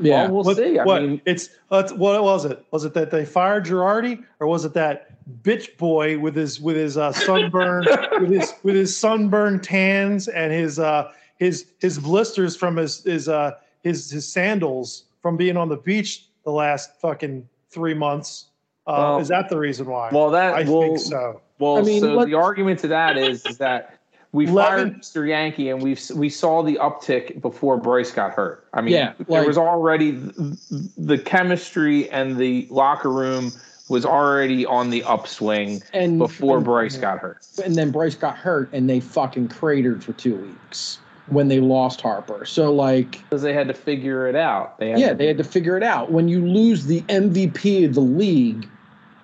Yeah. 0.00 0.22
Well, 0.24 0.32
we'll 0.36 0.44
What, 0.44 0.56
see. 0.56 0.78
I 0.78 0.84
what? 0.84 1.02
mean, 1.02 1.20
it's 1.26 1.50
uh, 1.70 1.88
what 1.94 2.22
was 2.22 2.44
it? 2.44 2.64
Was 2.70 2.84
it 2.84 2.94
that 2.94 3.10
they 3.10 3.24
fired 3.24 3.66
Girardi, 3.66 4.24
or 4.38 4.46
was 4.46 4.64
it 4.64 4.72
that 4.74 5.08
bitch 5.42 5.76
boy 5.76 6.18
with 6.18 6.34
his 6.34 6.60
with 6.60 6.76
his 6.76 6.96
uh, 6.96 7.12
sunburn 7.12 7.84
with 8.20 8.30
his 8.30 8.54
with 8.62 8.74
his 8.74 8.96
sunburn 8.96 9.60
tans 9.60 10.28
and 10.28 10.52
his 10.52 10.78
uh, 10.78 11.12
his 11.36 11.66
his 11.80 11.98
blisters 11.98 12.56
from 12.56 12.76
his 12.76 13.02
his 13.04 13.28
uh, 13.28 13.52
his 13.82 14.10
his 14.10 14.26
sandals 14.26 15.04
from 15.20 15.36
being 15.36 15.56
on 15.56 15.68
the 15.68 15.76
beach 15.76 16.24
the 16.44 16.50
last 16.52 17.00
fucking 17.00 17.48
three 17.70 17.94
months? 17.94 18.46
Uh, 18.86 18.92
Well- 18.98 19.18
is 19.18 19.28
that 19.28 19.48
the 19.48 19.58
reason 19.58 19.86
why? 19.86 20.10
well, 20.12 20.30
that 20.30 20.54
I 20.54 20.62
well, 20.64 20.82
think 20.82 20.98
so. 20.98 21.40
Well, 21.58 21.76
I 21.78 21.82
mean, 21.82 22.00
so 22.00 22.16
what- 22.16 22.26
the 22.26 22.34
argument 22.34 22.80
to 22.80 22.88
that 22.88 23.18
is, 23.18 23.44
is 23.46 23.58
that 23.58 23.98
we 24.32 24.46
Levin- 24.46 24.90
fired 24.94 25.00
Mr. 25.02 25.28
Yankee 25.28 25.68
and 25.70 25.82
we 25.82 25.96
we 26.14 26.28
saw 26.28 26.62
the 26.62 26.78
uptick 26.80 27.40
before 27.40 27.76
Bryce 27.76 28.10
got 28.12 28.32
hurt. 28.32 28.64
I 28.72 28.80
mean, 28.80 28.94
Yeah, 28.94 29.12
there 29.28 29.46
was 29.46 29.58
already 29.58 30.12
the, 30.12 30.56
the 30.96 31.18
chemistry 31.18 32.08
and 32.10 32.36
the 32.36 32.66
locker 32.70 33.10
room 33.10 33.52
was 33.88 34.06
already 34.06 34.64
on 34.64 34.88
the 34.90 35.02
upswing 35.02 35.82
And 35.92 36.16
before 36.18 36.56
and, 36.58 36.64
Bryce 36.64 36.96
got 36.96 37.18
hurt. 37.18 37.38
and 37.64 37.74
then 37.74 37.90
Bryce 37.90 38.14
got 38.14 38.36
hurt, 38.38 38.68
and 38.72 38.88
they 38.88 39.00
fucking 39.00 39.48
cratered 39.48 40.04
for 40.04 40.12
two 40.12 40.36
weeks 40.36 40.98
when 41.26 41.48
they 41.48 41.60
lost 41.60 42.00
Harper. 42.00 42.44
So 42.44 42.72
like, 42.72 43.12
Because 43.22 43.42
they 43.42 43.52
had 43.52 43.68
to 43.68 43.74
figure 43.74 44.26
it 44.26 44.34
out. 44.36 44.78
They 44.78 44.90
had 44.90 44.98
yeah, 44.98 45.08
to, 45.10 45.14
they 45.14 45.26
had 45.26 45.38
to 45.38 45.44
figure 45.44 45.76
it 45.76 45.82
out. 45.82 46.10
When 46.10 46.28
you 46.28 46.44
lose 46.44 46.86
the 46.86 47.02
MVP 47.02 47.84
of 47.86 47.94
the 47.94 48.00
league, 48.00 48.68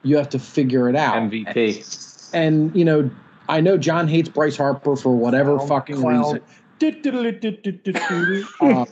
you 0.03 0.17
have 0.17 0.29
to 0.31 0.39
figure 0.39 0.89
it 0.89 0.97
out. 0.97 1.17
MVP. 1.17 2.31
And 2.33 2.75
you 2.77 2.85
know, 2.85 3.11
I 3.49 3.61
know 3.61 3.77
John 3.77 4.09
hates 4.09 4.29
Bryce 4.29 4.57
Harper 4.57 4.97
for 4.97 5.17
whatever 5.17 5.57
Clown, 5.57 5.69
fucking 5.69 5.97
clown. 6.01 6.23
reason. 6.23 6.41
Uh, 8.61 8.85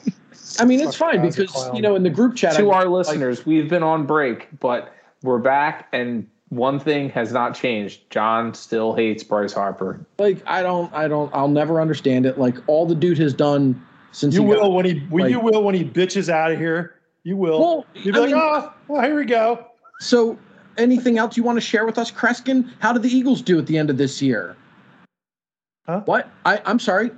I 0.59 0.65
mean, 0.65 0.81
it's 0.81 0.97
fine 0.97 1.17
Fucking 1.17 1.23
guy's 1.23 1.39
a 1.39 1.43
because 1.43 1.71
you 1.75 1.83
know 1.83 1.95
in 1.97 2.03
the 2.03 2.11
group 2.11 2.37
chat. 2.37 2.57
To 2.57 2.71
I- 2.71 2.77
our 2.77 2.89
listeners, 2.89 3.45
we've 3.47 3.69
been 3.69 3.83
on 3.83 4.07
break, 4.07 4.49
but 4.61 4.93
we're 5.23 5.39
back, 5.39 5.89
and 5.93 6.29
one 6.55 6.79
thing 6.79 7.09
has 7.11 7.33
not 7.33 7.55
changed. 7.55 8.09
John 8.11 8.55
still 8.55 8.95
hates 8.95 9.23
Bryce 9.23 9.53
Harper. 9.53 10.05
like 10.19 10.43
I 10.47 10.63
don't, 10.63 10.93
I 10.95 11.09
don't, 11.09 11.33
I'll 11.35 11.49
never 11.49 11.81
understand 11.81 12.27
it. 12.27 12.39
Like 12.39 12.57
all 12.69 12.87
the 12.87 12.95
dude 12.95 13.19
has 13.19 13.35
done 13.35 13.81
since 14.13 14.35
You 14.35 14.43
he 14.43 14.47
will 14.49 14.61
got, 14.61 14.73
when 14.73 14.85
he 14.87 14.99
when 15.11 15.31
you 15.31 15.41
will 15.41 15.63
when 15.65 15.75
he 15.75 15.85
bitches 15.85 16.29
out 16.29 16.53
of 16.53 16.59
here. 16.59 16.95
You 17.25 17.37
will. 17.37 17.59
Well, 17.61 17.87
You'll 17.95 18.13
be 18.15 18.19
I 18.19 18.23
like, 18.23 18.31
mean- 18.33 18.41
oh, 18.43 18.73
well, 18.89 19.03
here 19.03 19.17
we 19.17 19.25
go. 19.25 19.67
So, 20.01 20.39
anything 20.77 21.17
else 21.19 21.37
you 21.37 21.43
want 21.43 21.57
to 21.57 21.61
share 21.63 21.87
with 21.87 21.97
us, 21.99 22.11
Kreskin? 22.11 22.71
How 22.81 22.93
did 22.93 23.03
the 23.03 23.09
Eagles 23.09 23.41
do 23.41 23.59
at 23.59 23.67
the 23.67 23.79
end 23.79 23.89
of 23.91 23.97
this 23.97 24.21
year? 24.21 24.57
Huh? 25.87 26.03
What? 26.05 26.29
I, 26.45 26.61
I'm 26.67 26.79
sorry. 26.79 27.11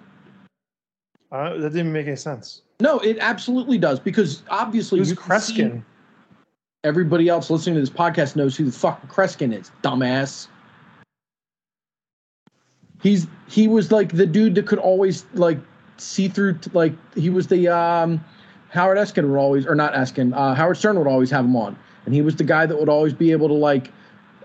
Uh, 1.32 1.56
that 1.58 1.70
didn't 1.72 1.92
make 1.92 2.06
any 2.06 2.16
sense. 2.16 2.62
No, 2.80 2.98
it 3.00 3.16
absolutely 3.20 3.78
does 3.78 3.98
because 3.98 4.42
obviously 4.48 4.98
Who's 5.00 5.10
you 5.10 5.16
can 5.16 5.40
see- 5.40 5.54
Kreskin? 5.62 5.82
Everybody 6.86 7.28
else 7.28 7.50
listening 7.50 7.74
to 7.74 7.80
this 7.80 7.90
podcast 7.90 8.36
knows 8.36 8.56
who 8.56 8.64
the 8.64 8.70
fuck 8.70 9.12
Kreskin 9.12 9.52
is, 9.52 9.72
dumbass. 9.82 10.46
He's 13.02 13.26
he 13.48 13.66
was 13.66 13.90
like 13.90 14.12
the 14.12 14.24
dude 14.24 14.54
that 14.54 14.68
could 14.68 14.78
always 14.78 15.26
like 15.34 15.58
see 15.96 16.28
through 16.28 16.58
t- 16.58 16.70
like 16.74 16.92
he 17.16 17.28
was 17.28 17.48
the 17.48 17.66
um 17.66 18.24
Howard 18.70 18.98
Eskin 18.98 19.28
would 19.28 19.38
always 19.38 19.66
or 19.66 19.74
not 19.74 19.94
Eskin 19.94 20.32
uh, 20.32 20.54
Howard 20.54 20.76
Stern 20.76 20.96
would 20.96 21.08
always 21.08 21.30
have 21.30 21.44
him 21.44 21.56
on 21.56 21.76
and 22.04 22.14
he 22.14 22.22
was 22.22 22.36
the 22.36 22.44
guy 22.44 22.66
that 22.66 22.78
would 22.78 22.88
always 22.88 23.12
be 23.12 23.32
able 23.32 23.48
to 23.48 23.54
like 23.54 23.90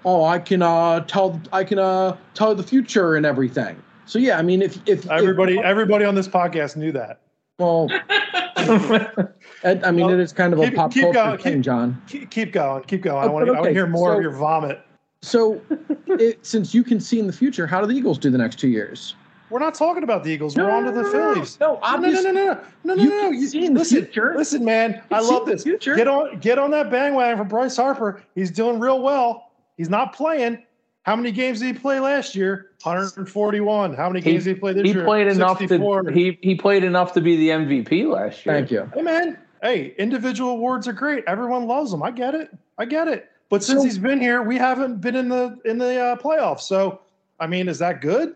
oh 0.03 0.25
I 0.25 0.39
can 0.39 0.63
uh 0.63 1.01
tell 1.01 1.39
I 1.53 1.63
can 1.63 1.77
uh 1.77 2.17
tell 2.33 2.55
the 2.55 2.63
future 2.63 3.15
and 3.15 3.25
everything 3.25 3.81
so 4.05 4.17
yeah 4.17 4.37
I 4.39 4.41
mean 4.41 4.61
if 4.61 4.77
if 4.87 5.09
Everybody, 5.09 5.59
if, 5.59 5.65
everybody 5.65 6.05
on 6.05 6.15
this 6.15 6.27
podcast 6.27 6.75
knew 6.75 6.91
that. 6.93 7.19
Well 7.61 7.87
I, 8.57 9.79
I 9.83 9.91
mean 9.91 10.05
Well, 10.05 10.13
it 10.13 10.19
is 10.19 10.33
kind 10.33 10.53
of 10.53 10.59
a 10.59 10.71
pop 10.71 10.91
keep 10.91 11.03
culture 11.03 11.13
going, 11.13 11.37
thing 11.37 11.53
keep- 11.55 11.61
John 11.63 12.01
Keep, 12.07 12.31
keep 12.31 12.51
going, 12.53 12.83
keep 12.83 13.01
going. 13.03 13.23
I 13.23 13.27
Oh, 13.27 13.31
want 13.31 13.45
to 13.45 13.53
okay, 13.59 13.73
hear 13.73 13.87
more 13.87 14.09
so- 14.11 14.17
of 14.17 14.21
your 14.23 14.31
vomit. 14.33 14.81
So, 15.23 15.61
it, 16.07 16.43
since 16.43 16.73
you 16.73 16.83
can 16.83 16.99
see 16.99 17.19
in 17.19 17.27
the 17.27 17.33
future, 17.33 17.67
how 17.67 17.79
do 17.79 17.85
the 17.85 17.93
Eagles 17.93 18.17
do 18.17 18.31
the 18.31 18.39
next 18.39 18.57
two 18.57 18.69
years? 18.69 19.15
We're 19.51 19.59
not 19.59 19.75
talking 19.75 20.01
about 20.01 20.23
the 20.23 20.31
Eagles. 20.31 20.55
We're 20.57 20.71
on 20.71 20.85
to 20.85 20.91
the 20.91 21.03
Phillies. 21.03 21.59
No, 21.59 21.67
No, 21.67 21.73
no, 21.73 21.79
obviously, 21.83 22.31
no, 22.31 22.31
no, 22.31 22.53
no, 22.53 22.61
no, 22.83 22.93
no, 22.95 23.03
You 23.03 23.09
no. 23.09 23.29
You- 23.29 23.47
see 23.47 23.65
in 23.65 23.73
the 23.75 23.81
listen, 23.81 24.05
future. 24.05 24.33
listen, 24.35 24.65
man. 24.65 25.01
I 25.11 25.19
love 25.21 25.45
this. 25.45 25.61
future. 25.63 25.95
Get 25.95 26.07
on, 26.07 26.39
get 26.39 26.57
on 26.57 26.71
that 26.71 26.89
bandwagon 26.89 27.37
for 27.37 27.43
Bryce 27.43 27.75
Harper. 27.77 28.23
He's 28.33 28.49
doing 28.49 28.79
real 28.79 29.01
well. 29.01 29.51
He's 29.77 29.89
not 29.89 30.13
playing. 30.15 30.63
How 31.03 31.15
many 31.15 31.31
games 31.31 31.59
did 31.59 31.67
he 31.67 31.73
play 31.73 31.99
last 31.99 32.35
year? 32.35 32.71
141. 32.83 33.93
How 33.95 34.07
many 34.09 34.21
He- 34.23 34.31
games 34.33 34.43
did 34.43 34.55
he 34.55 34.59
play 34.59 34.73
this 34.73 34.83
he 34.83 34.93
year? 34.93 35.03
played 35.03 35.27
enough 35.27 35.57
64. 35.57 36.03
to 36.03 36.11
he 36.11 36.37
he 36.41 36.53
played 36.55 36.83
enough 36.83 37.13
to 37.13 37.21
be 37.21 37.35
the 37.37 37.49
MVP 37.49 38.05
last 38.05 38.45
year. 38.45 38.55
Thank 38.55 38.69
you. 38.71 38.89
Hey 38.93 39.01
man, 39.01 39.37
hey, 39.63 39.95
individual 39.97 40.51
awards 40.51 40.87
are 40.87 40.93
great. 40.93 41.23
Everyone 41.27 41.65
loves 41.65 41.89
them. 41.91 42.03
I 42.03 42.11
get 42.11 42.35
it. 42.35 42.51
I 42.77 42.85
get 42.85 43.07
it. 43.07 43.29
But 43.49 43.63
since 43.63 43.79
So- 43.79 43.85
he's 43.85 43.97
been 43.97 44.19
here, 44.21 44.43
we 44.43 44.57
haven't 44.57 45.01
been 45.01 45.15
in 45.15 45.27
the 45.27 45.57
in 45.65 45.77
the 45.79 45.99
uh, 45.99 46.15
playoffs. 46.17 46.61
So, 46.61 46.99
I 47.39 47.47
mean, 47.47 47.67
is 47.67 47.79
that 47.79 48.01
good? 48.01 48.35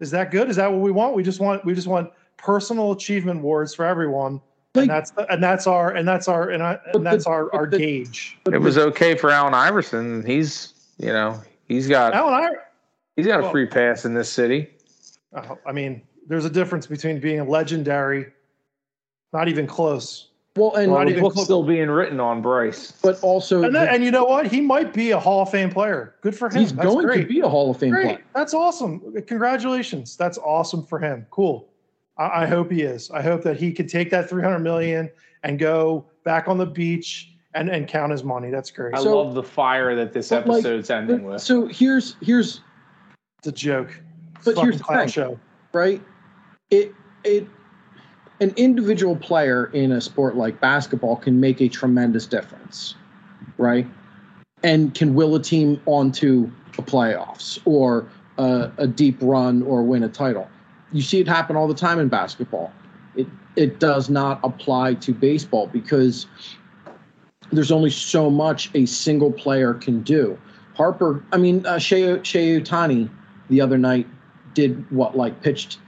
Is 0.00 0.12
that 0.12 0.30
good? 0.30 0.48
Is 0.48 0.56
that 0.56 0.70
what 0.70 0.80
we 0.80 0.92
want? 0.92 1.16
We 1.16 1.24
just 1.24 1.40
want 1.40 1.64
we 1.64 1.74
just 1.74 1.88
want 1.88 2.10
personal 2.36 2.92
achievement 2.92 3.40
awards 3.40 3.74
for 3.74 3.84
everyone, 3.84 4.34
Like- 4.74 4.82
and 4.82 4.90
that's 4.90 5.12
and 5.30 5.42
that's 5.42 5.66
our 5.66 5.90
and 5.96 6.06
that's 6.06 6.28
our 6.28 6.50
and, 6.50 6.62
I, 6.62 6.78
and 6.94 7.04
that's 7.04 7.24
the- 7.24 7.30
our 7.30 7.52
our 7.52 7.66
the- 7.66 7.78
gauge. 7.78 8.38
It 8.46 8.58
was 8.60 8.78
okay 8.78 9.16
for 9.16 9.30
Allen 9.30 9.54
Iverson. 9.54 10.24
He's 10.24 10.74
you 10.98 11.12
know 11.12 11.40
he's 11.68 11.86
got 11.88 12.14
Alan, 12.14 12.34
I 12.34 12.48
he's 13.16 13.26
got 13.26 13.44
a 13.44 13.50
free 13.50 13.66
pass 13.66 14.04
in 14.04 14.14
this 14.14 14.28
city. 14.30 14.70
uh, 15.34 15.54
I 15.66 15.72
mean, 15.72 16.02
there's 16.26 16.44
a 16.44 16.50
difference 16.50 16.86
between 16.86 17.20
being 17.20 17.40
a 17.40 17.44
legendary, 17.44 18.26
not 19.32 19.48
even 19.48 19.66
close. 19.66 20.28
well, 20.56 20.74
and 20.74 20.90
Well, 20.90 21.00
not 21.00 21.04
the 21.06 21.10
even 21.12 21.22
book's 21.22 21.34
close. 21.34 21.44
still 21.46 21.62
being 21.62 21.88
written 21.90 22.18
on 22.20 22.42
Bryce. 22.42 22.92
but 23.02 23.20
also 23.22 23.62
And, 23.62 23.74
that, 23.74 23.84
the- 23.86 23.90
and 23.92 24.04
you 24.04 24.10
know 24.10 24.24
what? 24.24 24.46
He 24.46 24.60
might 24.60 24.92
be 24.92 25.10
a 25.12 25.18
Hall 25.18 25.42
of 25.42 25.50
Fame 25.50 25.70
player. 25.70 26.14
Good 26.20 26.34
for 26.36 26.48
him. 26.48 26.60
he's 26.60 26.72
That's 26.74 26.86
going 26.86 27.06
great. 27.06 27.22
to 27.22 27.26
be 27.28 27.40
a 27.40 27.48
Hall 27.48 27.70
of 27.70 27.76
Fame 27.78 27.90
Great. 27.90 28.04
player. 28.04 28.20
That's 28.34 28.54
awesome. 28.54 29.00
Congratulations. 29.26 30.16
That's 30.16 30.38
awesome 30.38 30.84
for 30.84 30.98
him. 30.98 31.26
Cool. 31.30 31.68
I, 32.18 32.42
I 32.42 32.46
hope 32.46 32.70
he 32.72 32.82
is. 32.82 33.10
I 33.10 33.22
hope 33.22 33.42
that 33.42 33.56
he 33.56 33.72
can 33.72 33.86
take 33.86 34.10
that 34.10 34.28
300 34.28 34.58
million 34.58 35.10
and 35.44 35.58
go 35.58 36.06
back 36.24 36.48
on 36.48 36.58
the 36.58 36.66
beach 36.66 37.34
and, 37.58 37.68
and 37.68 37.88
count 37.88 38.12
as 38.12 38.24
money. 38.24 38.50
That's 38.50 38.70
great. 38.70 38.94
I 38.94 39.02
So- 39.02 39.16
love 39.22 39.34
the 39.34 39.42
fire 39.42 39.94
that 39.96 40.12
this 40.12 40.28
but, 40.30 40.46
like, 40.46 40.58
episode's 40.58 40.90
ending 40.90 41.24
with. 41.24 41.40
So 41.42 41.66
here's 41.66 42.16
here's 42.20 42.60
the 43.42 43.52
joke. 43.52 43.88
But 44.44 44.54
Fucking 44.54 44.62
here's 44.64 44.78
the 44.78 44.84
clown 44.84 44.98
thing. 45.00 45.08
show. 45.08 45.38
right. 45.72 46.02
It 46.70 46.94
it 47.24 47.46
an 48.40 48.52
individual 48.56 49.16
player 49.16 49.66
in 49.72 49.90
a 49.92 50.00
sport 50.00 50.36
like 50.36 50.60
basketball 50.60 51.16
can 51.16 51.40
make 51.40 51.60
a 51.60 51.68
tremendous 51.68 52.24
difference, 52.26 52.94
right? 53.56 53.86
And 54.62 54.94
can 54.94 55.14
will 55.14 55.34
a 55.34 55.42
team 55.42 55.80
onto 55.86 56.50
the 56.76 56.82
playoffs 56.82 57.58
or 57.64 58.06
a, 58.38 58.70
a 58.78 58.86
deep 58.86 59.16
run 59.20 59.62
or 59.64 59.82
win 59.82 60.04
a 60.04 60.08
title. 60.08 60.48
You 60.92 61.02
see 61.02 61.18
it 61.20 61.26
happen 61.26 61.56
all 61.56 61.66
the 61.66 61.74
time 61.74 61.98
in 61.98 62.08
basketball. 62.08 62.72
It 63.16 63.26
it 63.56 63.80
does 63.80 64.08
not 64.08 64.38
apply 64.44 64.94
to 64.94 65.12
baseball 65.12 65.66
because 65.66 66.26
there's 67.52 67.72
only 67.72 67.90
so 67.90 68.30
much 68.30 68.70
a 68.74 68.86
single 68.86 69.32
player 69.32 69.74
can 69.74 70.02
do. 70.02 70.38
Harper, 70.74 71.24
I 71.32 71.38
mean, 71.38 71.64
uh, 71.66 71.78
Shea, 71.78 72.22
Shea 72.22 72.60
Ohtani 72.60 73.08
the 73.48 73.60
other 73.60 73.78
night 73.78 74.06
did 74.54 74.88
what, 74.90 75.16
like 75.16 75.42
pitched 75.42 75.78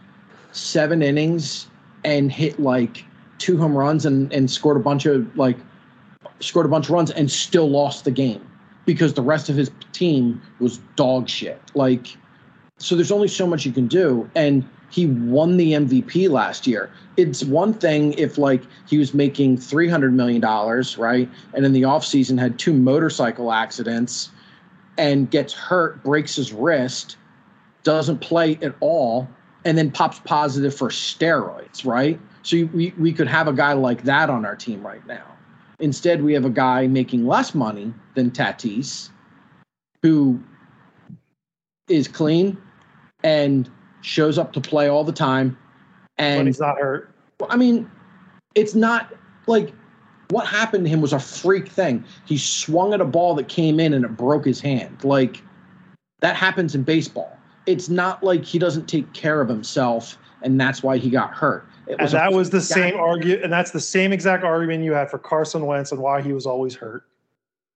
seven 0.53 1.03
innings 1.03 1.69
and 2.05 2.33
hit 2.33 2.59
like 2.59 3.05
two 3.39 3.57
home 3.57 3.77
runs 3.77 4.07
and, 4.07 4.33
and 4.33 4.51
scored 4.51 4.77
a 4.77 4.81
bunch 4.81 5.07
of 5.07 5.37
like 5.37 5.57
scored 6.41 6.67
a 6.67 6.69
bunch 6.69 6.87
of 6.87 6.91
runs 6.91 7.11
and 7.11 7.31
still 7.31 7.69
lost 7.69 8.05
the 8.05 8.11
game 8.11 8.45
because 8.87 9.15
the 9.15 9.23
rest 9.23 9.49
of 9.49 9.57
his 9.57 9.71
team 9.93 10.41
was 10.59 10.79
dog 10.97 11.29
shit. 11.29 11.61
Like, 11.75 12.17
so 12.79 12.95
there's 12.95 13.13
only 13.13 13.29
so 13.29 13.47
much 13.47 13.67
you 13.67 13.73
can 13.73 13.87
do. 13.87 14.29
And 14.35 14.67
he 14.91 15.07
won 15.07 15.57
the 15.57 15.73
MVP 15.73 16.29
last 16.29 16.67
year. 16.67 16.91
It's 17.17 17.45
one 17.45 17.73
thing 17.73 18.13
if 18.15 18.39
like 18.39 18.63
he 18.87 18.99
was 18.99 19.15
making 19.15 19.59
$300 19.59 20.13
million, 20.13 20.41
right? 20.99 21.29
And 21.55 21.65
in 21.65 21.73
the 21.73 21.83
offseason 21.83 22.39
had 22.39 22.59
two 22.59 22.73
motorcycle 22.73 23.53
accidents 23.53 24.31
and 24.99 25.31
gets 25.31 25.53
hurt, 25.53 26.03
breaks 26.03 26.37
his 26.37 26.53
wrist, 26.53 27.17
doesn't 27.85 28.19
play 28.19 28.59
at 28.63 28.75
all, 28.81 29.29
and 29.65 29.79
then 29.79 29.91
pops 29.91 30.21
positive 30.21 30.75
for 30.75 30.89
steroids, 30.89 31.87
right? 31.87 32.21
So 32.43 32.65
we, 32.73 32.93
we 32.99 33.13
could 33.13 33.29
have 33.29 33.49
a 33.49 33.53
guy 33.53 33.73
like 33.75 34.03
that 34.05 34.29
on 34.29 34.45
our 34.45 34.57
team 34.57 34.85
right 34.85 35.07
now. 35.07 35.25
Instead, 35.79 36.23
we 36.23 36.35
have 36.35 36.45
a 36.45 36.51
guy 36.51 36.87
making 36.87 37.27
less 37.27 37.55
money 37.55 37.95
than 38.15 38.31
Tatis, 38.31 39.11
who 40.03 40.41
is 41.89 42.09
clean 42.09 42.57
and 43.23 43.71
shows 44.03 44.39
up 44.39 44.53
to 44.55 44.61
play 44.61 44.89
all 44.89 45.05
the 45.05 45.13
time. 45.13 45.57
And 46.19 46.41
But 46.41 46.47
he's 46.47 46.61
not 46.61 46.79
hurt. 46.79 47.15
I 47.49 47.57
mean, 47.57 47.91
it's 48.55 48.75
not 48.75 49.15
like 49.47 49.73
what 50.31 50.47
happened 50.47 50.85
to 50.85 50.91
him 50.91 51.01
was 51.01 51.13
a 51.13 51.19
freak 51.19 51.69
thing. 51.69 52.05
He 52.25 52.39
swung 52.39 52.95
at 52.95 53.01
a 53.01 53.05
ball 53.05 53.35
that 53.37 53.49
came 53.49 53.81
in 53.81 53.93
and 53.95 54.05
it 54.05 54.17
broke 54.17 54.45
his 54.45 54.61
hand. 54.61 55.03
Like 55.03 55.43
that 56.21 56.37
happens 56.37 56.75
in 56.75 56.83
baseball. 56.83 57.37
It's 57.67 57.89
not 57.89 58.23
like 58.23 58.45
he 58.45 58.59
doesn't 58.59 58.87
take 58.87 59.13
care 59.13 59.41
of 59.41 59.49
himself 59.49 60.19
and 60.43 60.61
that's 60.61 60.83
why 60.83 60.97
he 60.97 61.11
got 61.11 61.33
hurt. 61.33 61.67
It 61.87 61.97
And 61.99 62.09
that 62.11 62.33
was 62.33 62.51
the 62.51 62.61
freak 62.61 62.79
same 62.79 62.95
guy. 62.95 63.01
argument, 63.01 63.45
and 63.45 63.53
that's 63.53 63.73
the 63.73 63.81
same 63.81 64.13
exact 64.13 64.45
argument 64.45 64.85
you 64.85 64.93
had 64.93 65.11
for 65.11 65.19
Carson 65.19 65.67
Wentz 65.67 65.93
and 65.93 66.01
why 66.01 66.23
he 66.23 66.33
was 66.33 66.47
always 66.47 66.75
hurt. 66.75 67.05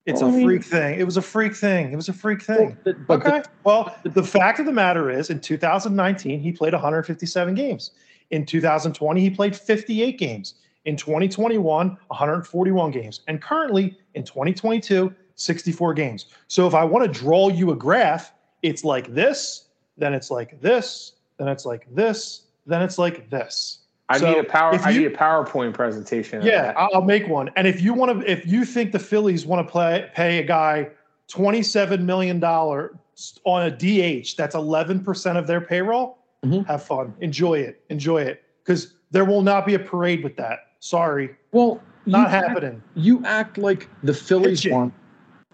It's 0.06 0.20
Well, 0.20 0.30
I 0.30 0.34
a 0.34 0.36
mean- 0.36 0.46
freak 0.46 0.64
thing. 0.64 1.00
It 1.00 1.04
was 1.04 1.16
a 1.16 1.22
freak 1.22 1.54
thing. 1.54 1.92
It 1.92 1.96
was 1.96 2.08
a 2.08 2.12
freak 2.12 2.42
thing. 2.42 2.76
But, 2.84 3.06
but 3.06 3.26
okay. 3.26 3.42
well, 3.64 3.96
the 4.04 4.22
fact 4.22 4.58
of 4.60 4.66
the 4.66 4.72
matter 4.72 5.10
is, 5.10 5.30
in 5.30 5.40
2019, 5.40 6.40
he 6.40 6.52
played 6.52 6.74
157 6.74 7.54
games. 7.54 7.92
In 8.30 8.44
2020, 8.44 9.20
he 9.20 9.30
played 9.30 9.56
58 9.56 10.18
games. 10.18 10.54
In 10.84 10.96
2021, 10.96 11.96
141 12.08 12.90
games. 12.90 13.20
And 13.28 13.40
currently, 13.40 13.96
in 14.14 14.24
2022, 14.24 15.14
64 15.36 15.94
games. 15.94 16.26
So 16.48 16.66
if 16.66 16.74
I 16.74 16.84
want 16.84 17.10
to 17.10 17.20
draw 17.20 17.48
you 17.48 17.70
a 17.70 17.76
graph, 17.76 18.34
it's 18.62 18.84
like 18.84 19.12
this, 19.14 19.68
then 19.96 20.12
it's 20.12 20.30
like 20.30 20.60
this, 20.60 21.12
then 21.38 21.48
it's 21.48 21.64
like 21.64 21.86
this, 21.94 22.42
then 22.66 22.82
it's 22.82 22.98
like 22.98 23.30
this. 23.30 23.78
I 24.08 24.18
So 24.18 24.30
need 24.30 24.38
a 24.38 24.44
power. 24.44 24.74
if 24.74 24.86
I 24.86 24.92
need 24.92 25.06
a 25.06 25.10
PowerPoint 25.10 25.72
presentation. 25.72 26.42
Yeah. 26.42 26.74
I'll 26.76 26.90
I'll 26.94 27.02
make 27.02 27.26
one. 27.28 27.50
And 27.56 27.66
if 27.66 27.80
you 27.80 27.94
want 27.94 28.20
to, 28.20 28.30
if 28.30 28.46
you 28.46 28.64
think 28.64 28.92
the 28.92 28.98
Phillies 28.98 29.46
want 29.46 29.66
to 29.66 29.70
play, 29.70 30.10
pay 30.14 30.38
a 30.38 30.42
guy 30.42 30.88
twenty-seven 31.28 32.04
million 32.04 32.38
dollar 32.38 32.98
on 33.44 33.62
a 33.62 33.70
DH, 33.70 34.36
that's 34.36 34.54
eleven 34.54 35.02
percent 35.02 35.38
of 35.38 35.46
their 35.46 35.60
payroll. 35.60 36.18
Mhm. 36.44 36.66
Have 36.66 36.82
fun, 36.82 37.14
enjoy 37.20 37.54
it, 37.60 37.82
enjoy 37.88 38.20
it, 38.20 38.42
because 38.62 38.94
there 39.10 39.24
will 39.24 39.40
not 39.40 39.64
be 39.64 39.72
a 39.74 39.78
parade 39.78 40.22
with 40.22 40.36
that. 40.36 40.58
Sorry, 40.80 41.34
well, 41.52 41.80
not 42.04 42.28
act, 42.30 42.48
happening. 42.48 42.82
you 42.94 43.22
act 43.24 43.56
like 43.56 43.88
the 44.02 44.12
Phillies 44.12 44.60
Pitching. 44.60 44.72
want 44.74 44.94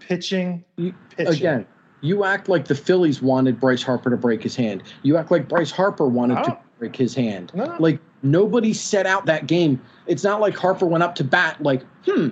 Pitching, 0.00 0.64
You- 0.76 0.94
pitching. 1.16 1.34
again. 1.34 1.66
You 2.00 2.24
act 2.24 2.48
like 2.48 2.64
the 2.64 2.74
Phillies 2.74 3.20
wanted 3.22 3.60
Bryce 3.60 3.82
Harper 3.82 4.08
to 4.10 4.16
break 4.16 4.42
his 4.42 4.56
hand. 4.56 4.82
You 5.02 5.16
act 5.18 5.30
like 5.30 5.46
Bryce 5.48 5.70
Harper 5.70 6.08
wanted 6.08 6.42
to 6.44 6.58
break 6.78 6.96
his 6.96 7.14
hand. 7.14 7.52
No. 7.54 7.76
Like 7.78 8.00
nobody 8.22 8.72
set 8.72 9.06
out 9.06 9.26
that 9.26 9.46
game. 9.46 9.80
It's 10.06 10.24
not 10.24 10.40
like 10.40 10.56
Harper 10.56 10.86
went 10.86 11.02
up 11.02 11.14
to 11.16 11.24
bat 11.24 11.62
like, 11.62 11.82
hmm, 12.04 12.28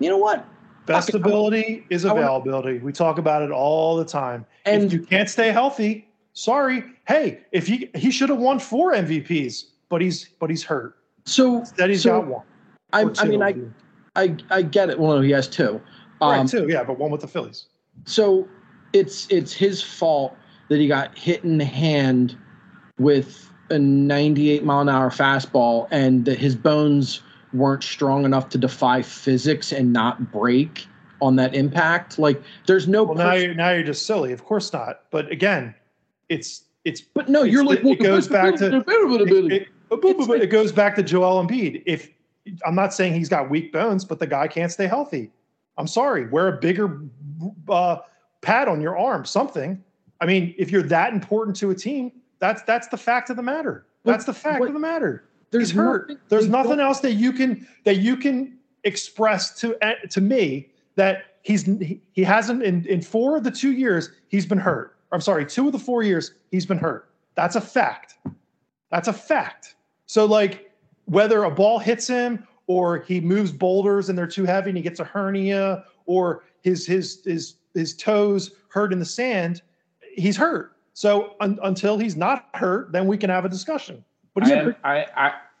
you 0.00 0.08
know 0.08 0.18
what? 0.18 0.46
Best 0.86 1.08
Fuck 1.10 1.14
it, 1.16 1.18
want- 1.22 1.26
ability 1.26 1.86
is 1.90 2.04
availability. 2.04 2.78
We 2.78 2.92
talk 2.92 3.18
about 3.18 3.42
it 3.42 3.50
all 3.50 3.96
the 3.96 4.04
time. 4.04 4.46
And 4.64 4.84
if 4.84 4.92
you 4.92 5.00
can't 5.02 5.28
stay 5.28 5.50
healthy, 5.50 6.08
sorry. 6.32 6.84
Hey, 7.08 7.40
if 7.52 7.66
he 7.66 7.90
he 7.94 8.10
should 8.10 8.28
have 8.28 8.38
won 8.38 8.58
four 8.60 8.92
MVPs, 8.92 9.64
but 9.88 10.00
he's 10.00 10.28
but 10.38 10.48
he's 10.50 10.62
hurt. 10.62 10.96
so 11.24 11.58
Instead, 11.58 11.90
he's 11.90 12.02
So, 12.02 12.20
got 12.20 12.26
one. 12.28 12.42
I, 12.92 13.04
I 13.18 13.24
mean. 13.24 13.42
I, 13.42 13.54
I 14.14 14.36
I 14.50 14.62
get 14.62 14.90
it. 14.90 14.98
Well, 14.98 15.16
no, 15.16 15.20
he 15.22 15.30
has 15.32 15.48
two. 15.48 15.80
right 16.20 16.38
Um, 16.38 16.46
too. 16.46 16.66
Yeah, 16.68 16.84
but 16.84 16.98
one 16.98 17.10
with 17.10 17.20
the 17.20 17.28
Phillies. 17.28 17.66
so 18.04 18.46
it's 18.92 19.26
it's 19.30 19.52
his 19.52 19.82
fault 19.82 20.36
that 20.68 20.78
he 20.78 20.86
got 20.88 21.16
hit 21.18 21.42
in 21.44 21.58
the 21.58 21.64
hand 21.64 22.36
with 22.98 23.50
a 23.70 23.78
98 23.78 24.64
mile 24.64 24.80
an 24.80 24.88
hour 24.88 25.10
fastball 25.10 25.88
and 25.90 26.24
that 26.24 26.38
his 26.38 26.54
bones 26.54 27.22
weren't 27.52 27.82
strong 27.82 28.24
enough 28.24 28.48
to 28.50 28.58
defy 28.58 29.02
physics 29.02 29.72
and 29.72 29.92
not 29.92 30.30
break 30.32 30.86
on 31.22 31.36
that 31.36 31.54
impact 31.54 32.18
like 32.18 32.42
there's 32.66 32.86
no 32.86 33.02
Well, 33.04 33.14
now 33.16 33.32
you're 33.32 33.54
now 33.54 33.70
you're 33.70 33.82
just 33.82 34.04
silly. 34.04 34.32
Of 34.32 34.44
course 34.44 34.72
not. 34.72 35.02
But 35.10 35.30
again, 35.32 35.74
it's 36.28 36.64
it's 36.84 37.00
but 37.00 37.28
no 37.28 37.40
it's- 37.40 37.52
you're 37.52 37.64
like 37.64 37.80
it- 37.80 37.86
it 37.86 38.00
goes 38.00 38.28
back 38.28 38.56
to- 38.56 38.70
it, 39.52 39.52
it, 39.52 39.68
it 40.42 40.46
goes 40.48 40.72
back 40.72 40.94
to 40.96 41.02
Joel 41.02 41.44
Embiid. 41.46 41.82
If 41.86 42.10
I'm 42.66 42.74
not 42.74 42.92
saying 42.92 43.14
he's 43.14 43.28
got 43.28 43.48
weak 43.50 43.72
bones, 43.72 44.04
but 44.04 44.18
the 44.18 44.26
guy 44.26 44.46
can't 44.46 44.70
stay 44.70 44.86
healthy. 44.86 45.30
I'm 45.78 45.86
sorry. 45.88 46.28
Wear 46.28 46.48
a 46.48 46.58
bigger 46.58 47.00
uh, 47.68 47.98
pad 48.42 48.68
on 48.68 48.80
your 48.80 48.96
arm, 48.98 49.24
something. 49.24 49.82
I 50.20 50.26
mean, 50.26 50.54
if 50.58 50.70
you're 50.70 50.82
that 50.84 51.12
important 51.12 51.56
to 51.58 51.70
a 51.70 51.74
team, 51.74 52.12
that's 52.38 52.62
that's 52.62 52.88
the 52.88 52.96
fact 52.96 53.30
of 53.30 53.36
the 53.36 53.42
matter. 53.42 53.86
That's 54.04 54.24
the 54.24 54.34
fact 54.34 54.60
what- 54.60 54.68
of 54.68 54.74
the 54.74 54.80
matter. 54.80 55.24
there's 55.50 55.70
he's 55.70 55.76
hurt. 55.76 56.08
nothing- 56.08 56.22
There's 56.28 56.48
nothing 56.48 56.80
else 56.80 57.00
that 57.00 57.12
you 57.14 57.32
can 57.32 57.66
that 57.84 57.96
you 57.96 58.16
can 58.16 58.58
express 58.84 59.58
to 59.60 59.76
eh, 59.82 59.94
to 60.10 60.20
me 60.20 60.68
that 60.96 61.24
he's 61.42 61.64
he, 61.64 62.00
he 62.12 62.22
hasn't 62.22 62.62
in 62.62 62.84
in 62.86 63.00
four 63.02 63.36
of 63.36 63.44
the 63.44 63.50
two 63.50 63.72
years 63.72 64.10
he's 64.28 64.46
been 64.46 64.58
hurt. 64.58 64.96
I'm 65.12 65.20
sorry, 65.20 65.46
two 65.46 65.66
of 65.66 65.72
the 65.72 65.78
four 65.78 66.02
years 66.02 66.34
he's 66.50 66.66
been 66.66 66.78
hurt. 66.78 67.10
That's 67.34 67.56
a 67.56 67.60
fact. 67.60 68.14
That's 68.90 69.08
a 69.08 69.12
fact. 69.12 69.74
So 70.06 70.24
like 70.26 70.72
whether 71.06 71.44
a 71.44 71.50
ball 71.50 71.78
hits 71.78 72.06
him 72.06 72.46
or 72.66 72.98
he 73.00 73.20
moves 73.20 73.52
boulders 73.52 74.08
and 74.08 74.18
they're 74.18 74.26
too 74.26 74.44
heavy 74.44 74.70
and 74.70 74.76
he 74.76 74.82
gets 74.82 74.98
a 75.00 75.04
hernia 75.04 75.84
or 76.06 76.44
his 76.62 76.86
his 76.86 77.22
his 77.24 77.54
his 77.74 77.94
toes 77.94 78.52
hurt 78.68 78.92
in 78.92 78.98
the 78.98 79.04
sand, 79.04 79.62
he's 80.14 80.36
hurt. 80.36 80.75
So 80.96 81.34
un, 81.40 81.58
until 81.62 81.98
he's 81.98 82.16
not 82.16 82.46
hurt, 82.54 82.90
then 82.90 83.06
we 83.06 83.18
can 83.18 83.28
have 83.28 83.44
a 83.44 83.50
discussion. 83.50 84.02
But 84.32 84.44
he's 84.44 84.52
I, 84.54 84.56
hurt. 84.56 84.78
I, 84.82 85.04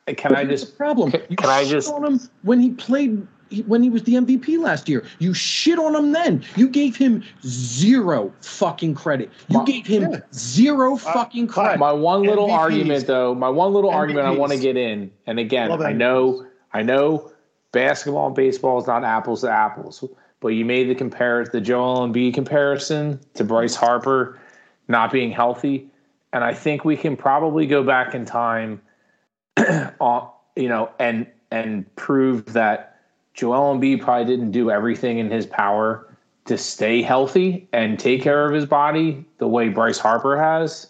I, 0.08 0.14
can 0.14 0.30
But 0.30 0.38
I 0.38 0.44
here's 0.46 0.62
just 0.62 0.78
problem 0.78 1.10
can- 1.10 1.20
you 1.28 1.36
can 1.36 1.50
I 1.50 1.62
shit 1.64 1.72
just- 1.72 1.92
on 1.92 2.04
him 2.06 2.20
when 2.42 2.58
he 2.58 2.70
played 2.70 3.26
when 3.66 3.82
he 3.82 3.90
was 3.90 4.02
the 4.04 4.14
MVP 4.14 4.58
last 4.58 4.88
year 4.88 5.04
you 5.20 5.32
shit 5.34 5.78
on 5.78 5.94
him 5.94 6.10
then 6.12 6.42
you 6.56 6.68
gave 6.68 6.96
him 6.96 7.22
zero 7.46 8.32
fucking 8.40 8.94
credit 8.94 9.30
you 9.48 9.58
My- 9.58 9.64
gave 9.64 9.86
him 9.86 10.10
Yeah. 10.10 10.18
zero 10.34 10.94
uh, 10.94 10.98
fucking 10.98 11.46
credit 11.48 11.78
my 11.78 11.92
one 11.92 12.22
little 12.22 12.48
MVPs. 12.48 12.58
argument 12.58 13.06
though 13.06 13.34
my 13.36 13.48
one 13.48 13.72
little 13.72 13.90
argument 13.90 14.26
i 14.26 14.30
want 14.30 14.50
to 14.50 14.58
get 14.58 14.76
in 14.76 15.12
and 15.28 15.38
again 15.38 15.70
i 15.70 15.92
know 15.92 16.44
i 16.72 16.82
know 16.82 17.30
basketball 17.70 18.26
and 18.26 18.34
baseball 18.34 18.80
is 18.80 18.88
not 18.88 19.04
apples 19.04 19.42
to 19.42 19.48
apples 19.50 20.02
but 20.40 20.48
you 20.48 20.64
made 20.64 20.88
the 20.90 20.94
compare 20.96 21.44
the 21.44 21.60
joel 21.60 22.00
Embiid 22.08 22.34
comparison 22.34 23.20
to 23.34 23.44
bryce 23.44 23.76
harper 23.76 24.40
not 24.88 25.12
being 25.12 25.30
healthy 25.30 25.88
and 26.32 26.44
i 26.44 26.52
think 26.52 26.84
we 26.84 26.96
can 26.96 27.16
probably 27.16 27.66
go 27.66 27.82
back 27.82 28.14
in 28.14 28.24
time 28.24 28.80
you 29.58 30.68
know 30.68 30.90
and 30.98 31.26
and 31.50 31.96
prove 31.96 32.52
that 32.52 33.00
joel 33.34 33.76
Embiid 33.76 34.00
probably 34.00 34.24
didn't 34.24 34.50
do 34.50 34.70
everything 34.70 35.18
in 35.18 35.30
his 35.30 35.46
power 35.46 36.06
to 36.46 36.56
stay 36.56 37.02
healthy 37.02 37.68
and 37.72 37.98
take 37.98 38.22
care 38.22 38.46
of 38.46 38.54
his 38.54 38.66
body 38.66 39.24
the 39.38 39.48
way 39.48 39.68
Bryce 39.68 39.98
Harper 39.98 40.40
has. 40.40 40.88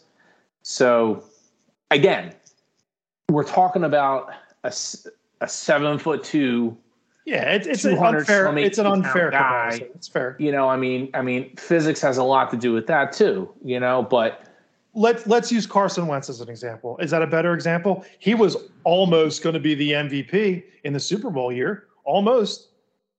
So, 0.63 1.25
again, 1.91 2.35
we're 3.31 3.45
talking 3.45 3.85
about 3.85 4.31
a, 4.65 4.73
a 5.41 5.49
seven 5.49 5.99
foot 5.99 6.23
two. 6.23 6.77
Yeah, 7.27 7.43
it's 7.51 7.67
it's 7.67 7.85
an 7.85 7.99
unfair. 7.99 8.57
It's 8.57 8.79
an 8.79 8.87
unfair 8.87 9.31
guy. 9.31 9.71
comparison. 9.71 9.89
It's 9.95 10.09
fair. 10.09 10.37
You 10.39 10.53
know, 10.53 10.69
I 10.69 10.77
mean, 10.77 11.11
I 11.13 11.21
mean, 11.21 11.55
physics 11.57 12.01
has 12.01 12.17
a 12.17 12.25
lot 12.25 12.51
to 12.53 12.57
do 12.57 12.73
with 12.73 12.87
that 12.87 13.13
too. 13.13 13.53
You 13.63 13.81
know, 13.81 14.03
but 14.03 14.47
Let's 14.99 15.27
let's 15.27 15.53
use 15.53 15.67
Carson 15.67 16.07
Wentz 16.07 16.31
as 16.31 16.41
an 16.41 16.49
example. 16.49 16.97
Is 16.97 17.11
that 17.11 17.21
a 17.21 17.27
better 17.27 17.53
example? 17.53 18.03
He 18.19 18.35
was 18.35 18.57
almost 18.85 19.43
going 19.43 19.53
to 19.53 19.61
be 19.61 19.75
the 19.75 19.93
MVP 19.93 20.65
in 20.85 20.95
the 20.95 21.01
Super 21.01 21.29
Bowl 21.29 21.53
year, 21.53 21.89
almost, 22.05 22.69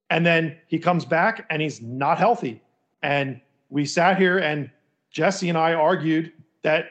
and 0.09 0.25
then 0.25 0.57
he 0.65 0.79
comes 0.79 1.05
back 1.05 1.45
and 1.51 1.61
he's 1.61 1.79
not 1.79 2.17
healthy. 2.17 2.63
And 3.03 3.39
we 3.69 3.85
sat 3.85 4.17
here 4.17 4.39
and 4.39 4.71
Jesse 5.11 5.49
and 5.49 5.57
I 5.57 5.75
argued 5.75 6.33
that 6.63 6.85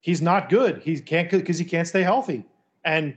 he's 0.00 0.20
not 0.20 0.48
good. 0.48 0.82
He 0.82 0.98
can't 0.98 1.30
because 1.30 1.56
he 1.56 1.64
can't 1.64 1.86
stay 1.86 2.02
healthy. 2.02 2.44
And 2.84 3.16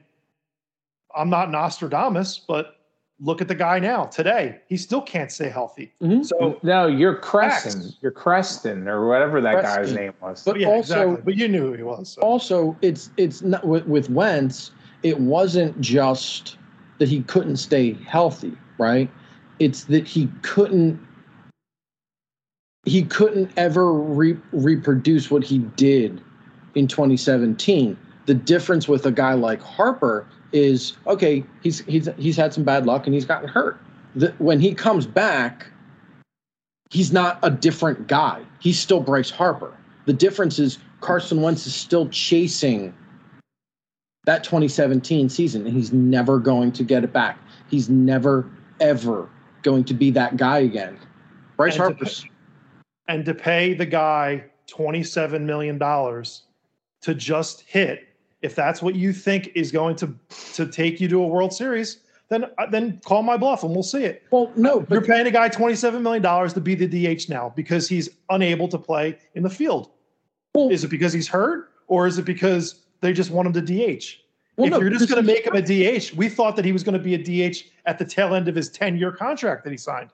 I'm 1.15 1.31
not 1.31 1.49
Nostradamus, 1.49 2.37
but 2.37 2.75
look 3.22 3.39
at 3.39 3.48
the 3.48 3.56
guy 3.56 3.80
now 3.80 4.06
today. 4.06 4.60
He 4.68 4.76
still 4.76 5.02
can't 5.02 5.31
stay 5.31 5.49
healthy. 5.49 5.93
Mhm. 6.02 6.26
So 6.26 6.60
no, 6.64 6.88
you're 6.88 7.15
Creston, 7.15 7.84
Facts. 7.84 7.98
you're 8.02 8.11
Creston, 8.11 8.88
or 8.88 9.07
whatever 9.07 9.39
that 9.41 9.61
guy's 9.61 9.93
name 9.93 10.14
was. 10.22 10.43
But 10.43 10.60
yeah, 10.60 10.68
also- 10.68 11.11
exactly. 11.11 11.22
But 11.23 11.35
you 11.35 11.48
knew 11.48 11.68
who 11.68 11.73
he 11.73 11.84
was. 11.84 12.10
So. 12.10 12.22
also 12.22 12.76
it's 12.81 13.11
it's 13.18 13.41
not 13.41 13.65
with, 13.65 13.85
with 13.85 14.10
Wentz 14.10 14.72
it 15.03 15.19
wasn't 15.19 15.80
just 15.81 16.57
that 16.98 17.07
he 17.10 17.22
couldn't 17.23 17.57
stay 17.57 17.93
healthy 18.06 18.56
right 18.77 19.10
it's 19.60 19.85
that 19.85 20.07
he 20.07 20.27
couldn't 20.41 20.99
he 22.85 23.03
couldn't 23.03 23.52
ever 23.57 23.93
re- 23.93 24.38
reproduce 24.52 25.30
what 25.31 25.43
he 25.43 25.60
did 25.76 26.22
in 26.76 26.88
2017 26.88 27.98
the 28.27 28.34
difference 28.34 28.88
with 28.88 29.06
a 29.06 29.11
guy 29.11 29.34
like 29.34 29.61
Harper 29.61 30.27
is 30.52 30.94
okay 31.07 31.44
he's 31.61 31.80
he's 31.82 32.10
he's 32.18 32.36
had 32.36 32.53
some 32.53 32.64
bad 32.64 32.86
luck 32.86 33.06
and 33.06 33.14
he's 33.14 33.26
gotten 33.26 33.48
hurt 33.48 33.80
the, 34.15 34.34
when 34.38 34.60
he 34.60 34.73
comes 34.73 35.06
back 35.06 35.68
he's 36.90 37.11
not 37.11 37.40
a 37.44 37.49
different 37.49 38.07
guy 38.07 38.41
he's 38.60 38.80
still 38.80 38.99
Bryce 38.99 39.30
Harper 39.30 39.76
the 40.06 40.14
difference 40.14 40.60
is 40.60 40.78
Carson 40.99 41.41
Wentz 41.41 41.65
is 41.65 41.76
still 41.76 42.07
chasing 42.10 42.94
that 44.26 44.44
2017 44.44 45.30
season, 45.30 45.65
and 45.65 45.76
he's 45.76 45.91
never 45.91 46.40
going 46.40 46.72
to 46.73 46.84
get 46.84 47.03
it 47.03 47.11
back. 47.11 47.40
He's 47.69 47.90
never 47.90 48.49
ever 48.80 49.30
going 49.64 49.84
to 49.86 49.94
be 49.94 50.11
that 50.11 50.38
guy 50.38 50.60
again. 50.60 50.98
Bryce 51.57 51.73
And 51.73 51.80
to 51.80 51.84
Harper's 51.84 52.26
and 53.07 53.26
to 53.26 53.34
pay 53.34 53.73
the 53.73 53.86
guy 53.86 54.45
$27 54.68 55.41
million 55.41 55.80
to 55.80 57.15
just 57.15 57.61
hit, 57.61 58.07
if 58.41 58.55
that's 58.55 58.81
what 58.81 58.95
you 58.95 59.13
think 59.13 59.51
is 59.55 59.72
going 59.72 59.95
to, 59.97 60.13
to 60.53 60.65
take 60.65 60.99
you 60.99 61.07
to 61.09 61.22
a 61.22 61.27
World 61.27 61.53
Series, 61.53 61.99
then 62.30 62.45
uh, 62.57 62.65
then 62.65 62.99
call 63.05 63.23
my 63.23 63.38
bluff 63.38 63.63
and 63.63 63.73
we'll 63.73 63.84
see 63.84 64.03
it. 64.03 64.23
well, 64.31 64.51
no, 64.55 64.85
You're 64.89 65.01
paying 65.01 65.27
a 65.27 65.31
guy 65.31 65.49
$27 65.49 66.01
million 66.01 66.23
to 66.49 66.61
be 66.61 66.76
the 66.76 66.88
DH 67.15 67.30
now 67.30 67.53
because 67.55 67.88
he's 67.89 68.09
unable 68.30 68.68
to 68.69 68.77
play 68.77 69.18
in 69.35 69.43
the 69.43 69.49
field. 69.49 69.91
well, 70.55 70.69
Is 70.69 70.84
it 70.84 70.89
because 70.89 71.13
he's 71.13 71.27
hurt 71.27 71.72
or 71.88 72.07
is 72.07 72.18
it 72.18 72.26
because 72.26 72.84
they 73.01 73.13
just 73.13 73.31
want 73.31 73.47
him 73.47 73.53
to 73.53 73.61
DH? 73.61 74.05
well, 74.55 74.68
if 74.68 74.72
no, 74.72 74.80
you're 74.80 74.89
just 74.89 75.09
going 75.09 75.23
to 75.23 75.34
make 75.34 75.45
him 75.45 75.55
a 75.55 75.61
DH, 75.61 76.13
we 76.13 76.30
thought 76.30 76.55
that 76.55 76.65
he 76.65 76.72
was 76.72 76.84
going 76.84 76.97
to 76.97 76.99
be 77.03 77.15
a 77.15 77.51
DH 77.51 77.57
at 77.85 77.97
the 77.99 78.05
tail 78.05 78.34
end 78.34 78.47
of 78.47 78.55
his 78.55 78.69
10 78.69 78.97
year 78.97 79.11
contract 79.11 79.63
that 79.65 79.72
he 79.72 79.77
signed. 79.77 80.09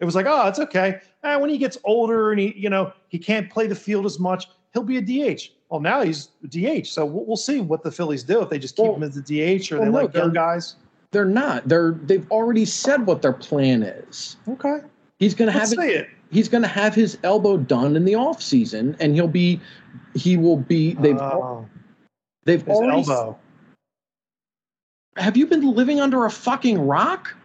It 0.00 0.04
was 0.04 0.14
like, 0.14 0.26
oh, 0.26 0.48
it's 0.48 0.58
okay. 0.58 0.98
Eh, 1.22 1.36
when 1.36 1.50
he 1.50 1.58
gets 1.58 1.76
older 1.84 2.32
and 2.32 2.40
he, 2.40 2.56
you 2.56 2.70
know, 2.70 2.92
he 3.08 3.18
can't 3.18 3.50
play 3.50 3.66
the 3.66 3.74
field 3.74 4.06
as 4.06 4.18
much, 4.18 4.48
he'll 4.72 4.82
be 4.82 4.96
a 4.98 5.02
DH. 5.02 5.50
Well, 5.68 5.80
now 5.80 6.02
he's 6.02 6.30
DH. 6.48 6.86
So 6.86 7.04
we'll, 7.04 7.24
we'll 7.24 7.36
see 7.36 7.60
what 7.60 7.82
the 7.82 7.92
Phillies 7.92 8.22
do 8.24 8.40
if 8.42 8.48
they 8.50 8.58
just 8.58 8.76
keep 8.76 8.86
Well- 8.86 8.96
him 8.96 9.02
as 9.04 9.16
a 9.16 9.22
DH 9.22 9.70
or 9.72 9.76
well, 9.78 9.84
they 9.86 9.90
no, 9.90 10.02
like 10.04 10.14
young 10.14 10.32
guys. 10.32 10.76
They're 11.12 11.24
not. 11.24 11.68
They're 11.68 11.92
they've 12.04 12.28
already 12.30 12.64
said 12.64 13.06
what 13.06 13.20
their 13.22 13.32
plan 13.32 13.82
is. 13.82 14.36
Okay. 14.48 14.78
He's 15.18 15.34
going 15.34 15.46
to 15.46 15.52
have 15.52 15.70
Let's 15.70 15.82
it, 15.82 15.96
it. 16.02 16.08
he's 16.30 16.48
going 16.48 16.62
to 16.62 16.68
have 16.68 16.94
his 16.94 17.18
elbow 17.24 17.56
done 17.56 17.96
in 17.96 18.04
the 18.04 18.14
off 18.14 18.40
season, 18.40 18.96
and 19.00 19.14
he'll 19.14 19.26
be 19.26 19.60
he 20.14 20.36
will 20.36 20.56
be 20.56 20.94
they've 20.94 21.18
Oh, 21.18 21.66
they've 22.44 22.62
his 22.64 22.76
already 22.76 22.98
elbow. 23.10 23.36
have 25.16 25.36
you 25.36 25.46
been 25.46 25.74
living 25.74 26.00
under 26.00 26.26
a 26.26 26.30
fucking 26.30 26.80
rock? 26.80 27.36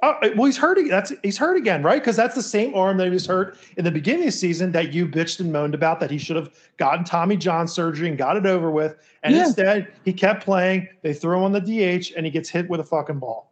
Oh, 0.00 0.14
well, 0.36 0.44
he's 0.44 0.56
hurt. 0.56 0.78
That's 0.88 1.12
he's 1.24 1.36
hurt 1.36 1.56
again, 1.56 1.82
right? 1.82 2.00
Because 2.00 2.14
that's 2.14 2.36
the 2.36 2.42
same 2.42 2.72
arm 2.74 2.98
that 2.98 3.04
he 3.06 3.10
was 3.10 3.26
hurt 3.26 3.58
in 3.76 3.84
the 3.84 3.90
beginning 3.90 4.22
of 4.22 4.26
the 4.26 4.32
season 4.32 4.70
that 4.72 4.92
you 4.92 5.08
bitched 5.08 5.40
and 5.40 5.52
moaned 5.52 5.74
about 5.74 5.98
that 5.98 6.10
he 6.10 6.18
should 6.18 6.36
have 6.36 6.50
gotten 6.76 7.04
Tommy 7.04 7.36
John 7.36 7.66
surgery 7.66 8.08
and 8.08 8.16
got 8.16 8.36
it 8.36 8.46
over 8.46 8.70
with. 8.70 8.96
And 9.24 9.34
Yeah. 9.34 9.46
instead, 9.46 9.88
he 10.04 10.12
kept 10.12 10.44
playing. 10.44 10.86
They 11.02 11.12
throw 11.12 11.38
him 11.38 11.44
on 11.44 11.52
the 11.52 11.60
DH, 11.60 12.12
and 12.16 12.24
he 12.24 12.30
gets 12.30 12.48
hit 12.48 12.68
with 12.70 12.78
a 12.78 12.84
fucking 12.84 13.18
ball. 13.18 13.50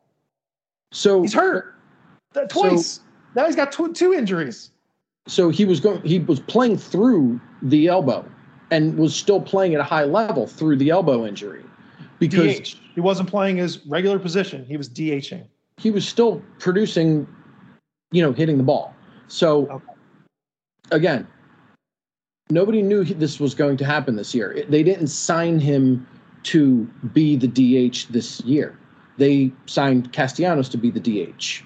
So 0.92 1.22
He's 1.22 1.34
hurt 1.34 1.74
That- 2.34 2.52
So- 2.52 2.60
twice. 2.68 3.00
now 3.34 3.46
he's 3.46 3.56
got 3.56 3.72
tw- 3.72 3.94
two 3.94 4.12
injuries. 4.14 4.70
so 5.26 5.48
he 5.48 5.64
was 5.64 5.80
going 5.80 6.00
he 6.02 6.20
was 6.20 6.38
playing 6.38 6.76
through 6.76 7.40
the 7.62 7.88
elbow 7.88 8.24
and 8.70 8.96
was 8.96 9.12
still 9.16 9.40
playing 9.40 9.74
at 9.74 9.80
a 9.80 9.84
high 9.84 10.04
level 10.04 10.46
through 10.46 10.76
the 10.76 10.90
elbow 10.90 11.26
injury 11.26 11.64
because 12.20 12.60
DH. 12.60 12.76
He 12.94 13.00
wasn't 13.00 13.28
playing 13.28 13.56
his 13.56 13.84
regular 13.88 14.20
position. 14.20 14.64
He 14.64 14.76
was 14.76 14.88
DHing. 14.88 15.42
He 15.78 15.90
was 15.90 16.06
still 16.06 16.42
producing 16.58 17.26
you 18.12 18.22
know 18.22 18.32
hitting 18.32 18.56
the 18.56 18.64
ball. 18.64 18.94
So 19.28 19.66
Okay. 19.68 19.84
again 20.90 21.26
nobody 22.50 22.80
knew 22.80 23.02
he- 23.02 23.14
this 23.14 23.40
was 23.40 23.54
going 23.54 23.76
to 23.76 23.84
happen 23.84 24.14
this 24.14 24.32
year. 24.34 24.52
It- 24.52 24.70
they 24.70 24.84
didn't 24.84 25.08
sign 25.08 25.58
him 25.58 26.06
to 26.44 26.84
be 27.12 27.34
the 27.36 27.48
dh 27.48 28.06
this 28.10 28.40
year. 28.42 28.78
They 29.18 29.50
signed 29.66 30.12
castellanos 30.12 30.68
to 30.70 30.78
be 30.78 30.90
the 30.90 31.00
dh 31.00 31.62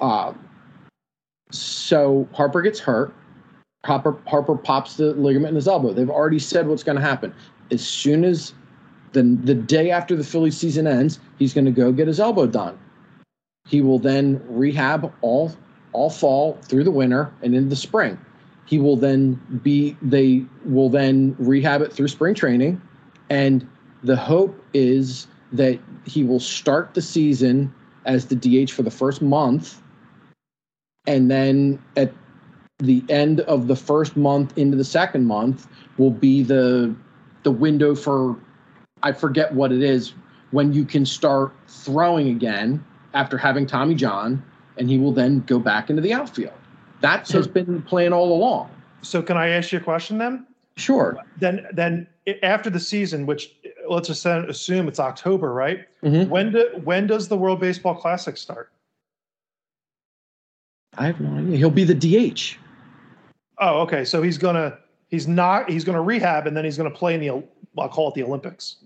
um, 0.00 0.38
so 1.50 2.28
harper 2.32 2.62
gets 2.62 2.78
hurt. 2.78 3.12
Harper 3.84 4.16
harper 4.26 4.56
pops 4.56 4.96
the 4.96 5.14
ligament 5.14 5.50
in 5.50 5.54
his 5.54 5.66
elbow. 5.68 5.92
They've 5.92 6.10
already 6.10 6.38
said 6.38 6.66
what's 6.68 6.82
going 6.82 6.96
to 6.96 7.02
happen. 7.02 7.32
As 7.70 7.84
soon 7.86 8.24
as 8.24 8.52
the, 9.12 9.22
the 9.22 9.54
day 9.54 9.90
after 9.90 10.14
the 10.16 10.24
Philly 10.24 10.50
season 10.50 10.86
ends, 10.86 11.20
he's 11.38 11.54
going 11.54 11.64
to 11.64 11.70
go 11.70 11.90
get 11.92 12.06
his 12.08 12.20
elbow 12.20 12.46
done. 12.46 12.78
He 13.68 13.82
will 13.82 13.98
then 13.98 14.42
rehab 14.48 15.12
all 15.20 15.54
all 15.92 16.10
fall 16.10 16.58
through 16.62 16.84
the 16.84 16.90
winter 16.90 17.30
and 17.42 17.54
into 17.54 17.68
the 17.68 17.76
spring. 17.76 18.18
He 18.64 18.78
will 18.78 18.96
then 18.96 19.34
be 19.62 19.96
they 20.00 20.44
will 20.64 20.88
then 20.88 21.36
rehab 21.38 21.82
it 21.82 21.92
through 21.92 22.08
spring 22.08 22.34
training. 22.34 22.80
And 23.28 23.68
the 24.02 24.16
hope 24.16 24.58
is 24.72 25.26
that 25.52 25.78
he 26.06 26.24
will 26.24 26.40
start 26.40 26.94
the 26.94 27.02
season 27.02 27.72
as 28.06 28.26
the 28.26 28.36
DH 28.36 28.70
for 28.70 28.82
the 28.82 28.90
first 28.90 29.20
month. 29.20 29.82
And 31.06 31.30
then 31.30 31.82
at 31.96 32.12
the 32.78 33.04
end 33.10 33.40
of 33.40 33.66
the 33.66 33.76
first 33.76 34.16
month 34.16 34.56
into 34.56 34.76
the 34.76 34.84
second 34.84 35.26
month 35.26 35.66
will 35.98 36.10
be 36.10 36.42
the 36.42 36.94
the 37.42 37.50
window 37.50 37.94
for 37.94 38.38
I 39.02 39.12
forget 39.12 39.52
what 39.52 39.72
it 39.72 39.82
is 39.82 40.14
when 40.52 40.72
you 40.72 40.86
can 40.86 41.04
start 41.04 41.52
throwing 41.66 42.28
again 42.28 42.82
after 43.14 43.38
having 43.38 43.66
Tommy 43.66 43.94
John, 43.94 44.42
and 44.76 44.88
he 44.88 44.98
will 44.98 45.12
then 45.12 45.40
go 45.40 45.58
back 45.58 45.90
into 45.90 46.02
the 46.02 46.12
outfield. 46.12 46.52
That 47.00 47.28
has 47.30 47.46
been 47.46 47.74
the 47.74 47.80
plan 47.80 48.12
all 48.12 48.32
along. 48.32 48.70
So 49.02 49.22
can 49.22 49.36
I 49.36 49.48
ask 49.48 49.72
you 49.72 49.78
a 49.78 49.82
question 49.82 50.18
then? 50.18 50.46
Sure. 50.76 51.18
Then 51.38 51.66
then 51.72 52.06
after 52.42 52.70
the 52.70 52.80
season, 52.80 53.26
which 53.26 53.54
let's 53.88 54.08
just 54.08 54.24
assume 54.26 54.88
it's 54.88 55.00
October, 55.00 55.52
right? 55.52 55.86
Mhm. 56.02 56.28
When 56.28 56.52
do, 56.52 56.68
when 56.84 57.06
does 57.06 57.28
the 57.28 57.36
World 57.36 57.60
Baseball 57.60 57.94
Classic 57.94 58.36
start? 58.36 58.70
I 60.96 61.06
have 61.06 61.20
no 61.20 61.38
idea. 61.38 61.56
He'll 61.56 61.70
be 61.70 61.84
the 61.84 61.94
DH. 61.94 62.58
Oh, 63.58 63.80
okay. 63.82 64.04
So 64.04 64.22
he's 64.22 64.38
gonna 64.38 64.78
he's 65.08 65.26
not 65.28 65.70
he's 65.70 65.84
gonna 65.84 66.02
rehab 66.02 66.46
and 66.46 66.56
then 66.56 66.64
he's 66.64 66.76
gonna 66.76 66.90
play 66.90 67.14
in 67.14 67.20
the 67.20 67.42
I'll 67.78 67.88
call 67.88 68.08
it 68.08 68.14
the 68.14 68.22
Olympics. 68.22 68.76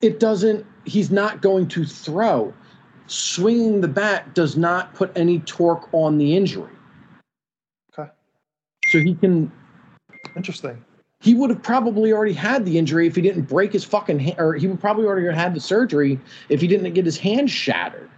It 0.00 0.18
doesn't. 0.18 0.64
He's 0.84 1.10
not 1.10 1.42
going 1.42 1.68
to 1.68 1.84
throw. 1.84 2.54
Swinging 3.10 3.80
the 3.80 3.88
bat 3.88 4.34
does 4.34 4.56
not 4.56 4.94
put 4.94 5.10
any 5.16 5.40
torque 5.40 5.88
on 5.92 6.16
the 6.16 6.36
injury. 6.36 6.70
Okay. 7.92 8.08
So 8.86 9.00
he 9.00 9.16
can 9.16 9.50
Interesting. 10.36 10.84
he 11.20 11.34
would 11.34 11.50
have 11.50 11.60
probably 11.60 12.12
already 12.12 12.32
had 12.32 12.64
the 12.64 12.78
injury 12.78 13.08
if 13.08 13.16
he 13.16 13.22
didn't 13.22 13.42
break 13.48 13.72
his 13.72 13.82
fucking 13.82 14.20
hand, 14.20 14.36
or 14.38 14.54
he 14.54 14.68
would 14.68 14.78
probably 14.80 15.06
already 15.06 15.26
have 15.26 15.34
had 15.34 15.54
the 15.54 15.60
surgery 15.60 16.20
if 16.50 16.60
he 16.60 16.68
didn't 16.68 16.92
get 16.94 17.04
his 17.04 17.18
hand 17.18 17.50
shattered. 17.50 18.08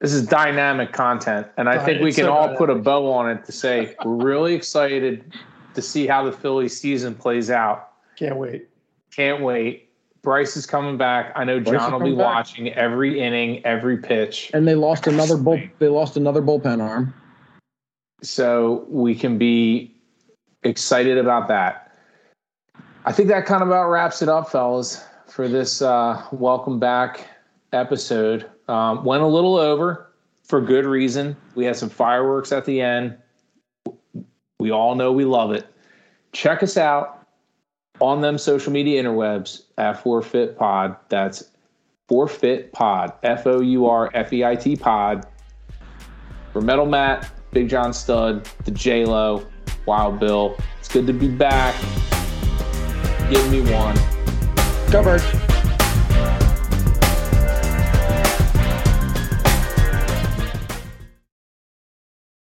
This 0.00 0.12
is 0.12 0.26
dynamic 0.26 0.92
content, 0.92 1.46
and 1.56 1.66
I 1.70 1.76
Right, 1.76 1.84
think 1.86 2.02
we 2.02 2.12
can 2.12 2.24
so 2.24 2.32
all 2.34 2.54
put 2.54 2.68
a 2.68 2.74
bow 2.74 3.10
on 3.10 3.30
it 3.30 3.42
to 3.46 3.52
say 3.52 3.94
we're 4.04 4.16
really 4.22 4.52
excited 4.52 5.32
to 5.72 5.80
see 5.80 6.06
how 6.06 6.24
the 6.24 6.32
Philly 6.32 6.68
season 6.68 7.14
plays 7.14 7.50
out. 7.50 7.92
Can't 8.16 8.36
wait. 8.36 8.68
Can't 9.10 9.42
wait. 9.42 9.88
Bryce 10.22 10.56
is 10.56 10.66
coming 10.66 10.96
back. 10.96 11.32
I 11.34 11.44
know 11.44 11.58
Bryce 11.58 11.80
John 11.80 11.92
will 11.92 12.00
be 12.00 12.14
back. 12.14 12.24
watching 12.34 12.72
every 12.74 13.20
inning, 13.20 13.64
every 13.66 13.96
pitch, 13.98 14.50
And 14.54 14.66
they 14.68 14.76
lost 14.76 15.06
another 15.08 15.36
bull. 15.36 15.60
They 15.80 15.88
lost 15.88 16.16
another 16.16 16.40
bullpen 16.40 16.80
arm. 16.80 17.12
so 18.22 18.86
we 18.88 19.14
can 19.16 19.36
be 19.36 19.94
excited 20.62 21.18
about 21.18 21.48
that. 21.48 21.92
I 23.04 23.10
think 23.10 23.28
that 23.30 23.46
kind 23.46 23.62
of 23.62 23.68
about 23.68 23.90
wraps 23.90 24.22
it 24.22 24.28
up, 24.28 24.48
fellas, 24.48 25.04
for 25.26 25.48
this 25.48 25.82
uh, 25.82 26.22
welcome 26.30 26.78
back 26.78 27.26
episode. 27.72 28.48
Um, 28.68 29.04
went 29.04 29.24
a 29.24 29.26
little 29.26 29.56
over 29.56 30.12
for 30.44 30.60
good 30.60 30.86
reason. 30.86 31.36
We 31.56 31.64
had 31.64 31.74
some 31.74 31.88
fireworks 31.88 32.52
at 32.52 32.64
the 32.64 32.80
end. 32.80 33.16
We 34.60 34.70
all 34.70 34.94
know 34.94 35.10
we 35.10 35.24
love 35.24 35.50
it. 35.50 35.66
Check 36.30 36.62
us 36.62 36.76
out 36.76 37.21
on 38.00 38.20
them 38.20 38.38
social 38.38 38.72
media 38.72 39.02
interwebs 39.02 39.62
at 39.78 40.02
Fourfeit 40.02 40.56
Pod. 40.56 40.96
That's 41.08 41.50
Fourfeit 42.08 42.72
Pod, 42.72 43.12
F 43.22 43.46
O 43.46 43.60
U 43.60 43.86
R 43.86 44.10
F 44.14 44.32
E 44.32 44.44
I 44.44 44.56
T 44.56 44.76
Pod. 44.76 45.26
For 46.52 46.60
Metal 46.60 46.86
Matt, 46.86 47.30
Big 47.52 47.68
John 47.68 47.92
Stud, 47.92 48.44
the 48.64 48.70
J 48.70 49.04
Lo, 49.04 49.46
Wild 49.86 50.20
Bill. 50.20 50.56
It's 50.78 50.88
good 50.88 51.06
to 51.06 51.12
be 51.12 51.28
back. 51.28 51.74
Give 53.30 53.50
me 53.50 53.62
one. 53.72 53.96
Birds. 54.90 55.51